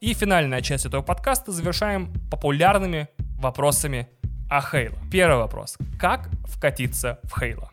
И 0.00 0.12
финальная 0.12 0.60
часть 0.60 0.84
этого 0.84 1.00
подкаста 1.00 1.52
завершаем 1.52 2.12
популярными 2.30 3.08
вопросами 3.38 4.08
о 4.50 4.60
Хейла. 4.60 4.98
Первый 5.10 5.38
вопрос. 5.38 5.78
Как 5.98 6.28
вкатиться 6.44 7.18
в 7.24 7.38
Хейла? 7.38 7.70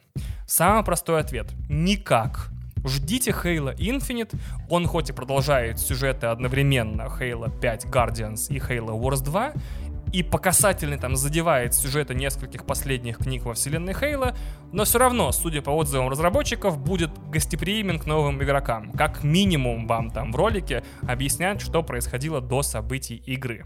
Самый 0.47 0.85
простой 0.85 1.19
ответ. 1.19 1.51
Никак. 1.67 2.49
Ждите 2.85 3.31
Halo 3.31 3.75
Infinite. 3.75 4.33
Он 4.69 4.87
хоть 4.87 5.09
и 5.09 5.13
продолжает 5.13 5.79
сюжеты 5.79 6.27
одновременно 6.27 7.03
Halo 7.03 7.51
5 7.59 7.85
Guardians 7.87 8.47
и 8.49 8.57
Halo 8.57 8.97
Wars 8.97 9.21
2, 9.21 9.53
и 10.13 10.21
по 10.21 10.37
касательной 10.37 10.97
там 10.97 11.15
задевает 11.15 11.73
сюжеты 11.73 12.13
нескольких 12.13 12.65
последних 12.65 13.17
книг 13.17 13.43
во 13.43 13.55
вселенной 13.55 13.93
Хейла, 13.93 14.37
но 14.71 14.85
все 14.85 14.99
равно, 14.99 15.31
судя 15.31 15.63
по 15.63 15.71
отзывам 15.71 16.07
разработчиков, 16.07 16.77
будет 16.77 17.09
гостеприимен 17.29 17.99
к 17.99 18.05
новым 18.05 18.41
игрокам. 18.41 18.91
Как 18.91 19.23
минимум 19.23 19.87
вам 19.87 20.11
там 20.11 20.31
в 20.31 20.35
ролике 20.35 20.83
объяснят, 21.07 21.59
что 21.59 21.81
происходило 21.81 22.41
до 22.41 22.61
событий 22.61 23.15
игры. 23.15 23.65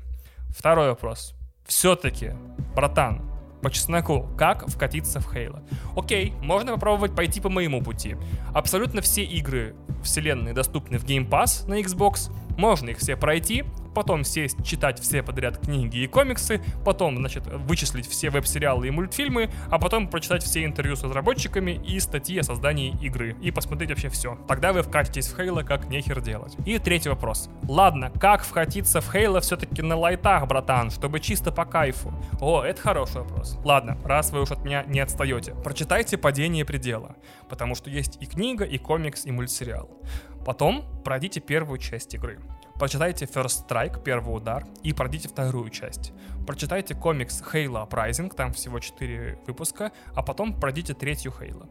Второй 0.49 0.89
вопрос. 0.89 1.35
Все-таки, 1.65 2.31
братан, 2.73 3.21
по 3.61 3.69
чесноку, 3.69 4.29
как 4.37 4.67
вкатиться 4.69 5.19
в 5.19 5.29
Хейла. 5.29 5.63
Окей, 5.97 6.33
можно 6.41 6.73
попробовать 6.73 7.13
пойти 7.13 7.41
по 7.41 7.49
моему 7.49 7.81
пути. 7.81 8.15
Абсолютно 8.53 9.01
все 9.01 9.23
игры 9.23 9.75
вселенной 10.01 10.53
доступны 10.53 10.97
в 10.97 11.03
Game 11.03 11.27
Pass 11.27 11.67
на 11.67 11.81
Xbox, 11.81 12.31
можно 12.57 12.89
их 12.89 12.97
все 12.97 13.15
пройти, 13.15 13.63
потом 13.97 14.23
сесть, 14.23 14.63
читать 14.63 14.99
все 14.99 15.23
подряд 15.23 15.57
книги 15.57 15.97
и 15.97 16.07
комиксы, 16.07 16.61
потом, 16.85 17.17
значит, 17.17 17.47
вычислить 17.47 18.07
все 18.07 18.29
веб-сериалы 18.29 18.87
и 18.87 18.91
мультфильмы, 18.91 19.49
а 19.71 19.79
потом 19.79 20.07
прочитать 20.07 20.43
все 20.43 20.65
интервью 20.65 20.95
с 20.95 21.03
разработчиками 21.03 21.81
и 21.83 21.99
статьи 21.99 22.37
о 22.37 22.43
создании 22.43 22.95
игры. 23.01 23.35
И 23.41 23.49
посмотреть 23.49 23.89
вообще 23.89 24.09
все. 24.09 24.37
Тогда 24.47 24.71
вы 24.71 24.83
вкатитесь 24.83 25.27
в 25.27 25.35
Хейла 25.35 25.63
как 25.63 25.89
нехер 25.89 26.21
делать. 26.21 26.55
И 26.63 26.77
третий 26.77 27.09
вопрос. 27.09 27.49
Ладно, 27.67 28.11
как 28.19 28.43
вкатиться 28.43 29.01
в 29.01 29.11
Хейла 29.11 29.41
все-таки 29.41 29.81
на 29.81 29.95
лайтах, 29.95 30.45
братан, 30.47 30.91
чтобы 30.91 31.19
чисто 31.19 31.51
по 31.51 31.65
кайфу? 31.65 32.13
О, 32.39 32.61
это 32.61 32.79
хороший 32.79 33.21
вопрос. 33.21 33.57
Ладно, 33.63 33.97
раз 34.03 34.31
вы 34.31 34.41
уж 34.41 34.51
от 34.51 34.63
меня 34.63 34.83
не 34.83 34.99
отстаете, 34.99 35.55
прочитайте 35.63 36.19
«Падение 36.19 36.65
предела», 36.65 37.15
потому 37.49 37.73
что 37.73 37.89
есть 37.89 38.17
и 38.21 38.27
книга, 38.27 38.63
и 38.63 38.77
комикс, 38.77 39.25
и 39.25 39.31
мультсериал. 39.31 39.89
Потом 40.47 40.85
пройдите 41.03 41.41
первую 41.41 41.77
часть 41.77 42.13
игры. 42.13 42.39
Прочитайте 42.75 43.25
First 43.25 43.67
Strike, 43.67 44.01
первый 44.01 44.33
удар, 44.33 44.65
и 44.81 44.93
пройдите 44.93 45.27
вторую 45.27 45.69
часть. 45.71 46.13
Прочитайте 46.45 46.95
комикс 46.95 47.41
Halo 47.41 47.85
Uprising, 47.85 48.33
там 48.33 48.53
всего 48.53 48.79
4 48.79 49.39
выпуска, 49.45 49.91
а 50.15 50.23
потом 50.23 50.57
пройдите 50.57 50.93
третью 50.93 51.33
Halo. 51.37 51.69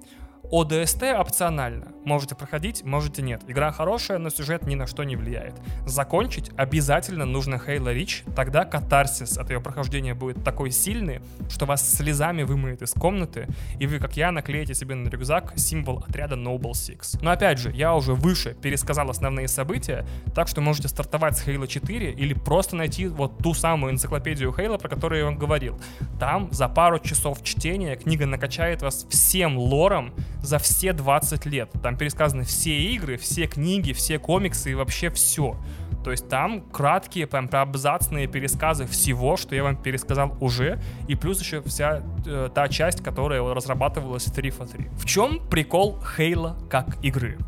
ОДСТ 0.50 1.02
опционально. 1.18 1.92
Можете 2.04 2.36
проходить, 2.36 2.84
можете 2.84 3.20
нет. 3.22 3.42
Игра 3.48 3.72
хорошая, 3.72 4.18
но 4.18 4.30
сюжет 4.30 4.66
ни 4.66 4.76
на 4.76 4.86
что 4.86 5.02
не 5.02 5.16
влияет. 5.16 5.54
Закончить 5.86 6.50
обязательно 6.56 7.24
нужно 7.24 7.56
Halo 7.56 7.94
Reach, 7.94 8.32
тогда 8.34 8.64
катарсис 8.64 9.38
от 9.38 9.50
ее 9.50 9.60
прохождения 9.60 10.14
будет 10.14 10.44
такой 10.44 10.70
сильный, 10.70 11.20
что 11.48 11.66
вас 11.66 11.88
слезами 11.88 12.44
вымоет 12.44 12.82
из 12.82 12.92
комнаты, 12.92 13.48
и 13.80 13.86
вы, 13.86 13.98
как 13.98 14.16
я, 14.16 14.30
наклеите 14.30 14.74
себе 14.74 14.94
на 14.94 15.08
рюкзак 15.08 15.54
символ 15.56 16.04
отряда 16.06 16.36
Noble 16.36 16.72
Six. 16.72 17.18
Но 17.22 17.30
опять 17.32 17.58
же, 17.58 17.72
я 17.72 17.94
уже 17.94 18.14
выше 18.14 18.54
пересказал 18.54 19.10
основные 19.10 19.48
события, 19.48 20.06
так 20.34 20.46
что 20.46 20.60
можете 20.60 20.88
стартовать 20.88 21.36
с 21.36 21.46
Halo 21.46 21.66
4 21.66 22.12
или 22.12 22.34
просто 22.34 22.76
найти 22.76 23.08
вот 23.08 23.38
ту 23.38 23.52
самую 23.52 23.92
энциклопедию 23.92 24.54
Halo, 24.56 24.78
про 24.78 24.88
которую 24.88 25.18
я 25.18 25.24
вам 25.24 25.38
говорил. 25.38 25.80
Там 26.20 26.52
за 26.52 26.68
пару 26.68 27.00
часов 27.00 27.42
чтения 27.42 27.96
книга 27.96 28.26
накачает 28.26 28.82
вас 28.82 29.06
всем 29.10 29.58
лором, 29.58 30.14
за 30.42 30.58
все 30.58 30.92
20 30.92 31.46
лет. 31.46 31.70
Там 31.82 31.96
пересказаны 31.96 32.44
все 32.44 32.76
игры, 32.78 33.16
все 33.16 33.46
книги, 33.46 33.92
все 33.92 34.18
комиксы 34.18 34.72
и 34.72 34.74
вообще 34.74 35.10
все. 35.10 35.56
То 36.04 36.12
есть 36.12 36.28
там 36.28 36.60
краткие, 36.60 37.26
прям 37.26 37.48
абзацные 37.50 38.28
пересказы 38.28 38.86
всего, 38.86 39.36
что 39.36 39.56
я 39.56 39.64
вам 39.64 39.76
пересказал 39.76 40.36
уже, 40.40 40.80
и 41.08 41.16
плюс 41.16 41.40
еще 41.40 41.62
вся 41.62 42.02
э, 42.24 42.48
та 42.54 42.68
часть, 42.68 43.02
которая 43.02 43.42
разрабатывалась 43.42 44.26
в 44.26 44.32
3 44.32 44.50
for 44.50 44.70
3. 44.70 44.88
В 44.96 45.04
чем 45.04 45.40
прикол 45.48 46.00
Хейла 46.16 46.56
как 46.70 47.02
игры? 47.04 47.38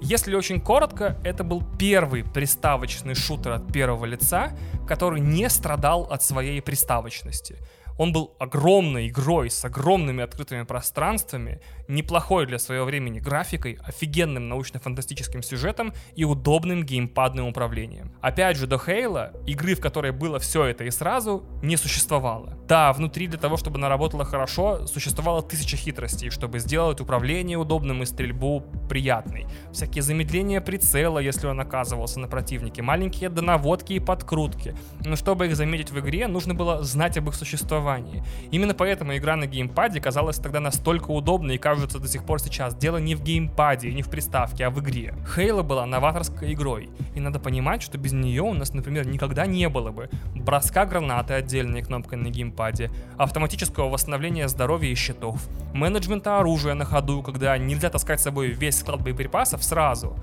Если 0.00 0.34
очень 0.34 0.60
коротко, 0.60 1.16
это 1.24 1.42
был 1.44 1.62
первый 1.78 2.22
приставочный 2.22 3.14
шутер 3.14 3.52
от 3.52 3.72
первого 3.72 4.04
лица, 4.04 4.50
который 4.86 5.20
не 5.20 5.48
страдал 5.48 6.02
от 6.04 6.22
своей 6.22 6.62
приставочности. 6.62 7.58
Он 7.98 8.12
был 8.12 8.36
огромной 8.38 9.08
игрой 9.08 9.50
с 9.50 9.64
огромными 9.64 10.22
открытыми 10.22 10.62
пространствами, 10.62 11.60
неплохой 11.88 12.46
для 12.46 12.58
своего 12.58 12.84
времени 12.84 13.18
графикой, 13.18 13.78
офигенным 13.84 14.48
научно-фантастическим 14.48 15.42
сюжетом 15.42 15.92
и 16.14 16.24
удобным 16.24 16.84
геймпадным 16.84 17.48
управлением. 17.48 18.12
Опять 18.20 18.56
же, 18.56 18.68
до 18.68 18.78
Хейла 18.78 19.32
игры, 19.46 19.74
в 19.74 19.80
которой 19.80 20.12
было 20.12 20.38
все 20.38 20.64
это 20.64 20.84
и 20.84 20.90
сразу, 20.90 21.44
не 21.60 21.76
существовало. 21.76 22.56
Да, 22.68 22.92
внутри 22.92 23.26
для 23.26 23.38
того, 23.38 23.56
чтобы 23.56 23.78
она 23.78 23.88
работала 23.88 24.24
хорошо, 24.24 24.86
существовало 24.86 25.42
тысяча 25.42 25.76
хитростей, 25.76 26.30
чтобы 26.30 26.60
сделать 26.60 27.00
управление 27.00 27.58
удобным 27.58 28.02
и 28.04 28.06
стрельбу 28.06 28.62
приятной. 28.88 29.46
Всякие 29.72 30.02
замедления 30.02 30.60
прицела, 30.60 31.18
если 31.18 31.48
он 31.48 31.58
оказывался 31.58 32.20
на 32.20 32.28
противнике, 32.28 32.80
маленькие 32.80 33.28
донаводки 33.28 33.94
и 33.94 33.98
подкрутки. 33.98 34.76
Но 35.04 35.16
чтобы 35.16 35.46
их 35.46 35.56
заметить 35.56 35.90
в 35.90 35.98
игре, 35.98 36.28
нужно 36.28 36.54
было 36.54 36.84
знать 36.84 37.16
об 37.16 37.28
их 37.28 37.34
существовании 37.34 37.87
существовании. 37.88 38.22
Именно 38.50 38.74
поэтому 38.74 39.16
игра 39.16 39.36
на 39.36 39.46
геймпаде 39.46 40.00
казалась 40.00 40.38
тогда 40.38 40.60
настолько 40.60 41.10
удобной 41.10 41.54
и 41.54 41.58
кажется 41.58 41.98
до 41.98 42.08
сих 42.08 42.24
пор 42.24 42.40
сейчас. 42.40 42.74
Дело 42.74 42.98
не 42.98 43.14
в 43.14 43.22
геймпаде 43.22 43.88
и 43.88 43.94
не 43.94 44.02
в 44.02 44.08
приставке, 44.08 44.66
а 44.66 44.70
в 44.70 44.80
игре. 44.80 45.14
Хейла 45.34 45.62
была 45.62 45.86
новаторской 45.86 46.52
игрой, 46.52 46.90
и 47.14 47.20
надо 47.20 47.38
понимать, 47.38 47.82
что 47.82 47.98
без 47.98 48.12
нее 48.12 48.42
у 48.42 48.54
нас, 48.54 48.74
например, 48.74 49.06
никогда 49.06 49.46
не 49.46 49.68
было 49.68 49.90
бы 49.90 50.10
броска 50.34 50.84
гранаты 50.84 51.34
отдельной 51.34 51.82
кнопкой 51.82 52.18
на 52.18 52.28
геймпаде, 52.28 52.90
автоматического 53.16 53.88
восстановления 53.88 54.48
здоровья 54.48 54.90
и 54.90 54.94
щитов, 54.94 55.40
менеджмента 55.74 56.38
оружия 56.38 56.74
на 56.74 56.84
ходу, 56.84 57.22
когда 57.22 57.56
нельзя 57.58 57.90
таскать 57.90 58.20
с 58.20 58.24
собой 58.24 58.48
весь 58.48 58.78
склад 58.78 59.02
боеприпасов 59.02 59.62
сразу, 59.62 60.16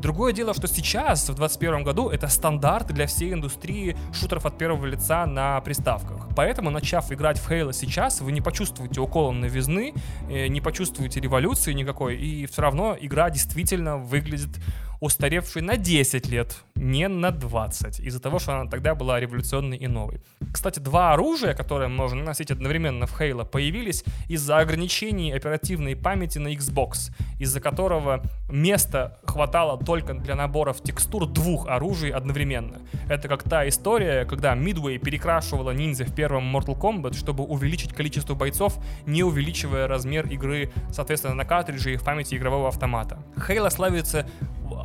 другое 0.00 0.32
дело, 0.32 0.54
что 0.54 0.66
сейчас, 0.66 1.22
в 1.22 1.34
2021 1.34 1.84
году, 1.84 2.08
это 2.08 2.28
стандарт 2.28 2.88
для 2.88 3.06
всей 3.06 3.32
индустрии 3.32 3.96
шутеров 4.12 4.46
от 4.46 4.58
первого 4.58 4.86
лица 4.86 5.26
на 5.26 5.60
приставках. 5.60 6.28
Поэтому, 6.36 6.70
начав 6.70 7.10
играть 7.12 7.38
в 7.38 7.50
Halo 7.50 7.72
сейчас, 7.72 8.20
вы 8.20 8.32
не 8.32 8.40
почувствуете 8.40 9.00
укола 9.00 9.32
новизны, 9.32 9.94
э, 10.28 10.48
не 10.48 10.60
почувствуете 10.60 11.20
революции 11.20 11.72
никакой, 11.72 12.16
и 12.16 12.46
все 12.46 12.62
равно 12.62 12.96
игра 13.00 13.30
действительно 13.30 13.96
выглядит 13.96 14.58
устаревшей 15.04 15.60
на 15.60 15.76
10 15.76 16.28
лет, 16.30 16.56
не 16.74 17.08
на 17.08 17.30
20, 17.30 18.00
из-за 18.00 18.20
того, 18.20 18.38
что 18.38 18.58
она 18.58 18.70
тогда 18.70 18.94
была 18.94 19.20
революционной 19.20 19.76
и 19.76 19.86
новой. 19.86 20.22
Кстати, 20.50 20.78
два 20.78 21.12
оружия, 21.12 21.52
которые 21.52 21.88
можно 21.88 22.22
носить 22.22 22.50
одновременно 22.50 23.06
в 23.06 23.20
Halo, 23.20 23.44
появились 23.44 24.02
из-за 24.28 24.56
ограничений 24.58 25.30
оперативной 25.32 25.94
памяти 25.94 26.38
на 26.38 26.54
Xbox, 26.54 27.12
из-за 27.38 27.60
которого 27.60 28.22
места 28.48 29.18
хватало 29.24 29.78
только 29.78 30.14
для 30.14 30.36
наборов 30.36 30.82
текстур 30.82 31.26
двух 31.26 31.68
оружий 31.68 32.10
одновременно. 32.10 32.78
Это 33.06 33.28
как 33.28 33.42
та 33.42 33.68
история, 33.68 34.24
когда 34.24 34.54
Midway 34.54 34.96
перекрашивала 34.96 35.72
ниндзя 35.72 36.06
в 36.06 36.14
первом 36.14 36.56
Mortal 36.56 36.78
Kombat, 36.80 37.14
чтобы 37.14 37.44
увеличить 37.44 37.92
количество 37.92 38.34
бойцов, 38.34 38.78
не 39.04 39.22
увеличивая 39.22 39.86
размер 39.86 40.26
игры, 40.28 40.72
соответственно, 40.90 41.34
на 41.34 41.44
картридже 41.44 41.92
и 41.92 41.96
в 41.96 42.04
памяти 42.04 42.36
игрового 42.36 42.68
автомата. 42.68 43.18
Halo 43.36 43.68
славится 43.68 44.26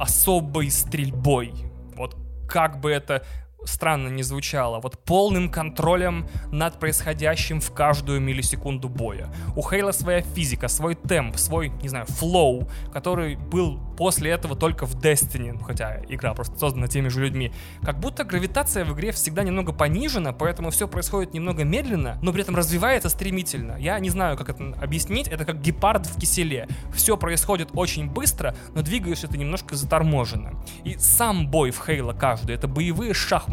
особой 0.10 0.72
стрельбой. 0.72 1.54
Вот 1.96 2.18
как 2.48 2.80
бы 2.80 2.92
это 2.92 3.24
странно 3.66 4.08
не 4.10 4.24
звучало, 4.24 4.80
вот 4.80 5.00
полным 5.00 5.50
контролем 5.50 6.28
над 6.52 6.80
происходящим 6.80 7.60
в 7.62 7.72
каждую 7.72 8.20
миллисекунду 8.22 8.90
боя. 8.90 9.30
У 9.56 9.62
Хейла 9.62 9.92
своя 9.92 10.22
физика, 10.22 10.68
свой 10.68 10.96
темп, 10.96 11.38
свой, 11.38 11.70
не 11.82 11.90
знаю, 11.90 12.06
флоу, 12.08 12.70
который 12.94 13.36
был 13.36 13.80
после 13.98 14.32
этого 14.32 14.56
только 14.56 14.86
в 14.86 14.96
Destiny, 14.96 15.52
ну, 15.52 15.60
хотя 15.60 16.02
игра 16.08 16.34
просто 16.34 16.58
создана 16.58 16.88
теми 16.88 17.10
же 17.10 17.22
людьми. 17.22 17.52
Как 17.84 18.00
будто 18.00 18.24
гравитация 18.24 18.86
в 18.86 18.94
игре 18.94 19.12
всегда 19.12 19.44
немного 19.44 19.74
понижена, 19.74 20.32
поэтому 20.32 20.72
все 20.72 20.88
происходит 20.88 21.34
немного 21.34 21.66
медленно, 21.66 22.18
но 22.22 22.32
при 22.32 22.44
этом 22.44 22.56
развивается 22.56 23.10
стремительно. 23.10 23.76
Я 23.78 24.00
не 24.00 24.10
знаю, 24.10 24.38
как 24.38 24.50
это 24.50 24.74
объяснить, 24.82 25.28
это 25.28 25.44
как 25.44 25.62
гепард 25.62 26.06
в 26.06 26.18
киселе. 26.18 26.68
Все 26.94 27.18
происходит 27.18 27.70
очень 27.74 28.10
быстро, 28.10 28.56
но 28.74 28.82
двигаешься 28.82 29.28
ты 29.28 29.38
немножко 29.38 29.76
заторможенно. 29.76 30.54
И 30.86 30.98
сам 30.98 31.50
бой 31.50 31.72
в 31.72 31.86
Хейла 31.86 32.14
каждый, 32.14 32.56
это 32.56 32.68
боевые 32.70 33.14
шахматы. 33.14 33.49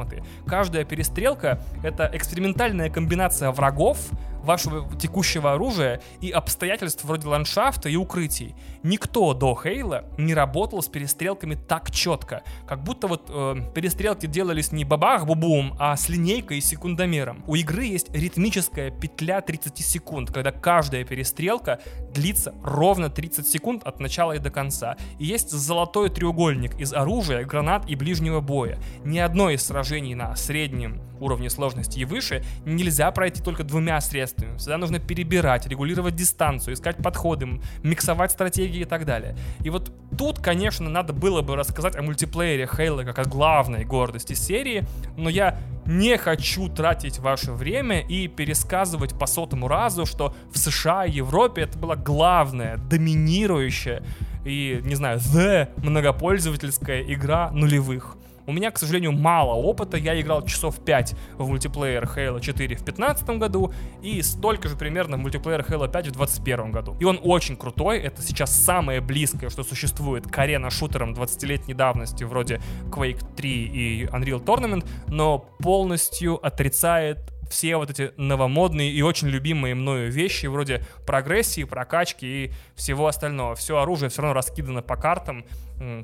Каждая 0.47 0.85
перестрелка— 0.85 1.60
это 1.82 2.10
экспериментальная 2.12 2.90
комбинация 2.90 3.51
врагов, 3.51 3.98
вашего 4.47 4.89
текущего 4.97 5.52
оружия 5.52 6.01
и 6.20 6.31
обстоятельств 6.31 7.05
вроде 7.05 7.28
ландшафта 7.28 7.89
и 7.89 7.97
укрытий. 7.97 8.55
Никто 8.82 9.35
до 9.35 9.55
Хейла 9.55 10.05
не 10.16 10.32
работал 10.32 10.82
с 10.82 10.89
перестрелками 10.89 11.56
так 11.56 11.90
четко, 11.90 12.43
как 12.66 12.82
будто 12.82 13.09
вот 13.09 13.28
э, 13.28 13.56
перестрелки 13.74 14.27
делались 14.27 14.73
не 14.73 14.85
бабах-бубум, 14.85 15.77
а 15.78 15.97
с 15.97 16.09
линейкой 16.09 16.59
и 16.59 16.60
секундомером. 16.60 17.44
У 17.47 17.56
игры 17.56 17.85
есть 17.85 18.14
ритмическая 18.14 18.90
петля 18.90 19.40
30 19.40 19.78
секунд, 19.78 20.31
когда 20.32 20.52
каждая 20.52 21.05
перестрелка 21.05 21.81
длится 22.14 22.55
ровно 22.62 23.10
30 23.10 23.47
секунд 23.47 23.82
от 23.85 24.01
начала 24.01 24.32
и 24.32 24.39
до 24.39 24.51
конца. 24.51 24.97
И 25.18 25.27
есть 25.27 25.51
золотой 25.51 26.09
треугольник 26.09 26.78
из 26.81 26.93
оружия, 26.93 27.44
гранат 27.44 27.89
и 27.89 27.97
ближнего 27.97 28.40
боя. 28.40 28.78
Ни 29.05 29.18
одно 29.18 29.51
из 29.51 29.64
сражений 29.64 30.14
на 30.14 30.36
среднем 30.36 31.01
уровне 31.20 31.51
сложности 31.51 31.98
и 31.98 32.05
выше 32.05 32.44
нельзя 32.64 33.10
пройти 33.10 33.43
только 33.43 33.64
двумя 33.64 34.01
средствами. 34.01 34.56
Всегда 34.56 34.78
нужно 34.78 34.98
перебирать, 34.98 35.66
регулировать 35.66 36.14
дистанцию, 36.14 36.74
искать 36.74 36.97
подходы, 36.98 37.60
миксовать 37.82 38.32
стратегии 38.32 38.80
и 38.80 38.84
так 38.84 39.05
далее. 39.05 39.36
И 39.62 39.70
вот 39.70 39.93
тут, 40.16 40.40
конечно, 40.40 40.88
надо 40.88 41.12
было 41.12 41.43
бы 41.43 41.56
рассказать 41.56 41.97
о 41.97 42.02
мультиплеере 42.02 42.66
Хейла 42.66 43.02
как 43.02 43.18
о 43.18 43.24
главной 43.24 43.84
гордости 43.84 44.34
серии, 44.34 44.84
но 45.16 45.28
я 45.28 45.59
не 45.86 46.16
хочу 46.18 46.68
тратить 46.68 47.18
ваше 47.18 47.52
время 47.52 48.01
и 48.01 48.28
пересказывать 48.28 49.18
по 49.18 49.26
сотому 49.26 49.68
разу, 49.68 50.05
что 50.05 50.34
в 50.52 50.59
США 50.59 51.06
и 51.06 51.12
Европе 51.12 51.62
это 51.62 51.78
была 51.78 51.97
главная, 51.97 52.76
доминирующая 52.76 54.02
и, 54.44 54.80
не 54.84 54.94
знаю, 54.94 55.18
the 55.18 55.68
многопользовательская 55.78 57.02
игра 57.02 57.51
нулевых. 57.51 58.16
У 58.47 58.52
меня, 58.52 58.70
к 58.70 58.78
сожалению, 58.78 59.12
мало 59.12 59.55
опыта. 59.55 59.97
Я 59.97 60.20
играл 60.20 60.44
часов 60.44 60.78
5 60.85 61.14
в 61.39 61.48
мультиплеер 61.48 62.05
Halo 62.05 62.40
4 62.40 62.77
в 62.77 62.85
2015 62.85 63.28
году 63.39 63.73
и 64.02 64.23
столько 64.23 64.68
же 64.68 64.77
примерно 64.77 65.16
в 65.16 65.20
мультиплеер 65.20 65.60
Halo 65.60 65.90
5 65.90 66.09
в 66.09 66.12
2021 66.12 66.70
году. 66.70 66.97
И 67.01 67.05
он 67.05 67.18
очень 67.23 67.56
крутой. 67.56 67.98
Это 67.98 68.23
сейчас 68.23 68.52
самое 68.52 69.01
близкое, 69.01 69.51
что 69.51 69.64
существует 69.64 70.27
к 70.27 70.39
арена-шутерам 70.39 71.12
20-летней 71.12 71.74
давности 71.74 72.24
вроде 72.24 72.60
Quake 72.90 73.24
3 73.36 73.51
и 73.51 74.05
Unreal 74.06 74.44
Tournament, 74.44 74.86
но 75.09 75.39
полностью 75.59 76.44
отрицает 76.44 77.35
все 77.48 77.77
вот 77.77 77.90
эти 77.90 78.12
новомодные 78.16 78.90
и 78.90 79.02
очень 79.02 79.28
любимые 79.28 79.74
мною 79.74 80.10
вещи, 80.10 80.47
вроде 80.47 80.85
прогрессии, 81.06 81.64
прокачки 81.64 82.27
и 82.27 82.52
всего 82.74 83.06
остального. 83.06 83.55
Все 83.55 83.78
оружие 83.78 84.09
все 84.10 84.23
равно 84.23 84.35
раскидано 84.35 84.82
по 84.82 84.97
картам, 84.97 85.44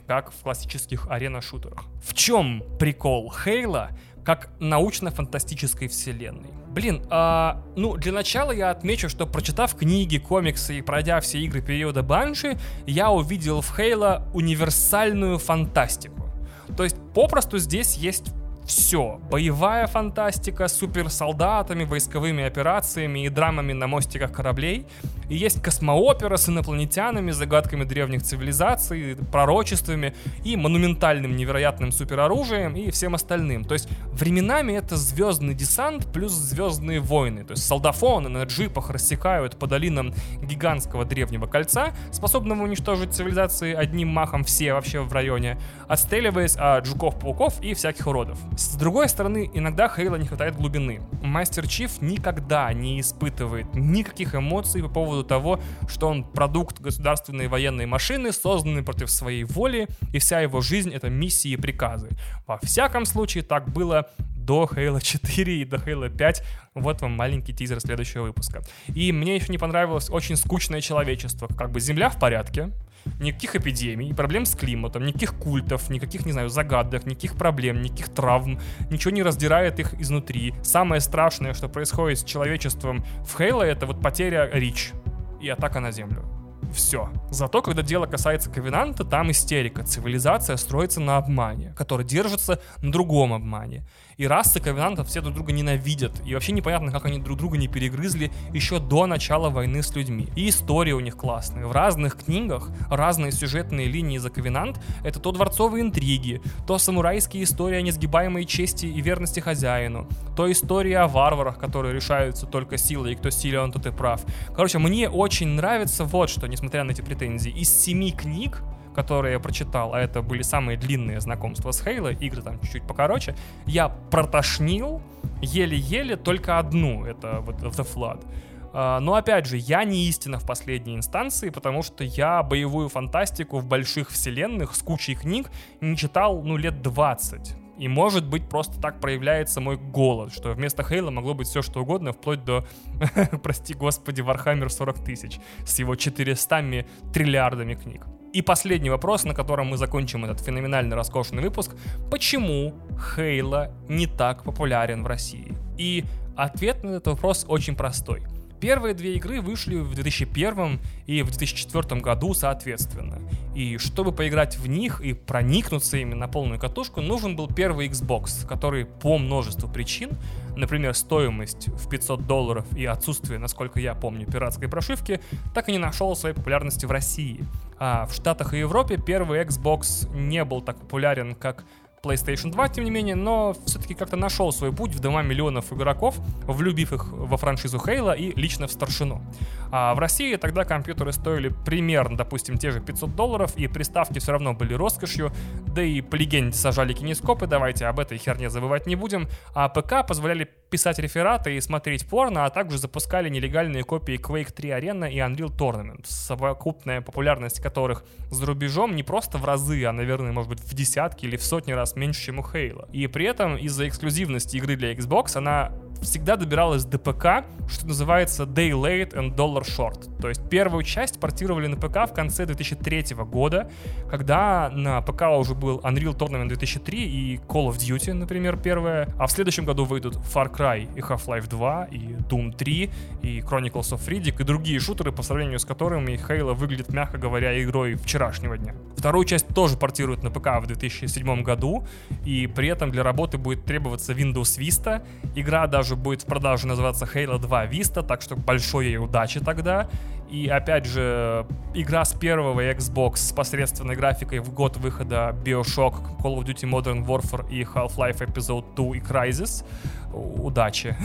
как 0.06 0.32
в 0.32 0.42
классических 0.42 1.08
арена-шутерах. 1.08 1.84
В 2.04 2.14
чем 2.14 2.62
прикол 2.78 3.32
Хейла 3.32 3.90
как 4.24 4.50
научно-фантастической 4.60 5.88
вселенной? 5.88 6.50
Блин, 6.68 7.04
а, 7.10 7.62
ну, 7.76 7.96
для 7.96 8.12
начала 8.12 8.52
я 8.52 8.70
отмечу, 8.70 9.08
что 9.08 9.26
прочитав 9.26 9.74
книги, 9.74 10.18
комиксы 10.18 10.78
и 10.78 10.82
пройдя 10.82 11.20
все 11.20 11.38
игры 11.40 11.60
периода 11.60 12.02
Банши, 12.02 12.56
я 12.86 13.10
увидел 13.10 13.60
в 13.60 13.74
Хейла 13.76 14.28
универсальную 14.32 15.38
фантастику. 15.38 16.30
То 16.76 16.84
есть, 16.84 16.96
попросту 17.14 17.58
здесь 17.58 17.96
есть 17.96 18.32
все. 18.74 19.20
Боевая 19.30 19.86
фантастика 19.86 20.68
с 20.68 20.76
суперсолдатами, 20.76 21.84
войсковыми 21.84 22.44
операциями 22.44 23.24
и 23.24 23.28
драмами 23.28 23.72
на 23.72 23.86
мостиках 23.86 24.32
кораблей. 24.32 24.86
И 25.28 25.36
есть 25.36 25.62
космоопера 25.62 26.36
с 26.36 26.48
инопланетянами, 26.48 27.30
загадками 27.30 27.84
древних 27.84 28.22
цивилизаций, 28.22 29.16
пророчествами 29.30 30.14
и 30.44 30.56
монументальным 30.56 31.36
невероятным 31.36 31.92
супероружием 31.92 32.76
и 32.76 32.90
всем 32.90 33.14
остальным. 33.14 33.64
То 33.64 33.74
есть 33.74 33.88
временами 34.12 34.72
это 34.72 34.96
звездный 34.96 35.54
десант 35.54 36.12
плюс 36.12 36.32
звездные 36.32 37.00
войны. 37.00 37.44
То 37.44 37.52
есть 37.52 37.66
солдафоны 37.66 38.28
на 38.28 38.42
джипах 38.44 38.90
рассекают 38.90 39.58
по 39.58 39.66
долинам 39.66 40.14
гигантского 40.42 41.04
древнего 41.04 41.46
кольца, 41.46 41.92
способного 42.10 42.62
уничтожить 42.62 43.14
цивилизации 43.14 43.74
одним 43.74 44.08
махом 44.08 44.44
все 44.44 44.74
вообще 44.74 45.00
в 45.00 45.12
районе, 45.12 45.58
отстреливаясь 45.88 46.56
от 46.56 46.86
жуков-пауков 46.86 47.60
и 47.62 47.74
всяких 47.74 48.06
уродов. 48.06 48.38
С 48.62 48.76
другой 48.76 49.08
стороны, 49.08 49.50
иногда 49.52 49.88
Хейла 49.88 50.16
не 50.16 50.26
хватает 50.26 50.54
глубины. 50.54 51.02
Мастер 51.20 51.66
Чиф 51.66 52.00
никогда 52.00 52.72
не 52.72 53.00
испытывает 53.00 53.74
никаких 53.74 54.36
эмоций 54.36 54.82
по 54.82 54.88
поводу 54.88 55.24
того, 55.24 55.60
что 55.88 56.08
он 56.08 56.22
продукт 56.22 56.80
государственной 56.80 57.48
военной 57.48 57.86
машины, 57.86 58.32
созданный 58.32 58.84
против 58.84 59.10
своей 59.10 59.42
воли, 59.42 59.88
и 60.12 60.20
вся 60.20 60.40
его 60.40 60.60
жизнь— 60.60 60.90
это 60.94 61.10
миссии 61.10 61.50
и 61.50 61.56
приказы. 61.56 62.10
Во 62.46 62.58
всяком 62.58 63.04
случае, 63.04 63.42
так 63.42 63.68
было 63.68 64.08
до 64.18 64.70
Halo 64.72 65.00
4 65.02 65.60
и 65.60 65.64
до 65.64 65.78
Halo 65.78 66.08
5. 66.08 66.44
Вот 66.74 67.02
вам 67.02 67.12
маленький 67.12 67.52
тизер 67.52 67.80
следующего 67.80 68.22
выпуска. 68.22 68.62
И 68.94 69.10
мне 69.10 69.34
еще 69.34 69.50
не 69.50 69.58
понравилось 69.58 70.08
очень 70.08 70.36
скучное 70.36 70.80
человечество. 70.80 71.48
Как 71.48 71.72
бы 71.72 71.80
Земля 71.80 72.10
в 72.10 72.18
порядке, 72.18 72.70
никаких 73.20 73.56
эпидемий, 73.56 74.14
проблем 74.14 74.44
с 74.44 74.54
климатом, 74.54 75.04
никаких 75.04 75.34
культов, 75.34 75.90
никаких, 75.90 76.26
не 76.26 76.32
знаю, 76.32 76.48
загадок, 76.48 77.06
никаких 77.06 77.36
проблем, 77.36 77.82
никаких 77.82 78.08
травм, 78.08 78.60
ничего 78.90 79.10
не 79.10 79.22
раздирает 79.22 79.78
их 79.80 79.94
изнутри. 80.00 80.54
Самое 80.62 81.00
страшное, 81.00 81.54
что 81.54 81.68
происходит 81.68 82.18
с 82.18 82.24
человечеством 82.24 83.04
в 83.24 83.38
Halo, 83.38 83.62
это 83.62 83.86
вот 83.86 84.00
потеря 84.00 84.48
Рич 84.52 84.92
и 85.40 85.48
атака 85.48 85.80
на 85.80 85.92
Землю 85.92 86.24
все. 86.72 87.10
Зато, 87.30 87.62
когда 87.62 87.82
дело 87.82 88.06
касается 88.06 88.50
Ковенанта, 88.50 89.04
там 89.04 89.30
истерика. 89.30 89.84
Цивилизация 89.84 90.56
строится 90.56 91.00
на 91.00 91.16
обмане, 91.16 91.74
который 91.76 92.04
держится 92.04 92.60
на 92.82 92.90
другом 92.90 93.32
обмане. 93.32 93.84
И 94.16 94.26
расы 94.26 94.60
Ковенантов 94.60 95.08
все 95.08 95.20
друг 95.20 95.34
друга 95.34 95.52
ненавидят. 95.52 96.20
И 96.24 96.34
вообще 96.34 96.52
непонятно, 96.52 96.92
как 96.92 97.06
они 97.06 97.18
друг 97.18 97.38
друга 97.38 97.56
не 97.56 97.68
перегрызли 97.68 98.30
еще 98.52 98.78
до 98.78 99.06
начала 99.06 99.50
войны 99.50 99.82
с 99.82 99.94
людьми. 99.94 100.28
И 100.36 100.48
история 100.48 100.94
у 100.94 101.00
них 101.00 101.16
классная. 101.16 101.66
В 101.66 101.72
разных 101.72 102.16
книгах 102.16 102.70
разные 102.90 103.32
сюжетные 103.32 103.88
линии 103.88 104.18
за 104.18 104.30
Ковенант— 104.30 104.80
это 105.04 105.20
то 105.20 105.32
дворцовые 105.32 105.82
интриги, 105.82 106.40
то 106.66 106.78
самурайские 106.78 107.44
истории 107.44 107.78
о 107.78 107.82
несгибаемой 107.82 108.44
чести 108.44 108.86
и 108.86 109.00
верности 109.00 109.40
хозяину, 109.40 110.06
то 110.36 110.50
история 110.50 110.98
о 110.98 111.08
варварах, 111.08 111.58
которые 111.58 111.94
решаются 111.94 112.46
только 112.46 112.76
силой, 112.76 113.12
и 113.12 113.16
кто 113.16 113.30
силен, 113.30 113.72
тот 113.72 113.86
и 113.86 113.90
прав. 113.90 114.22
Короче, 114.54 114.78
мне 114.78 115.08
очень 115.08 115.48
нравится 115.48 116.04
вот 116.04 116.30
что, 116.30 116.46
несмотря 116.46 116.84
на 116.84 116.92
эти 116.92 117.00
претензии. 117.00 117.50
Из 117.50 117.68
семи 117.68 118.12
книг 118.12 118.62
которые 118.94 119.32
я 119.32 119.40
прочитал, 119.40 119.94
а 119.94 120.00
это 120.00 120.22
были 120.22 120.42
самые 120.42 120.76
длинные 120.76 121.20
знакомства 121.20 121.70
с 121.72 121.82
Хейла, 121.82 122.08
игры 122.08 122.42
там 122.42 122.60
чуть-чуть 122.60 122.86
покороче, 122.86 123.34
я 123.66 123.88
протошнил 123.88 125.02
еле-еле 125.40 126.16
только 126.16 126.58
одну, 126.58 127.04
это 127.04 127.40
вот 127.40 127.56
The 127.56 127.86
Flood. 127.94 128.24
Uh, 128.72 129.00
но 129.00 129.16
опять 129.16 129.44
же, 129.44 129.58
я 129.58 129.84
не 129.84 130.08
истина 130.08 130.38
в 130.38 130.46
последней 130.46 130.96
инстанции, 130.96 131.50
потому 131.50 131.82
что 131.82 132.04
я 132.04 132.42
боевую 132.42 132.88
фантастику 132.88 133.58
в 133.58 133.66
больших 133.66 134.08
вселенных 134.08 134.74
с 134.74 134.82
кучей 134.82 135.14
книг 135.14 135.50
не 135.82 135.94
читал, 135.94 136.42
ну, 136.42 136.56
лет 136.56 136.80
20. 136.80 137.54
И 137.78 137.88
может 137.88 138.26
быть 138.26 138.48
просто 138.48 138.80
так 138.80 139.00
проявляется 139.00 139.60
мой 139.60 139.76
голод, 139.76 140.32
что 140.32 140.52
вместо 140.52 140.84
Хейла 140.84 141.10
могло 141.10 141.34
быть 141.34 141.48
все 141.48 141.60
что 141.60 141.82
угодно, 141.82 142.12
вплоть 142.12 142.44
до, 142.44 142.64
прости 143.42 143.74
господи, 143.74 144.22
Warhammer 144.22 144.70
40 144.70 145.04
тысяч 145.04 145.38
с 145.66 145.78
его 145.78 145.94
400 145.94 146.86
триллиардами 147.12 147.74
книг. 147.74 148.06
И 148.32 148.40
последний 148.40 148.88
вопрос, 148.88 149.24
на 149.24 149.34
котором 149.34 149.66
мы 149.66 149.76
закончим 149.76 150.24
этот 150.24 150.40
феноменальный 150.40 150.96
роскошный 150.96 151.42
выпуск. 151.42 151.76
Почему 152.10 152.74
Хейла 153.14 153.70
не 153.88 154.06
так 154.06 154.42
популярен 154.42 155.04
в 155.04 155.06
России? 155.06 155.54
И 155.76 156.04
ответ 156.34 156.82
на 156.82 156.90
этот 156.90 157.08
вопрос 157.08 157.44
очень 157.46 157.76
простой. 157.76 158.22
Первые 158.62 158.94
две 158.94 159.16
игры 159.16 159.40
вышли 159.40 159.74
в 159.74 159.92
2001 159.92 160.78
и 161.06 161.22
в 161.22 161.30
2004 161.30 162.00
году 162.00 162.32
соответственно. 162.32 163.18
И 163.56 163.76
чтобы 163.78 164.12
поиграть 164.12 164.56
в 164.56 164.68
них 164.68 165.00
и 165.00 165.14
проникнуться 165.14 165.96
ими 165.96 166.14
на 166.14 166.28
полную 166.28 166.60
катушку, 166.60 167.00
нужен 167.00 167.34
был 167.34 167.48
первый 167.48 167.88
Xbox, 167.88 168.46
который 168.46 168.84
по 168.84 169.18
множеству 169.18 169.68
причин, 169.68 170.10
например, 170.54 170.94
стоимость 170.94 171.70
в 171.70 171.88
500 171.88 172.24
долларов 172.28 172.64
и 172.76 172.84
отсутствие, 172.84 173.40
насколько 173.40 173.80
я 173.80 173.96
помню, 173.96 174.26
пиратской 174.26 174.68
прошивки, 174.68 175.20
так 175.54 175.68
и 175.68 175.72
не 175.72 175.78
нашел 175.78 176.14
своей 176.14 176.36
популярности 176.36 176.86
в 176.86 176.92
России. 176.92 177.44
А 177.80 178.06
в 178.06 178.14
Штатах 178.14 178.54
и 178.54 178.58
Европе 178.58 178.96
первый 178.96 179.42
Xbox 179.42 180.08
не 180.16 180.44
был 180.44 180.60
так 180.60 180.78
популярен, 180.78 181.34
как 181.34 181.64
PlayStation 182.02 182.50
2, 182.50 182.68
тем 182.70 182.84
не 182.84 182.90
менее, 182.90 183.14
но 183.14 183.54
все-таки 183.64 183.94
как-то 183.94 184.16
нашел 184.16 184.50
свой 184.52 184.72
путь 184.72 184.90
в 184.90 184.98
дома 184.98 185.22
миллионов 185.22 185.72
игроков, 185.72 186.16
влюбив 186.48 186.92
их 186.92 187.12
во 187.12 187.36
франшизу 187.36 187.78
Хейла 187.78 188.10
и 188.10 188.34
лично 188.34 188.66
в 188.66 188.72
старшину. 188.72 189.22
А 189.70 189.94
в 189.94 190.00
России 190.00 190.34
тогда 190.34 190.64
компьютеры 190.64 191.12
стоили 191.12 191.52
примерно, 191.64 192.16
допустим, 192.16 192.58
те 192.58 192.72
же 192.72 192.80
500 192.80 193.14
долларов, 193.14 193.56
и 193.56 193.68
приставки 193.68 194.18
все 194.18 194.32
равно 194.32 194.52
были 194.52 194.74
роскошью, 194.74 195.32
да 195.68 195.82
и 195.82 196.00
по 196.00 196.16
легенде 196.16 196.56
сажали 196.56 196.92
кинескопы, 196.92 197.46
давайте 197.46 197.86
об 197.86 198.00
этой 198.00 198.18
херне 198.18 198.50
забывать 198.50 198.88
не 198.88 198.96
будем, 198.96 199.28
а 199.54 199.68
ПК 199.68 200.04
позволяли 200.04 200.50
писать 200.70 200.98
рефераты 200.98 201.54
и 201.54 201.60
смотреть 201.60 202.06
порно, 202.08 202.46
а 202.46 202.50
также 202.50 202.78
запускали 202.78 203.28
нелегальные 203.28 203.84
копии 203.84 204.18
Quake 204.18 204.52
3 204.52 204.70
Arena 204.70 205.08
и 205.08 205.18
Unreal 205.18 205.56
Tournament, 205.56 206.04
совокупная 206.04 207.00
популярность 207.00 207.60
которых 207.60 208.04
за 208.30 208.44
рубежом 208.46 208.96
не 208.96 209.02
просто 209.02 209.38
в 209.38 209.44
разы, 209.44 209.84
а, 209.84 209.92
наверное, 209.92 210.32
может 210.32 210.48
быть, 210.48 210.60
в 210.60 210.74
десятки 210.74 211.26
или 211.26 211.36
в 211.36 211.44
сотни 211.44 211.72
раз 211.72 211.91
меньше, 211.96 212.22
чем 212.22 212.38
у 212.38 212.42
Halo. 212.42 212.88
И 212.92 213.06
при 213.06 213.26
этом 213.26 213.56
из-за 213.56 213.88
эксклюзивности 213.88 214.56
игры 214.56 214.76
для 214.76 214.92
Xbox 214.92 215.36
она 215.36 215.72
всегда 216.02 216.36
добиралась 216.36 216.84
до 216.84 216.98
ПК, 216.98 217.46
что 217.68 217.86
называется 217.86 218.42
Day 218.44 218.70
Late 218.70 219.14
and 219.14 219.34
Dollar 219.34 219.62
Short. 219.62 220.20
То 220.20 220.28
есть 220.28 220.48
первую 220.48 220.82
часть 220.82 221.18
портировали 221.18 221.66
на 221.66 221.76
ПК 221.76 222.10
в 222.10 222.12
конце 222.14 222.44
2003 222.44 223.14
года, 223.24 223.70
когда 224.10 224.70
на 224.70 225.00
ПК 225.00 225.22
уже 225.38 225.54
был 225.54 225.78
Unreal 225.78 226.16
Tournament 226.16 226.48
2003 226.48 226.98
и 226.98 227.36
Call 227.36 227.68
of 227.68 227.76
Duty, 227.76 228.12
например, 228.12 228.56
первая, 228.56 229.08
а 229.18 229.26
в 229.26 229.32
следующем 229.32 229.64
году 229.64 229.84
выйдут 229.84 230.16
Far 230.16 230.54
Cry 230.54 230.88
и 230.94 231.00
Half-Life 231.00 231.48
2, 231.48 231.84
и 231.90 231.98
Doom 231.98 232.52
3, 232.56 232.90
и 233.22 233.40
Chronicles 233.40 233.92
of 233.92 234.06
Riddick, 234.06 234.40
и 234.40 234.44
другие 234.44 234.78
шутеры, 234.80 235.12
по 235.12 235.22
сравнению 235.22 235.58
с 235.58 235.64
которыми 235.64 236.12
Halo 236.28 236.54
выглядит, 236.54 236.92
мягко 236.92 237.18
говоря, 237.18 237.62
игрой 237.62 237.94
вчерашнего 237.94 238.58
дня. 238.58 238.74
Вторую 238.96 239.24
часть 239.24 239.48
тоже 239.48 239.76
портируют 239.76 240.22
на 240.22 240.30
ПК 240.30 240.60
в 240.60 240.66
2007 240.66 241.42
году, 241.42 241.86
и 242.24 242.46
при 242.46 242.68
этом 242.68 242.90
для 242.90 243.02
работы 243.02 243.38
будет 243.38 243.64
требоваться 243.64 244.12
Windows 244.12 244.58
Vista. 244.58 245.04
Игра 245.34 245.66
даже 245.66 245.91
будет 245.96 246.22
в 246.22 246.26
продаже 246.26 246.66
называться 246.66 247.04
Halo 247.04 247.38
2 247.38 247.66
Vista, 247.66 248.02
так 248.02 248.22
что 248.22 248.36
большой 248.36 248.86
ей 248.86 248.98
удачи 248.98 249.40
тогда. 249.40 249.88
И 250.30 250.48
опять 250.48 250.86
же, 250.86 251.46
игра 251.74 252.06
с 252.06 252.14
первого 252.14 252.62
Xbox 252.72 253.16
с 253.16 253.32
посредственной 253.32 253.96
графикой 253.96 254.38
в 254.38 254.50
год 254.54 254.78
выхода 254.78 255.36
Bioshock, 255.44 256.18
Call 256.22 256.38
of 256.38 256.44
Duty 256.44 256.68
Modern 256.68 257.04
Warfare 257.04 257.46
и 257.50 257.64
Half-Life 257.64 258.20
Episode 258.20 258.74
2 258.74 258.96
и 258.96 259.00
Crysis. 259.00 259.64
Удачи. 260.12 260.96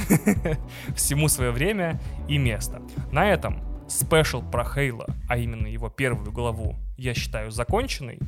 Всему 0.96 1.28
свое 1.28 1.52
время 1.52 2.00
и 2.30 2.38
место. 2.38 2.82
На 3.12 3.30
этом 3.30 3.62
спешл 3.90 4.42
про 4.42 4.64
Хейла, 4.64 5.08
а 5.28 5.38
именно 5.38 5.68
его 5.68 5.90
первую 5.90 6.32
главу, 6.32 6.76
я 6.98 7.14
считаю 7.14 7.52
законченной. 7.52 8.20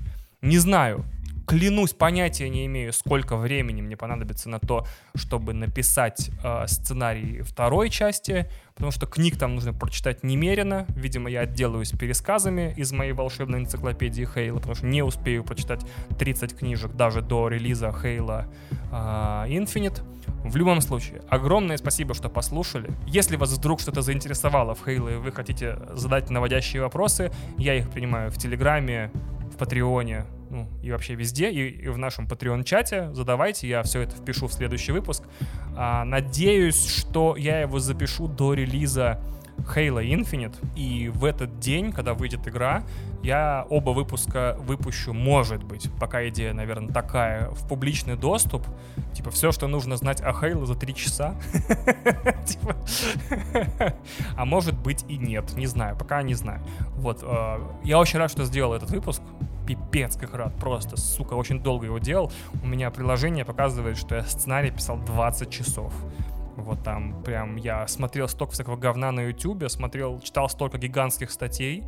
Не 0.41 0.57
знаю, 0.57 1.05
клянусь, 1.49 1.93
понятия 1.93 2.47
не 2.47 2.67
имею, 2.67 2.93
сколько 2.93 3.35
времени 3.35 3.81
мне 3.81 3.97
понадобится 3.97 4.49
на 4.49 4.59
то, 4.59 4.85
чтобы 5.15 5.53
написать 5.53 6.29
э, 6.43 6.67
сценарий 6.67 7.41
второй 7.41 7.89
части, 7.89 8.47
потому 8.75 8.91
что 8.91 9.07
книг 9.07 9.35
там 9.35 9.55
нужно 9.55 9.73
прочитать 9.73 10.21
немерено. 10.23 10.85
Видимо, 10.89 11.27
я 11.27 11.41
отделаюсь 11.41 11.89
пересказами 11.89 12.75
из 12.77 12.91
моей 12.91 13.13
волшебной 13.13 13.61
энциклопедии 13.61 14.27
Хейла, 14.31 14.57
потому 14.57 14.75
что 14.75 14.85
не 14.85 15.01
успею 15.01 15.43
прочитать 15.43 15.81
30 16.19 16.55
книжек 16.55 16.91
даже 16.91 17.23
до 17.23 17.47
релиза 17.47 17.91
Хейла 17.99 18.45
э, 18.91 18.95
Infinite. 19.47 20.03
В 20.43 20.55
любом 20.55 20.81
случае, 20.81 21.23
огромное 21.29 21.77
спасибо, 21.77 22.13
что 22.13 22.29
послушали. 22.29 22.91
Если 23.07 23.37
вас 23.37 23.51
вдруг 23.51 23.79
что-то 23.79 24.03
заинтересовало 24.03 24.75
в 24.75 24.85
Хейла 24.85 25.09
и 25.09 25.15
вы 25.15 25.31
хотите 25.31 25.79
задать 25.93 26.29
наводящие 26.29 26.83
вопросы, 26.83 27.31
я 27.57 27.73
их 27.73 27.89
принимаю 27.89 28.29
в 28.29 28.37
Телеграме, 28.37 29.11
Патреоне, 29.59 30.25
ну, 30.49 30.67
и 30.81 30.91
вообще 30.91 31.15
везде, 31.15 31.51
и, 31.51 31.69
и 31.69 31.87
в 31.89 31.97
нашем 31.97 32.25
Patreon-чате. 32.25 33.13
Задавайте, 33.13 33.67
я 33.67 33.83
все 33.83 34.01
это 34.01 34.15
впишу 34.15 34.47
в 34.47 34.53
следующий 34.53 34.91
выпуск. 34.91 35.23
А, 35.75 36.03
надеюсь, 36.05 36.87
что 36.87 37.35
я 37.35 37.61
его 37.61 37.79
запишу 37.79 38.27
до 38.27 38.53
релиза 38.53 39.21
Halo 39.75 40.03
Infinite, 40.03 40.55
и 40.75 41.09
в 41.09 41.25
этот 41.25 41.59
день, 41.59 41.91
когда 41.91 42.13
выйдет 42.13 42.47
игра, 42.47 42.83
я 43.23 43.65
оба 43.69 43.91
выпуска 43.91 44.55
выпущу, 44.59 45.13
может 45.13 45.63
быть, 45.63 45.89
пока 45.99 46.27
идея, 46.29 46.53
наверное, 46.53 46.93
такая, 46.93 47.49
в 47.51 47.67
публичный 47.67 48.15
доступ. 48.15 48.65
Типа, 49.13 49.31
все, 49.31 49.51
что 49.51 49.67
нужно 49.67 49.97
знать 49.97 50.21
о 50.21 50.31
Halo 50.31 50.65
за 50.65 50.75
три 50.75 50.95
часа. 50.95 51.35
Типа, 52.45 52.75
а 54.35 54.45
может 54.45 54.77
быть 54.79 55.05
и 55.07 55.17
нет, 55.17 55.55
не 55.55 55.67
знаю, 55.67 55.97
пока 55.97 56.21
не 56.21 56.33
знаю. 56.33 56.61
Вот, 56.95 57.19
э, 57.23 57.59
я 57.83 57.99
очень 57.99 58.19
рад, 58.19 58.31
что 58.31 58.45
сделал 58.45 58.73
этот 58.73 58.89
выпуск 58.91 59.21
пипец 59.69 60.15
как 60.15 60.33
рад, 60.33 60.55
просто, 60.55 60.97
сука, 60.97 61.35
очень 61.35 61.61
долго 61.61 61.85
его 61.85 61.99
делал. 61.99 62.31
У 62.63 62.67
меня 62.67 62.89
приложение 62.89 63.45
показывает, 63.45 63.97
что 63.97 64.15
я 64.15 64.23
сценарий 64.23 64.71
писал 64.71 64.97
20 64.97 65.49
часов. 65.51 65.93
Вот 66.59 66.83
там 66.83 67.23
прям 67.23 67.55
я 67.55 67.87
смотрел 67.87 68.27
столько 68.27 68.53
всякого 68.53 68.75
говна 68.77 69.11
на 69.11 69.21
YouTube, 69.21 69.69
смотрел, 69.69 70.19
читал 70.19 70.49
столько 70.49 70.77
гигантских 70.77 71.31
статей, 71.31 71.83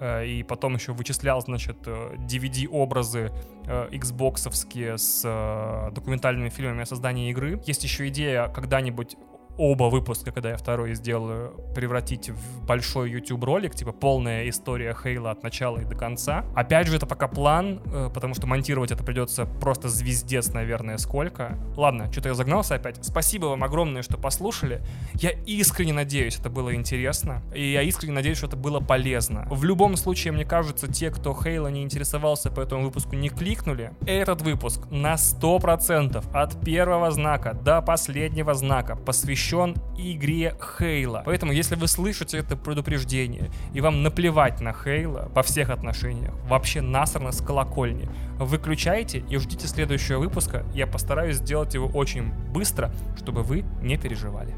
э, 0.00 0.26
и 0.26 0.42
потом 0.42 0.74
еще 0.74 0.92
вычислял, 0.92 1.40
значит, 1.40 1.86
DVD-образы 1.86 3.32
э, 3.66 3.88
э, 3.90 3.96
Xboxовские 3.96 4.98
с 4.98 5.90
документальными 5.92 6.48
фильмами 6.48 6.82
о 6.82 6.86
создании 6.86 7.30
игры. 7.30 7.60
Есть 7.66 7.84
еще 7.84 8.08
идея 8.08 8.48
когда-нибудь 8.48 9.16
оба 9.56 9.84
выпуска, 9.84 10.32
когда 10.32 10.50
я 10.50 10.56
второй 10.56 10.94
сделаю, 10.94 11.54
превратить 11.74 12.30
в 12.30 12.64
большой 12.66 13.10
YouTube 13.10 13.44
ролик, 13.44 13.74
типа 13.74 13.92
полная 13.92 14.48
история 14.48 14.94
Хейла 15.00 15.30
от 15.30 15.42
начала 15.42 15.78
и 15.78 15.84
до 15.84 15.94
конца. 15.94 16.44
Опять 16.54 16.88
же, 16.88 16.96
это 16.96 17.06
пока 17.06 17.28
план, 17.28 17.80
э, 17.86 18.10
потому 18.12 18.34
что 18.34 18.46
монтировать 18.46 18.90
это 18.90 19.04
придется 19.04 19.46
просто 19.46 19.88
звездец, 19.88 20.52
наверное, 20.52 20.98
сколько. 20.98 21.58
Ладно, 21.76 22.10
что-то 22.10 22.30
я 22.30 22.34
загнался 22.34 22.74
опять. 22.74 23.04
Спасибо 23.04 23.46
вам 23.46 23.62
огромное, 23.62 24.02
что 24.02 24.18
послушали. 24.18 24.82
Я 25.14 25.30
искренне 25.46 25.92
надеюсь, 25.92 26.38
это 26.38 26.50
было 26.50 26.74
интересно. 26.74 27.42
И 27.54 27.72
я 27.72 27.82
искренне 27.82 28.14
надеюсь, 28.14 28.38
что 28.38 28.48
это 28.48 28.56
было 28.56 28.80
полезно. 28.80 29.46
В 29.50 29.64
любом 29.64 29.96
случае, 29.96 30.32
мне 30.32 30.44
кажется, 30.44 30.88
те, 30.88 31.10
кто 31.10 31.34
Хейла 31.34 31.68
не 31.68 31.82
интересовался 31.82 32.50
по 32.50 32.60
этому 32.60 32.84
выпуску, 32.84 33.14
не 33.14 33.28
кликнули. 33.28 33.92
Этот 34.06 34.42
выпуск 34.42 34.82
на 34.90 35.14
100% 35.14 36.24
от 36.32 36.60
первого 36.64 37.10
знака 37.10 37.54
до 37.54 37.80
последнего 37.82 38.54
знака 38.54 38.96
посвящен 38.96 39.43
посвящен 39.44 39.74
игре 39.96 40.54
Хейла. 40.78 41.22
Поэтому, 41.24 41.52
если 41.52 41.76
вы 41.76 41.86
слышите 41.88 42.38
это 42.38 42.56
предупреждение, 42.56 43.50
и 43.74 43.80
вам 43.80 44.02
наплевать 44.02 44.60
на 44.60 44.72
Хейла 44.72 45.30
во 45.34 45.42
всех 45.42 45.70
отношениях, 45.70 46.32
вообще 46.48 46.80
насрано 46.80 47.32
с 47.32 47.40
колокольни, 47.40 48.08
выключайте 48.38 49.18
и 49.18 49.36
ждите 49.36 49.66
следующего 49.66 50.18
выпуска. 50.18 50.64
Я 50.74 50.86
постараюсь 50.86 51.36
сделать 51.36 51.74
его 51.74 51.86
очень 51.86 52.32
быстро, 52.52 52.90
чтобы 53.16 53.42
вы 53.42 53.64
не 53.82 53.96
переживали. 53.96 54.54